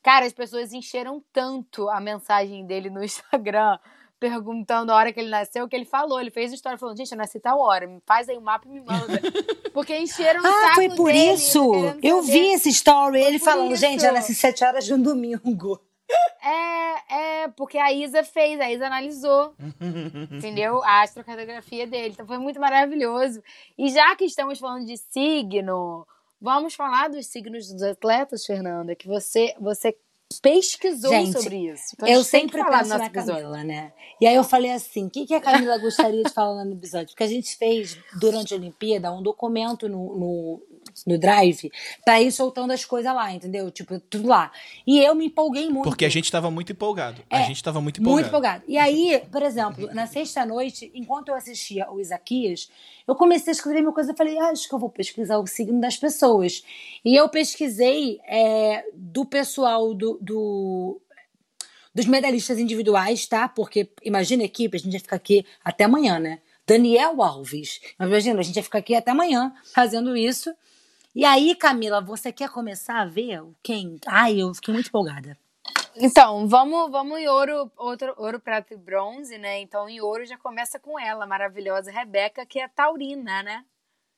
Cara, 0.02 0.24
as 0.26 0.32
pessoas 0.32 0.72
encheram 0.72 1.22
tanto 1.32 1.88
a 1.88 2.00
mensagem 2.00 2.64
dele 2.66 2.88
no 2.90 3.02
Instagram, 3.04 3.78
perguntando 4.22 4.92
a 4.92 4.94
hora 4.96 5.12
que 5.12 5.18
ele 5.18 5.28
nasceu, 5.28 5.68
que 5.68 5.74
ele 5.74 5.84
falou. 5.84 6.20
Ele 6.20 6.30
fez 6.30 6.52
história 6.52 6.78
falando, 6.78 6.96
gente, 6.96 7.10
eu 7.10 7.18
nasci 7.18 7.40
tal 7.40 7.58
hora, 7.58 7.88
me 7.88 8.00
faz 8.06 8.28
aí 8.28 8.38
o 8.38 8.40
mapa 8.40 8.68
e 8.68 8.70
me 8.70 8.80
manda. 8.80 9.20
Porque 9.74 9.98
encheram 9.98 10.40
o 10.42 10.46
Ah, 10.46 10.72
foi 10.76 10.88
por 10.94 11.10
dele, 11.12 11.32
isso. 11.32 11.70
querendo 11.72 11.98
Eu 12.02 12.20
saber. 12.22 12.32
vi 12.32 12.52
esse 12.52 12.68
story, 12.68 13.18
Foi 13.18 13.28
ele 13.28 13.38
falando, 13.40 13.72
isso. 13.72 13.80
gente, 13.80 14.00
já 14.02 14.12
nasci 14.12 14.32
sete 14.34 14.64
horas 14.64 14.84
de 14.84 14.94
um 14.94 15.02
domingo. 15.02 15.80
É, 16.44 17.14
é, 17.44 17.48
porque 17.56 17.78
a 17.78 17.90
Isa 17.90 18.22
fez, 18.22 18.60
a 18.60 18.70
Isa 18.70 18.86
analisou, 18.86 19.54
entendeu? 20.30 20.82
A 20.84 21.00
astrocartografia 21.02 21.86
dele. 21.86 22.10
Então 22.12 22.26
foi 22.26 22.36
muito 22.36 22.60
maravilhoso. 22.60 23.42
E 23.78 23.88
já 23.88 24.14
que 24.14 24.26
estamos 24.26 24.58
falando 24.58 24.84
de 24.84 24.98
signo, 24.98 26.06
vamos 26.38 26.74
falar 26.74 27.08
dos 27.08 27.26
signos 27.28 27.72
dos 27.72 27.82
atletas, 27.82 28.44
Fernanda, 28.44 28.94
que 28.94 29.08
você, 29.08 29.54
você 29.58 29.96
pesquisou 30.40 31.10
Gente, 31.10 31.32
sobre 31.32 31.56
isso. 31.70 31.94
Então, 31.94 32.08
eu 32.08 32.22
sempre 32.24 32.62
no 32.62 32.84
na. 32.84 33.10
Camila, 33.10 33.64
né? 33.64 33.92
E 34.20 34.26
aí 34.26 34.34
eu 34.34 34.44
falei 34.44 34.70
assim, 34.70 35.06
o 35.06 35.10
que, 35.10 35.26
que 35.26 35.34
a 35.34 35.40
Camila 35.40 35.76
gostaria 35.78 36.22
de 36.22 36.32
falar 36.32 36.64
no 36.64 36.72
episódio? 36.72 37.08
Porque 37.08 37.24
a 37.24 37.28
gente 37.28 37.56
fez, 37.56 37.98
durante 38.20 38.54
a 38.54 38.56
Olimpíada, 38.56 39.12
um 39.12 39.22
documento 39.22 39.88
no, 39.88 40.16
no, 40.16 40.62
no 41.06 41.18
Drive 41.18 41.70
pra 42.04 42.20
ir 42.20 42.30
soltando 42.32 42.72
as 42.72 42.84
coisas 42.84 43.14
lá, 43.14 43.32
entendeu? 43.32 43.70
Tipo, 43.70 43.98
tudo 44.00 44.28
lá. 44.28 44.50
E 44.86 44.98
eu 45.00 45.14
me 45.14 45.26
empolguei 45.26 45.68
muito. 45.70 45.84
Porque 45.84 46.04
a 46.04 46.08
gente 46.08 46.30
tava 46.30 46.50
muito 46.50 46.72
empolgado. 46.72 47.22
a 47.30 47.40
É, 47.40 47.44
gente 47.46 47.62
tava 47.62 47.80
muito 47.80 48.00
empolgado. 48.00 48.16
Muito 48.22 48.28
empolgado. 48.28 48.64
E 48.68 48.76
aí, 48.78 49.22
por 49.30 49.42
exemplo, 49.42 49.88
na 49.94 50.06
sexta-noite, 50.06 50.90
enquanto 50.94 51.28
eu 51.28 51.34
assistia 51.34 51.90
o 51.90 52.00
Isaquias, 52.00 52.68
eu 53.06 53.14
comecei 53.14 53.50
a 53.50 53.54
escrever 53.56 53.80
minha 53.80 53.92
coisa 53.92 54.12
e 54.12 54.16
falei, 54.16 54.38
ah, 54.38 54.50
acho 54.50 54.68
que 54.68 54.74
eu 54.74 54.78
vou 54.78 54.90
pesquisar 54.90 55.38
o 55.38 55.46
signo 55.46 55.80
das 55.80 55.96
pessoas. 55.96 56.62
E 57.04 57.14
eu 57.18 57.28
pesquisei 57.28 58.20
é, 58.26 58.84
do 58.94 59.24
pessoal 59.24 59.92
do, 59.94 60.18
do- 60.20 61.00
dos 61.94 62.06
medalhistas 62.06 62.58
individuais, 62.58 63.26
tá? 63.26 63.48
Porque 63.48 63.88
imagina 64.02 64.42
a 64.42 64.46
equipe, 64.46 64.76
a 64.76 64.80
gente 64.80 64.92
vai 64.92 65.00
ficar 65.00 65.16
aqui 65.16 65.44
até 65.64 65.84
amanhã, 65.84 66.18
né? 66.18 66.38
Daniel 66.66 67.20
Alves. 67.22 67.80
Imagina, 68.00 68.40
a 68.40 68.42
gente 68.42 68.54
vai 68.54 68.62
ficar 68.62 68.78
aqui 68.78 68.94
até 68.94 69.10
amanhã 69.10 69.52
fazendo 69.74 70.16
isso. 70.16 70.54
E 71.14 71.24
aí, 71.26 71.54
Camila, 71.54 72.00
você 72.00 72.32
quer 72.32 72.48
começar 72.48 73.00
a 73.00 73.04
ver 73.04 73.42
quem? 73.62 73.98
Ai, 74.06 74.40
eu 74.40 74.54
fiquei 74.54 74.72
muito 74.72 74.88
empolgada. 74.88 75.38
Então, 75.94 76.48
vamos, 76.48 76.90
vamos 76.90 77.18
em 77.18 77.28
ouro, 77.28 77.70
outro, 77.76 78.14
ouro, 78.16 78.40
prata 78.40 78.72
e 78.72 78.76
bronze, 78.78 79.36
né? 79.36 79.60
Então, 79.60 79.88
em 79.88 80.00
ouro 80.00 80.24
já 80.24 80.38
começa 80.38 80.78
com 80.78 80.98
ela, 80.98 81.24
a 81.24 81.26
maravilhosa 81.26 81.90
Rebeca, 81.90 82.46
que 82.46 82.58
é 82.58 82.66
taurina, 82.66 83.42
né? 83.42 83.64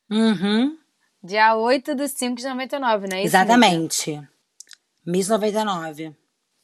Uhum. 0.09 0.77
Dia 1.21 1.55
8 1.55 1.95
de 1.95 2.07
5 2.07 2.35
de 2.37 2.47
99, 2.47 3.07
né? 3.07 3.23
Exatamente. 3.23 4.21
Miss 5.05 5.27
99. 5.27 6.15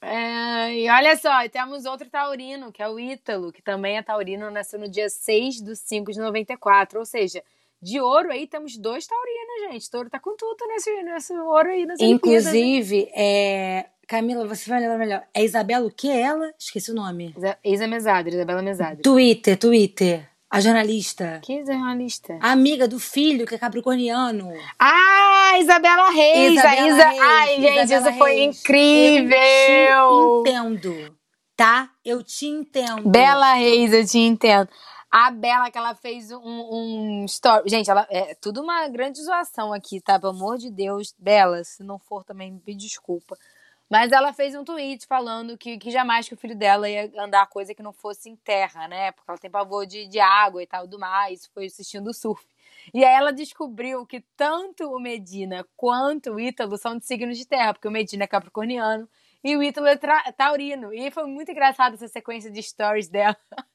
É, 0.01 0.75
e 0.75 0.89
olha 0.89 1.15
só, 1.17 1.47
temos 1.49 1.86
outro 1.86 2.09
taurino, 2.09 2.71
que 2.71 2.82
é 2.82 2.88
o 2.88 2.99
Ítalo, 2.99 3.51
que 3.51 3.61
também 3.61 3.97
é 3.97 4.01
taurino, 4.01 4.49
nasceu 4.49 4.79
no 4.79 4.89
dia 4.89 5.09
6 5.09 5.61
de 5.61 5.75
5 5.75 6.11
de 6.11 6.19
94. 6.19 6.99
Ou 6.99 7.05
seja, 7.05 7.43
de 7.82 7.99
ouro 7.99 8.32
aí 8.32 8.45
temos 8.47 8.77
dois 8.77 9.05
taurinos, 9.07 9.71
gente. 9.73 9.89
Touro 9.89 10.09
tá 10.09 10.19
com 10.19 10.36
tudo 10.36 10.67
nesse, 10.67 10.91
nesse 11.03 11.34
ouro 11.34 11.67
aí, 11.69 11.84
Olimpíadas? 11.86 12.01
Inclusive, 12.01 13.09
é... 13.15 13.86
Camila, 14.07 14.45
você 14.45 14.69
vai 14.69 14.82
lembrar 14.82 14.97
melhor. 14.97 15.23
É 15.34 15.43
Isabela 15.43 15.88
o 15.88 15.91
que 15.91 16.09
ela? 16.11 16.53
Esqueci 16.59 16.91
o 16.91 16.93
nome. 16.93 17.34
Isa- 17.63 17.88
Mesadre, 17.88 18.36
Isabela 18.36 18.61
Mesadre. 18.61 19.01
Twitter, 19.01 19.57
Twitter. 19.57 20.27
A 20.49 20.59
jornalista. 20.59 21.39
Que 21.41 21.65
jornalista? 21.65 22.38
A 22.41 22.51
amiga 22.51 22.86
do 22.86 22.99
filho, 22.99 23.47
que 23.47 23.55
é 23.55 23.57
capricorniano. 23.57 24.51
Ah, 24.77 25.57
Isabela 25.61 26.09
Reis! 26.09 26.51
Isabela 26.59 26.88
Isa... 26.89 27.07
Reis, 27.07 27.21
Ai, 27.23 27.55
gente, 27.55 27.84
Isabela 27.86 28.09
isso 28.09 28.17
foi 28.17 28.34
Reis. 28.36 28.59
incrível! 28.59 29.38
Eu 29.39 30.43
te 30.43 30.49
entendo, 30.49 31.17
tá? 31.55 31.89
Eu 32.03 32.21
te 32.23 32.47
entendo. 32.47 33.09
Bela 33.09 33.53
Reis, 33.53 33.93
eu 33.93 34.05
te 34.05 34.17
entendo. 34.19 34.67
A 35.12 35.30
Bela, 35.30 35.70
que 35.70 35.78
ela 35.78 35.93
fez 35.93 36.32
um, 36.32 36.39
um 36.41 37.26
story. 37.26 37.70
Gente, 37.70 37.91
ela 37.91 38.07
é 38.09 38.34
tudo 38.36 38.62
uma 38.62 38.88
grande 38.88 39.22
zoação 39.22 39.74
aqui, 39.74 39.99
tá? 39.99 40.18
Pelo 40.18 40.32
amor 40.32 40.57
de 40.57 40.70
Deus. 40.70 41.14
Bela, 41.20 41.64
se 41.66 41.84
não 41.84 41.99
for 41.99 42.24
também, 42.24 42.62
me 42.66 42.74
desculpa. 42.74 43.38
Mas 43.89 44.14
ela 44.14 44.32
fez 44.32 44.55
um 44.55 44.64
tweet 44.64 45.05
falando 45.05 45.57
que, 45.57 45.78
que 45.78 45.91
jamais 45.91 46.26
que 46.30 46.34
o 46.34 46.38
filho 46.38 46.55
dela 46.55 46.89
ia 46.89 47.12
andar 47.18 47.45
coisa 47.47 47.76
que 47.76 47.84
não 47.84 47.91
fosse 47.91 48.30
em 48.30 48.38
terra, 48.38 48.88
né? 48.88 49.12
Porque 49.12 49.30
ela 49.30 49.38
tem 49.38 49.51
pavor 49.51 49.86
de, 49.86 50.07
de 50.07 50.18
água 50.18 50.64
e 50.64 50.66
tal, 50.66 50.88
do 50.88 50.97
mar. 50.97 51.30
Isso 51.30 51.49
foi 51.53 51.66
assistindo 51.66 52.14
surf. 52.14 52.41
E 52.93 53.03
aí 53.03 53.14
ela 53.14 53.34
descobriu 53.34 54.05
que 54.05 54.22
tanto 54.38 54.89
o 54.89 54.99
Medina 54.99 55.66
quanto 55.76 56.32
o 56.32 56.39
Ítalo 56.39 56.78
são 56.78 56.97
de 56.97 57.05
signos 57.05 57.38
de 57.38 57.45
terra, 57.45 57.74
porque 57.74 57.88
o 57.88 57.91
Medina 57.91 58.24
é 58.24 58.28
capricorniano 58.28 59.09
e 59.43 59.57
o 59.57 59.62
Ítalo 59.64 59.88
é 59.88 59.97
taurino. 60.32 60.93
E 60.93 61.12
foi 61.12 61.26
muito 61.26 61.51
engraçado 61.51 61.95
essa 61.95 62.07
sequência 62.07 62.49
de 62.49 62.64
stories 62.64 63.09
dela. 63.09 63.36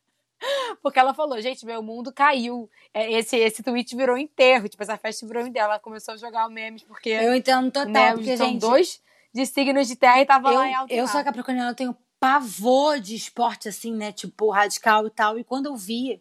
Porque 0.82 0.98
ela 0.98 1.14
falou, 1.14 1.40
gente, 1.40 1.64
meu 1.64 1.82
mundo 1.82 2.12
caiu. 2.12 2.70
É, 2.92 3.10
Esse, 3.12 3.36
esse 3.36 3.62
tweet 3.62 3.96
virou 3.96 4.16
enterro. 4.16 4.68
Tipo, 4.68 4.82
essa 4.82 4.96
festa 4.96 5.26
virou 5.26 5.46
enterro. 5.46 5.66
Ela 5.66 5.78
começou 5.78 6.14
a 6.14 6.16
jogar 6.16 6.48
memes, 6.48 6.82
porque 6.82 7.10
Eu 7.10 7.34
entendo 7.34 7.70
total, 7.70 7.90
né, 7.90 8.12
porque, 8.12 8.36
são 8.36 8.48
gente, 8.48 8.60
dois 8.60 9.02
de 9.32 9.46
signos 9.46 9.86
de 9.86 9.96
terra 9.96 10.20
e 10.22 10.26
tava 10.26 10.48
eu, 10.48 10.54
lá 10.54 10.68
em 10.68 10.74
alto 10.74 10.92
eu 10.92 11.06
sou 11.06 11.22
capricorniana, 11.22 11.70
eu 11.70 11.74
tenho 11.74 11.96
pavor 12.18 12.98
de 12.98 13.14
esporte 13.14 13.68
assim, 13.68 13.94
né? 13.94 14.12
Tipo, 14.12 14.50
radical 14.50 15.06
e 15.06 15.10
tal. 15.10 15.38
E 15.38 15.44
quando 15.44 15.66
eu 15.66 15.76
vi, 15.76 16.20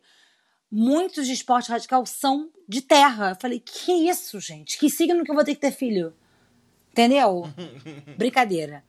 muitos 0.69 1.25
de 1.25 1.33
esporte 1.33 1.69
radical 1.69 2.05
são 2.05 2.49
de 2.67 2.81
terra. 2.81 3.29
Eu 3.31 3.35
falei, 3.35 3.59
que 3.59 3.91
isso, 3.91 4.39
gente? 4.39 4.77
Que 4.77 4.89
signo 4.89 5.23
que 5.23 5.31
eu 5.31 5.35
vou 5.35 5.43
ter 5.43 5.55
que 5.55 5.61
ter 5.61 5.71
filho? 5.71 6.13
Entendeu? 6.91 7.43
Brincadeira. 8.17 8.83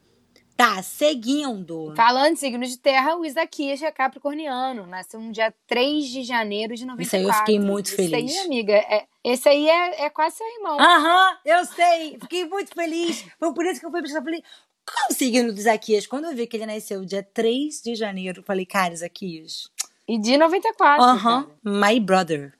Tá, 0.56 0.82
seguindo. 0.82 1.92
Falando 1.94 2.32
de 2.32 2.40
signos 2.40 2.70
de 2.70 2.78
terra, 2.78 3.14
o 3.16 3.24
Isaquias 3.26 3.82
é 3.82 3.90
capricorniano. 3.90 4.86
Nasceu 4.86 5.20
no 5.20 5.30
dia 5.30 5.54
3 5.66 6.06
de 6.06 6.22
janeiro 6.22 6.74
de 6.74 6.86
94. 6.86 7.02
Isso 7.02 7.16
aí 7.16 7.24
eu 7.24 7.38
fiquei 7.40 7.60
muito 7.60 7.86
Esse 7.88 7.96
feliz. 7.96 8.36
aí, 8.38 8.46
amiga, 8.46 8.72
é, 8.72 9.06
esse 9.22 9.46
aí 9.48 9.68
é, 9.68 10.04
é 10.06 10.10
quase 10.10 10.36
seu 10.36 10.46
irmão. 10.46 10.80
Aham, 10.80 11.38
eu 11.44 11.64
sei. 11.66 12.18
Fiquei 12.20 12.46
muito 12.46 12.72
feliz. 12.74 13.26
Foi 13.38 13.52
por 13.52 13.66
isso 13.66 13.80
que 13.80 13.86
eu 13.86 13.90
fui 13.90 14.00
pesquisar. 14.00 14.22
Falei, 14.24 14.42
qual 14.86 15.10
o 15.10 15.12
signo 15.12 15.52
do 15.52 15.58
Isaquias? 15.58 16.06
Quando 16.06 16.24
eu 16.24 16.34
vi 16.34 16.46
que 16.46 16.56
ele 16.56 16.64
nasceu 16.64 17.04
dia 17.04 17.22
3 17.22 17.82
de 17.82 17.94
janeiro, 17.94 18.40
eu 18.40 18.44
falei, 18.44 18.64
cara, 18.64 18.94
Isaquias. 18.94 19.70
E 20.08 20.18
de 20.18 20.38
94. 20.38 21.04
Aham, 21.04 21.44
cara. 21.44 21.56
my 21.62 22.00
brother. 22.00 22.54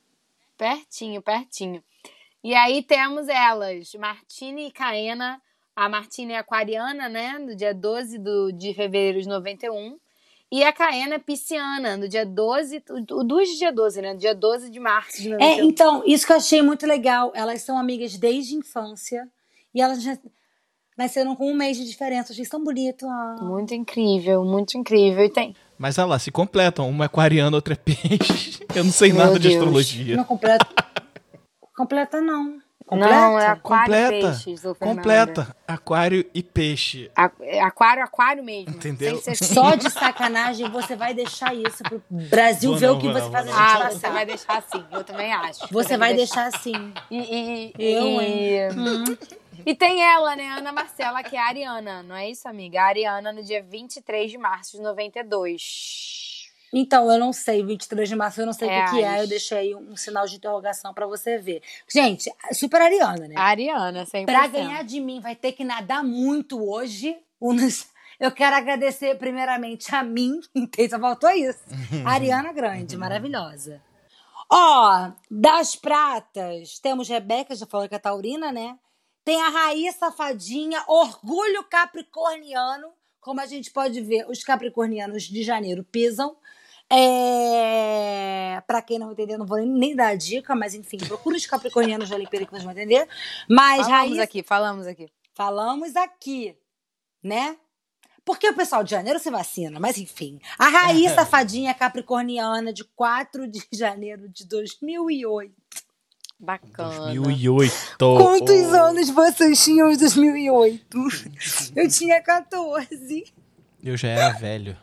Pertinho, 0.59 1.22
pertinho. 1.22 1.82
E 2.44 2.55
aí 2.55 2.82
temos 2.82 3.26
elas, 3.28 3.94
Martine 3.94 4.68
e 4.68 4.70
Caena. 4.70 5.40
A 5.77 5.89
Martine 5.91 6.33
é 6.33 6.39
aquariana, 6.39 7.07
né? 7.09 7.39
No 7.39 7.55
dia 7.55 7.74
12 7.74 8.18
do, 8.18 8.51
de 8.51 8.72
fevereiro 8.72 9.20
de 9.20 9.29
91. 9.29 9.99
E 10.51 10.64
a 10.64 10.72
Caena 10.72 11.16
é 11.16 11.18
pisciana, 11.18 11.97
no 11.99 12.09
dia 12.09 12.24
12. 12.24 12.83
O 13.11 13.22
duas 13.22 13.49
de 13.49 13.59
dia 13.59 13.70
12, 13.72 14.01
né? 14.01 14.14
Dia 14.14 14.35
12 14.35 14.70
de 14.70 14.81
março 14.81 15.20
de 15.20 15.33
É, 15.35 15.57
91. 15.57 15.68
então, 15.68 16.03
isso 16.07 16.24
que 16.27 16.33
eu 16.33 16.37
achei 16.37 16.62
muito 16.62 16.87
legal. 16.87 17.31
Elas 17.35 17.61
são 17.62 17.77
amigas 17.79 18.16
desde 18.16 18.55
a 18.55 18.59
infância. 18.59 19.29
E 19.74 19.83
elas 19.83 20.03
já 20.03 20.16
nasceram 20.97 21.37
com 21.37 21.51
um 21.51 21.55
mês 21.55 21.77
de 21.77 21.85
diferença. 21.85 22.31
Eu 22.33 22.35
achei 22.35 22.47
tão 22.47 22.64
bonito. 22.64 23.07
Ah. 23.07 23.37
Muito 23.43 23.74
incrível, 23.74 24.45
muito 24.45 24.79
incrível. 24.79 25.24
E 25.24 25.29
tem. 25.29 25.55
Mas 25.77 25.99
olha 25.99 26.07
lá, 26.07 26.18
se 26.18 26.31
completam. 26.31 26.89
Uma 26.89 27.05
é 27.05 27.07
aquariana, 27.07 27.55
outra 27.55 27.74
é 27.74 27.77
peixe. 27.77 28.64
Eu 28.74 28.85
não 28.85 28.93
sei 28.93 29.12
Meu 29.12 29.18
nada 29.27 29.39
de 29.39 29.49
Deus. 29.49 29.57
astrologia. 29.57 30.16
Não 30.16 30.24
completa. 30.24 30.66
completa, 31.77 32.20
não. 32.20 32.62
Completa? 32.87 33.14
Não, 33.16 33.39
é 33.39 33.47
aquário 33.49 33.84
Completa. 33.93 34.28
peixes, 34.28 34.64
ô, 34.64 34.72
Fernanda. 34.74 35.01
Completa. 35.01 35.57
Aquário 35.66 36.24
e 36.32 36.41
peixe. 36.43 37.11
A- 37.16 37.32
é 37.41 37.61
aquário, 37.61 38.03
aquário 38.05 38.45
mesmo. 38.45 38.70
Entendeu? 38.70 39.20
Só 39.34 39.74
de 39.74 39.91
sacanagem 39.91 40.70
você 40.70 40.95
vai 40.95 41.12
deixar 41.12 41.53
isso 41.53 41.82
pro 41.82 42.01
Brasil 42.09 42.70
Vou 42.70 42.78
ver 42.78 42.87
não, 42.87 42.97
o 42.97 43.01
que 43.01 43.09
você 43.09 43.20
não, 43.24 43.32
faz 43.32 43.49
a 43.49 43.51
vou 43.51 43.59
gente 43.61 43.70
Ah, 43.72 43.78
passar. 43.78 43.91
você 43.99 44.11
vai 44.11 44.26
deixar 44.26 44.59
assim. 44.59 44.84
Eu 44.93 45.03
também 45.05 45.32
acho. 45.32 45.66
Você 45.72 45.97
vai 45.99 46.14
deixar 46.14 46.47
assim. 46.47 46.93
E, 47.11 47.72
e, 47.76 47.93
Eu, 47.93 48.20
e, 48.22 49.18
E 49.66 49.74
tem 49.74 50.01
ela, 50.05 50.37
né, 50.37 50.49
Ana 50.57 50.70
Marcela, 50.70 51.24
que 51.24 51.34
é 51.34 51.41
a 51.41 51.47
Ariana, 51.47 52.05
não 52.05 52.14
é 52.14 52.30
isso, 52.30 52.49
amiga? 52.49 52.80
A 52.82 52.87
Ariana 52.87 53.32
no 53.32 53.43
dia 53.43 53.64
23 53.64 54.30
de 54.30 54.39
março 54.39 54.76
de 54.76 54.82
92. 54.82 56.26
Então, 56.73 57.11
eu 57.11 57.19
não 57.19 57.33
sei, 57.33 57.64
23 57.64 58.09
de 58.09 58.17
março, 58.17 58.41
eu 58.41 58.47
não 58.47 58.53
sei 58.53 58.69
o 58.69 58.71
É 58.71 58.85
que, 58.85 58.91
que 58.91 59.03
é. 59.03 59.23
Eu 59.23 59.27
deixei 59.27 59.59
aí 59.59 59.75
um 59.75 59.97
sinal 59.97 60.27
de 60.27 60.37
interrogação 60.37 60.93
pra 60.93 61.07
você 61.07 61.39
ver. 61.39 61.62
Gente, 61.89 62.31
super 62.53 62.81
Ariana, 62.83 63.29
né? 63.29 63.35
A 63.37 63.45
Ariana, 63.45 64.05
100%. 64.05 64.25
Pra 64.27 64.47
ganhar 64.47 64.83
de 64.85 65.01
mim, 65.01 65.21
vai 65.21 65.37
ter 65.37 65.53
que 65.53 65.64
nadar 65.64 66.03
muito 66.03 66.62
hoje. 66.62 67.17
Eu 68.19 68.33
quero 68.33 68.57
agradecer 68.57 69.17
primeiramente 69.19 69.95
a 69.95 70.03
mim, 70.03 70.41
entende? 70.55 70.91
Só 70.91 70.99
faltou 70.99 71.31
isso. 71.31 71.61
Ariana 72.05 72.53
Grande, 72.53 72.97
maravilhosa. 72.97 73.83
Ó, 74.51 75.11
das 75.31 75.75
pratas, 75.75 76.79
temos 76.79 77.09
Rebeca, 77.09 77.55
já 77.55 77.67
falou 77.67 77.89
que 77.89 77.95
é 77.95 77.99
taurina, 77.99 78.53
né? 78.53 78.79
Tem 79.25 79.43
a 79.43 79.49
Raíssa 79.49 79.99
Safadinha, 80.11 80.83
orgulho 80.87 81.64
capricorniano. 81.64 82.89
Como 83.27 83.41
a 83.41 83.47
gente 83.47 83.72
pode 83.72 84.01
ver, 84.03 84.24
os 84.31 84.45
capricornianos 84.45 85.24
de 85.24 85.43
janeiro 85.43 85.83
pisam. 85.83 86.37
É... 86.89 88.62
Pra 88.68 88.81
quem 88.81 89.01
não 89.01 89.11
entendeu, 89.11 89.37
não 89.37 89.45
vou 89.45 89.59
nem, 89.66 89.97
dar 89.97 90.11
a 90.11 90.14
dica, 90.14 90.55
mas 90.55 90.74
enfim, 90.74 90.99
procura 90.99 91.37
os 91.37 91.45
capricornianos 91.45 92.09
da 92.09 92.14
Olimpíada 92.14 92.47
que 92.47 92.53
vocês 92.53 92.62
vão 92.62 92.70
entender. 92.70 93.09
Mas 93.51 93.79
Falamos 93.79 93.91
Raíssa... 93.91 94.22
aqui, 94.22 94.43
falamos 94.45 94.87
aqui. 94.87 95.11
Falamos 95.35 95.97
aqui, 95.97 96.57
né? 97.20 97.57
Porque 98.24 98.49
o 98.49 98.55
pessoal 98.55 98.85
de 98.85 98.93
janeiro 98.93 99.18
se 99.18 99.29
vacina, 99.29 99.81
mas 99.81 99.99
enfim. 99.99 100.39
A 100.57 100.68
Raíssa 100.68 101.16
Safadinha 101.27 101.74
Capricorniana, 101.74 102.72
de 102.72 102.85
4 102.85 103.49
de 103.49 103.61
janeiro 103.72 104.29
de 104.29 104.47
2008. 104.47 105.53
Bacana. 106.39 107.14
2008. 107.14 107.72
Quantos 107.99 108.74
anos 108.74 109.11
vocês 109.11 109.64
tinham 109.64 109.91
em 109.91 109.97
2008? 109.97 110.99
Eu 111.74 111.89
tinha 111.89 112.20
14. 112.22 113.24
Eu 113.82 113.97
já 113.97 114.09
era 114.09 114.32
velho. 114.32 114.76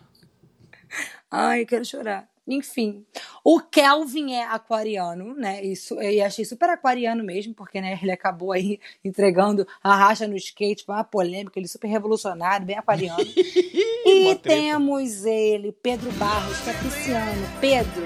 Ai, 1.29 1.61
eu 1.63 1.65
quero 1.65 1.83
chorar. 1.83 2.29
Enfim, 2.47 3.05
o 3.43 3.59
Kelvin 3.59 4.33
é 4.33 4.43
aquariano, 4.43 5.33
né? 5.33 5.63
Isso, 5.63 5.99
eu 5.99 6.25
achei 6.25 6.43
super 6.43 6.69
aquariano 6.69 7.23
mesmo, 7.23 7.53
porque 7.53 7.79
né, 7.79 7.97
ele 8.01 8.11
acabou 8.11 8.51
aí 8.51 8.79
entregando 9.03 9.65
a 9.81 9.95
racha 9.95 10.27
no 10.27 10.35
skate, 10.35 10.83
foi 10.85 10.93
uma 10.93 11.03
polêmica, 11.03 11.57
ele 11.57 11.67
super 11.67 11.87
revolucionário, 11.87 12.65
bem 12.65 12.77
aquariano. 12.77 13.23
e 13.25 14.35
temos 14.35 15.25
ele, 15.25 15.71
Pedro 15.71 16.11
Barros, 16.13 16.59
que 16.59 16.69
é 16.69 16.73
pisciano. 16.73 17.59
Pedro, 17.61 18.03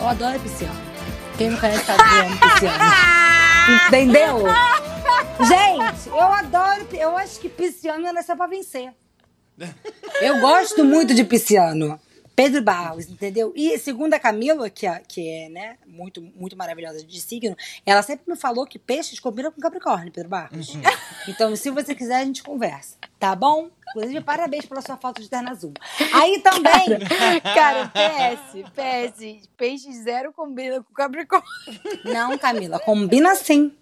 eu 0.00 0.08
adoro 0.08 0.40
pisciano. 0.40 0.95
Quem 1.36 1.50
não 1.50 1.58
conhece 1.58 1.90
eu 1.90 1.96
amo 1.96 2.38
pisciano. 2.38 2.84
Entendeu? 3.88 4.44
Gente, 5.46 6.08
eu 6.08 6.20
adoro, 6.20 6.88
eu 6.92 7.16
acho 7.16 7.38
que 7.40 7.48
pisciano 7.48 8.06
é 8.06 8.22
só 8.22 8.34
pra 8.34 8.46
vencer. 8.46 8.92
Eu 10.20 10.40
gosto 10.40 10.84
muito 10.84 11.14
de 11.14 11.24
pisciano. 11.24 12.00
Pedro 12.36 12.60
Barros, 12.60 13.08
entendeu? 13.08 13.50
E 13.56 13.78
segundo 13.78 14.12
a 14.12 14.18
Camila, 14.18 14.68
que 14.68 14.86
é, 14.86 15.00
que 15.08 15.26
é 15.26 15.48
né, 15.48 15.78
muito, 15.86 16.20
muito 16.20 16.54
maravilhosa 16.54 17.02
de 17.02 17.18
signo, 17.18 17.56
ela 17.86 18.02
sempre 18.02 18.30
me 18.30 18.36
falou 18.36 18.66
que 18.66 18.78
peixes 18.78 19.18
combinam 19.18 19.50
com 19.50 19.58
Capricórnio, 19.58 20.12
Pedro 20.12 20.28
Barros. 20.28 20.76
Então, 21.28 21.56
se 21.56 21.70
você 21.70 21.92
quiser, 21.92 22.16
a 22.16 22.24
gente 22.24 22.42
conversa, 22.42 22.96
tá 23.18 23.34
bom? 23.34 23.68
Inclusive, 23.90 24.20
parabéns 24.20 24.64
pela 24.64 24.80
sua 24.80 24.96
foto 24.96 25.20
de 25.20 25.28
terno 25.28 25.50
azul. 25.50 25.72
Aí 26.12 26.40
também, 26.40 27.00
Cara, 27.42 27.90
PS, 27.90 28.62
PS, 28.70 29.48
peixe 29.56 29.92
zero 29.92 30.32
combina 30.32 30.82
com 30.84 30.94
Capricórnio. 30.94 31.48
não, 32.04 32.38
Camila, 32.38 32.78
combina 32.78 33.34
sim. 33.34 33.72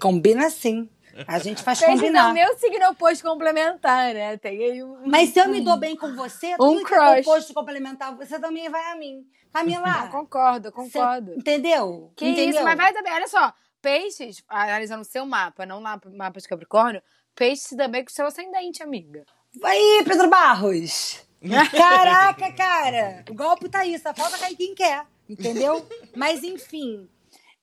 Combina 0.00 0.50
sim. 0.50 0.88
A 1.26 1.38
gente 1.38 1.62
faz 1.62 1.80
Peixe 1.80 1.92
combinar. 1.94 2.28
é 2.28 2.30
o 2.30 2.34
meu 2.34 2.58
signo 2.58 2.88
oposto 2.90 3.24
complementar, 3.24 4.14
né? 4.14 4.36
Tem 4.36 4.62
aí 4.62 4.82
um... 4.82 5.02
Mas 5.06 5.30
se 5.30 5.40
eu 5.40 5.48
me 5.48 5.60
dou 5.60 5.76
bem 5.76 5.96
com 5.96 6.14
você, 6.14 6.54
Um 6.54 6.56
tudo 6.56 6.84
que 6.84 6.94
é 6.94 6.96
crush. 6.98 7.24
composto 7.26 7.54
complementar, 7.54 8.16
você 8.16 8.38
também 8.38 8.68
vai 8.68 8.92
a 8.92 8.96
mim. 8.96 9.26
Camila, 9.52 10.04
Eu 10.04 10.10
concordo, 10.12 10.70
concordo. 10.72 11.34
entendeu? 11.34 12.12
Que 12.16 12.26
entendeu? 12.28 12.50
isso, 12.50 12.64
mas 12.64 12.76
vai 12.76 12.92
também, 12.92 13.12
olha 13.12 13.26
só. 13.28 13.52
Peixes, 13.80 14.42
analisando 14.48 15.02
o 15.02 15.04
seu 15.04 15.24
mapa, 15.24 15.64
não 15.64 15.80
lá 15.80 16.00
mapa 16.14 16.40
de 16.40 16.48
Capricórnio, 16.48 17.00
peixe 17.34 17.62
se 17.62 17.76
dá 17.76 17.86
bem 17.88 18.04
com 18.04 18.10
o 18.10 18.12
seu 18.12 18.26
ascendente, 18.26 18.82
amiga. 18.82 19.24
Vai, 19.60 19.78
Pedro 20.04 20.28
Barros! 20.28 21.24
Caraca, 21.76 22.52
cara! 22.52 23.24
O 23.30 23.34
golpe 23.34 23.68
tá 23.68 23.80
aí, 23.80 23.96
só 23.98 24.12
falta 24.12 24.36
cair 24.38 24.56
quem 24.56 24.74
quer, 24.74 25.04
entendeu? 25.28 25.86
Mas 26.16 26.42
enfim, 26.42 27.08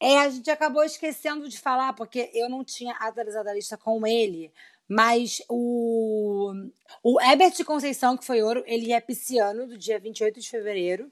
é, 0.06 0.20
a 0.20 0.30
gente 0.30 0.52
acabou 0.52 0.84
esquecendo 0.84 1.50
de 1.50 1.58
falar, 1.58 1.94
porque 1.94 2.30
eu 2.32 2.48
não 2.48 2.64
tinha 2.64 2.94
atualizado 3.00 3.50
a 3.50 3.54
lista 3.54 3.76
com 3.76 4.06
ele, 4.06 4.52
mas 4.88 5.42
o, 5.50 6.54
o 7.02 7.20
Herbert 7.20 7.66
Conceição, 7.66 8.16
que 8.16 8.24
foi 8.24 8.44
ouro, 8.44 8.64
ele 8.68 8.94
é 8.94 9.02
pisciano, 9.02 9.66
do 9.66 9.76
dia 9.76 10.00
28 10.00 10.40
de 10.40 10.48
fevereiro 10.48 11.12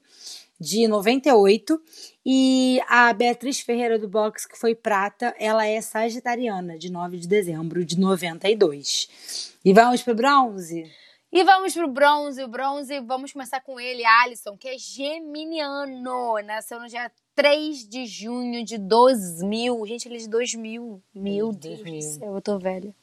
de 0.60 0.86
98, 0.86 1.82
e 2.24 2.80
a 2.88 3.12
Beatriz 3.12 3.58
Ferreira 3.58 3.98
do 3.98 4.08
Box, 4.08 4.46
que 4.46 4.56
foi 4.56 4.76
prata, 4.76 5.34
ela 5.40 5.66
é 5.66 5.80
sagitariana, 5.80 6.78
de 6.78 6.88
9 6.88 7.18
de 7.18 7.26
dezembro 7.26 7.84
de 7.84 7.98
92. 7.98 9.52
E 9.64 9.72
vamos 9.72 10.02
pro 10.02 10.14
bronze? 10.14 10.88
E 11.36 11.42
vamos 11.42 11.74
pro 11.74 11.88
bronze. 11.88 12.42
O 12.44 12.48
bronze, 12.48 13.00
vamos 13.00 13.32
começar 13.32 13.60
com 13.60 13.80
ele, 13.80 14.04
Alisson, 14.04 14.56
que 14.56 14.68
é 14.68 14.78
geminiano. 14.78 16.36
Nasceu 16.44 16.78
no 16.80 16.86
dia 16.86 17.10
3 17.34 17.88
de 17.88 18.06
junho 18.06 18.64
de 18.64 18.78
2000. 18.78 19.84
Gente, 19.86 20.06
ele 20.06 20.14
é 20.16 20.18
de 20.18 20.28
2000. 20.28 21.02
Meu 21.12 21.52
Deus 21.52 21.80
do 21.82 22.02
céu, 22.02 22.34
eu 22.36 22.40
tô 22.40 22.56
velha. 22.58 22.94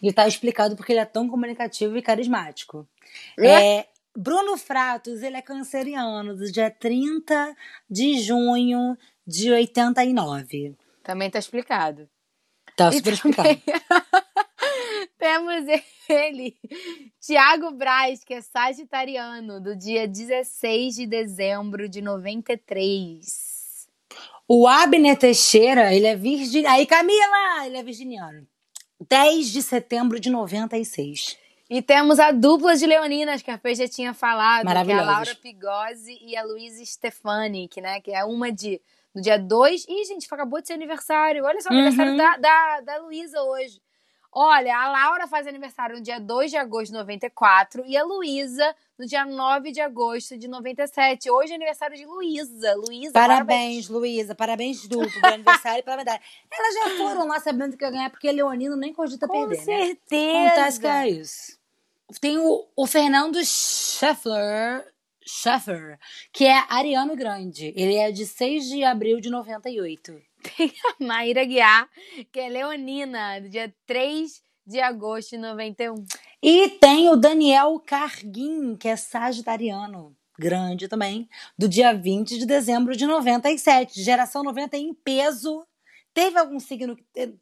E 0.00 0.12
tá 0.12 0.26
explicado 0.28 0.76
porque 0.76 0.92
ele 0.92 1.00
é 1.00 1.04
tão 1.04 1.28
comunicativo 1.28 1.98
e 1.98 2.02
carismático. 2.02 2.88
É, 3.38 3.86
Bruno 4.16 4.56
Fratos, 4.56 5.22
ele 5.22 5.36
é 5.36 5.42
canceriano, 5.42 6.34
do 6.36 6.50
dia 6.50 6.70
30 6.70 7.54
de 7.90 8.18
junho 8.20 8.96
de 9.26 9.50
89. 9.50 10.74
Também 11.02 11.28
tá 11.28 11.38
explicado. 11.40 12.08
Tá 12.76 12.88
E 12.90 12.92
super 12.94 13.18
também- 13.18 13.52
explicado. 13.54 14.24
Temos 15.20 15.64
ele, 16.08 16.56
Tiago 17.20 17.70
Braz, 17.72 18.24
que 18.24 18.32
é 18.34 18.40
sagitariano, 18.40 19.60
do 19.60 19.76
dia 19.76 20.08
16 20.08 20.94
de 20.96 21.06
dezembro 21.06 21.88
de 21.90 22.00
93. 22.00 23.86
O 24.48 24.66
Abner 24.66 25.16
Teixeira, 25.18 25.94
ele 25.94 26.06
é 26.06 26.16
virginiano. 26.16 26.74
Aí, 26.74 26.86
Camila, 26.86 27.66
ele 27.66 27.76
é 27.76 27.82
virginiano. 27.82 28.46
10 29.08 29.52
de 29.52 29.62
setembro 29.62 30.18
de 30.18 30.30
96. 30.30 31.36
E 31.68 31.80
temos 31.80 32.18
a 32.18 32.32
dupla 32.32 32.74
de 32.74 32.84
leoninas 32.86 33.42
que 33.42 33.50
a 33.50 33.58
Fê 33.58 33.74
já 33.74 33.86
tinha 33.86 34.12
falado, 34.12 34.66
que 34.84 34.90
é 34.90 34.94
a. 34.94 35.02
Laura 35.02 35.34
Pigozzi 35.36 36.18
e 36.22 36.36
a 36.36 36.42
Luísa 36.42 36.84
Stefani, 36.84 37.68
que, 37.68 37.80
né, 37.80 38.00
que 38.00 38.10
é 38.10 38.24
uma 38.24 38.50
de 38.50 38.80
no 39.14 39.22
dia 39.22 39.38
2. 39.38 39.86
Ih, 39.88 40.04
gente, 40.04 40.26
acabou 40.32 40.60
de 40.60 40.66
ser 40.66 40.72
aniversário. 40.74 41.44
Olha 41.44 41.60
só, 41.60 41.68
Uhum. 41.70 41.78
aniversário 41.78 42.16
da, 42.16 42.36
da, 42.38 42.80
da 42.80 42.96
Luísa 42.98 43.40
hoje. 43.42 43.80
Olha, 44.32 44.76
a 44.76 44.88
Laura 44.92 45.26
faz 45.26 45.44
aniversário 45.46 45.96
no 45.96 46.02
dia 46.02 46.20
2 46.20 46.52
de 46.52 46.56
agosto 46.56 46.92
de 46.92 46.98
94 46.98 47.84
e 47.84 47.96
a 47.96 48.04
Luísa 48.04 48.76
no 48.96 49.04
dia 49.04 49.24
9 49.24 49.72
de 49.72 49.80
agosto 49.80 50.38
de 50.38 50.46
97. 50.46 51.28
Hoje 51.28 51.52
é 51.52 51.56
aniversário 51.56 51.96
de 51.96 52.06
Luísa. 52.06 52.74
Luísa, 52.76 53.12
Parabéns, 53.12 53.88
Luísa. 53.88 54.32
Parabéns 54.32 54.86
duplo 54.86 55.10
pelo 55.20 55.34
aniversário 55.34 55.80
e 55.80 55.82
pela 55.82 55.96
medalha. 55.96 56.20
Elas 56.48 56.74
já 56.74 57.04
foram 57.04 57.26
lá 57.26 57.40
sabendo 57.40 57.76
que 57.76 57.84
ia 57.84 57.90
ganhar, 57.90 58.10
porque 58.10 58.30
Leonino 58.30 58.76
nem 58.76 58.92
cogita 58.92 59.26
Com 59.26 59.32
perder, 59.32 59.58
né? 59.58 59.64
certeza. 59.64 60.46
Acontece 60.46 60.80
que 60.80 60.86
é 60.86 61.08
isso. 61.08 61.58
Tem 62.20 62.38
o, 62.38 62.68
o 62.76 62.86
Fernando 62.86 63.44
Scheffler, 63.44 64.86
Scheffer, 65.26 65.98
que 66.32 66.44
é 66.46 66.64
ariano 66.68 67.16
grande. 67.16 67.72
Ele 67.76 67.96
é 67.96 68.12
de 68.12 68.26
6 68.26 68.68
de 68.68 68.84
abril 68.84 69.20
de 69.20 69.28
98. 69.28 70.29
Maíra 71.00 71.44
Guiar, 71.44 71.88
que 72.32 72.40
é 72.40 72.48
leonina, 72.48 73.40
do 73.40 73.48
dia 73.48 73.72
3 73.86 74.42
de 74.66 74.80
agosto 74.80 75.30
de 75.30 75.38
91. 75.38 75.94
E 76.42 76.68
tem 76.70 77.08
o 77.08 77.16
Daniel 77.16 77.78
Carguin, 77.84 78.76
que 78.76 78.88
é 78.88 78.96
sagitariano, 78.96 80.16
grande 80.38 80.88
também, 80.88 81.28
do 81.58 81.68
dia 81.68 81.92
20 81.94 82.38
de 82.38 82.46
dezembro 82.46 82.96
de 82.96 83.06
97. 83.06 84.02
Geração 84.02 84.42
90 84.42 84.76
em 84.76 84.94
peso. 84.94 85.66
Teve 86.14 86.38
algum 86.38 86.58
signo 86.60 86.96
que. 86.96 87.34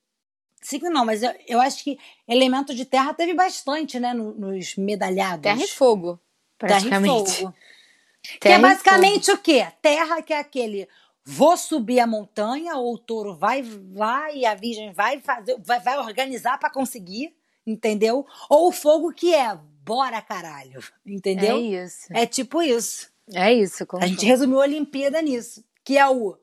Signo 0.60 0.90
não, 0.90 1.04
mas 1.04 1.22
eu, 1.22 1.32
eu 1.46 1.60
acho 1.60 1.84
que 1.84 1.96
elemento 2.26 2.74
de 2.74 2.84
terra 2.84 3.14
teve 3.14 3.32
bastante, 3.32 4.00
né, 4.00 4.12
no- 4.12 4.34
nos 4.34 4.74
medalhados. 4.76 5.42
Terra 5.42 5.62
e 5.62 5.68
fogo, 5.68 6.18
Terra 6.58 6.80
e 6.80 6.88
praticamente. 6.88 7.30
fogo. 7.30 7.54
Que 8.20 8.38
Terra 8.40 8.54
é 8.54 8.58
e 8.58 8.62
basicamente 8.62 9.30
o 9.30 9.38
quê? 9.38 9.66
Terra 9.80 10.20
que 10.20 10.32
é 10.32 10.38
aquele 10.40 10.88
vou 11.30 11.58
subir 11.58 12.00
a 12.00 12.06
montanha, 12.06 12.74
ou 12.76 12.94
o 12.94 12.98
touro 12.98 13.34
vai 13.34 13.62
lá 13.94 14.32
e 14.32 14.46
a 14.46 14.54
virgem 14.54 14.92
vai 14.94 15.20
fazer, 15.20 15.58
vai, 15.62 15.78
vai 15.78 15.98
organizar 15.98 16.58
pra 16.58 16.70
conseguir, 16.70 17.36
entendeu? 17.66 18.26
Ou 18.48 18.68
o 18.68 18.72
fogo 18.72 19.12
que 19.12 19.34
é 19.34 19.54
bora 19.84 20.22
caralho, 20.22 20.82
entendeu? 21.04 21.58
É 21.58 21.60
isso. 21.60 22.06
É 22.14 22.24
tipo 22.24 22.62
isso. 22.62 23.10
É 23.34 23.52
isso. 23.52 23.86
A 24.00 24.06
gente 24.06 24.24
resumiu 24.24 24.58
a 24.58 24.62
Olimpíada 24.62 25.20
nisso, 25.20 25.62
que 25.84 25.98
é 25.98 26.08
o 26.08 26.34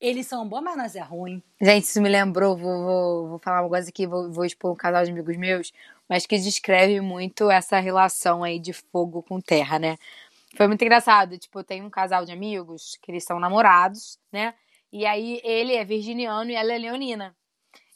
Eles 0.00 0.26
são 0.26 0.46
bons, 0.48 0.60
mas 0.60 0.76
nós 0.76 0.96
é 0.96 1.00
ruim. 1.00 1.40
Gente, 1.62 1.84
isso 1.84 2.02
me 2.02 2.08
lembrou, 2.08 2.56
vou, 2.56 2.82
vou, 2.84 3.28
vou 3.28 3.38
falar 3.38 3.62
uma 3.62 3.68
coisa 3.68 3.88
aqui, 3.88 4.08
vou, 4.08 4.32
vou 4.32 4.44
expor 4.44 4.72
um 4.72 4.76
casal 4.76 5.04
de 5.04 5.12
amigos 5.12 5.36
meus, 5.36 5.72
mas 6.08 6.26
que 6.26 6.36
descreve 6.36 7.00
muito 7.00 7.48
essa 7.48 7.78
relação 7.78 8.42
aí 8.42 8.58
de 8.58 8.72
fogo 8.72 9.22
com 9.22 9.40
terra, 9.40 9.78
né? 9.78 9.96
Foi 10.56 10.66
muito 10.66 10.82
engraçado. 10.82 11.38
Tipo, 11.38 11.62
tem 11.62 11.82
um 11.82 11.90
casal 11.90 12.24
de 12.24 12.32
amigos 12.32 12.98
que 13.02 13.10
eles 13.12 13.24
são 13.24 13.38
namorados, 13.38 14.18
né? 14.32 14.54
E 14.92 15.04
aí 15.04 15.40
ele 15.44 15.74
é 15.74 15.84
virginiano 15.84 16.50
e 16.50 16.54
ela 16.54 16.72
é 16.72 16.78
leonina. 16.78 17.36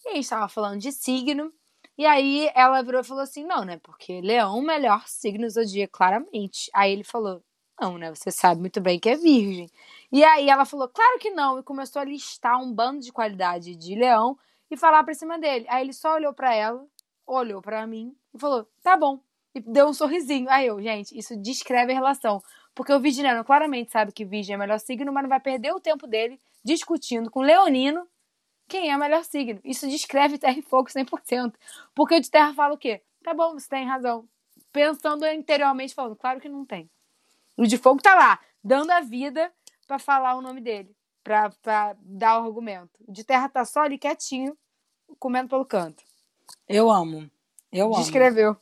E 0.04 0.10
a 0.10 0.14
gente 0.14 0.28
tava 0.28 0.48
falando 0.48 0.80
de 0.80 0.92
signo. 0.92 1.52
E 1.96 2.06
aí 2.06 2.50
ela 2.54 2.82
virou 2.82 3.00
e 3.02 3.04
falou 3.04 3.22
assim: 3.22 3.44
não, 3.44 3.64
né? 3.64 3.78
Porque 3.82 4.20
leão 4.20 4.60
melhor 4.62 5.04
signo 5.06 5.46
do 5.46 5.50
zodíaco, 5.50 5.92
claramente. 5.98 6.70
Aí 6.74 6.92
ele 6.92 7.04
falou: 7.04 7.42
não, 7.80 7.98
né? 7.98 8.10
Você 8.14 8.30
sabe 8.30 8.60
muito 8.60 8.80
bem 8.80 8.98
que 9.00 9.08
é 9.08 9.16
virgem. 9.16 9.70
E 10.12 10.24
aí 10.24 10.48
ela 10.50 10.64
falou: 10.64 10.88
claro 10.88 11.18
que 11.18 11.30
não. 11.30 11.58
E 11.58 11.62
começou 11.62 12.00
a 12.02 12.04
listar 12.04 12.60
um 12.62 12.72
bando 12.74 13.00
de 13.00 13.12
qualidade 13.12 13.74
de 13.76 13.94
leão 13.94 14.38
e 14.70 14.76
falar 14.76 15.04
pra 15.04 15.14
cima 15.14 15.38
dele. 15.38 15.66
Aí 15.68 15.84
ele 15.84 15.92
só 15.92 16.14
olhou 16.14 16.34
pra 16.34 16.54
ela, 16.54 16.84
olhou 17.26 17.62
pra 17.62 17.86
mim 17.86 18.14
e 18.34 18.38
falou: 18.38 18.66
tá 18.82 18.96
bom. 18.96 19.20
E 19.54 19.60
deu 19.60 19.88
um 19.88 19.92
sorrisinho. 19.92 20.48
Aí 20.48 20.66
eu, 20.66 20.80
gente, 20.80 21.16
isso 21.18 21.36
descreve 21.36 21.92
a 21.92 21.94
relação. 21.94 22.42
Porque 22.74 22.92
o 22.92 23.00
virginiano 23.00 23.44
claramente 23.44 23.90
sabe 23.90 24.12
que 24.12 24.24
virgem 24.24 24.54
é 24.54 24.56
o 24.56 24.60
melhor 24.60 24.78
signo, 24.78 25.12
mas 25.12 25.22
não 25.22 25.28
vai 25.28 25.40
perder 25.40 25.72
o 25.72 25.80
tempo 25.80 26.06
dele 26.06 26.38
discutindo 26.64 27.30
com 27.30 27.40
leonino 27.40 28.06
quem 28.70 28.90
é 28.90 28.96
o 28.96 29.00
melhor 29.00 29.24
signo. 29.24 29.60
Isso 29.64 29.88
descreve 29.88 30.38
terra 30.38 30.56
e 30.56 30.62
fogo 30.62 30.88
100%. 30.88 31.54
Porque 31.94 32.14
o 32.14 32.20
de 32.20 32.30
terra 32.30 32.54
fala 32.54 32.74
o 32.74 32.78
quê? 32.78 33.02
Tá 33.22 33.34
bom, 33.34 33.52
você 33.54 33.68
tem 33.68 33.84
razão. 33.84 34.26
Pensando 34.72 35.26
interiormente, 35.26 35.92
falando, 35.92 36.14
claro 36.14 36.40
que 36.40 36.48
não 36.48 36.64
tem. 36.64 36.88
O 37.56 37.66
de 37.66 37.76
fogo 37.76 38.00
tá 38.00 38.14
lá, 38.14 38.38
dando 38.62 38.92
a 38.92 39.00
vida 39.00 39.52
para 39.86 39.98
falar 39.98 40.36
o 40.36 40.40
nome 40.40 40.60
dele, 40.60 40.94
para 41.22 41.50
dar 42.00 42.40
o 42.40 42.46
argumento. 42.46 42.92
O 43.06 43.12
de 43.12 43.24
terra 43.24 43.48
tá 43.48 43.64
só 43.64 43.80
ali 43.80 43.98
quietinho, 43.98 44.56
comendo 45.18 45.48
pelo 45.48 45.66
canto. 45.66 46.04
Eu 46.68 46.90
amo. 46.90 47.28
Eu 47.72 47.86
amo. 47.86 47.96
Descreveu. 47.96 48.56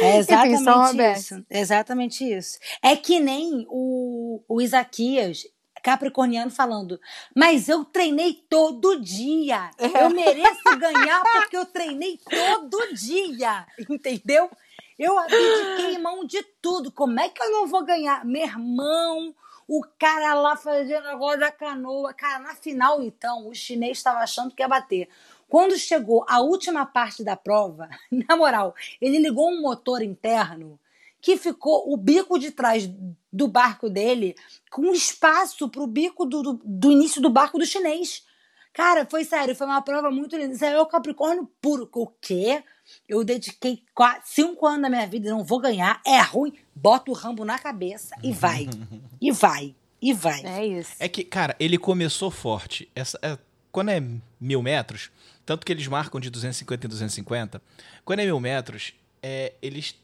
É 0.00 0.18
exatamente 0.18 0.96
Enfim, 0.96 1.12
isso. 1.12 1.46
Exatamente 1.50 2.24
isso. 2.24 2.58
É 2.82 2.96
que 2.96 3.20
nem 3.20 3.66
o, 3.68 4.42
o 4.48 4.60
Isaquias 4.60 5.44
capricorniano 5.82 6.50
falando, 6.50 7.00
mas 7.32 7.68
eu 7.68 7.84
treinei 7.84 8.34
todo 8.50 9.00
dia. 9.00 9.70
Eu 9.78 10.10
mereço 10.10 10.78
ganhar 10.78 11.22
porque 11.22 11.56
eu 11.56 11.64
treinei 11.64 12.18
todo 12.18 12.92
dia. 12.92 13.64
Entendeu? 13.88 14.50
Eu 14.98 15.16
abdiquei 15.16 15.98
mão 15.98 16.24
de 16.24 16.42
tudo. 16.60 16.90
Como 16.90 17.20
é 17.20 17.28
que 17.28 17.40
eu 17.40 17.52
não 17.52 17.66
vou 17.68 17.84
ganhar? 17.84 18.24
Meu 18.24 18.42
irmão, 18.42 19.32
o 19.68 19.82
cara 19.98 20.34
lá 20.34 20.56
fazendo 20.56 21.06
agora 21.06 21.38
da 21.38 21.52
canoa. 21.52 22.14
Cara, 22.14 22.38
na 22.38 22.54
final, 22.54 23.02
então, 23.02 23.46
o 23.48 23.54
chinês 23.54 23.98
estava 23.98 24.20
achando 24.20 24.54
que 24.54 24.62
ia 24.62 24.68
bater. 24.68 25.08
Quando 25.48 25.78
chegou 25.78 26.24
a 26.28 26.40
última 26.40 26.84
parte 26.84 27.22
da 27.22 27.36
prova, 27.36 27.88
na 28.10 28.36
moral, 28.36 28.74
ele 29.00 29.18
ligou 29.18 29.50
um 29.50 29.60
motor 29.60 30.02
interno 30.02 30.78
que 31.20 31.36
ficou 31.36 31.92
o 31.92 31.96
bico 31.96 32.38
de 32.38 32.50
trás 32.50 32.88
do 33.32 33.48
barco 33.48 33.90
dele 33.90 34.36
com 34.70 34.92
espaço 34.92 35.68
para 35.68 35.82
o 35.82 35.86
bico 35.86 36.24
do, 36.24 36.42
do, 36.42 36.60
do, 36.64 36.92
início 36.92 37.20
do 37.20 37.30
barco 37.30 37.58
do 37.58 37.66
chinês. 37.66 38.24
Cara, 38.72 39.06
foi 39.06 39.24
sério, 39.24 39.56
foi 39.56 39.66
uma 39.66 39.82
prova 39.82 40.10
muito 40.10 40.36
linda. 40.36 40.54
Isso 40.54 40.64
é 40.64 40.80
o 40.80 40.86
Capricórnio 40.86 41.50
puro. 41.60 41.88
O 41.94 42.06
quê? 42.06 42.62
Eu 43.08 43.24
dediquei 43.24 43.82
quatro, 43.94 44.22
cinco 44.26 44.66
anos 44.66 44.82
da 44.82 44.90
minha 44.90 45.06
vida, 45.06 45.30
não 45.30 45.42
vou 45.42 45.58
ganhar, 45.58 46.00
é 46.06 46.20
ruim, 46.20 46.52
bota 46.74 47.10
o 47.10 47.14
rambo 47.14 47.44
na 47.44 47.58
cabeça 47.58 48.14
e 48.22 48.32
vai. 48.32 48.68
e 49.20 49.32
vai. 49.32 49.74
E 50.00 50.12
vai. 50.12 50.44
É 50.44 50.64
isso. 50.64 50.92
É 51.00 51.08
que, 51.08 51.24
cara, 51.24 51.56
ele 51.58 51.78
começou 51.78 52.30
forte. 52.30 52.88
Essa, 52.94 53.18
é, 53.22 53.36
quando 53.76 53.90
é 53.90 54.02
mil 54.40 54.62
metros, 54.62 55.10
tanto 55.44 55.66
que 55.66 55.70
eles 55.70 55.86
marcam 55.86 56.18
de 56.18 56.30
250 56.30 56.86
em 56.86 56.88
250, 56.88 57.60
quando 58.06 58.20
é 58.20 58.24
mil 58.24 58.40
metros, 58.40 58.94
é, 59.22 59.52
eles, 59.60 59.94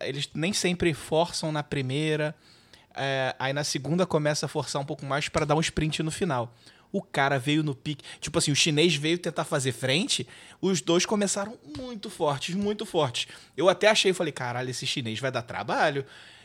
eles 0.00 0.28
nem 0.34 0.52
sempre 0.52 0.92
forçam 0.92 1.50
na 1.50 1.62
primeira, 1.62 2.34
é, 2.94 3.34
aí 3.38 3.54
na 3.54 3.64
segunda 3.64 4.04
começa 4.04 4.44
a 4.44 4.48
forçar 4.50 4.82
um 4.82 4.84
pouco 4.84 5.06
mais 5.06 5.30
para 5.30 5.46
dar 5.46 5.54
um 5.54 5.60
sprint 5.60 6.02
no 6.02 6.10
final. 6.10 6.54
O 6.92 7.00
cara 7.00 7.38
veio 7.38 7.62
no 7.62 7.74
pique. 7.74 8.04
Tipo 8.20 8.38
assim, 8.38 8.52
o 8.52 8.54
chinês 8.54 8.96
veio 8.96 9.16
tentar 9.16 9.44
fazer 9.44 9.72
frente. 9.72 10.28
Os 10.60 10.82
dois 10.82 11.06
começaram 11.06 11.56
muito 11.78 12.10
fortes, 12.10 12.54
muito 12.54 12.84
fortes. 12.84 13.28
Eu 13.56 13.66
até 13.66 13.88
achei, 13.88 14.12
falei, 14.12 14.30
caralho, 14.30 14.68
esse 14.68 14.86
chinês 14.86 15.18
vai 15.18 15.32
dar 15.32 15.40
trabalho. 15.40 16.04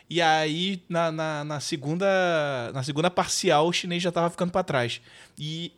E 0.09 0.21
aí, 0.21 0.81
na, 0.87 1.11
na, 1.11 1.43
na 1.43 1.59
segunda 1.59 2.71
na 2.73 2.81
segunda 2.81 3.11
parcial, 3.11 3.67
o 3.67 3.73
chinês 3.73 4.01
já 4.01 4.09
tava 4.09 4.29
ficando 4.29 4.53
para 4.53 4.63
trás. 4.63 5.01
E 5.37 5.73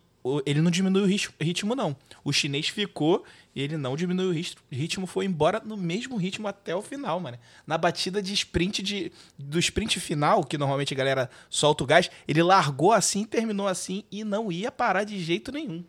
ele 0.45 0.61
não 0.61 0.69
diminuiu 0.69 1.05
o 1.05 1.43
ritmo, 1.43 1.75
não. 1.75 1.95
O 2.23 2.31
chinês 2.31 2.67
ficou 2.67 3.23
e 3.55 3.61
ele 3.61 3.77
não 3.77 3.95
diminuiu 3.95 4.29
o 4.29 4.33
ritmo. 4.71 5.03
O 5.03 5.07
foi 5.07 5.25
embora 5.25 5.61
no 5.63 5.77
mesmo 5.77 6.17
ritmo 6.17 6.47
até 6.47 6.75
o 6.75 6.81
final, 6.81 7.19
mano. 7.19 7.37
Na 7.65 7.77
batida 7.77 8.21
de 8.21 8.33
sprint 8.33 8.81
de, 8.81 9.11
do 9.37 9.59
sprint 9.59 9.99
final, 9.99 10.43
que 10.43 10.57
normalmente 10.57 10.93
a 10.93 10.97
galera 10.97 11.29
solta 11.49 11.83
o 11.83 11.87
gás, 11.87 12.11
ele 12.27 12.43
largou 12.43 12.91
assim, 12.91 13.23
terminou 13.23 13.67
assim 13.67 14.03
e 14.11 14.23
não 14.23 14.51
ia 14.51 14.71
parar 14.71 15.03
de 15.03 15.19
jeito 15.19 15.51
nenhum. 15.51 15.83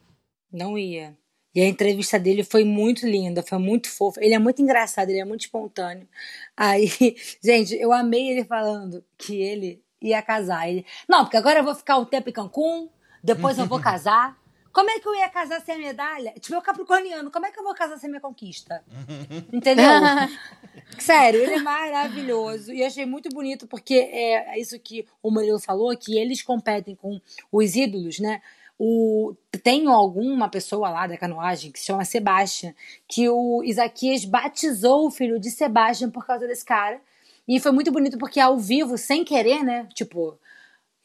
Não 0.53 0.79
ia. 0.79 1.17
E 1.55 1.61
a 1.61 1.67
entrevista 1.67 2.19
dele 2.19 2.45
foi 2.45 2.65
muito 2.65 3.07
linda, 3.07 3.43
foi 3.43 3.59
muito 3.59 3.91
fofa. 3.91 4.23
Ele 4.23 4.35
é 4.35 4.39
muito 4.39 4.63
engraçado, 4.63 5.11
ele 5.11 5.19
é 5.19 5.25
muito 5.25 5.43
espontâneo. 5.43 6.09
Aí, 6.57 6.89
gente, 7.43 7.75
eu 7.75 7.93
amei 7.93 8.31
ele 8.31 8.45
falando 8.45 9.05
que 9.19 9.35
ele 9.35 9.83
ia 10.01 10.23
casar. 10.23 10.69
Ele, 10.69 10.87
não, 11.09 11.25
porque 11.25 11.37
agora 11.37 11.59
eu 11.59 11.65
vou 11.65 11.75
ficar 11.75 11.99
um 11.99 12.05
tempo 12.05 12.31
em 12.31 12.33
Cancún, 12.33 12.89
depois 13.23 13.59
eu 13.59 13.67
vou 13.67 13.81
casar. 13.81 14.39
Como 14.73 14.89
é 14.89 15.01
que 15.01 15.09
eu 15.09 15.15
ia 15.15 15.29
casar 15.29 15.61
sem 15.61 15.75
a 15.75 15.79
medalha? 15.79 16.33
Tipo, 16.39 16.55
eu 16.55 16.63
capricorniano, 16.63 17.31
como 17.31 17.45
é 17.45 17.51
que 17.51 17.59
eu 17.59 17.65
vou 17.65 17.75
casar 17.75 17.99
sem 17.99 18.09
minha 18.09 18.21
conquista? 18.21 18.85
Entendeu? 19.53 19.85
Sério, 20.99 21.43
ele 21.43 21.55
é 21.55 21.61
maravilhoso. 21.61 22.73
E 22.73 22.85
achei 22.85 23.05
muito 23.05 23.29
bonito, 23.31 23.67
porque 23.67 23.95
é 23.95 24.59
isso 24.61 24.79
que 24.79 25.07
o 25.23 25.31
Murilo 25.31 25.59
falou, 25.59 25.97
que 25.97 26.17
eles 26.17 26.43
competem 26.43 26.95
com 26.95 27.21
os 27.51 27.75
ídolos, 27.75 28.21
né? 28.21 28.41
O, 28.79 29.35
tem 29.63 29.87
alguma 29.89 30.49
pessoa 30.49 30.89
lá 30.89 31.07
da 31.07 31.17
canoagem 31.17 31.71
que 31.71 31.79
se 31.79 31.87
chama 31.87 32.05
Sebastian, 32.05 32.75
que 33.07 33.29
o 33.29 33.63
Isaquias 33.63 34.25
batizou 34.25 35.07
o 35.07 35.11
filho 35.11 35.39
de 35.39 35.51
Sebastian 35.51 36.11
por 36.11 36.25
causa 36.25 36.47
desse 36.47 36.65
cara. 36.65 36.99
E 37.47 37.61
foi 37.61 37.73
muito 37.73 37.93
bonito 37.93 38.17
porque 38.17 38.41
ao 38.41 38.57
vivo, 38.57 38.97
sem 38.97 39.23
querer, 39.23 39.63
né? 39.63 39.87
Tipo, 39.93 40.39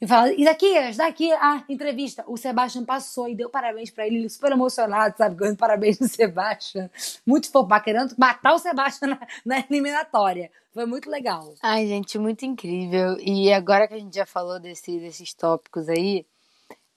e 0.02 0.06
fala, 0.06 0.34
Isaquias, 0.34 0.98
daqui 0.98 1.32
a 1.32 1.64
entrevista. 1.70 2.24
O 2.28 2.36
Sebastian 2.36 2.84
passou 2.84 3.30
e 3.30 3.36
deu 3.36 3.50
parabéns 3.50 3.90
para 3.90 4.06
ele, 4.06 4.30
super 4.30 4.52
emocionado, 4.52 5.18
sabe? 5.18 5.36
Ganhando 5.36 5.58
parabéns 5.58 5.98
do 5.98 6.08
Sebastian. 6.08 6.90
Muito 7.26 7.50
fofo, 7.50 7.82
querendo 7.82 8.14
matar 8.18 8.54
o 8.54 8.60
Sebastian 8.60 9.10
na, 9.10 9.28
na, 9.46 9.60
eliminatória. 9.60 10.52
Foi 10.74 10.86
muito 10.86 11.10
legal. 11.10 11.54
Ai, 11.62 11.88
gente, 11.88 12.18
muito 12.18 12.46
incrível. 12.46 13.18
E 13.22 13.54
agora 13.54 13.88
que 13.88 13.94
a 13.94 14.00
gente 14.00 14.14
já 14.14 14.26
falou 14.26 14.60
desse, 14.60 15.00
desses 15.00 15.34
tópicos 15.34 15.88
aí, 15.88 16.26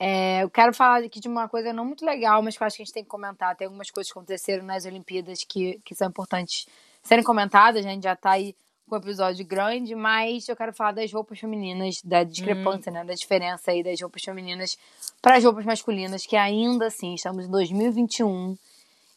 é, 0.00 0.42
eu 0.42 0.50
quero 0.50 0.74
falar 0.74 1.04
aqui 1.04 1.20
de 1.20 1.28
uma 1.28 1.48
coisa 1.48 1.72
não 1.72 1.84
muito 1.84 2.04
legal, 2.04 2.42
mas 2.42 2.56
que 2.56 2.62
eu 2.62 2.66
acho 2.66 2.76
que 2.76 2.82
a 2.82 2.84
gente 2.84 2.94
tem 2.94 3.04
que 3.04 3.08
comentar. 3.08 3.54
Tem 3.56 3.66
algumas 3.66 3.92
coisas 3.92 4.12
que 4.12 4.18
aconteceram 4.18 4.64
nas 4.64 4.84
Olimpíadas 4.84 5.44
que, 5.44 5.80
que 5.84 5.94
são 5.94 6.08
importantes 6.08 6.66
serem 7.02 7.24
comentadas. 7.24 7.86
A 7.86 7.90
gente 7.90 8.02
já 8.02 8.16
tá 8.16 8.32
aí 8.32 8.56
com 8.88 8.96
um 8.96 8.98
episódio 8.98 9.44
grande, 9.46 9.94
mas 9.94 10.48
eu 10.48 10.56
quero 10.56 10.72
falar 10.72 10.92
das 10.92 11.12
roupas 11.12 11.38
femininas, 11.38 12.00
da 12.02 12.24
discrepância, 12.24 12.90
hum. 12.90 12.94
né? 12.94 13.04
Da 13.04 13.14
diferença 13.14 13.70
aí 13.70 13.82
das 13.82 14.00
roupas 14.00 14.22
femininas 14.22 14.76
para 15.20 15.36
as 15.36 15.44
roupas 15.44 15.64
masculinas, 15.64 16.26
que 16.26 16.36
ainda 16.36 16.86
assim 16.86 17.14
estamos 17.14 17.46
em 17.46 17.50
2021 17.50 18.56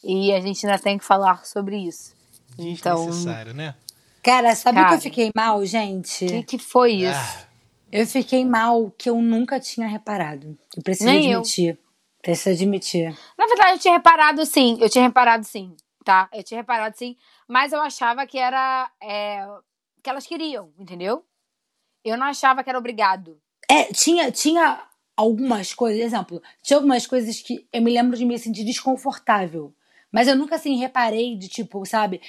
e 0.04 0.32
a 0.32 0.40
gente 0.40 0.66
ainda 0.66 0.78
tem 0.78 0.98
que 0.98 1.04
falar 1.04 1.44
sobre 1.44 1.76
isso. 1.76 2.12
Então, 2.58 3.06
necessário, 3.06 3.54
né? 3.54 3.74
Cara, 4.22 4.54
sabe 4.54 4.80
o 4.80 4.88
que 4.88 4.94
eu 4.94 5.00
fiquei 5.00 5.30
mal, 5.34 5.64
gente? 5.64 6.24
O 6.24 6.28
que, 6.28 6.42
que 6.42 6.58
foi 6.58 6.92
isso? 6.92 7.18
Ah. 7.18 7.46
Eu 7.90 8.06
fiquei 8.06 8.44
mal 8.44 8.90
que 8.96 9.10
eu 9.10 9.20
nunca 9.20 9.60
tinha 9.60 9.86
reparado. 9.86 10.56
Eu 10.76 10.82
preciso 10.82 11.10
Nem 11.10 11.34
admitir. 11.34 11.70
Eu. 11.70 11.78
Preciso 12.22 12.50
admitir. 12.50 13.18
Na 13.36 13.46
verdade, 13.46 13.72
eu 13.72 13.78
tinha 13.80 13.94
reparado 13.94 14.46
sim. 14.46 14.78
Eu 14.80 14.88
tinha 14.88 15.04
reparado 15.04 15.44
sim, 15.44 15.74
tá? 16.02 16.28
Eu 16.32 16.42
tinha 16.42 16.60
reparado 16.60 16.96
sim 16.96 17.16
mas 17.48 17.72
eu 17.72 17.80
achava 17.80 18.26
que 18.26 18.38
era. 18.38 18.90
É, 19.02 19.46
que 20.02 20.08
elas 20.08 20.26
queriam, 20.26 20.72
entendeu? 20.78 21.24
Eu 22.04 22.16
não 22.16 22.26
achava 22.26 22.64
que 22.64 22.70
era 22.70 22.78
obrigado. 22.78 23.38
É, 23.70 23.84
tinha, 23.92 24.32
tinha 24.32 24.82
algumas 25.16 25.72
coisas, 25.72 26.00
exemplo, 26.00 26.42
tinha 26.62 26.76
algumas 26.76 27.06
coisas 27.06 27.40
que 27.40 27.66
eu 27.72 27.82
me 27.82 27.92
lembro 27.92 28.16
de 28.16 28.24
me 28.24 28.38
sentir 28.38 28.64
desconfortável. 28.64 29.74
Mas 30.10 30.28
eu 30.28 30.36
nunca 30.36 30.56
assim 30.56 30.76
reparei 30.76 31.36
de 31.36 31.48
tipo, 31.48 31.84
sabe? 31.86 32.20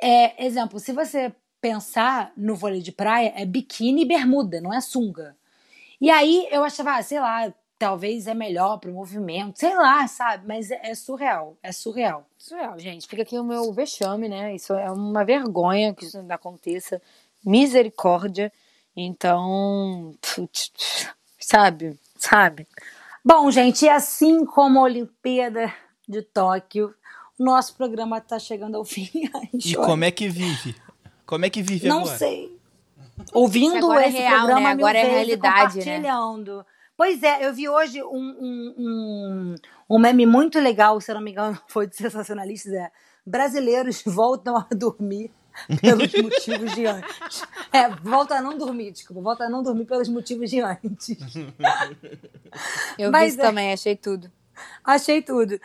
É, 0.00 0.44
exemplo, 0.44 0.80
se 0.80 0.92
você 0.92 1.32
pensar 1.60 2.32
no 2.36 2.56
vôlei 2.56 2.80
de 2.80 2.90
praia, 2.90 3.32
é 3.36 3.46
biquíni 3.46 4.02
e 4.02 4.08
bermuda, 4.08 4.60
não 4.60 4.74
é 4.74 4.80
sunga. 4.80 5.36
E 6.00 6.10
aí 6.10 6.48
eu 6.50 6.64
achava, 6.64 6.96
ah, 6.96 7.02
sei 7.02 7.20
lá, 7.20 7.54
talvez 7.82 8.28
é 8.28 8.34
melhor 8.34 8.78
para 8.78 8.88
o 8.92 8.94
movimento, 8.94 9.58
sei 9.58 9.74
lá, 9.74 10.06
sabe? 10.06 10.46
Mas 10.46 10.70
é, 10.70 10.80
é, 10.84 10.94
surreal, 10.94 11.56
é 11.60 11.72
surreal. 11.72 12.24
Surreal, 12.38 12.78
gente. 12.78 13.08
Fica 13.08 13.22
aqui 13.22 13.36
o 13.36 13.42
meu 13.42 13.72
vexame, 13.72 14.28
né? 14.28 14.54
Isso 14.54 14.72
é 14.72 14.88
uma 14.88 15.24
vergonha 15.24 15.92
que 15.92 16.04
isso 16.04 16.16
ainda 16.16 16.36
aconteça. 16.36 17.02
Misericórdia. 17.44 18.52
Então, 18.96 20.14
sabe, 21.40 21.98
sabe? 22.16 22.68
Bom, 23.24 23.50
gente, 23.50 23.84
e 23.84 23.88
assim 23.88 24.46
como 24.46 24.78
a 24.78 24.82
Olimpíada 24.82 25.74
de 26.08 26.22
Tóquio, 26.22 26.94
o 27.36 27.42
nosso 27.42 27.74
programa 27.74 28.18
está 28.18 28.38
chegando 28.38 28.76
ao 28.76 28.84
fim. 28.84 29.10
Ai, 29.34 29.48
E 29.54 29.74
como 29.74 30.04
é 30.04 30.12
que 30.12 30.28
vive? 30.28 30.76
Como 31.26 31.44
é 31.44 31.50
que 31.50 31.60
vive 31.62 31.88
Não 31.88 32.02
agora? 32.02 32.16
sei. 32.16 32.56
Ouvindo 33.32 33.76
Agora 33.78 34.04
é 34.04 34.08
esse 34.08 34.18
real, 34.18 34.38
programa 34.46 34.68
né? 34.68 34.74
mil 34.76 34.86
Agora 34.86 34.98
é 34.98 35.02
vezes, 35.02 35.16
realidade, 35.16 35.78
né? 35.84 36.64
Pois 36.96 37.22
é, 37.22 37.46
eu 37.46 37.54
vi 37.54 37.68
hoje 37.68 38.02
um, 38.02 38.08
um, 38.08 38.74
um, 38.78 39.54
um 39.90 39.98
meme 39.98 40.26
muito 40.26 40.58
legal, 40.58 41.00
se 41.00 41.10
eu 41.10 41.14
não 41.14 41.22
me 41.22 41.30
engano, 41.30 41.58
foi 41.68 41.86
de 41.86 41.96
sensacionalistas, 41.96 42.72
é 42.72 42.90
brasileiros 43.24 44.02
voltam 44.04 44.56
a 44.56 44.66
dormir 44.74 45.30
pelos 45.80 46.12
motivos 46.14 46.74
de 46.74 46.86
antes. 46.86 47.46
É, 47.72 47.88
volta 47.88 48.36
a 48.36 48.42
não 48.42 48.56
dormir, 48.56 48.90
desculpa, 48.90 49.22
volta 49.22 49.44
a 49.44 49.50
não 49.50 49.62
dormir 49.62 49.84
pelos 49.84 50.08
motivos 50.08 50.50
de 50.50 50.60
antes. 50.60 51.18
Eu 52.98 53.08
vi 53.08 53.12
Mas 53.12 53.32
isso 53.32 53.40
é. 53.40 53.44
também, 53.44 53.72
achei 53.72 53.96
tudo. 53.96 54.30
Achei 54.84 55.22
tudo. 55.22 55.60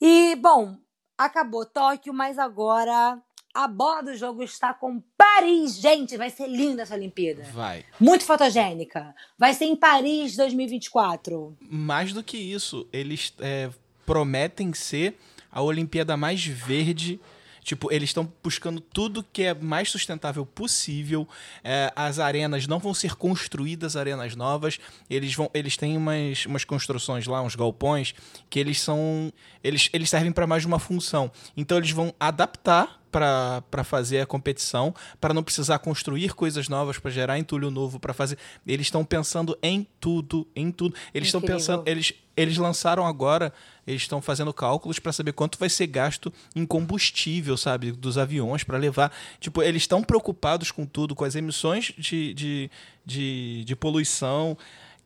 E, 0.00 0.36
bom, 0.36 0.76
acabou 1.16 1.64
Tóquio, 1.64 2.12
mas 2.12 2.38
agora 2.38 3.18
a 3.58 3.66
bola 3.66 4.04
do 4.04 4.16
jogo 4.16 4.44
está 4.44 4.72
com 4.72 5.02
Paris. 5.16 5.80
Gente, 5.80 6.16
vai 6.16 6.30
ser 6.30 6.46
linda 6.46 6.82
essa 6.82 6.94
Olimpíada. 6.94 7.42
Vai. 7.52 7.84
Muito 7.98 8.24
fotogênica. 8.24 9.12
Vai 9.36 9.52
ser 9.52 9.64
em 9.64 9.74
Paris 9.74 10.36
2024. 10.36 11.56
Mais 11.68 12.12
do 12.12 12.22
que 12.22 12.36
isso, 12.36 12.86
eles 12.92 13.34
é, 13.40 13.68
prometem 14.06 14.72
ser 14.72 15.18
a 15.50 15.60
Olimpíada 15.60 16.16
mais 16.16 16.46
verde. 16.46 17.18
Tipo, 17.64 17.92
eles 17.92 18.10
estão 18.10 18.32
buscando 18.44 18.80
tudo 18.80 19.26
que 19.32 19.42
é 19.42 19.52
mais 19.52 19.90
sustentável 19.90 20.46
possível. 20.46 21.26
É, 21.64 21.92
as 21.96 22.20
arenas 22.20 22.68
não 22.68 22.78
vão 22.78 22.94
ser 22.94 23.16
construídas 23.16 23.96
arenas 23.96 24.36
novas. 24.36 24.78
Eles 25.10 25.34
vão, 25.34 25.50
eles 25.52 25.76
têm 25.76 25.96
umas, 25.96 26.46
umas 26.46 26.64
construções 26.64 27.26
lá, 27.26 27.42
uns 27.42 27.56
galpões 27.56 28.14
que 28.48 28.60
eles 28.60 28.80
são, 28.80 29.32
eles, 29.64 29.90
eles 29.92 30.08
servem 30.08 30.30
para 30.30 30.46
mais 30.46 30.62
de 30.62 30.68
uma 30.68 30.78
função. 30.78 31.28
Então 31.56 31.76
eles 31.76 31.90
vão 31.90 32.14
adaptar 32.20 32.98
para 33.10 33.84
fazer 33.84 34.20
a 34.20 34.26
competição, 34.26 34.94
para 35.20 35.34
não 35.34 35.42
precisar 35.42 35.78
construir 35.78 36.34
coisas 36.34 36.68
novas, 36.68 36.98
para 36.98 37.10
gerar 37.10 37.38
entulho 37.38 37.70
novo, 37.70 37.98
para 37.98 38.12
fazer. 38.12 38.38
Eles 38.66 38.86
estão 38.86 39.04
pensando 39.04 39.56
em 39.62 39.86
tudo, 40.00 40.46
em 40.54 40.70
tudo. 40.70 40.94
Eles 41.12 41.28
estão 41.28 41.40
pensando, 41.40 41.82
eles 41.86 42.14
eles 42.38 42.56
lançaram 42.56 43.04
agora, 43.04 43.52
eles 43.84 44.02
estão 44.02 44.22
fazendo 44.22 44.52
cálculos 44.54 45.00
para 45.00 45.12
saber 45.12 45.32
quanto 45.32 45.58
vai 45.58 45.68
ser 45.68 45.88
gasto 45.88 46.32
em 46.54 46.64
combustível, 46.64 47.56
sabe, 47.56 47.90
dos 47.90 48.16
aviões 48.16 48.62
para 48.62 48.78
levar. 48.78 49.12
Tipo, 49.40 49.60
eles 49.60 49.82
estão 49.82 50.04
preocupados 50.04 50.70
com 50.70 50.86
tudo, 50.86 51.16
com 51.16 51.24
as 51.24 51.34
emissões 51.34 51.92
de, 51.98 52.32
de, 52.34 52.70
de, 53.04 53.64
de 53.64 53.74
poluição. 53.74 54.56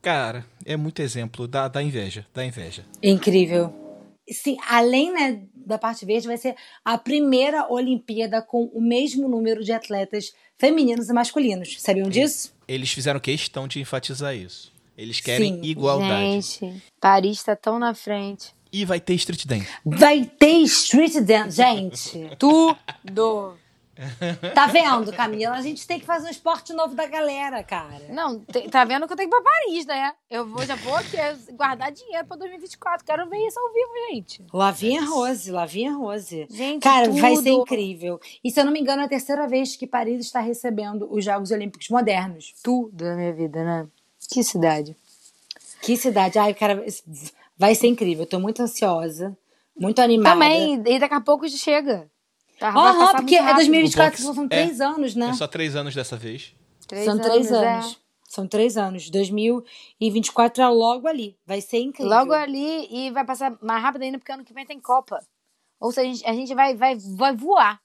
Cara, 0.03 0.45
é 0.67 0.77
muito 0.77 1.01
exemplo 1.01 1.49
da, 1.49 1.69
da 1.69 1.83
inveja, 1.83 2.27
da 2.35 2.45
inveja. 2.45 2.85
Incrível. 3.03 3.82
Sim, 4.33 4.57
além 4.69 5.13
né, 5.13 5.43
da 5.55 5.79
parte 5.79 6.05
verde, 6.05 6.27
vai 6.27 6.37
ser 6.37 6.55
a 6.85 6.99
primeira 6.99 7.71
Olimpíada 7.73 8.43
com 8.43 8.65
o 8.73 8.81
mesmo 8.81 9.29
número 9.29 9.63
de 9.63 9.73
atletas 9.73 10.33
femininos 10.59 11.09
e 11.09 11.13
masculinos. 11.13 11.81
Sabiam 11.81 12.09
disso? 12.09 12.55
Eles 12.67 12.93
fizeram 12.93 13.21
questão 13.21 13.67
de 13.67 13.81
enfatizar 13.81 14.35
isso. 14.35 14.73
Eles 14.97 15.21
querem 15.21 15.55
Sim. 15.55 15.63
igualdade. 15.63 16.43
Gente, 16.43 16.83
Paris 17.01 17.43
tá 17.43 17.57
tão 17.57 17.79
na 17.79 17.95
frente. 17.95 18.55
E 18.73 18.85
vai 18.85 19.01
ter 19.01 19.15
street 19.15 19.45
dance. 19.47 19.67
Vai 19.85 20.25
ter 20.25 20.59
street 20.63 21.17
dance. 21.21 21.57
Gente, 21.57 22.31
Tudo. 22.39 23.59
tá 24.55 24.67
vendo, 24.67 25.13
Camila? 25.13 25.55
A 25.55 25.61
gente 25.63 25.87
tem 25.87 26.01
que 26.01 26.07
fazer 26.07 26.27
um 26.27 26.31
esporte 26.31 26.73
novo 26.73 26.95
da 26.95 27.07
galera, 27.07 27.63
cara. 27.63 28.07
Não, 28.09 28.41
te- 28.41 28.69
tá 28.69 28.85
vendo 28.85 29.07
que 29.07 29.13
eu 29.13 29.17
tenho 29.17 29.29
que 29.29 29.37
ir 29.37 29.41
pra 29.43 29.51
Paris, 29.53 29.87
né? 29.87 30.13
Eu 30.31 30.47
vou, 30.47 30.65
já 30.65 30.75
vou 30.77 30.95
aqui 30.97 31.17
é, 31.17 31.37
guardar 31.53 31.93
dinheiro 31.93 32.27
pra 32.27 32.37
2024. 32.37 33.05
Quero 33.05 33.29
ver 33.29 33.47
isso 33.47 33.59
ao 33.61 33.73
vivo, 33.73 33.93
gente. 34.11 34.45
Lavinha 34.53 35.05
Rose, 35.05 35.51
Lavinha 35.51 35.93
Rose. 35.93 36.47
Gente, 36.51 36.83
Cara, 36.83 37.11
vai 37.11 37.35
tudo. 37.35 37.43
ser 37.43 37.51
incrível. 37.51 38.19
E 38.43 38.51
se 38.51 38.59
eu 38.61 38.65
não 38.65 38.73
me 38.73 38.81
engano, 38.81 39.03
é 39.03 39.05
a 39.05 39.09
terceira 39.09 39.47
vez 39.47 39.77
que 39.77 39.87
Paris 39.87 40.25
está 40.25 40.41
recebendo 40.41 41.07
os 41.13 41.25
Jogos 41.25 41.51
Olímpicos 41.51 41.89
modernos. 41.91 42.55
Tudo 42.63 42.91
da 42.97 43.15
minha 43.15 43.33
vida, 43.33 43.63
né? 43.63 43.87
Que 44.31 44.43
cidade. 44.43 44.97
Que 45.83 45.97
cidade. 45.97 46.39
Ai, 46.39 46.55
cara, 46.55 46.83
vai 47.59 47.75
ser 47.75 47.89
incrível. 47.89 48.23
Eu 48.23 48.29
tô 48.29 48.39
muito 48.41 48.63
ansiosa, 48.63 49.37
muito 49.79 50.01
animada. 50.01 50.35
Também, 50.35 50.83
e 50.87 50.99
daqui 50.99 51.15
a 51.15 51.21
pouco 51.21 51.47
chega. 51.49 52.11
Aham, 52.61 52.73
passar 52.99 53.17
porque 53.17 53.35
é 53.37 53.41
rápido. 53.41 53.57
2024, 53.57 54.21
Um 54.21 54.25
pouco- 54.25 54.35
são 54.35 54.45
é. 54.45 54.49
três 54.49 54.81
anos, 54.81 55.15
né? 55.15 55.29
É 55.31 55.33
só 55.35 55.47
três 55.47 55.75
anos 55.77 55.95
dessa 55.95 56.17
vez. 56.17 56.55
Três 56.87 57.05
São 57.05 57.19
três 57.19 57.51
é. 57.51 57.57
anos. 57.57 58.01
São 58.29 58.47
três 58.47 58.77
anos. 58.77 59.11
2024 59.11 60.63
é 60.63 60.69
logo 60.69 61.07
ali. 61.09 61.37
Vai 61.47 61.61
ser 61.61 61.79
incrível. 61.81 62.11
Logo 62.13 62.33
ali 62.33 62.87
e 62.91 63.11
vai 63.11 63.25
passar 63.25 63.57
mais 63.61 63.83
rápido 63.83 64.03
ainda, 64.03 64.19
porque 64.19 64.33
ano 64.33 64.45
que 64.45 64.55
vem 64.55 64.65
tem 64.67 64.81
Copa. 64.81 65.21
Ou 65.81 65.91
seja, 65.93 66.09
a 66.09 66.13
gente, 66.13 66.27
a 66.27 66.33
gente 66.33 66.55
vai, 66.55 66.75
vai, 66.77 66.97
vai 67.17 67.35
voar. 67.37 67.81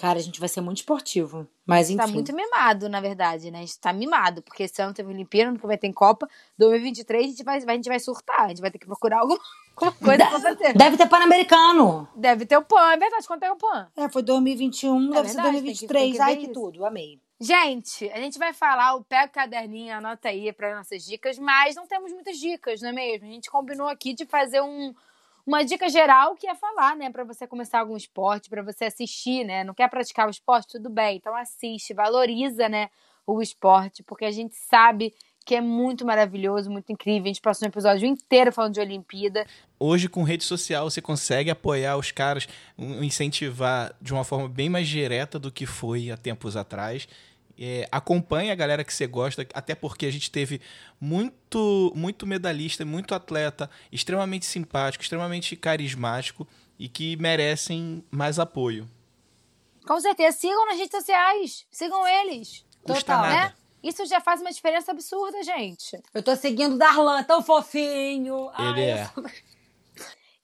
Cara, 0.00 0.18
a 0.18 0.22
gente 0.22 0.40
vai 0.40 0.48
ser 0.48 0.62
muito 0.62 0.78
esportivo. 0.78 1.46
Mas 1.66 1.90
enfim. 1.90 1.98
Tá 1.98 2.06
muito 2.06 2.34
mimado, 2.34 2.88
na 2.88 3.00
verdade, 3.00 3.50
né? 3.50 3.58
A 3.58 3.60
gente 3.60 3.78
tá 3.78 3.92
mimado, 3.92 4.42
porque 4.42 4.62
esse 4.62 4.80
ano 4.80 4.94
teve 4.94 5.12
Olimpíada, 5.12 5.56
que 5.58 5.66
vem 5.66 5.76
tem 5.76 5.92
Copa. 5.92 6.26
2023 6.58 7.24
a 7.24 7.28
gente 7.28 7.44
vai, 7.44 7.56
a 7.58 7.74
gente 7.74 7.88
vai 7.88 8.00
surtar. 8.00 8.46
A 8.46 8.48
gente 8.48 8.62
vai 8.62 8.70
ter 8.70 8.78
que 8.78 8.86
procurar 8.86 9.20
alguma, 9.20 9.38
alguma 9.76 9.92
coisa 9.92 10.26
com 10.26 10.40
certeza. 10.40 10.72
Deve 10.72 10.96
ter 10.96 11.06
Pan-Americano. 11.06 12.08
Deve 12.16 12.46
ter 12.46 12.56
o 12.56 12.62
PAN, 12.62 12.92
é 12.92 12.96
verdade. 12.96 13.26
Quanto 13.26 13.42
é 13.42 13.52
o 13.52 13.56
PAN? 13.56 13.88
É, 13.94 14.08
foi 14.08 14.22
2021, 14.22 15.10
deve 15.10 15.28
ser 15.28 15.34
verdade, 15.34 15.62
tem 15.62 15.74
que- 15.74 15.86
2023. 15.86 16.02
tem 16.02 16.12
que 16.14 16.20
Ai, 16.22 16.36
que 16.36 16.44
isso. 16.44 16.52
tudo. 16.54 16.84
Amei. 16.86 17.20
Gente, 17.42 18.10
a 18.10 18.18
gente 18.18 18.38
vai 18.38 18.52
falar, 18.52 18.94
o 18.96 19.04
pega 19.04 19.26
o 19.26 19.32
caderninho, 19.34 19.94
anota 19.96 20.28
aí 20.28 20.52
para 20.52 20.76
nossas 20.76 21.02
dicas, 21.04 21.38
mas 21.38 21.74
não 21.74 21.86
temos 21.86 22.12
muitas 22.12 22.38
dicas, 22.38 22.82
não 22.82 22.90
é 22.90 22.92
mesmo? 22.92 23.26
A 23.26 23.30
gente 23.30 23.50
combinou 23.50 23.88
aqui 23.88 24.12
de 24.12 24.26
fazer 24.26 24.60
um, 24.60 24.94
uma 25.50 25.64
dica 25.64 25.88
geral 25.88 26.36
que 26.36 26.46
é 26.46 26.54
falar, 26.54 26.94
né, 26.94 27.10
para 27.10 27.24
você 27.24 27.44
começar 27.44 27.80
algum 27.80 27.96
esporte, 27.96 28.48
para 28.48 28.62
você 28.62 28.84
assistir, 28.84 29.42
né? 29.44 29.64
Não 29.64 29.74
quer 29.74 29.90
praticar 29.90 30.28
o 30.28 30.30
esporte, 30.30 30.74
tudo 30.74 30.88
bem. 30.88 31.16
Então 31.16 31.34
assiste, 31.34 31.92
valoriza, 31.92 32.68
né, 32.68 32.88
o 33.26 33.42
esporte, 33.42 34.00
porque 34.04 34.24
a 34.24 34.30
gente 34.30 34.54
sabe 34.54 35.12
que 35.44 35.56
é 35.56 35.60
muito 35.60 36.06
maravilhoso, 36.06 36.70
muito 36.70 36.92
incrível. 36.92 37.24
A 37.24 37.26
gente 37.26 37.40
passou 37.40 37.66
um 37.66 37.68
episódio 37.68 38.06
inteiro 38.06 38.52
falando 38.52 38.74
de 38.74 38.80
Olimpíada. 38.80 39.44
Hoje, 39.76 40.08
com 40.08 40.22
rede 40.22 40.44
social, 40.44 40.88
você 40.88 41.02
consegue 41.02 41.50
apoiar 41.50 41.96
os 41.96 42.12
caras, 42.12 42.46
incentivar 42.78 43.92
de 44.00 44.12
uma 44.12 44.22
forma 44.22 44.48
bem 44.48 44.68
mais 44.68 44.86
direta 44.86 45.36
do 45.36 45.50
que 45.50 45.66
foi 45.66 46.12
há 46.12 46.16
tempos 46.16 46.56
atrás. 46.56 47.08
É, 47.62 47.86
acompanhe 47.92 48.50
a 48.50 48.54
galera 48.54 48.82
que 48.82 48.94
você 48.94 49.06
gosta, 49.06 49.46
até 49.52 49.74
porque 49.74 50.06
a 50.06 50.10
gente 50.10 50.30
teve 50.30 50.62
muito, 50.98 51.92
muito 51.94 52.26
medalhista, 52.26 52.86
muito 52.86 53.14
atleta, 53.14 53.68
extremamente 53.92 54.46
simpático, 54.46 55.04
extremamente 55.04 55.54
carismático 55.56 56.48
e 56.78 56.88
que 56.88 57.16
merecem 57.16 58.02
mais 58.10 58.38
apoio. 58.38 58.88
Com 59.86 60.00
certeza, 60.00 60.38
sigam 60.38 60.66
nas 60.66 60.78
redes 60.78 60.90
sociais, 60.90 61.66
sigam 61.70 62.06
eles. 62.08 62.64
Custa 62.82 63.00
Total, 63.00 63.22
nada. 63.22 63.34
Né? 63.34 63.54
Isso 63.82 64.06
já 64.06 64.20
faz 64.20 64.40
uma 64.40 64.52
diferença 64.52 64.90
absurda, 64.90 65.42
gente. 65.42 66.00
Eu 66.14 66.22
tô 66.22 66.36
seguindo 66.36 66.74
o 66.74 66.78
Darlan, 66.78 67.22
tão 67.24 67.42
fofinho. 67.42 68.50
Ele 68.58 68.80
Ai, 68.80 68.82
é. 68.82 69.10
eu 69.16 69.22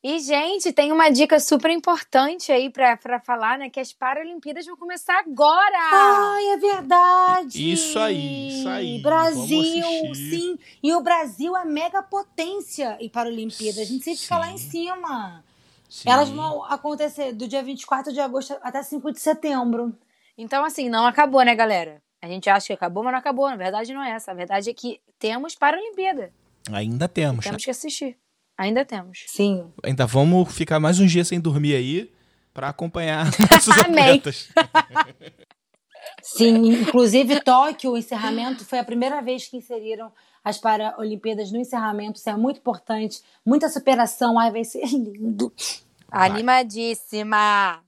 E, 0.09 0.21
gente, 0.21 0.73
tem 0.73 0.93
uma 0.93 1.11
dica 1.11 1.41
super 1.41 1.69
importante 1.69 2.53
aí 2.53 2.71
pra, 2.71 2.97
pra 2.97 3.19
falar, 3.19 3.59
né? 3.59 3.69
Que 3.69 3.81
as 3.81 3.93
Paralimpíadas 3.93 4.65
vão 4.65 4.77
começar 4.77 5.19
agora! 5.19 5.77
Ai, 5.77 6.47
é 6.51 6.57
verdade. 6.59 7.73
Isso 7.73 7.99
aí, 7.99 8.51
isso 8.51 8.69
aí. 8.69 9.03
Brasil, 9.03 10.15
sim. 10.15 10.57
E 10.81 10.95
o 10.95 11.01
Brasil 11.01 11.57
é 11.57 11.65
mega 11.65 12.05
potência 12.05 12.97
em 13.01 13.09
Paralimpíadas. 13.09 13.81
A 13.81 13.85
gente 13.85 14.05
sempre 14.05 14.21
fica 14.21 14.39
lá 14.39 14.53
em 14.53 14.59
cima. 14.59 15.45
Sim. 15.91 16.09
Elas 16.09 16.29
vão 16.29 16.63
acontecer 16.67 17.33
do 17.33 17.49
dia 17.49 17.65
24 17.65 18.13
de 18.13 18.21
agosto 18.21 18.57
até 18.63 18.85
5 18.85 19.11
de 19.11 19.19
setembro. 19.19 19.93
Então, 20.39 20.65
assim, 20.65 20.89
não 20.89 21.05
acabou, 21.05 21.43
né, 21.43 21.57
galera? 21.57 22.01
A 22.23 22.29
gente 22.29 22.49
acha 22.49 22.69
que 22.69 22.73
acabou, 22.75 23.03
mas 23.03 23.13
não 23.13 23.19
acabou. 23.19 23.51
Na 23.51 23.57
verdade, 23.57 23.93
não 23.93 24.05
é 24.05 24.13
essa. 24.13 24.31
A 24.31 24.35
verdade 24.35 24.71
é 24.71 24.73
que 24.73 25.01
temos 25.19 25.57
Paralimpíada. 25.57 26.33
Ainda 26.71 27.09
temos. 27.09 27.45
Temos 27.45 27.65
que 27.65 27.73
assistir. 27.73 28.17
Ainda 28.57 28.85
temos. 28.85 29.25
Sim. 29.27 29.71
Ainda 29.83 30.07
vamos 30.07 30.53
ficar 30.53 30.81
mais 30.81 30.99
uns 30.99 31.11
dias 31.11 31.29
sem 31.29 31.41
dormir 31.41 31.75
aí 31.75 32.13
pra 32.55 32.69
acompanhar 32.69 33.27
nossos 33.53 33.77
atletas. 33.79 34.49
Sim, 36.23 36.73
inclusive 36.83 37.41
Tóquio, 37.43 37.93
o 37.93 37.97
encerramento, 37.99 38.65
foi 38.65 38.79
a 38.79 38.85
primeira 38.85 39.21
vez 39.21 39.47
que 39.47 39.57
inseriram 39.57 40.11
as 40.43 40.59
Paralimpíadas 40.59 41.53
no 41.53 41.59
encerramento. 41.59 42.19
Isso 42.19 42.31
é 42.31 42.37
muito 42.37 42.59
importante. 42.59 43.23
Muita 43.45 43.69
superação. 43.69 44.39
Ai, 44.39 44.51
vai 44.51 44.65
ser 44.65 44.87
lindo. 44.87 45.53
Animadíssima! 46.11 47.83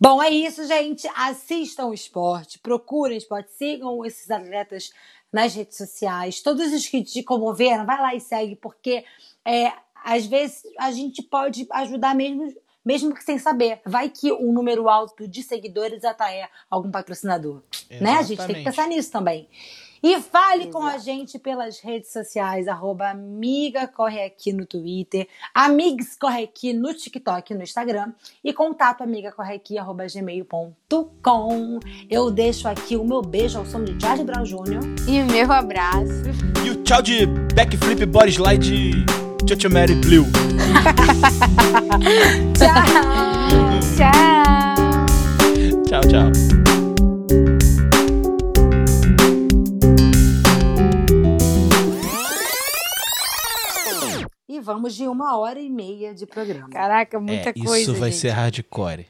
Bom, 0.00 0.20
é 0.20 0.28
isso, 0.30 0.66
gente. 0.66 1.08
Assistam 1.14 1.86
o 1.86 1.94
esporte, 1.94 2.58
procurem 2.58 3.16
esporte, 3.16 3.52
sigam 3.52 4.04
esses 4.04 4.28
atletas 4.30 4.90
nas 5.32 5.54
redes 5.54 5.76
sociais. 5.76 6.42
Todos 6.42 6.72
os 6.72 6.86
que 6.86 7.04
te 7.04 7.22
comoveram, 7.22 7.86
vai 7.86 8.00
lá 8.00 8.14
e 8.14 8.20
segue, 8.20 8.56
porque 8.56 9.04
é, 9.44 9.72
às 10.04 10.26
vezes 10.26 10.62
a 10.78 10.90
gente 10.90 11.22
pode 11.22 11.66
ajudar 11.70 12.14
mesmo, 12.14 12.52
mesmo 12.84 13.14
que 13.14 13.24
sem 13.24 13.38
saber. 13.38 13.80
Vai 13.84 14.08
que 14.08 14.32
um 14.32 14.52
número 14.52 14.88
alto 14.88 15.26
de 15.26 15.42
seguidores 15.42 16.04
atrai 16.04 16.48
algum 16.70 16.90
patrocinador. 16.90 17.62
Né? 18.00 18.12
A 18.12 18.22
gente 18.22 18.38
tem 18.38 18.46
que 18.46 18.52
Exatamente. 18.52 18.64
pensar 18.64 18.88
nisso 18.88 19.10
também. 19.10 19.48
E 20.02 20.20
fale 20.20 20.66
com 20.66 20.82
a 20.82 20.98
gente 20.98 21.38
pelas 21.38 21.78
redes 21.78 22.12
sociais, 22.12 22.66
arroba 22.66 23.08
Amiga 23.08 23.86
Corre 23.86 24.24
Aqui 24.24 24.52
no 24.52 24.66
Twitter, 24.66 25.28
Amigs 25.54 26.16
Corre 26.16 26.42
Aqui 26.42 26.72
no 26.72 26.92
TikTok 26.92 27.52
e 27.52 27.56
no 27.56 27.62
Instagram, 27.62 28.12
e 28.42 28.52
contato 28.52 29.02
amigacorreaqui, 29.04 29.78
arroba 29.78 30.04
gmail.com. 30.08 31.78
Eu 32.10 32.32
deixo 32.32 32.66
aqui 32.66 32.96
o 32.96 33.04
meu 33.04 33.22
beijo 33.22 33.58
ao 33.58 33.64
som 33.64 33.84
de 33.84 33.96
Charlie 34.02 34.24
Brown 34.24 34.42
Jr. 34.42 34.80
E 35.08 35.22
o 35.22 35.26
meu 35.26 35.52
abraço. 35.52 36.22
E 36.66 36.70
o 36.70 36.82
tchau 36.82 37.00
de 37.00 37.24
backflip 37.54 38.04
body 38.06 38.32
slide 38.32 39.31
Chucha 39.46 39.68
Mary 39.68 39.94
Blue. 39.96 40.24
Tchau! 42.54 42.82
Tchau. 43.96 45.06
Tchau, 45.86 46.00
tchau. 46.08 46.32
E 54.48 54.60
vamos 54.60 54.94
de 54.94 55.06
uma 55.06 55.36
hora 55.38 55.60
e 55.60 55.68
meia 55.68 56.14
de 56.14 56.26
programa. 56.26 56.68
Caraca, 56.68 57.18
muita 57.18 57.50
é, 57.50 57.52
coisa. 57.52 57.78
isso 57.78 57.94
vai 57.94 58.10
gente. 58.10 58.20
ser 58.20 58.30
hardcore. 58.30 59.06